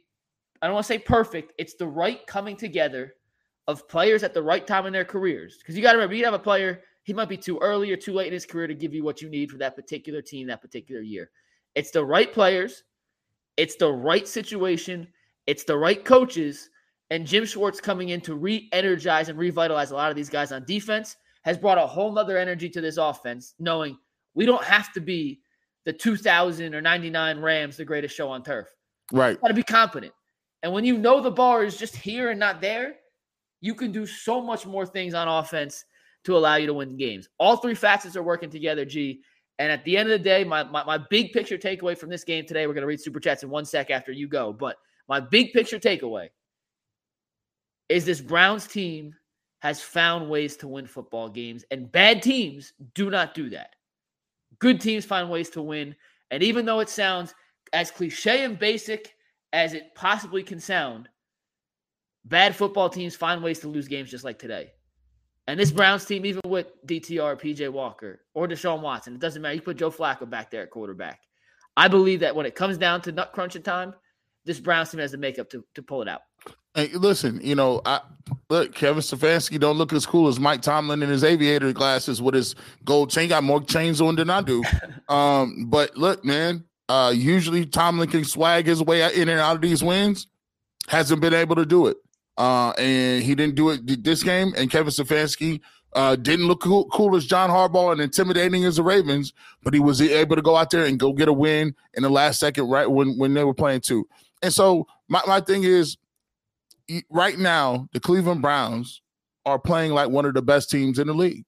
I 0.60 0.66
don't 0.66 0.74
want 0.74 0.86
to 0.88 0.94
say 0.94 0.98
perfect, 0.98 1.54
it's 1.60 1.76
the 1.76 1.88
right 1.88 2.26
coming 2.26 2.56
together 2.58 3.14
of 3.68 3.88
players 3.88 4.24
at 4.24 4.34
the 4.34 4.42
right 4.42 4.66
time 4.66 4.88
in 4.88 4.94
their 4.94 5.06
careers. 5.06 5.58
Because 5.60 5.76
you 5.78 5.84
got 5.84 5.92
to 5.92 5.98
remember, 6.00 6.16
you 6.16 6.26
have 6.26 6.34
a 6.34 6.40
player, 6.40 6.82
he 7.04 7.14
might 7.14 7.30
be 7.30 7.38
too 7.38 7.60
early 7.60 7.92
or 7.92 7.96
too 7.96 8.14
late 8.14 8.28
in 8.28 8.34
his 8.34 8.46
career 8.48 8.66
to 8.66 8.74
give 8.74 8.92
you 8.94 9.04
what 9.04 9.22
you 9.22 9.30
need 9.30 9.52
for 9.52 9.58
that 9.58 9.76
particular 9.76 10.20
team, 10.24 10.48
that 10.48 10.62
particular 10.62 11.02
year. 11.02 11.30
It's 11.76 11.92
the 11.92 12.04
right 12.04 12.34
players, 12.34 12.84
it's 13.58 13.76
the 13.76 13.92
right 13.92 14.28
situation, 14.28 15.08
it's 15.48 15.64
the 15.64 15.78
right 15.78 16.04
coaches. 16.04 16.70
And 17.10 17.28
Jim 17.28 17.46
Schwartz 17.46 17.82
coming 17.82 18.10
in 18.10 18.22
to 18.22 18.36
re 18.36 18.70
energize 18.72 19.30
and 19.30 19.38
revitalize 19.38 19.92
a 19.92 19.96
lot 19.96 20.10
of 20.10 20.16
these 20.16 20.30
guys 20.30 20.52
on 20.52 20.64
defense 20.66 21.18
has 21.44 21.58
brought 21.58 21.78
a 21.78 21.86
whole 21.86 22.12
nother 22.12 22.38
energy 22.38 22.70
to 22.70 22.82
this 22.82 22.98
offense, 22.98 23.56
knowing 23.60 23.98
we 24.34 24.46
don't 24.46 24.64
have 24.64 24.94
to 24.94 25.02
be 25.02 25.42
the 25.86 25.94
2000 25.94 26.76
or 26.76 26.82
99 26.82 27.40
Rams, 27.40 27.78
the 27.78 27.86
greatest 27.86 28.16
show 28.16 28.30
on 28.30 28.44
turf. 28.44 28.68
Right. 29.12 29.40
Got 29.42 29.48
to 29.48 29.54
be 29.54 29.64
confident. 29.64 30.14
And 30.64 30.72
when 30.72 30.86
you 30.86 30.98
know 30.98 31.22
the 31.22 31.32
bar 31.32 31.64
is 31.64 31.78
just 31.78 31.96
here 31.96 32.30
and 32.30 32.40
not 32.40 32.62
there, 32.62 32.96
you 33.62 33.76
can 33.76 33.92
do 33.92 34.06
so 34.06 34.42
much 34.42 34.66
more 34.66 34.86
things 34.86 35.14
on 35.14 35.28
offense 35.28 35.84
to 36.24 36.38
allow 36.38 36.56
you 36.56 36.68
to 36.68 36.74
win 36.74 36.98
games. 36.98 37.28
All 37.40 37.58
three 37.58 37.74
facets 37.74 38.16
are 38.16 38.24
working 38.24 38.50
together, 38.50 38.86
G. 38.86 39.22
And 39.62 39.72
at 39.72 39.86
the 39.86 39.96
end 39.96 40.10
of 40.10 40.18
the 40.18 40.24
day, 40.24 40.44
my, 40.44 40.64
my, 40.64 40.84
my 40.86 40.98
big 40.98 41.34
picture 41.34 41.56
takeaway 41.56 41.96
from 41.96 42.10
this 42.10 42.24
game 42.24 42.48
today, 42.48 42.66
we're 42.66 42.74
going 42.74 42.82
to 42.82 42.88
read 42.88 43.00
super 43.00 43.20
chats 43.20 43.44
in 43.44 43.50
one 43.52 43.64
sec 43.64 43.92
after 43.92 44.12
you 44.12 44.28
go. 44.28 44.52
But 44.52 44.78
my 45.08 45.20
big 45.20 45.54
picture 45.54 45.78
takeaway 45.78 46.30
is 47.88 48.04
this 48.04 48.22
Browns 48.22 48.66
team 48.66 49.14
has 49.60 49.80
found 49.80 50.28
ways 50.28 50.58
to 50.58 50.68
win 50.68 50.88
football 50.88 51.30
games, 51.30 51.64
and 51.70 51.92
bad 51.92 52.24
teams 52.24 52.74
do 52.96 53.12
not 53.12 53.36
do 53.36 53.52
that. 53.52 53.76
Good 54.58 54.82
teams 54.82 55.06
find 55.06 55.30
ways 55.30 55.52
to 55.52 55.62
win. 55.62 55.96
And 56.32 56.42
even 56.42 56.66
though 56.66 56.80
it 56.80 56.90
sounds 56.90 57.36
as 57.72 57.92
cliche 57.92 58.44
and 58.44 58.58
basic 58.58 59.14
as 59.54 59.76
it 59.76 59.94
possibly 59.94 60.42
can 60.42 60.60
sound, 60.60 61.08
bad 62.26 62.56
football 62.56 62.90
teams 62.90 63.16
find 63.16 63.44
ways 63.44 63.60
to 63.60 63.68
lose 63.68 63.88
games 63.88 64.10
just 64.10 64.24
like 64.24 64.40
today. 64.40 64.72
And 65.48 65.60
this 65.60 65.72
Browns 65.72 66.06
team, 66.06 66.26
even 66.26 66.42
with 66.46 66.68
DTR, 66.86 67.40
PJ 67.40 67.70
Walker, 67.70 68.22
or 68.34 68.48
Deshaun 68.48 68.82
Watson, 68.82 69.16
it 69.16 69.20
doesn't 69.20 69.42
matter. 69.42 69.56
You 69.56 69.62
put 69.62 69.78
Joe 69.78 69.92
Flacco 69.92 70.30
back 70.30 70.52
there 70.52 70.64
at 70.64 70.70
quarterback. 70.70 71.22
I 71.76 71.88
believe 71.88 72.20
that 72.20 72.36
when 72.36 72.46
it 72.46 72.56
comes 72.56 72.78
down 72.78 73.02
to 73.02 73.12
nut 73.12 73.32
crunching 73.34 73.64
time, 73.64 73.94
this 74.46 74.60
Browns 74.60 74.92
team 74.92 75.00
has 75.00 75.12
the 75.12 75.18
makeup 75.18 75.50
to, 75.52 75.64
to 75.76 75.84
pull 75.84 76.02
it 76.02 76.08
out. 76.08 76.22
Hey, 76.74 76.90
listen, 76.94 77.42
you 77.44 77.54
know, 77.54 77.82
I 77.86 78.00
look, 78.50 78.74
Kevin 78.74 79.02
Stefanski 79.02 79.60
don't 79.60 79.78
look 79.78 79.92
as 79.92 80.06
cool 80.06 80.30
as 80.30 80.40
Mike 80.40 80.62
Tomlin 80.62 81.04
in 81.04 81.10
his 81.10 81.24
aviator 81.24 81.74
glasses 81.74 82.22
with 82.22 82.34
his 82.34 82.56
gold 82.86 83.10
chain. 83.10 83.30
Got 83.30 83.44
more 83.44 83.62
chains 83.62 84.00
on 84.00 84.16
than 84.16 84.30
I 84.30 84.42
do. 84.42 84.64
um, 85.10 85.66
but 85.70 85.98
look, 85.98 86.24
man, 86.24 86.64
uh, 86.88 87.12
usually 87.14 87.66
Tomlin 87.66 88.10
can 88.10 88.24
swag 88.24 88.68
his 88.68 88.82
way 88.82 89.02
in 89.14 89.28
and 89.28 89.40
out 89.40 89.56
of 89.56 89.62
these 89.62 89.84
wins. 89.84 90.28
Hasn't 90.88 91.22
been 91.22 91.34
able 91.34 91.58
to 91.58 91.66
do 91.66 91.88
it. 91.88 91.98
Uh, 92.42 92.72
and 92.80 93.22
he 93.22 93.36
didn't 93.36 93.54
do 93.54 93.70
it 93.70 94.04
this 94.04 94.24
game. 94.24 94.52
And 94.58 94.72
Kevin 94.72 94.92
Stefanski 94.92 95.62
uh, 95.94 96.16
didn't 96.16 96.48
look 96.48 96.62
cool, 96.62 96.86
cool 96.86 97.16
as 97.16 97.28
John 97.28 97.52
Harbaugh 97.52 97.92
and 97.92 98.02
intimidating 98.02 98.66
as 98.66 98.78
the 98.78 98.84
Ravens, 98.84 99.32
but 99.62 99.76
he 99.76 99.80
was 99.80 100.02
able 100.02 100.36
to 100.36 100.42
go 100.42 100.56
out 100.56 100.72
there 100.72 100.86
and 100.86 100.98
go 100.98 101.14
get 101.14 101.28
a 101.28 101.34
win 101.34 101.76
in 101.94 102.02
the 102.02 102.10
last 102.10 102.40
second, 102.40 102.68
right 102.68 102.90
when 102.90 103.16
when 103.20 103.36
they 103.36 103.44
were 103.44 103.54
playing 103.54 103.82
too. 103.82 104.08
And 104.42 104.52
so 104.52 104.88
my, 105.08 105.22
my 105.28 105.40
thing 105.40 105.66
is, 105.66 105.98
right 107.12 107.38
now, 107.38 107.88
the 107.94 108.00
Cleveland 108.00 108.42
Browns 108.42 109.04
are 109.46 109.60
playing 109.60 109.92
like 109.92 110.10
one 110.10 110.26
of 110.26 110.34
the 110.34 110.42
best 110.42 110.72
teams 110.72 110.98
in 110.98 111.06
the 111.06 111.14
league. 111.14 111.46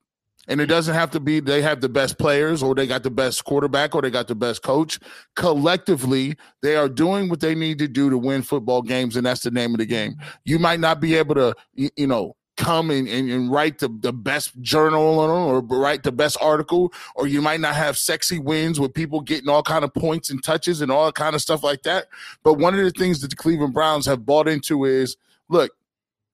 And 0.48 0.60
it 0.60 0.66
doesn't 0.66 0.94
have 0.94 1.12
to 1.12 1.20
be 1.20 1.39
they 1.39 1.62
have 1.62 1.80
the 1.80 1.89
best 1.89 2.18
players 2.18 2.62
or 2.62 2.76
they 2.76 2.86
got 2.86 3.04
the 3.04 3.12
best 3.12 3.46
quarterback 3.46 3.96
or 3.96 4.02
they 4.02 4.10
got 4.10 4.28
the 4.28 4.36
best 4.36 4.62
coach. 4.62 5.00
Collectively, 5.36 6.36
they 6.62 6.76
are 6.76 6.89
doing 6.89 7.30
what 7.30 7.39
they 7.39 7.56
need 7.56 7.80
to 7.80 7.88
do 7.88 8.10
to 8.10 8.18
win 8.18 8.41
football 8.41 8.82
games, 8.82 9.16
and 9.16 9.26
that's 9.26 9.41
the 9.41 9.52
name 9.52 9.74
of 9.74 9.78
the 9.78 9.86
game. 9.86 10.16
You 10.44 10.60
might 10.60 10.82
not 10.82 11.00
be 11.00 11.16
able 11.16 11.36
to, 11.36 11.56
you, 11.74 12.08
know, 12.08 12.36
come 12.58 12.91
and, 12.91 13.08
and, 13.08 13.32
and, 13.32 13.52
write 13.52 13.80
the, 13.80 13.89
the 14.02 14.12
best 14.12 14.60
journal 14.62 15.20
or 15.20 15.62
write 15.62 16.04
the 16.04 16.12
best 16.12 16.38
article, 16.41 16.94
or 17.16 17.26
you 17.26 17.41
might 17.41 17.62
not 17.62 17.76
have 17.76 17.98
sexy 17.98 18.38
wins 18.38 18.80
with 18.80 18.94
people 18.94 19.22
getting 19.22 19.50
all 19.50 19.64
kind 19.64 19.86
of 19.86 19.94
points 19.94 20.30
and 20.30 20.44
touches 20.44 20.82
and 20.82 20.91
all 20.91 21.12
kind 21.12 21.36
of 21.36 21.41
stuff 21.41 21.64
like 21.64 21.84
that. 21.84 22.08
But 22.44 22.56
one 22.56 22.78
of 22.78 22.84
the 22.84 22.91
things 22.91 23.22
that 23.22 23.30
the 23.30 23.36
Cleveland 23.36 23.74
Browns 23.74 24.06
have 24.06 24.26
bought 24.26 24.50
into 24.50 24.84
is 24.84 25.16
look, 25.50 25.72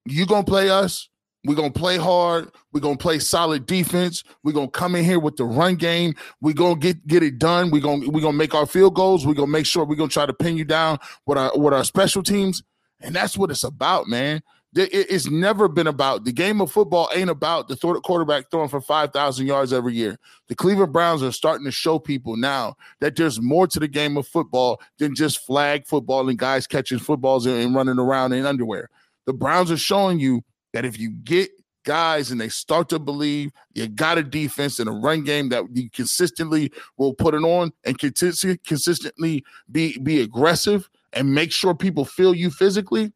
you 0.06 0.26
gonna 0.26 0.44
play 0.44 0.70
us. 0.70 1.09
We're 1.46 1.56
gonna 1.56 1.72
play 1.72 1.98
hard. 1.98 2.52
We're 2.74 2.82
gonna 2.82 2.98
play 2.98 3.20
solid 3.20 3.66
defense. 3.66 4.24
We're 4.44 4.52
gonna 4.52 4.70
come 4.70 4.96
in 4.96 5.06
here 5.06 5.20
with 5.20 5.38
the 5.38 5.46
run 5.46 5.76
game. 5.76 6.16
We're 6.42 6.54
gonna 6.54 6.76
get 6.76 7.06
get 7.08 7.24
it 7.24 7.40
done. 7.40 7.72
We're 7.72 7.82
gonna 7.82 8.10
we're 8.10 8.22
gonna 8.22 8.38
make 8.38 8.54
our 8.54 8.66
field 8.66 8.96
goals. 8.96 9.26
We're 9.26 9.36
gonna 9.36 9.48
make 9.48 9.66
sure 9.66 9.86
we're 9.86 9.96
gonna 9.96 10.10
try 10.10 10.26
to 10.26 10.34
pin 10.34 10.58
you 10.58 10.66
down 10.66 11.00
with 11.26 11.38
our 11.38 11.52
with 11.58 11.74
our 11.74 11.86
special 11.86 12.24
teams. 12.24 12.62
And 13.00 13.16
that's 13.16 13.38
what 13.38 13.52
it's 13.52 13.64
about, 13.64 14.08
man. 14.08 14.42
It's 14.76 15.28
never 15.28 15.68
been 15.68 15.88
about 15.88 16.26
the 16.26 16.32
game 16.32 16.62
of 16.62 16.72
football. 16.72 17.10
Ain't 17.16 17.30
about 17.30 17.70
the 17.70 17.76
quarterback 18.04 18.52
throwing 18.52 18.70
for 18.70 18.82
five 18.82 19.12
thousand 19.12 19.48
yards 19.48 19.72
every 19.72 19.96
year. 19.96 20.20
The 20.48 20.56
Cleveland 20.56 20.94
Browns 20.94 21.24
are 21.24 21.32
starting 21.32 21.66
to 21.66 21.72
show 21.72 21.98
people 21.98 22.36
now 22.36 22.76
that 23.00 23.16
there's 23.16 23.42
more 23.42 23.66
to 23.66 23.80
the 23.80 23.88
game 23.88 24.18
of 24.18 24.28
football 24.28 24.80
than 25.00 25.16
just 25.16 25.44
flag 25.46 25.88
football 25.88 26.30
and 26.30 26.38
guys 26.38 26.68
catching 26.68 27.00
footballs 27.00 27.46
and 27.46 27.74
running 27.74 27.98
around 27.98 28.34
in 28.34 28.46
underwear. 28.46 28.90
The 29.26 29.34
Browns 29.34 29.72
are 29.72 29.78
showing 29.78 30.20
you 30.20 30.44
that 30.74 30.86
if 30.86 31.00
you 31.00 31.12
get 31.12 31.50
guys 31.86 32.30
and 32.32 32.40
they 32.40 32.50
start 32.50 32.90
to 32.90 33.00
believe 33.00 33.52
you 33.74 33.88
got 33.88 34.18
a 34.18 34.24
defense 34.24 34.80
and 34.80 34.90
a 34.90 34.92
run 34.92 35.24
game 35.24 35.50
that 35.50 35.64
you 35.74 35.90
consistently 35.90 36.72
will 36.98 37.14
put 37.14 37.34
it 37.34 37.42
on 37.42 37.72
and 37.86 37.98
consistently 37.98 39.44
be 39.72 39.98
be 40.00 40.22
aggressive 40.22 40.90
and 41.14 41.34
make 41.34 41.52
sure 41.52 41.74
people 41.74 42.06
feel 42.06 42.36
you 42.36 42.52
physically 42.52 43.12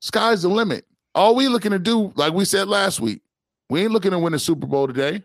sky's 0.00 0.42
the 0.42 0.48
limit. 0.48 0.84
All 1.14 1.34
we 1.34 1.48
looking 1.48 1.70
to 1.70 1.78
do 1.78 2.12
like 2.16 2.32
we 2.34 2.44
said 2.44 2.68
last 2.68 3.00
week 3.00 3.22
we 3.70 3.82
ain't 3.82 3.92
looking 3.92 4.10
to 4.10 4.18
win 4.18 4.34
a 4.34 4.38
super 4.38 4.66
bowl 4.66 4.86
today. 4.86 5.22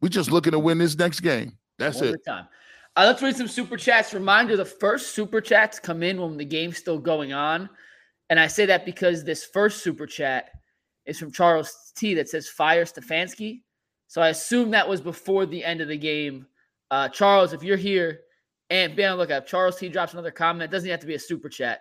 We 0.00 0.08
just 0.08 0.30
looking 0.30 0.52
to 0.52 0.58
win 0.58 0.78
this 0.78 0.96
next 0.96 1.20
game. 1.20 1.56
That's 1.78 2.00
One 2.00 2.08
it. 2.14 2.24
time. 2.26 2.46
Uh, 2.96 3.04
let's 3.06 3.22
read 3.22 3.36
some 3.36 3.48
super 3.48 3.76
chats. 3.76 4.14
Reminder: 4.14 4.56
the 4.56 4.64
first 4.64 5.14
super 5.14 5.40
chats 5.40 5.78
come 5.78 6.02
in 6.02 6.20
when 6.20 6.36
the 6.36 6.44
game's 6.44 6.76
still 6.76 6.98
going 6.98 7.32
on, 7.32 7.68
and 8.30 8.38
I 8.38 8.46
say 8.46 8.66
that 8.66 8.84
because 8.84 9.24
this 9.24 9.44
first 9.44 9.82
super 9.82 10.06
chat 10.06 10.50
is 11.06 11.18
from 11.18 11.32
Charles 11.32 11.92
T 11.96 12.14
that 12.14 12.28
says 12.28 12.48
fire 12.48 12.84
Stefanski. 12.84 13.60
So 14.08 14.22
I 14.22 14.28
assume 14.28 14.70
that 14.70 14.88
was 14.88 15.00
before 15.00 15.46
the 15.46 15.64
end 15.64 15.80
of 15.80 15.88
the 15.88 15.96
game. 15.98 16.46
Uh, 16.90 17.08
Charles, 17.08 17.52
if 17.52 17.62
you're 17.62 17.76
here 17.76 18.20
and 18.70 18.94
be 18.94 19.04
on 19.04 19.16
the 19.16 19.22
lookout, 19.22 19.46
Charles 19.46 19.76
T 19.76 19.88
drops 19.88 20.12
another 20.12 20.30
comment. 20.30 20.70
It 20.70 20.74
doesn't 20.74 20.88
have 20.88 21.00
to 21.00 21.06
be 21.06 21.14
a 21.14 21.18
super 21.18 21.48
chat. 21.48 21.80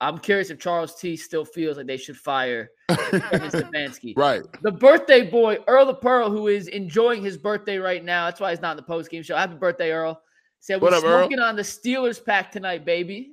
I'm 0.00 0.18
curious 0.18 0.50
if 0.50 0.58
Charles 0.60 0.94
T 1.00 1.16
still 1.16 1.44
feels 1.44 1.76
like 1.76 1.86
they 1.86 1.96
should 1.96 2.16
fire 2.16 2.70
Stefanski. 2.90 4.16
right 4.16 4.42
The 4.62 4.70
birthday 4.70 5.28
boy, 5.28 5.58
Earl 5.66 5.88
of 5.88 6.00
Pearl, 6.00 6.30
who 6.30 6.46
is 6.48 6.68
enjoying 6.68 7.22
his 7.22 7.36
birthday 7.36 7.78
right 7.78 8.04
now. 8.04 8.26
That's 8.26 8.40
why 8.40 8.50
he's 8.50 8.60
not 8.60 8.72
in 8.72 8.76
the 8.76 8.82
post 8.84 9.10
game 9.10 9.22
show. 9.22 9.36
Happy 9.36 9.54
birthday, 9.56 9.90
Earl. 9.90 10.20
Said 10.60 10.80
we're 10.80 10.88
up, 10.94 11.02
Earl? 11.04 11.20
smoking 11.22 11.40
on 11.40 11.56
the 11.56 11.62
Steelers 11.62 12.24
pack 12.24 12.52
tonight, 12.52 12.84
baby. 12.84 13.32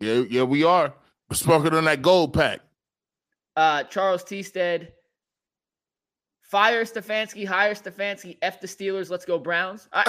yeah 0.00 0.22
yeah 0.30 0.42
we 0.42 0.64
are 0.64 0.94
we're 1.28 1.36
smoking 1.36 1.74
on 1.74 1.84
that 1.84 2.00
gold 2.02 2.32
pack 2.32 2.60
Uh, 3.58 3.82
Charles 3.82 4.22
T 4.22 4.40
said, 4.44 4.92
fire 6.42 6.84
Stefanski, 6.84 7.44
hire 7.44 7.74
Stefanski, 7.74 8.38
F 8.40 8.60
the 8.60 8.68
Steelers, 8.68 9.10
let's 9.10 9.24
go 9.24 9.36
Browns. 9.36 9.88
Right, 9.92 10.06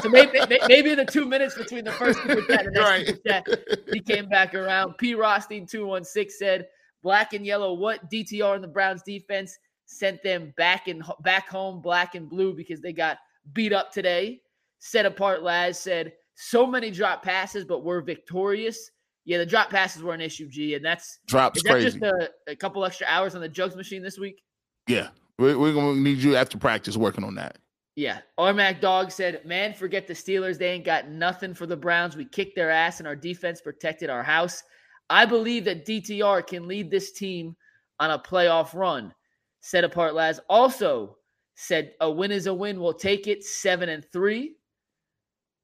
so 0.00 0.08
maybe, 0.08 0.38
so 0.38 0.46
maybe, 0.48 0.58
maybe 0.66 0.90
in 0.92 0.96
the 0.96 1.04
two 1.04 1.26
minutes 1.26 1.58
between 1.58 1.84
the 1.84 1.92
first 1.92 2.18
super 2.22 2.40
chat 2.40 2.64
and 2.64 2.74
the 2.74 2.80
next 2.80 2.90
Right. 2.90 3.06
super 3.06 3.20
chat, 3.28 3.46
he 3.92 4.00
came 4.00 4.30
back 4.30 4.54
around. 4.54 4.94
P. 4.96 5.14
Rothstein 5.14 5.66
216 5.66 6.38
said, 6.38 6.68
black 7.02 7.34
and 7.34 7.44
yellow, 7.44 7.74
what 7.74 8.10
DTR 8.10 8.56
in 8.56 8.62
the 8.62 8.68
Browns 8.68 9.02
defense 9.02 9.58
sent 9.84 10.22
them 10.22 10.54
back 10.56 10.88
and 10.88 11.02
back 11.20 11.50
home, 11.50 11.82
black 11.82 12.14
and 12.14 12.30
blue, 12.30 12.54
because 12.54 12.80
they 12.80 12.94
got 12.94 13.18
beat 13.52 13.74
up 13.74 13.92
today. 13.92 14.40
Set 14.78 15.04
apart 15.04 15.42
Laz 15.42 15.78
said, 15.78 16.14
so 16.34 16.66
many 16.66 16.90
drop 16.90 17.22
passes, 17.22 17.66
but 17.66 17.84
we're 17.84 18.00
victorious. 18.00 18.90
Yeah, 19.24 19.38
the 19.38 19.46
drop 19.46 19.70
passes 19.70 20.02
were 20.02 20.14
an 20.14 20.20
issue, 20.20 20.48
G, 20.48 20.74
and 20.74 20.84
that's 20.84 21.20
drops 21.26 21.62
that 21.62 21.70
crazy 21.70 21.90
just 21.90 22.02
a, 22.02 22.30
a 22.48 22.56
couple 22.56 22.84
extra 22.84 23.06
hours 23.08 23.34
on 23.34 23.40
the 23.40 23.48
jugs 23.48 23.76
machine 23.76 24.02
this 24.02 24.18
week? 24.18 24.42
yeah 24.88 25.08
we, 25.38 25.54
we're 25.54 25.74
gonna 25.74 25.98
need 25.98 26.18
you 26.18 26.36
after 26.36 26.58
practice 26.58 26.96
working 26.96 27.24
on 27.24 27.34
that 27.34 27.58
Yeah. 27.96 28.20
Armac 28.38 28.80
Dog 28.80 29.10
said, 29.10 29.44
Man, 29.44 29.74
forget 29.74 30.06
the 30.06 30.14
Steelers. 30.14 30.58
They 30.58 30.70
ain't 30.70 30.84
got 30.84 31.08
nothing 31.08 31.54
for 31.54 31.66
the 31.66 31.76
Browns. 31.76 32.16
We 32.16 32.24
kicked 32.24 32.56
their 32.56 32.70
ass 32.70 32.98
and 32.98 33.06
our 33.06 33.16
defense 33.16 33.60
protected 33.60 34.10
our 34.10 34.22
house. 34.22 34.62
I 35.10 35.26
believe 35.26 35.64
that 35.64 35.86
DTR 35.86 36.46
can 36.46 36.68
lead 36.68 36.90
this 36.90 37.12
team 37.12 37.56
on 37.98 38.10
a 38.10 38.18
playoff 38.18 38.74
run. 38.74 39.12
Set 39.60 39.84
apart 39.84 40.14
Laz 40.14 40.40
also 40.48 41.16
said 41.56 41.92
a 42.00 42.10
win 42.10 42.30
is 42.30 42.46
a 42.46 42.54
win. 42.54 42.80
We'll 42.80 42.94
take 42.94 43.26
it. 43.26 43.44
Seven 43.44 43.88
and 43.90 44.04
three. 44.12 44.56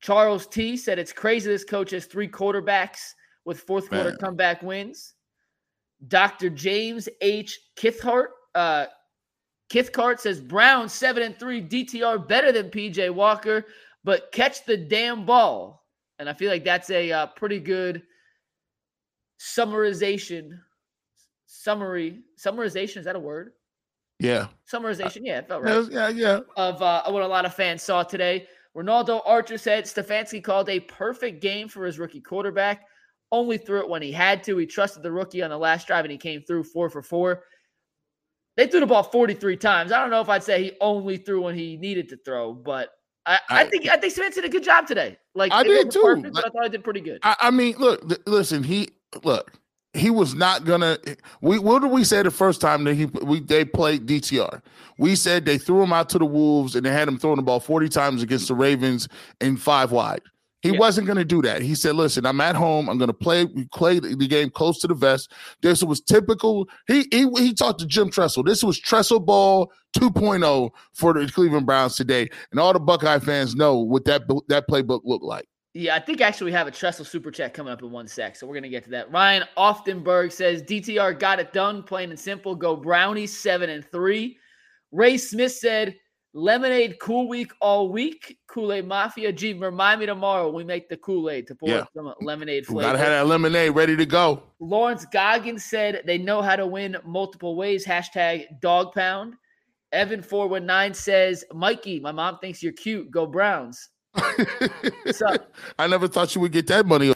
Charles 0.03 0.47
T 0.47 0.77
said 0.77 0.99
it's 0.99 1.13
crazy 1.13 1.51
this 1.51 1.65
coach 1.65 1.91
has 1.93 2.05
three 2.07 2.29
quarterbacks 2.29 3.13
with 3.47 3.61
fourth 3.61 3.89
quarter 3.89 4.11
Man. 4.11 4.19
comeback 4.19 4.63
wins. 4.63 5.15
Dr. 6.09 6.51
James 6.51 7.09
H. 7.23 7.59
Kithart, 7.79 8.27
uh, 8.55 8.87
Kithcart 9.71 10.21
says 10.21 10.41
Brown 10.41 10.89
seven 10.89 11.23
and 11.23 11.39
three, 11.39 11.63
DTR 11.63 12.29
better 12.29 12.53
than 12.53 12.69
PJ 12.71 13.11
Walker, 13.15 13.65
but 14.05 14.31
catch 14.33 14.67
the 14.67 14.77
damn 14.77 15.25
ball. 15.25 15.87
And 16.19 16.29
I 16.29 16.35
feel 16.35 16.51
like 16.51 16.65
that's 16.65 16.91
a 16.91 17.11
uh, 17.13 17.27
pretty 17.29 17.59
good 17.59 18.03
summarization. 19.41 20.51
Summary, 21.47 22.21
summarization 22.39 22.99
is 22.99 23.05
that 23.07 23.17
a 23.17 23.21
word? 23.21 23.53
Yeah. 24.19 24.49
Summarization, 24.71 25.21
yeah, 25.23 25.39
it 25.39 25.49
felt 25.49 25.63
right 25.63 25.85
Yeah, 25.91 26.09
yeah, 26.09 26.09
yeah. 26.09 26.41
of 26.57 26.83
uh, 26.83 27.03
what 27.09 27.23
a 27.23 27.27
lot 27.27 27.45
of 27.45 27.55
fans 27.55 27.83
saw 27.83 28.03
today. 28.03 28.47
Ronaldo 28.77 29.23
Archer 29.25 29.57
said 29.59 29.85
Stefanski 29.85 30.43
called 30.43 30.69
a 30.69 30.81
perfect 30.81 31.41
game 31.41 31.69
for 31.69 31.85
his 31.87 31.99
rookie 31.99 32.21
quarterback. 32.21 32.87
Only 33.37 33.59
threw 33.59 33.81
it 33.81 33.89
when 33.91 34.01
he 34.01 34.13
had 34.13 34.43
to. 34.45 34.57
He 34.57 34.65
trusted 34.65 35.03
the 35.03 35.13
rookie 35.13 35.43
on 35.43 35.51
the 35.51 35.59
last 35.59 35.87
drive 35.87 36.07
and 36.07 36.13
he 36.13 36.17
came 36.17 36.41
through 36.43 36.65
four 36.65 36.89
for 36.89 37.03
four. 37.03 37.43
They 38.57 38.67
threw 38.67 38.81
the 38.81 38.87
ball 38.87 39.03
43 39.03 39.59
times. 39.59 39.93
I 39.93 40.01
don't 40.01 40.09
know 40.09 40.23
if 40.23 40.31
I'd 40.31 40.43
say 40.43 40.63
he 40.63 40.73
only 40.81 41.19
threw 41.19 41.43
when 41.43 41.55
he 41.55 41.77
needed 41.77 42.09
to 42.09 42.17
throw, 42.25 42.55
but 42.55 42.89
I, 43.27 43.39
I, 43.51 43.61
I- 43.61 43.65
think 43.69 43.89
I 43.91 43.99
think 43.99 44.15
Stefanski 44.15 44.37
did 44.37 44.45
a 44.47 44.49
good 44.49 44.65
job 44.65 44.87
today. 44.87 45.19
Like 45.35 45.53
I 45.53 45.63
did 45.65 45.91
too. 45.91 46.01
perfect, 46.01 46.35
Like- 46.35 46.47
I 46.47 46.49
thought 46.49 46.65
I 46.65 46.69
did 46.69 46.83
pretty 46.83 47.01
good. 47.03 47.19
I, 47.23 47.37
I 47.41 47.51
mean, 47.51 47.77
look, 47.77 48.09
th- 48.09 48.21
listen. 48.27 48.63
He 48.63 48.89
look. 49.23 49.53
He 49.93 50.09
was 50.11 50.35
not 50.35 50.65
gonna. 50.65 50.97
We 51.43 51.59
what 51.59 51.83
did 51.83 51.91
we 51.91 52.05
say 52.05 52.23
the 52.23 52.31
first 52.31 52.61
time 52.63 52.85
that 52.85 52.95
he 52.95 53.05
we 53.07 53.41
they 53.41 53.65
played 53.67 54.07
DTR? 54.07 54.63
We 54.99 55.15
said 55.17 55.45
they 55.45 55.59
threw 55.59 55.83
him 55.83 55.93
out 55.93 56.09
to 56.11 56.19
the 56.19 56.25
Wolves 56.27 56.75
and 56.77 56.85
they 56.87 56.93
had 56.93 57.09
him 57.09 57.19
throwing 57.19 57.37
the 57.37 57.43
ball 57.43 57.61
forty 57.61 57.89
times 57.91 58.23
against 58.23 58.49
the 58.49 58.55
Ravens 58.55 59.09
in 59.41 59.57
five 59.59 59.93
wide. 59.93 60.21
He 60.63 60.71
Yeah. 60.71 60.79
wasn't 60.79 61.07
going 61.07 61.19
to 61.19 61.25
do 61.25 61.43
that. 61.43 61.63
He 61.63 61.75
said, 61.75 61.95
"Listen, 61.97 62.27
I'm 62.27 62.41
at 62.41 62.57
home. 62.57 62.89
I'm 62.89 62.99
going 62.99 63.09
to 63.09 63.15
play 63.15 63.47
play 63.73 63.99
the 63.99 64.27
game 64.27 64.51
close 64.51 64.81
to 64.81 64.87
the 64.89 64.95
vest." 64.95 65.33
This 65.63 65.83
was 65.83 66.01
typical. 66.01 66.69
He 66.89 67.07
he 67.11 67.29
he 67.37 67.53
talked 67.55 67.81
to 67.81 67.87
Jim 67.87 68.11
Tressel. 68.11 68.43
This 68.43 68.63
was 68.65 68.79
Tressel 68.79 69.21
ball 69.21 69.71
2.0 69.97 70.71
for 70.95 71.13
the 71.13 71.31
Cleveland 71.31 71.67
Browns 71.67 71.97
today, 71.97 72.29
and 72.51 72.61
all 72.61 72.73
the 72.73 72.81
Buckeye 72.81 73.19
fans 73.19 73.55
know 73.55 73.79
what 73.79 74.05
that 74.07 74.23
that 74.49 74.67
playbook 74.69 75.03
looked 75.05 75.25
like. 75.25 75.47
Yeah, 75.75 75.95
I 75.95 76.01
think 76.01 76.23
actually 76.23 76.47
we 76.47 76.53
have 76.53 76.67
a 76.67 76.71
Tressel 76.71 77.05
super 77.05 77.31
chat 77.31 77.53
coming 77.53 77.71
up 77.71 77.83
in 77.83 77.91
one 77.91 78.09
sec, 78.09 78.35
so 78.35 78.47
we're 78.47 78.55
gonna 78.55 78.71
get 78.71 78.85
to 78.85 78.91
that. 78.91 79.13
Ryan 79.13 79.45
Oftenberg 79.59 80.33
says 80.33 80.63
DTR 80.63 81.13
got 81.19 81.39
it 81.39 81.53
done, 81.53 81.83
plain 81.83 82.09
and 82.11 82.19
simple. 82.19 82.55
Go 82.55 82.77
Brownies 82.77 83.37
seven 83.37 83.69
and 83.69 83.85
three. 83.93 84.39
Ray 84.91 85.19
Smith 85.19 85.53
said 85.53 85.97
lemonade 86.37 86.99
cool 87.01 87.29
week 87.29 87.51
all 87.61 87.89
week. 87.89 88.39
Kool 88.47 88.73
Aid 88.73 88.87
Mafia. 88.87 89.33
G, 89.33 89.55
remind 89.55 90.01
me 90.01 90.07
tomorrow 90.07 90.51
we 90.51 90.65
make 90.65 90.89
the 90.89 90.97
Kool 90.99 91.31
Aid 91.31 91.47
to 91.49 91.55
pour 91.55 91.71
Yeah. 91.71 91.85
some 91.95 92.13
lemonade 92.21 92.69
We 92.69 92.83
gotta 92.83 92.99
have 92.99 93.09
that 93.09 93.27
lemonade 93.27 93.75
ready 93.75 93.97
to 93.97 94.05
go. 94.07 94.43
Lawrence 94.61 95.07
Goggins 95.07 95.65
said 95.65 96.03
they 96.05 96.19
know 96.19 96.43
how 96.43 96.55
to 96.55 96.67
win 96.67 96.97
multiple 97.05 97.57
ways. 97.57 97.87
Hashtag 97.87 98.61
dog 98.61 98.93
pound. 98.93 99.35
Evan 99.93 100.21
four 100.23 100.47
one 100.47 100.67
nine 100.67 100.93
says 100.93 101.43
Mikey, 101.55 102.01
my 102.01 102.13
mom 102.13 102.39
thinks 102.39 102.63
you're 102.63 102.73
cute. 102.75 103.11
Go 103.11 103.27
Browns. 103.27 103.89
up? 104.15 105.55
I 105.79 105.87
never 105.87 106.07
thought 106.07 106.35
you 106.35 106.41
would 106.43 106.53
get 106.53 106.67
that 106.67 106.87
money. 106.87 107.15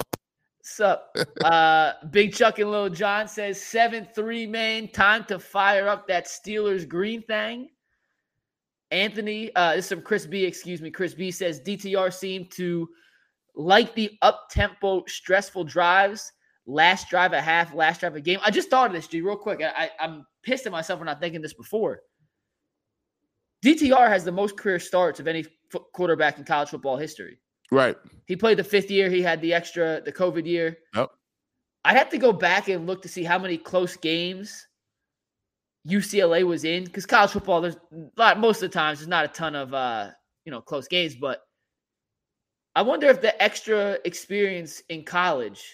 Sup? 0.62 1.14
Uh, 1.44 1.92
Big 2.10 2.32
Chuck 2.34 2.58
and 2.58 2.70
Lil 2.70 2.90
John 2.90 3.26
says 3.26 3.60
7 3.60 4.08
3 4.14 4.46
man. 4.46 4.88
Time 4.88 5.24
to 5.24 5.38
fire 5.38 5.88
up 5.88 6.06
that 6.08 6.26
Steelers 6.26 6.86
green 6.88 7.22
thing. 7.22 7.68
Anthony, 8.90 9.54
uh, 9.54 9.76
this 9.76 9.86
is 9.86 9.92
from 9.92 10.02
Chris 10.02 10.26
B. 10.26 10.44
Excuse 10.44 10.80
me. 10.82 10.90
Chris 10.90 11.14
B 11.14 11.30
says 11.30 11.60
DTR 11.60 12.12
seemed 12.12 12.50
to 12.52 12.88
like 13.54 13.94
the 13.94 14.18
up 14.22 14.48
tempo, 14.50 15.04
stressful 15.06 15.64
drives. 15.64 16.32
Last 16.66 17.08
drive 17.08 17.32
a 17.32 17.40
half, 17.40 17.74
last 17.74 18.00
drive 18.00 18.16
a 18.16 18.20
game. 18.20 18.38
I 18.44 18.50
just 18.50 18.70
thought 18.70 18.88
of 18.88 18.92
this, 18.92 19.08
G, 19.08 19.22
real 19.22 19.36
quick. 19.36 19.60
I, 19.62 19.84
I, 19.84 19.90
I'm 19.98 20.26
pissed 20.42 20.66
at 20.66 20.72
myself 20.72 20.98
for 21.00 21.04
not 21.04 21.20
thinking 21.20 21.42
this 21.42 21.54
before. 21.54 22.00
DTR 23.64 24.08
has 24.08 24.24
the 24.24 24.32
most 24.32 24.56
career 24.56 24.78
starts 24.78 25.20
of 25.20 25.26
any 25.26 25.44
fo- 25.70 25.86
quarterback 25.94 26.38
in 26.38 26.44
college 26.44 26.68
football 26.68 26.96
history. 26.96 27.38
Right. 27.72 27.96
He 28.26 28.36
played 28.36 28.58
the 28.58 28.64
fifth 28.64 28.90
year. 28.90 29.10
He 29.10 29.22
had 29.22 29.40
the 29.40 29.52
extra, 29.52 30.00
the 30.04 30.12
COVID 30.12 30.46
year. 30.46 30.78
Yep. 30.94 31.10
I'd 31.84 31.96
have 31.96 32.10
to 32.10 32.18
go 32.18 32.32
back 32.32 32.68
and 32.68 32.86
look 32.86 33.02
to 33.02 33.08
see 33.08 33.24
how 33.24 33.38
many 33.38 33.56
close 33.56 33.96
games 33.96 34.66
UCLA 35.88 36.44
was 36.44 36.64
in 36.64 36.84
because 36.84 37.06
college 37.06 37.30
football, 37.30 37.60
there's 37.60 37.76
a 37.76 38.08
lot, 38.16 38.38
most 38.38 38.62
of 38.62 38.70
the 38.70 38.74
times, 38.74 38.98
there's 38.98 39.08
not 39.08 39.24
a 39.24 39.28
ton 39.28 39.54
of, 39.54 39.72
uh, 39.72 40.10
you 40.44 40.52
know, 40.52 40.60
close 40.60 40.88
games. 40.88 41.14
But 41.14 41.40
I 42.74 42.82
wonder 42.82 43.08
if 43.08 43.20
the 43.20 43.40
extra 43.42 43.98
experience 44.04 44.82
in 44.88 45.04
college 45.04 45.64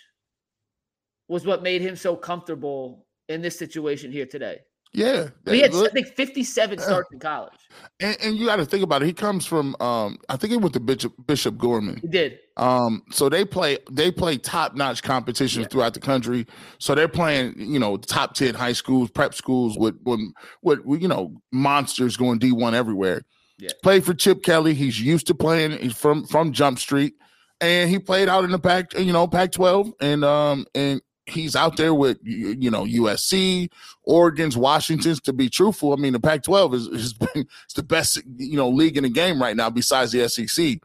was 1.29 1.45
what 1.45 1.63
made 1.63 1.83
him 1.83 1.97
so 1.97 2.15
comfortable 2.15 3.07
in 3.29 3.43
this 3.43 3.59
situation 3.59 4.13
here 4.13 4.27
today. 4.27 4.59
Yeah. 4.97 5.29
He 5.45 5.61
had, 5.61 5.75
I 5.75 5.89
think, 5.91 6.07
57 6.17 6.79
starts 6.79 7.13
in 7.13 7.19
college. 7.19 7.53
and, 8.01 8.17
and 8.23 8.37
you 8.37 8.47
got 8.47 8.57
to 8.57 8.65
think 8.65 8.83
about 8.83 9.03
it. 9.03 9.07
He 9.07 9.13
comes 9.13 9.45
from 9.45 9.77
um 9.79 10.17
I 10.31 10.37
think 10.39 10.53
he 10.53 10.57
went 10.57 10.73
to 10.73 10.81
Bishop 10.81 11.13
Bishop 11.27 11.59
Gorman. 11.59 11.99
He 12.01 12.09
did. 12.09 12.39
Um, 12.57 13.03
so 13.11 13.29
they 13.29 13.45
play 13.45 13.77
they 13.93 14.11
play 14.11 14.39
top 14.39 14.75
notch 14.75 15.03
competitions 15.03 15.65
Yeah. 15.65 15.69
throughout 15.69 15.93
the 15.93 16.01
country. 16.01 16.47
So 16.79 16.95
they're 16.95 17.09
playing, 17.09 17.55
you 17.59 17.79
know, 17.79 17.99
top 17.99 18.33
ten 18.35 18.55
high 18.55 18.73
schools, 18.73 19.11
prep 19.11 19.35
schools 19.35 19.77
with 19.77 19.97
with, 20.05 20.21
with 20.63 21.03
you 21.03 21.09
know 21.09 21.41
monsters 21.53 22.17
going 22.17 22.39
D 22.39 22.53
one 22.53 22.75
everywhere. 22.75 23.21
Yeah. 23.59 23.71
Played 23.83 24.05
for 24.05 24.15
Chip 24.15 24.43
Kelly. 24.43 24.73
He's 24.73 24.99
used 24.99 25.27
to 25.27 25.35
playing. 25.35 25.73
He's 25.73 25.95
from 25.95 26.25
from 26.27 26.53
Jump 26.53 26.79
Street, 26.79 27.15
and 27.61 27.91
he 27.91 27.99
played 27.99 28.29
out 28.31 28.45
in 28.45 28.51
the 28.51 28.59
Pac, 28.59 28.99
you 28.99 29.13
know, 29.13 29.27
Pac 29.27 29.53
twelve, 29.53 29.93
and 30.01 30.25
um 30.25 30.65
and 30.75 31.03
he's 31.27 31.57
out 31.57 31.77
there 31.77 31.93
with 31.93 32.19
you 32.23 32.71
know 32.71 32.85
USC, 32.85 33.71
Oregon's, 34.05 34.57
Washington's. 34.57 35.21
To 35.23 35.33
be 35.33 35.49
truthful, 35.49 35.93
I 35.93 35.97
mean 35.97 36.13
the 36.13 36.21
Pac 36.21 36.43
twelve 36.43 36.75
is 36.75 36.87
has 36.89 37.13
been 37.13 37.29
it's 37.65 37.75
the 37.75 37.83
best 37.83 38.23
you 38.37 38.57
know 38.57 38.69
league 38.69 38.97
in 38.97 39.03
the 39.03 39.11
game 39.11 39.41
right 39.41 39.57
now 39.57 39.71
besides 39.71 40.13
the 40.13 40.29
SEC. 40.29 40.79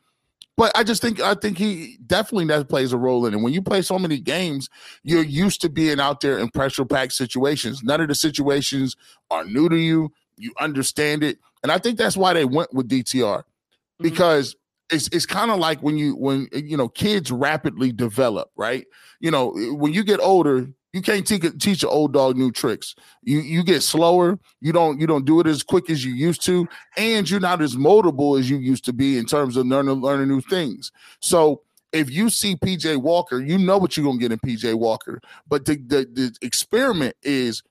But 0.58 0.72
I 0.76 0.84
just 0.84 1.02
think 1.02 1.20
I 1.22 1.34
think 1.36 1.58
he 1.58 1.98
definitely 2.06 2.46
that 2.48 2.68
plays 2.68 2.92
a 2.94 2.98
role 2.98 3.26
in 3.26 3.34
it. 3.34 3.38
When 3.38 3.54
you 3.54 3.62
play 3.62 3.82
so 3.82 3.98
many 3.98 4.20
games, 4.20 4.70
you're 5.04 5.24
used 5.24 5.62
to 5.62 5.70
being 5.70 6.00
out 6.00 6.22
there 6.22 6.38
in 6.38 6.50
pressure 6.50 6.86
packed 6.86 7.14
situations. 7.14 7.82
None 7.84 8.02
of 8.02 8.10
the 8.10 8.16
situations 8.16 8.96
are 9.30 9.46
new 9.46 9.70
to 9.70 9.78
you. 9.78 10.12
You 10.38 10.54
understand 10.60 11.24
it, 11.24 11.40
and 11.64 11.72
I 11.72 11.78
think 11.78 11.98
that's 11.98 12.18
why 12.18 12.34
they 12.34 12.46
went 12.46 12.74
with 12.74 12.90
DTR 12.90 13.38
mm-hmm. 13.38 14.04
because 14.04 14.56
it's 14.92 15.08
it's 15.12 15.26
kind 15.26 15.52
of 15.52 15.60
like 15.60 15.82
when 15.82 15.98
you 15.98 16.16
when 16.16 16.48
you 16.54 16.78
know 16.78 16.90
kids 16.90 17.32
rapidly 17.32 17.92
develop, 17.92 18.50
right? 18.56 18.86
You 19.20 19.32
know 19.32 19.54
when 19.76 19.94
you 19.94 20.04
get 20.04 20.20
older, 20.20 20.68
you 20.94 21.02
can't 21.02 21.26
teach 21.26 21.44
teach 21.60 21.84
an 21.84 21.90
old 21.90 22.14
dog 22.14 22.38
new 22.38 22.52
tricks. 22.52 22.96
You 23.24 23.40
you 23.40 23.64
get 23.64 23.82
slower. 23.82 24.38
You 24.60 24.74
don't 24.74 25.00
you 25.00 25.08
don't 25.08 25.26
do 25.26 25.40
it 25.40 25.48
as 25.48 25.64
quick 25.64 25.90
as 25.90 26.04
you 26.04 26.14
used 26.14 26.44
to, 26.46 26.68
and 26.98 27.30
you're 27.30 27.40
not 27.40 27.62
as 27.62 27.76
moldable 27.76 28.40
as 28.40 28.50
you 28.50 28.58
used 28.58 28.86
to 28.86 28.94
be 28.94 29.18
in 29.18 29.26
terms 29.26 29.58
of 29.58 29.66
learning 29.68 30.02
learning 30.02 30.28
new 30.28 30.42
things. 30.42 30.92
So 31.22 31.62
if 31.94 32.10
you 32.10 32.30
see 32.30 32.56
PJ 32.56 32.98
Walker, 33.02 33.40
you 33.40 33.58
know 33.58 33.78
what 33.78 33.96
you're 33.96 34.06
gonna 34.06 34.20
get 34.20 34.32
in 34.32 34.40
PJ 34.40 34.74
Walker. 34.76 35.22
But 35.48 35.66
the 35.66 35.76
the, 35.78 36.08
the 36.12 36.36
experiment 36.42 37.16
is, 37.24 37.64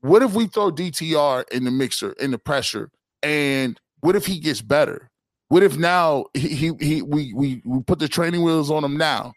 what 0.00 0.22
if 0.22 0.34
we 0.34 0.46
throw 0.46 0.70
DTR 0.70 1.44
in 1.50 1.64
the 1.64 1.70
mixer 1.70 2.12
in 2.12 2.30
the 2.30 2.38
pressure, 2.38 2.90
and 3.22 3.80
what 4.00 4.14
if 4.14 4.26
he 4.26 4.38
gets 4.38 4.62
better? 4.62 5.10
What 5.48 5.62
if 5.62 5.76
now 5.76 6.26
he 6.34 6.48
he, 6.48 6.72
he 6.80 7.02
we, 7.02 7.32
we 7.32 7.62
we 7.64 7.82
put 7.82 7.98
the 7.98 8.08
training 8.08 8.42
wheels 8.42 8.70
on 8.70 8.84
him 8.84 8.96
now? 8.96 9.32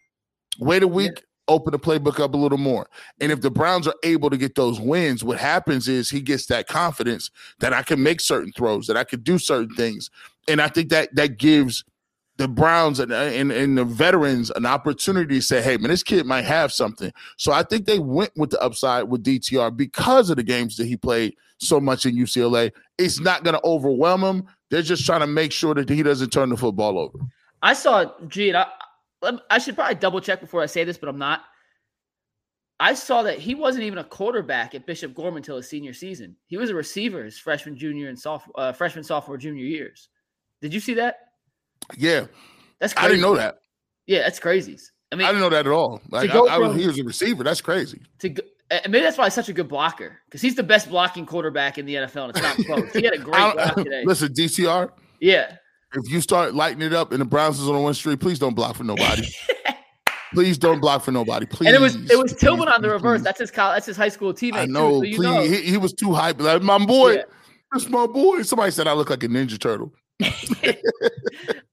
Wait 0.59 0.83
a 0.83 0.87
week, 0.87 1.23
open 1.47 1.71
the 1.71 1.79
playbook 1.79 2.19
up 2.19 2.33
a 2.33 2.37
little 2.37 2.57
more. 2.57 2.87
And 3.19 3.31
if 3.31 3.41
the 3.41 3.51
Browns 3.51 3.87
are 3.87 3.95
able 4.03 4.29
to 4.29 4.37
get 4.37 4.55
those 4.55 4.79
wins, 4.79 5.23
what 5.23 5.39
happens 5.39 5.87
is 5.87 6.09
he 6.09 6.21
gets 6.21 6.45
that 6.47 6.67
confidence 6.67 7.31
that 7.59 7.73
I 7.73 7.83
can 7.83 8.01
make 8.03 8.19
certain 8.19 8.51
throws, 8.51 8.87
that 8.87 8.97
I 8.97 9.03
can 9.03 9.21
do 9.21 9.37
certain 9.37 9.75
things. 9.75 10.09
And 10.47 10.61
I 10.61 10.67
think 10.67 10.89
that 10.89 11.15
that 11.15 11.37
gives 11.37 11.83
the 12.37 12.47
Browns 12.47 12.99
and, 12.99 13.11
and, 13.11 13.51
and 13.51 13.77
the 13.77 13.85
veterans 13.85 14.49
an 14.51 14.65
opportunity 14.65 15.35
to 15.35 15.41
say, 15.41 15.61
hey, 15.61 15.77
man, 15.77 15.89
this 15.89 16.03
kid 16.03 16.25
might 16.25 16.45
have 16.45 16.71
something. 16.71 17.11
So 17.37 17.51
I 17.51 17.63
think 17.63 17.85
they 17.85 17.99
went 17.99 18.31
with 18.35 18.49
the 18.49 18.61
upside 18.61 19.09
with 19.09 19.23
DTR 19.23 19.75
because 19.75 20.29
of 20.29 20.37
the 20.37 20.43
games 20.43 20.77
that 20.77 20.87
he 20.87 20.97
played 20.97 21.35
so 21.59 21.79
much 21.79 22.05
in 22.05 22.15
UCLA. 22.15 22.71
It's 22.97 23.19
not 23.19 23.43
going 23.43 23.53
to 23.53 23.63
overwhelm 23.63 24.23
him. 24.23 24.47
They're 24.71 24.81
just 24.81 25.05
trying 25.05 25.19
to 25.19 25.27
make 25.27 25.51
sure 25.51 25.75
that 25.75 25.89
he 25.89 26.01
doesn't 26.01 26.31
turn 26.31 26.49
the 26.49 26.57
football 26.57 26.97
over. 26.97 27.19
I 27.61 27.73
saw, 27.73 28.05
gee, 28.27 28.55
I, 28.55 28.65
I 29.49 29.59
should 29.59 29.75
probably 29.75 29.95
double 29.95 30.21
check 30.21 30.39
before 30.39 30.63
I 30.63 30.65
say 30.65 30.85
this, 30.85 30.97
but 30.97 31.09
I'm 31.09 31.19
not. 31.19 31.41
I 32.79 32.95
saw 32.95 33.21
that 33.23 33.37
he 33.37 33.53
wasn't 33.53 33.83
even 33.83 33.99
a 33.99 34.03
quarterback 34.03 34.73
at 34.73 34.87
Bishop 34.87 35.13
Gorman 35.13 35.37
until 35.37 35.57
his 35.57 35.69
senior 35.69 35.93
season. 35.93 36.35
He 36.47 36.57
was 36.57 36.71
a 36.71 36.75
receiver 36.75 37.23
his 37.23 37.37
freshman, 37.37 37.77
junior, 37.77 38.09
and 38.09 38.17
sophomore, 38.17 38.53
uh, 38.57 38.71
freshman, 38.71 39.03
sophomore, 39.03 39.37
junior 39.37 39.65
years. 39.65 40.09
Did 40.61 40.73
you 40.73 40.79
see 40.79 40.95
that? 40.95 41.17
Yeah, 41.95 42.25
That's 42.79 42.93
crazy. 42.93 43.05
I 43.05 43.09
didn't 43.09 43.21
know 43.21 43.35
that. 43.35 43.59
Yeah, 44.07 44.19
that's 44.19 44.39
crazy. 44.39 44.79
I 45.11 45.15
mean, 45.15 45.27
I 45.27 45.29
didn't 45.29 45.41
know 45.41 45.49
that 45.49 45.67
at 45.67 45.71
all. 45.71 46.01
Like 46.09 46.31
I, 46.31 46.37
I 46.37 46.57
was, 46.57 46.75
he 46.75 46.87
was 46.87 46.97
a 46.97 47.03
receiver. 47.03 47.43
That's 47.43 47.61
crazy. 47.61 48.01
to 48.19 48.29
go, 48.29 48.43
and 48.71 48.91
maybe 48.91 49.03
that's 49.03 49.17
why 49.17 49.25
he's 49.25 49.33
such 49.33 49.49
a 49.49 49.53
good 49.53 49.67
blocker 49.67 50.19
because 50.25 50.41
he's 50.41 50.55
the 50.55 50.63
best 50.63 50.89
blocking 50.89 51.25
quarterback 51.25 51.77
in 51.77 51.85
the 51.85 51.95
NFL, 51.95 52.29
and 52.29 52.37
it's 52.37 52.41
not 52.41 52.65
close. 52.65 52.93
He 52.93 53.03
had 53.03 53.13
a 53.13 53.17
great 53.19 53.53
block 53.55 53.75
today. 53.75 54.03
Listen, 54.05 54.33
DTR. 54.33 54.89
Yeah, 55.19 55.57
If 55.93 56.09
you 56.11 56.21
start 56.21 56.55
lighting 56.55 56.81
it 56.81 56.93
up 56.93 57.11
and 57.11 57.21
the 57.21 57.25
Browns 57.25 57.59
is 57.59 57.67
on 57.69 57.83
win 57.83 57.93
streak, 57.93 58.19
please 58.19 58.39
don't 58.39 58.55
block 58.55 58.75
for 58.75 58.83
nobody. 58.83 59.27
please 60.33 60.57
don't 60.57 60.79
block 60.79 61.03
for 61.03 61.11
nobody. 61.11 61.45
Please. 61.45 61.67
and 61.67 61.75
it 61.75 61.81
was 61.81 61.95
it 62.09 62.17
was 62.17 62.33
Tillman 62.33 62.67
on 62.69 62.81
the 62.81 62.89
reverse. 62.89 63.19
please. 63.19 63.23
That's 63.25 63.39
his 63.39 63.51
college, 63.51 63.75
that's 63.75 63.85
his 63.85 63.97
high 63.97 64.09
school 64.09 64.33
teammate. 64.33 64.55
I 64.55 64.65
too, 64.65 64.71
know. 64.71 64.99
so 64.99 65.03
you 65.03 65.15
please, 65.17 65.23
know. 65.25 65.41
He, 65.41 65.61
he 65.61 65.77
was 65.77 65.93
too 65.93 66.13
hype. 66.13 66.39
Like 66.41 66.61
my 66.63 66.83
boy, 66.83 67.15
Yeah. 67.17 67.23
that's 67.71 67.87
my 67.89 68.07
boy. 68.07 68.41
Somebody 68.43 68.71
said 68.71 68.87
I 68.87 68.93
look 68.93 69.09
like 69.09 69.23
a 69.23 69.27
Ninja 69.27 69.59
Turtle. 69.59 69.93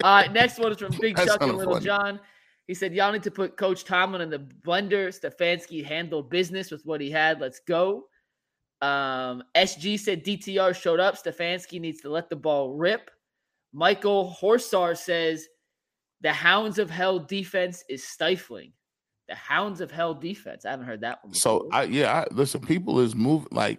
Uh, 0.05 0.25
next 0.33 0.59
one 0.61 0.71
is 0.71 0.79
from 0.79 0.97
Big 1.01 1.17
Chuck 1.17 1.43
and 1.43 1.57
Little 1.57 1.75
funny. 1.75 1.85
John. 1.85 2.21
He 2.69 2.75
said, 2.75 2.95
Y'all 2.95 3.11
need 3.11 3.23
to 3.25 3.31
put 3.31 3.57
Coach 3.57 3.83
Tomlin 3.85 4.21
in 4.21 4.31
the 4.31 4.39
blender. 4.39 5.09
Stefanski 5.09 5.85
handled 5.85 6.31
business 6.31 6.71
with 6.71 6.85
what 6.87 7.01
he 7.01 7.11
had. 7.11 7.41
Let's 7.41 7.61
go. 7.61 8.05
Um, 8.83 9.43
SG 9.57 9.99
said 9.99 10.25
DTR 10.25 10.75
showed 10.81 11.01
up. 11.01 11.17
Stefanski 11.17 11.81
needs 11.81 12.03
to 12.03 12.11
let 12.11 12.29
the 12.31 12.37
ball 12.37 12.75
rip. 12.75 13.11
Michael 13.73 14.37
Horsar 14.41 14.97
says 14.97 15.49
the 16.21 16.33
Hounds 16.33 16.79
of 16.79 16.91
Hell 16.91 17.19
defense 17.19 17.83
is 17.89 18.05
stifling. 18.07 18.73
The 19.29 19.35
Hounds 19.35 19.81
of 19.81 19.91
Hell 19.91 20.15
defense. 20.15 20.65
I 20.65 20.71
haven't 20.71 20.87
heard 20.87 21.01
that 21.01 21.25
one. 21.25 21.35
So. 21.35 21.69
I 21.73 21.85
yeah, 21.85 22.13
I, 22.21 22.35
listen. 22.35 22.61
People 22.61 23.01
is 23.01 23.15
moving 23.17 23.49
like 23.51 23.79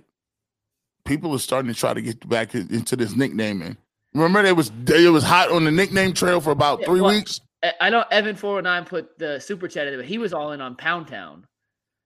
people 1.06 1.34
are 1.34 1.40
starting 1.40 1.72
to 1.72 1.80
try 1.80 1.94
to 1.94 2.02
get 2.02 2.28
back 2.28 2.56
into 2.56 2.96
this 2.96 3.16
nicknaming. 3.16 3.78
Remember, 4.16 4.44
it 4.44 4.56
was 4.56 4.72
it 4.88 5.12
was 5.12 5.24
hot 5.24 5.52
on 5.52 5.64
the 5.64 5.72
nickname 5.72 6.14
trail 6.14 6.42
for 6.42 6.50
about 6.52 6.80
Yeah, 6.80 6.86
three 6.88 7.02
well- 7.02 7.12
weeks. 7.12 7.40
I- 7.64 7.90
know 7.90 8.04
Evan 8.12 8.36
four 8.36 8.56
hundred 8.56 8.70
nine 8.70 8.86
put 8.86 9.18
the 9.20 9.40
super 9.40 9.68
chat 9.68 9.88
in, 9.88 9.98
but 9.98 10.06
he 10.06 10.18
was 10.18 10.34
all 10.34 10.52
in 10.52 10.62
on 10.62 10.76
Pound 10.76 11.08
Town. 11.08 11.46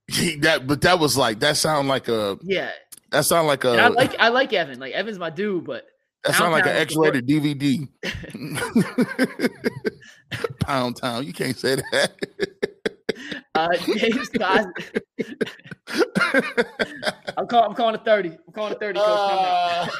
He, 0.08 0.36
that 0.38 0.66
but 0.66 0.82
that 0.82 0.98
was 0.98 1.16
like 1.16 1.40
that 1.40 1.56
sound 1.56 1.88
like 1.88 2.08
a 2.08 2.38
Yeah, 2.42 2.70
that 3.10 3.24
sound 3.24 3.46
like 3.48 3.64
a 3.64 3.72
and 3.72 3.80
I 3.80 3.88
like 3.88 4.14
I 4.18 4.28
like 4.28 4.52
Evan. 4.52 4.78
Like 4.78 4.92
Evan's 4.92 5.18
my 5.18 5.30
dude, 5.30 5.64
but 5.64 5.86
that 6.24 6.34
sound 6.34 6.52
like 6.52 6.66
an 6.66 6.74
Pound 6.74 6.90
Town 6.90 6.98
was 6.98 7.12
the 7.12 7.20
X-rated 7.20 7.26
DVD. 7.26 7.88
Pound 10.60 10.96
Town, 10.96 11.24
you 11.24 11.32
can't 11.32 11.56
say 11.56 11.76
that. 11.76 12.12
Uh, 13.56 13.68
James 13.96 14.28
Cosby. 14.30 14.82
I'm 17.36 17.46
calling. 17.46 17.68
I'm 17.70 17.74
calling 17.74 17.94
it 17.94 18.04
thirty. 18.04 18.30
I'm 18.30 18.52
calling. 18.52 18.74
Coach. 18.74 18.96
Timeout. 18.96 19.00
Ah. 19.04 19.90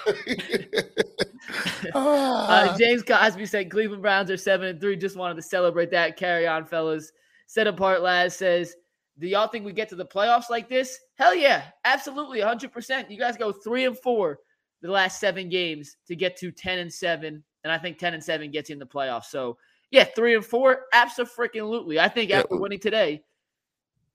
Uh, 1.94 2.76
James 2.76 3.02
Cosby 3.02 3.46
said 3.46 3.70
Cleveland 3.70 4.02
Browns 4.02 4.30
are 4.30 4.36
seven 4.36 4.66
and 4.68 4.80
three. 4.80 4.96
Just 4.96 5.16
wanted 5.16 5.36
to 5.36 5.42
celebrate 5.42 5.90
that. 5.92 6.16
Carry 6.16 6.46
on, 6.48 6.64
fellas. 6.64 7.12
Set 7.46 7.66
apart 7.66 8.02
Laz 8.02 8.34
says, 8.34 8.74
"Do 9.18 9.28
y'all 9.28 9.46
think 9.46 9.64
we 9.64 9.72
get 9.72 9.88
to 9.90 9.94
the 9.96 10.06
playoffs 10.06 10.50
like 10.50 10.68
this? 10.68 10.98
Hell 11.16 11.34
yeah, 11.34 11.64
absolutely, 11.84 12.40
100. 12.40 12.72
percent 12.72 13.10
You 13.10 13.18
guys 13.18 13.36
go 13.36 13.52
three 13.52 13.84
and 13.84 13.96
four 13.98 14.38
the 14.82 14.90
last 14.90 15.20
seven 15.20 15.48
games 15.48 15.96
to 16.06 16.16
get 16.16 16.36
to 16.38 16.50
10 16.50 16.78
and 16.78 16.92
seven, 16.92 17.42
and 17.62 17.72
I 17.72 17.78
think 17.78 17.98
10 17.98 18.14
and 18.14 18.22
seven 18.22 18.50
gets 18.50 18.68
you 18.68 18.74
in 18.74 18.78
the 18.78 18.86
playoffs. 18.86 19.26
So 19.26 19.56
yeah, 19.90 20.04
three 20.04 20.34
and 20.34 20.44
four, 20.44 20.82
absolutely. 20.92 21.98
I 22.00 22.08
think 22.08 22.30
Yeah. 22.30 22.40
after 22.40 22.56
winning 22.56 22.80
today, 22.80 23.22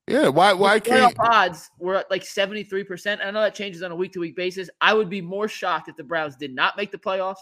yeah, 0.08 0.28
why 0.28 0.54
why 0.54 0.80
can't 0.80 1.16
odds 1.20 1.70
were 1.78 1.96
at 1.96 2.10
like 2.10 2.24
73%. 2.24 3.24
I 3.24 3.30
know 3.30 3.42
that 3.42 3.54
changes 3.54 3.84
on 3.84 3.92
a 3.92 3.96
week 3.96 4.12
to 4.14 4.20
week 4.20 4.36
basis. 4.36 4.68
I 4.82 4.94
would 4.94 5.10
be 5.10 5.22
more 5.22 5.48
shocked 5.48 5.88
if 5.88 5.96
the 5.96 6.04
Browns 6.04 6.36
did 6.36 6.54
not 6.56 6.76
make 6.78 6.92
the 6.92 6.98
playoffs 6.98 7.38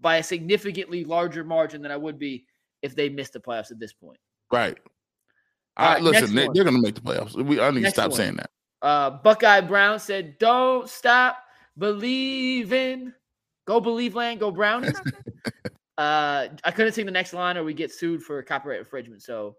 by 0.00 0.18
a 0.18 0.22
significantly 0.22 1.04
larger 1.04 1.42
margin 1.42 1.82
than 1.82 1.90
I 1.90 1.96
would 1.96 2.18
be 2.18 2.46
if 2.82 2.94
they 2.94 3.08
missed 3.08 3.32
the 3.32 3.40
playoffs 3.40 3.72
at 3.72 3.80
this 3.80 3.92
point. 3.92 4.18
right? 4.52 4.78
All 5.78 5.88
I, 5.88 5.94
right, 5.94 6.02
listen, 6.02 6.34
they, 6.34 6.48
they're 6.54 6.64
gonna 6.64 6.80
make 6.80 6.94
the 6.94 7.00
playoffs. 7.00 7.34
We 7.34 7.60
I 7.60 7.70
need 7.70 7.82
to 7.82 7.90
stop 7.90 8.10
one. 8.10 8.16
saying 8.16 8.36
that. 8.36 8.50
Uh, 8.82 9.10
Buckeye 9.10 9.60
Brown 9.60 9.98
said, 9.98 10.38
Don't 10.38 10.88
stop 10.88 11.38
believing. 11.76 13.12
Go 13.66 13.80
believe 13.80 14.14
land, 14.14 14.38
go 14.40 14.50
Brownies. 14.52 14.98
uh, 15.98 16.48
I 16.64 16.70
couldn't 16.70 16.92
sing 16.92 17.06
the 17.06 17.12
next 17.12 17.32
line 17.32 17.56
or 17.56 17.64
we 17.64 17.74
get 17.74 17.90
sued 17.92 18.22
for 18.22 18.42
copyright 18.42 18.80
infringement. 18.80 19.22
So 19.22 19.56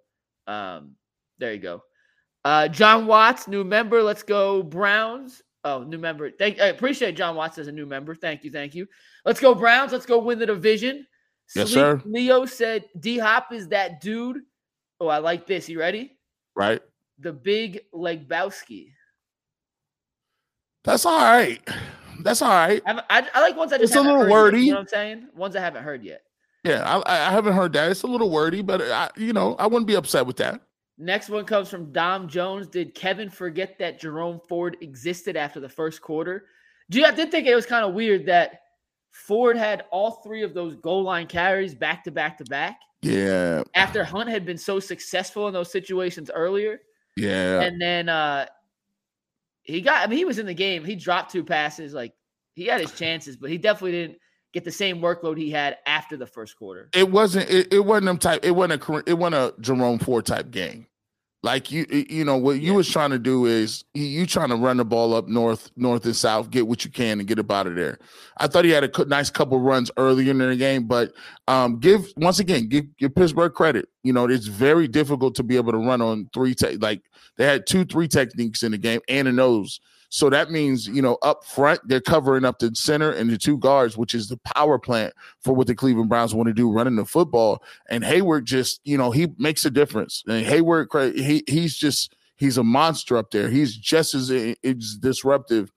um, 0.48 0.96
there 1.40 1.54
you 1.54 1.60
go. 1.60 1.84
Uh, 2.46 2.68
John 2.68 3.08
Watts, 3.08 3.48
new 3.48 3.64
member. 3.64 4.02
Let's 4.04 4.24
go 4.24 4.64
Browns. 4.64 5.42
Oh, 5.64 5.84
new 5.84 5.98
member. 5.98 6.32
Thank 6.32 6.62
I 6.62 6.68
appreciate 6.68 7.18
John 7.18 7.36
Watts 7.36 7.58
as 7.58 7.68
a 7.68 7.72
new 7.72 7.86
member. 7.86 8.16
Thank 8.16 8.44
you, 8.44 8.52
thank 8.52 8.74
you. 8.74 8.88
Let's 9.26 9.40
go 9.40 9.54
Browns. 9.54 9.92
Let's 9.92 10.06
go 10.06 10.20
win 10.20 10.40
the 10.40 10.46
division. 10.46 11.06
Yes, 11.56 11.70
Sleep 11.70 11.76
sir. 11.76 12.02
Leo 12.06 12.46
said 12.46 12.86
D 13.00 13.18
Hop 13.18 13.52
is 13.52 13.68
that 13.70 14.00
dude. 14.00 14.38
Oh, 15.00 15.08
I 15.08 15.18
like 15.18 15.46
this. 15.48 15.68
You 15.68 15.80
ready? 15.80 16.18
Right? 16.56 16.82
The 17.20 17.34
big 17.34 17.82
Legbowski. 17.94 18.92
That's 20.84 21.06
all 21.06 21.20
right. 21.20 21.62
That's 22.22 22.42
all 22.42 22.50
right. 22.50 22.82
I, 22.86 23.02
I, 23.10 23.28
I 23.34 23.42
like 23.42 23.58
ones 23.58 23.74
I 23.74 23.78
just 23.78 23.92
It's 23.94 23.96
a 23.96 24.02
little 24.02 24.20
heard 24.20 24.28
yet, 24.30 24.32
wordy. 24.32 24.62
you 24.62 24.72
know 24.72 24.78
what 24.78 24.82
I'm 24.82 24.88
saying? 24.88 25.28
Ones 25.36 25.56
I 25.56 25.60
haven't 25.60 25.84
heard 25.84 26.04
yet. 26.04 26.22
Yeah, 26.68 27.02
I, 27.06 27.28
I 27.28 27.32
haven't 27.32 27.54
heard 27.54 27.74
that. 27.74 27.92
It's 27.92 28.04
a 28.04 28.08
little 28.08 28.30
wordy, 28.30 28.62
but 28.62 28.82
I, 28.82 29.10
you 29.16 29.32
know, 29.34 29.56
I 29.56 29.68
wouldn't 29.68 29.88
be 29.88 29.96
upset 29.96 30.26
with 30.26 30.38
that. 30.38 30.62
Next 30.98 31.30
one 31.30 31.46
comes 31.46 31.70
from 31.70 31.92
Dom 31.92 32.28
Jones. 32.28 32.68
Did 32.68 32.96
Kevin 32.96 33.30
forget 33.30 33.78
that 33.80 34.00
Jerome 34.00 34.40
Ford 34.50 34.78
existed 34.82 35.38
after 35.38 35.60
the 35.60 35.70
first 35.70 36.02
quarter? 36.02 36.46
Gee, 36.90 37.06
I 37.06 37.12
did 37.12 37.32
think 37.32 37.48
it 37.48 37.56
was 37.56 37.66
kind 37.66 37.86
of 37.86 37.94
weird 37.94 38.26
that 38.26 38.62
Ford 39.12 39.58
had 39.58 39.86
all 39.92 40.12
three 40.24 40.44
of 40.44 40.54
those 40.54 40.76
goal 40.76 41.04
line 41.04 41.28
carries 41.28 41.76
back 41.76 42.04
to 42.06 42.12
back 42.12 42.38
to 42.40 42.46
back 42.46 42.80
Yeah, 43.02 43.64
after 43.76 44.04
Hunt 44.04 44.30
had 44.30 44.46
been 44.46 44.58
so 44.58 44.80
successful 44.80 45.48
in 45.48 45.54
those 45.54 45.72
situations 45.72 46.32
earlier. 46.34 46.80
yeah. 47.16 47.62
And 47.62 47.82
then 47.82 48.10
uh 48.10 48.46
he 49.64 49.82
got 49.82 50.04
I 50.04 50.08
mean 50.08 50.18
he 50.18 50.26
was 50.26 50.40
in 50.40 50.46
the 50.46 50.54
game. 50.54 50.84
He 50.84 50.96
dropped 50.96 51.32
two 51.32 51.44
passes 51.44 51.94
like 51.94 52.14
he 52.54 52.66
had 52.66 52.82
his 52.82 52.92
chances, 52.94 53.36
but 53.36 53.50
he 53.50 53.58
definitely 53.58 53.92
didn't 53.92 54.18
get 54.54 54.64
the 54.64 54.72
same 54.72 55.00
workload 55.00 55.38
he 55.38 55.50
had 55.52 55.78
after 55.86 56.18
the 56.18 56.26
first 56.28 56.58
quarter. 56.58 56.90
it 56.94 57.10
wasn't. 57.10 57.50
It, 57.50 57.74
it 57.74 57.86
wasn't 57.86 58.06
them 58.06 58.18
type. 58.18 58.40
It 58.44 58.52
wasn't 58.52 58.82
a. 58.88 59.04
It 59.06 59.14
wasn't 59.18 59.36
a 59.58 59.62
Jerome 59.62 60.00
Ford 60.00 60.26
type 60.26 60.52
game. 60.52 60.88
Like 61.44 61.72
you, 61.72 61.86
you 62.10 62.26
know 62.26 62.36
what 62.36 62.60
you 62.60 62.72
Yeah. 62.72 62.78
was 62.78 62.90
trying 62.90 63.12
to 63.12 63.20
do 63.20 63.46
is 63.46 63.86
you, 63.94 64.26
trying 64.26 64.50
to 64.50 64.56
run 64.56 64.78
the 64.78 64.84
ball 64.84 65.14
up 65.14 65.28
north, 65.28 65.70
north 65.78 66.04
and 66.06 66.16
south, 66.16 66.50
get 66.50 66.68
what 66.68 66.84
you 66.84 66.90
can 66.90 67.20
and 67.20 67.28
get 67.28 67.38
up 67.38 67.52
out 67.52 67.68
of 67.68 67.76
there. 67.76 68.00
I 68.38 68.48
thought 68.48 68.66
he 68.66 68.72
had 68.72 68.84
a 68.84 69.06
nice 69.06 69.30
couple 69.30 69.60
runs 69.60 69.92
earlier 69.98 70.32
in 70.32 70.40
the 70.40 70.56
game, 70.56 70.88
but 70.88 71.14
um, 71.48 71.80
give 71.80 72.12
once 72.18 72.40
again 72.40 72.68
give 72.68 72.86
give 72.98 73.14
Pittsburgh 73.14 73.54
credit. 73.54 73.88
You 74.04 74.14
know 74.14 74.28
it's 74.28 74.48
very 74.48 74.88
difficult 74.88 75.36
to 75.36 75.44
be 75.44 75.58
able 75.58 75.72
to 75.74 75.78
run 75.78 76.02
on 76.02 76.28
three. 76.34 76.56
Te- 76.56 76.78
like 76.78 77.04
they 77.38 77.46
had 77.46 77.68
two 77.68 77.86
three 77.86 78.08
techniques 78.08 78.64
in 78.64 78.72
the 78.72 78.78
game 78.80 79.02
and 79.08 79.28
a 79.28 79.32
nose. 79.32 79.80
So 80.10 80.30
that 80.30 80.52
means, 80.52 80.88
you 80.88 81.02
know, 81.02 81.18
up 81.22 81.44
front, 81.44 81.82
they're 81.86 82.00
covering 82.00 82.46
up 82.46 82.60
the 82.60 82.74
center 82.76 83.12
and 83.12 83.30
the 83.30 83.38
two 83.38 83.58
guards, 83.58 83.98
which 83.98 84.16
is 84.16 84.30
the 84.30 84.38
power 84.38 84.80
plant 84.80 85.14
for 85.42 85.54
what 85.54 85.68
the 85.68 85.76
Cleveland 85.76 86.10
Browns 86.10 86.34
want 86.34 86.48
to 86.48 86.54
do 86.54 86.72
running 86.72 86.96
the 86.96 87.06
football. 87.06 87.62
And 87.90 88.04
Heyward 88.04 88.46
just, 88.46 88.80
you 88.86 88.98
know, 88.98 89.12
he 89.12 89.28
makes 89.38 89.66
a 89.66 89.70
difference. 89.70 90.24
And 90.28 90.46
Heyward, 90.46 91.16
he 91.18 91.44
he's 91.48 91.76
just 91.76 92.16
he's 92.38 92.58
a 92.58 92.64
monster 92.64 93.18
up 93.18 93.32
there. 93.32 93.50
He's 93.50 93.76
just 93.76 94.14
as, 94.14 94.32
as 94.32 94.98
disruptive 94.98 95.72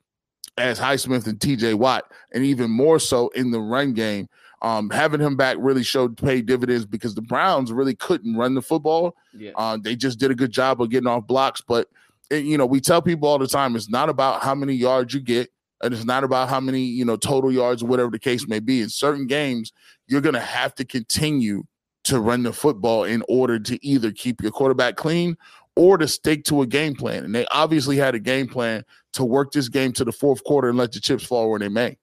as 0.56 0.78
Highsmith 0.78 1.26
and 1.26 1.38
TJ 1.38 1.74
Watt, 1.74 2.10
and 2.32 2.44
even 2.44 2.70
more 2.70 2.98
so 2.98 3.28
in 3.30 3.50
the 3.50 3.60
run 3.60 3.94
game. 3.94 4.28
Um, 4.62 4.90
having 4.90 5.22
him 5.22 5.36
back 5.36 5.56
really 5.58 5.82
showed 5.82 6.18
pay 6.18 6.42
dividends 6.42 6.84
because 6.84 7.14
the 7.14 7.22
Browns 7.22 7.72
really 7.72 7.94
couldn't 7.94 8.36
run 8.36 8.54
the 8.54 8.60
football. 8.60 9.16
Yeah. 9.32 9.52
Uh, 9.56 9.78
they 9.80 9.96
just 9.96 10.18
did 10.18 10.30
a 10.30 10.34
good 10.34 10.52
job 10.52 10.82
of 10.82 10.90
getting 10.90 11.06
off 11.06 11.26
blocks. 11.26 11.62
But 11.62 11.88
you 12.30 12.56
know, 12.56 12.66
we 12.66 12.80
tell 12.80 13.02
people 13.02 13.28
all 13.28 13.38
the 13.38 13.46
time 13.46 13.76
it's 13.76 13.90
not 13.90 14.08
about 14.08 14.42
how 14.42 14.54
many 14.54 14.74
yards 14.74 15.14
you 15.14 15.20
get, 15.20 15.50
and 15.82 15.92
it's 15.92 16.04
not 16.04 16.24
about 16.24 16.48
how 16.48 16.60
many 16.60 16.80
you 16.80 17.04
know 17.04 17.16
total 17.16 17.52
yards 17.52 17.82
or 17.82 17.86
whatever 17.86 18.10
the 18.10 18.18
case 18.18 18.46
may 18.46 18.60
be. 18.60 18.80
In 18.80 18.88
certain 18.88 19.26
games, 19.26 19.72
you're 20.06 20.20
going 20.20 20.34
to 20.34 20.40
have 20.40 20.74
to 20.76 20.84
continue 20.84 21.64
to 22.04 22.20
run 22.20 22.42
the 22.42 22.52
football 22.52 23.04
in 23.04 23.22
order 23.28 23.58
to 23.58 23.86
either 23.86 24.10
keep 24.10 24.40
your 24.40 24.50
quarterback 24.50 24.96
clean 24.96 25.36
or 25.76 25.98
to 25.98 26.08
stick 26.08 26.44
to 26.44 26.62
a 26.62 26.66
game 26.66 26.94
plan. 26.94 27.24
And 27.24 27.34
they 27.34 27.46
obviously 27.46 27.96
had 27.96 28.14
a 28.14 28.18
game 28.18 28.48
plan 28.48 28.84
to 29.12 29.24
work 29.24 29.52
this 29.52 29.68
game 29.68 29.92
to 29.92 30.04
the 30.04 30.12
fourth 30.12 30.42
quarter 30.44 30.68
and 30.68 30.78
let 30.78 30.92
the 30.92 31.00
chips 31.00 31.24
fall 31.24 31.50
where 31.50 31.58
they 31.58 31.68
may. 31.68 31.96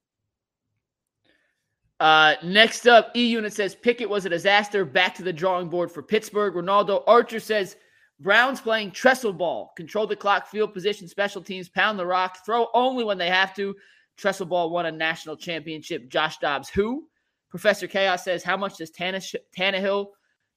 Uh, 2.00 2.36
next 2.44 2.88
up, 2.88 3.12
E 3.16 3.26
Unit 3.26 3.52
says 3.52 3.74
Pickett 3.74 4.10
was 4.10 4.26
a 4.26 4.30
disaster. 4.30 4.86
Back 4.86 5.16
to 5.16 5.24
the 5.24 5.34
drawing 5.34 5.68
board 5.68 5.92
for 5.92 6.04
Pittsburgh. 6.04 6.54
Ronaldo 6.54 7.04
Archer 7.08 7.40
says 7.40 7.76
Browns 8.20 8.60
playing 8.62 8.92
Tressel 8.92 9.34
ball, 9.34 9.74
control 9.78 10.08
the 10.08 10.16
clock, 10.16 10.48
field 10.48 10.74
position, 10.74 11.08
special 11.08 11.42
teams, 11.42 11.70
pound 11.70 12.00
the 12.00 12.06
rock, 12.06 12.40
throw 12.46 12.68
only 12.74 13.04
when 13.04 13.18
they 13.18 13.30
have 13.30 13.54
to. 13.56 13.76
Tressel 14.18 14.48
ball 14.48 14.72
won 14.72 14.88
a 14.88 14.92
national 14.92 15.38
championship. 15.38 16.10
Josh 16.10 16.38
Dobbs, 16.40 16.70
who? 16.70 17.08
Professor 17.50 17.88
Chaos 17.88 18.24
says, 18.24 18.44
How 18.44 18.58
much 18.58 18.78
does 18.78 18.90
Tanne- 18.90 19.22
Tannehill 19.56 20.08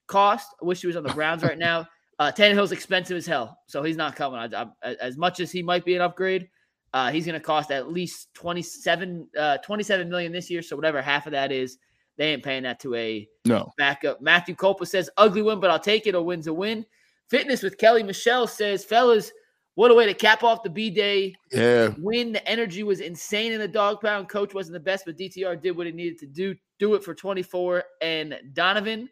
cost? 0.06 0.48
I 0.60 0.64
wish 0.64 0.80
he 0.80 0.86
was 0.86 0.96
on 0.96 1.02
the 1.02 1.12
Browns 1.12 1.42
right 1.42 1.58
now. 1.58 1.86
Uh, 2.18 2.32
Tannehill's 2.32 2.72
expensive 2.72 3.16
as 3.16 3.26
hell, 3.26 3.58
so 3.66 3.82
he's 3.82 3.96
not 3.96 4.16
coming. 4.16 4.38
I, 4.40 4.66
I, 4.82 4.94
as 4.94 5.16
much 5.16 5.40
as 5.40 5.50
he 5.52 5.62
might 5.62 5.84
be 5.84 5.94
an 5.94 6.02
upgrade, 6.02 6.48
uh, 6.92 7.10
he's 7.10 7.24
going 7.26 7.38
to 7.38 7.44
cost 7.44 7.70
at 7.70 7.92
least 7.92 8.32
27, 8.34 9.28
uh, 9.38 9.58
27 9.58 10.08
million 10.08 10.32
this 10.32 10.50
year. 10.50 10.60
So 10.62 10.76
whatever 10.76 11.00
half 11.00 11.26
of 11.26 11.32
that 11.32 11.52
is, 11.52 11.78
They 12.16 12.32
ain't 12.32 12.42
paying 12.42 12.64
that 12.64 12.80
to 12.80 12.94
a 12.94 13.28
No. 13.46 13.70
backup. 13.78 14.20
Matthew 14.20 14.54
Copa 14.54 14.84
says, 14.84 15.08
ugly 15.16 15.40
win, 15.42 15.60
but 15.60 15.70
I'll 15.70 15.78
take 15.78 16.06
it. 16.06 16.14
A 16.14 16.20
win's 16.20 16.46
a 16.48 16.52
win. 16.52 16.84
Fitness 17.30 17.62
with 17.62 17.78
Kelly 17.78 18.02
Michelle 18.02 18.46
says, 18.46 18.84
fellas, 18.84 19.30
what 19.76 19.90
a 19.90 19.94
way 19.94 20.04
to 20.04 20.14
cap 20.14 20.42
off 20.42 20.62
the 20.62 20.68
B 20.70 20.90
day 20.90 21.32
Yeah. 21.52 21.94
win. 21.98 22.32
The 22.32 22.46
energy 22.46 22.82
was 22.82 23.00
insane 23.00 23.52
in 23.52 23.60
the 23.60 23.68
dog 23.68 24.00
pound. 24.00 24.28
Coach 24.28 24.52
wasn't 24.52 24.74
the 24.74 24.80
best, 24.80 25.04
but 25.06 25.16
DTR 25.16 25.54
did 25.56 25.76
what 25.76 25.86
he 25.86 25.92
needed 25.92 26.18
to 26.18 26.26
do. 26.26 26.54
Do 26.78 26.94
it 26.94 27.04
for 27.04 27.14
24. 27.14 27.84
And 28.02 28.38
Donovan, 28.52 29.08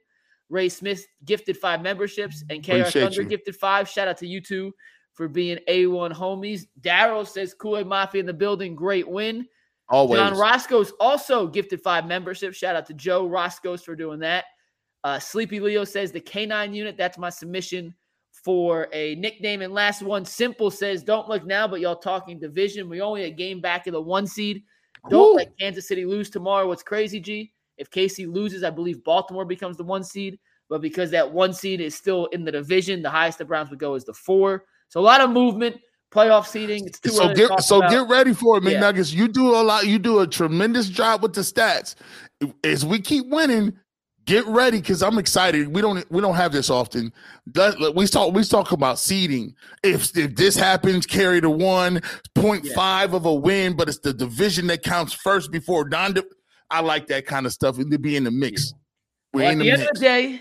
Ray 0.51 0.69
Smith 0.69 1.07
gifted 1.25 1.57
five 1.57 1.81
memberships, 1.81 2.43
and 2.51 2.65
KR 2.65 2.73
Appreciate 2.79 3.03
Thunder 3.03 3.23
you. 3.23 3.29
gifted 3.29 3.55
five. 3.57 3.89
Shout 3.89 4.09
out 4.09 4.19
to 4.19 4.27
you 4.27 4.41
two 4.41 4.75
for 5.13 5.29
being 5.29 5.59
A1 5.69 6.13
homies. 6.13 6.63
Daryl 6.81 7.27
says 7.27 7.55
Kool 7.55 7.79
Aid 7.79 7.87
Mafia 7.87 8.21
in 8.21 8.27
the 8.27 8.33
building. 8.35 8.75
Great 8.75 9.09
win. 9.09 9.47
Always. 9.89 10.19
John 10.21 10.37
Roscoe's 10.37 10.93
also 11.01 11.47
gifted 11.47 11.81
five 11.83 12.05
memberships. 12.07 12.57
Shout 12.57 12.77
out 12.77 12.87
to 12.87 12.95
Joe 12.95 13.27
Roscoe's 13.27 13.83
for 13.83 13.95
doing 13.95 14.19
that. 14.21 14.45
Uh, 15.05 15.19
Sleepy 15.19 15.61
Leo 15.61 15.85
says 15.85 16.11
the 16.13 16.21
K9 16.21 16.75
unit. 16.75 16.97
That's 16.97 17.17
my 17.17 17.31
submission 17.31 17.95
for 18.49 18.89
a 18.95 19.15
nickname. 19.17 19.61
And 19.61 19.75
last 19.75 20.01
one, 20.01 20.25
Simple 20.25 20.71
says, 20.71 21.03
don't 21.03 21.29
look 21.29 21.45
now, 21.45 21.69
but 21.69 21.81
y'all 21.81 21.95
talking 21.95 22.41
division. 22.41 22.89
We 22.89 23.03
only 23.03 23.25
a 23.25 23.31
game 23.31 23.61
back 23.61 23.87
of 23.87 23.93
the 23.93 24.01
one 24.01 24.27
seed. 24.27 24.63
Don't 25.11 25.33
Woo. 25.33 25.37
let 25.37 25.53
Kansas 25.59 25.87
City 25.87 26.07
lose 26.07 26.31
tomorrow. 26.31 26.67
What's 26.67 26.83
crazy, 26.83 27.21
G? 27.21 27.53
If 27.77 27.91
KC 27.91 28.27
loses, 28.27 28.65
I 28.65 28.71
believe 28.71 29.05
Baltimore 29.05 29.45
becomes 29.45 29.77
the 29.77 29.85
one 29.85 30.03
seed. 30.03 30.39
But 30.71 30.81
because 30.81 31.11
that 31.11 31.31
one 31.31 31.53
seed 31.53 31.83
is 31.83 31.95
still 31.95 32.25
in 32.33 32.43
the 32.43 32.51
division, 32.51 33.03
the 33.03 33.11
highest 33.11 33.37
the 33.37 33.45
Browns 33.45 33.69
would 33.69 33.81
go 33.81 33.97
is 33.97 34.07
the 34.07 34.15
four. 34.15 34.65
So 34.89 34.99
a 34.99 35.03
lot 35.03 35.21
of 35.21 35.29
movement, 35.29 35.77
playoff 36.11 36.47
seeding. 36.47 36.87
It's 36.87 37.01
too 37.01 37.11
so 37.11 37.29
to 37.29 37.35
get 37.35 37.49
talk 37.49 37.61
so 37.61 37.81
about. 37.81 37.91
get 37.91 38.09
ready 38.09 38.33
for 38.33 38.57
it, 38.57 38.65
Yeah. 38.65 38.81
McNuggets. 38.81 39.13
You 39.13 39.29
do 39.29 39.51
a 39.57 39.61
lot. 39.63 39.87
You 39.87 39.99
do 39.99 40.21
a 40.21 40.27
tremendous 40.27 40.89
job 40.89 41.23
with 41.23 41.35
the 41.35 41.43
stats. 41.43 41.97
As 42.65 42.87
we 42.87 42.99
keep 42.99 43.27
winning, 43.27 43.79
get 44.29 44.47
ready 44.47 44.79
because 44.79 45.03
I'm 45.03 45.19
excited. 45.19 45.75
We 45.75 45.81
don't 45.81 46.09
we 46.13 46.21
don't 46.21 46.35
have 46.35 46.53
this 46.53 46.71
often. 46.71 47.13
Let- 47.55 47.95
We 47.95 48.07
talk 48.07 48.33
we 48.35 48.45
talk 48.45 48.73
about 48.73 48.99
seeding. 48.99 49.55
If 49.83 50.17
if 50.17 50.37
this 50.37 50.55
happens, 50.55 51.07
carry 51.07 51.41
the 51.41 51.51
one 51.51 52.01
point 52.35 52.67
five 52.69 53.15
of 53.15 53.25
a 53.25 53.35
win, 53.35 53.75
but 53.75 53.89
it's 53.89 53.99
the 53.99 54.13
division 54.13 54.67
that 54.69 54.83
counts 54.83 55.13
first 55.15 55.51
before 55.51 55.89
Don. 55.89 56.15
I 56.71 56.81
like 56.81 57.07
that 57.09 57.25
kind 57.27 57.47
of 57.47 57.53
stuff. 57.53 57.79
And 57.79 57.91
to 57.91 57.99
be 57.99 58.15
in 58.17 58.25
the 58.25 58.31
mix. 58.31 58.75
We're 59.33 59.45
Well, 59.45 59.53
in 59.53 59.61
at 59.61 59.65
the, 59.65 59.71
the 59.71 59.73
end 59.73 59.83
of 59.83 59.95
the 59.95 60.01
day, 60.01 60.41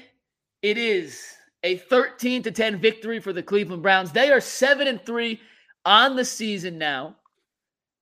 it 0.62 0.78
is 0.78 1.24
a 1.64 1.78
13 1.78 2.44
to 2.44 2.52
10 2.52 2.80
victory 2.80 3.20
for 3.20 3.32
the 3.32 3.42
Cleveland 3.42 3.82
Browns. 3.82 4.12
They 4.12 4.30
are 4.32 4.42
7 4.42 4.88
and 4.88 5.02
3 5.06 5.40
on 5.86 6.16
the 6.16 6.26
season 6.26 6.78
now. 6.78 7.16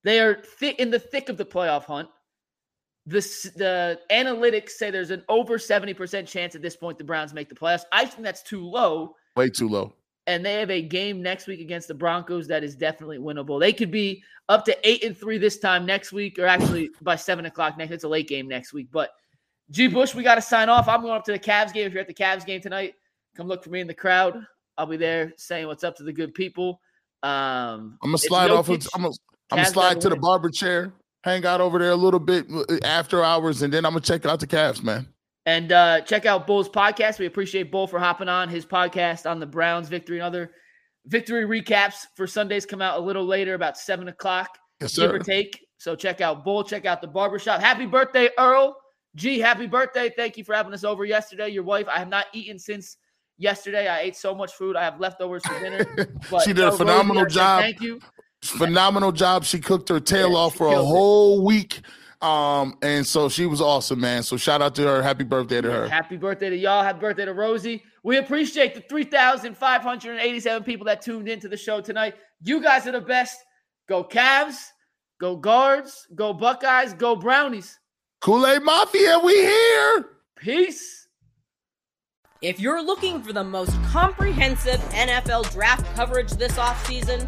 They 0.03 0.19
are 0.19 0.41
thick 0.59 0.79
in 0.79 0.89
the 0.91 0.99
thick 0.99 1.29
of 1.29 1.37
the 1.37 1.45
playoff 1.45 1.85
hunt. 1.85 2.09
The, 3.07 3.19
the 3.55 3.99
analytics 4.11 4.71
say 4.71 4.89
there's 4.89 5.11
an 5.11 5.23
over 5.29 5.57
70% 5.57 6.27
chance 6.27 6.55
at 6.55 6.61
this 6.61 6.75
point 6.75 6.97
the 6.97 7.03
Browns 7.03 7.33
make 7.33 7.49
the 7.49 7.55
playoffs. 7.55 7.83
I 7.91 8.05
think 8.05 8.23
that's 8.23 8.41
too 8.41 8.65
low. 8.65 9.15
Way 9.35 9.49
too 9.49 9.69
low. 9.69 9.93
And 10.27 10.43
they 10.43 10.55
have 10.55 10.71
a 10.71 10.81
game 10.81 11.21
next 11.21 11.45
week 11.45 11.59
against 11.59 11.87
the 11.87 11.93
Broncos 11.93 12.47
that 12.47 12.63
is 12.63 12.75
definitely 12.75 13.19
winnable. 13.19 13.59
They 13.59 13.73
could 13.73 13.91
be 13.91 14.23
up 14.49 14.65
to 14.65 14.77
eight 14.87 15.03
and 15.03 15.15
three 15.15 15.37
this 15.37 15.59
time 15.59 15.85
next 15.85 16.11
week, 16.11 16.39
or 16.39 16.47
actually 16.47 16.89
by 17.01 17.15
seven 17.15 17.45
o'clock 17.45 17.77
next. 17.77 17.91
It's 17.91 18.03
a 18.05 18.07
late 18.07 18.27
game 18.27 18.47
next 18.47 18.73
week. 18.73 18.87
But 18.91 19.11
G. 19.69 19.87
Bush, 19.87 20.15
we 20.15 20.23
got 20.23 20.35
to 20.35 20.41
sign 20.41 20.69
off. 20.69 20.87
I'm 20.87 21.01
going 21.01 21.13
up 21.13 21.25
to 21.25 21.31
the 21.31 21.39
Cavs 21.39 21.73
game. 21.73 21.85
If 21.85 21.93
you're 21.93 22.01
at 22.01 22.07
the 22.07 22.13
Cavs 22.13 22.45
game 22.45 22.61
tonight, 22.61 22.95
come 23.35 23.47
look 23.47 23.63
for 23.63 23.69
me 23.69 23.81
in 23.81 23.87
the 23.87 23.93
crowd. 23.93 24.45
I'll 24.77 24.85
be 24.85 24.97
there 24.97 25.33
saying 25.37 25.67
what's 25.67 25.83
up 25.83 25.95
to 25.97 26.03
the 26.03 26.13
good 26.13 26.33
people. 26.33 26.81
Um, 27.23 27.97
I'm 28.03 28.09
gonna 28.09 28.17
slide 28.17 28.51
off. 28.51 28.67
Jokic. 28.67 28.85
Of, 28.85 28.91
I'm 28.95 29.01
gonna, 29.03 29.13
I'm 29.51 29.57
gonna 29.57 29.69
slide 29.69 30.01
to 30.01 30.09
the 30.09 30.15
barber 30.15 30.49
chair, 30.49 30.93
hang 31.25 31.43
out 31.43 31.59
over 31.59 31.79
there 31.79 31.89
a 31.89 31.95
little 31.95 32.19
bit 32.19 32.45
uh, 32.49 32.63
after 32.83 33.23
hours, 33.23 33.63
and 33.63 33.73
then 33.73 33.83
I'm 33.85 33.91
gonna 33.93 34.01
check 34.01 34.25
out 34.25 34.39
the 34.39 34.47
Cavs, 34.47 34.83
man. 34.83 35.07
And 35.47 35.71
uh, 35.71 36.01
check 36.01 36.25
out 36.25 36.47
Bull's 36.47 36.69
podcast. 36.69 37.19
We 37.19 37.25
appreciate 37.25 37.71
Bull 37.71 37.87
for 37.87 37.99
hopping 37.99 38.29
on 38.29 38.47
his 38.47 38.65
podcast 38.65 39.29
on 39.29 39.39
the 39.39 39.45
Browns 39.45 39.89
victory 39.89 40.17
and 40.17 40.25
other 40.25 40.51
victory 41.07 41.45
recaps 41.45 42.05
for 42.15 42.25
Sundays 42.25 42.65
come 42.65 42.81
out 42.81 42.99
a 42.99 43.01
little 43.01 43.25
later, 43.25 43.55
about 43.55 43.77
seven 43.77 44.07
o'clock, 44.07 44.57
Yes, 44.79 44.95
give 44.95 45.11
or 45.11 45.19
take. 45.19 45.59
So 45.77 45.95
check 45.95 46.21
out 46.21 46.45
Bull, 46.45 46.63
check 46.63 46.85
out 46.85 47.01
the 47.01 47.07
barbershop. 47.07 47.59
Happy 47.59 47.85
birthday, 47.85 48.29
Earl. 48.37 48.77
G, 49.15 49.39
happy 49.39 49.65
birthday. 49.65 50.11
Thank 50.15 50.37
you 50.37 50.43
for 50.43 50.53
having 50.53 50.73
us 50.73 50.83
over 50.83 51.05
yesterday. 51.05 51.49
Your 51.49 51.63
wife, 51.63 51.87
I 51.87 51.99
have 51.99 52.09
not 52.09 52.25
eaten 52.33 52.59
since 52.59 52.97
yesterday. 53.37 53.87
I 53.87 54.01
ate 54.01 54.15
so 54.15 54.35
much 54.35 54.53
food. 54.53 54.75
I 54.75 54.83
have 54.83 54.99
leftovers 54.99 55.45
for 55.45 55.59
dinner. 55.59 55.85
But 56.29 56.41
She 56.41 56.53
did 56.53 56.65
a 56.65 56.71
phenomenal 56.71 57.25
job. 57.25 57.61
Thank 57.61 57.81
you. 57.81 57.99
Phenomenal 58.49 59.11
job. 59.11 59.43
She 59.43 59.59
cooked 59.59 59.89
her 59.89 59.99
tail 59.99 60.31
Yeah, 60.31 60.37
off 60.37 60.55
for 60.55 60.67
a 60.67 60.71
killed 60.71 60.85
it. 60.85 60.89
whole 60.89 61.43
week. 61.45 61.81
Um, 62.21 62.77
and 62.81 63.05
so 63.05 63.29
she 63.29 63.45
was 63.45 63.61
awesome, 63.61 63.99
man. 63.99 64.23
So 64.23 64.37
shout 64.37 64.61
out 64.61 64.73
to 64.75 64.83
her. 64.83 65.01
Happy 65.03 65.23
birthday 65.23 65.61
to 65.61 65.71
her. 65.71 65.87
Happy 65.87 66.17
birthday 66.17 66.49
to 66.49 66.55
y'all. 66.55 66.83
Happy 66.83 66.99
birthday 66.99 67.25
to 67.25 67.33
Rosie. 67.33 67.83
We 68.03 68.17
appreciate 68.17 68.73
the 68.73 68.81
3,587 68.81 70.63
people 70.63 70.85
that 70.85 71.01
tuned 71.01 71.27
into 71.27 71.47
the 71.47 71.57
show 71.57 71.81
tonight. 71.81 72.15
You 72.41 72.61
guys 72.61 72.87
are 72.87 72.91
the 72.93 73.01
best. 73.01 73.37
Go 73.87 74.03
Cavs, 74.03 74.55
go 75.19 75.35
Guards, 75.35 76.07
go 76.15 76.33
Buckeyes, 76.33 76.93
go 76.93 77.15
Brownies. 77.15 77.77
Kool-Aid 78.21 78.63
Mafia, 78.63 79.19
we 79.19 79.33
here. 79.33 80.05
Peace. 80.37 81.07
If 82.41 82.59
you're 82.59 82.81
looking 82.83 83.21
for 83.21 83.33
the 83.33 83.43
most 83.43 83.71
comprehensive 83.85 84.79
NFL 84.91 85.51
draft 85.51 85.85
coverage 85.95 86.31
this 86.31 86.53
offseason, 86.53 87.27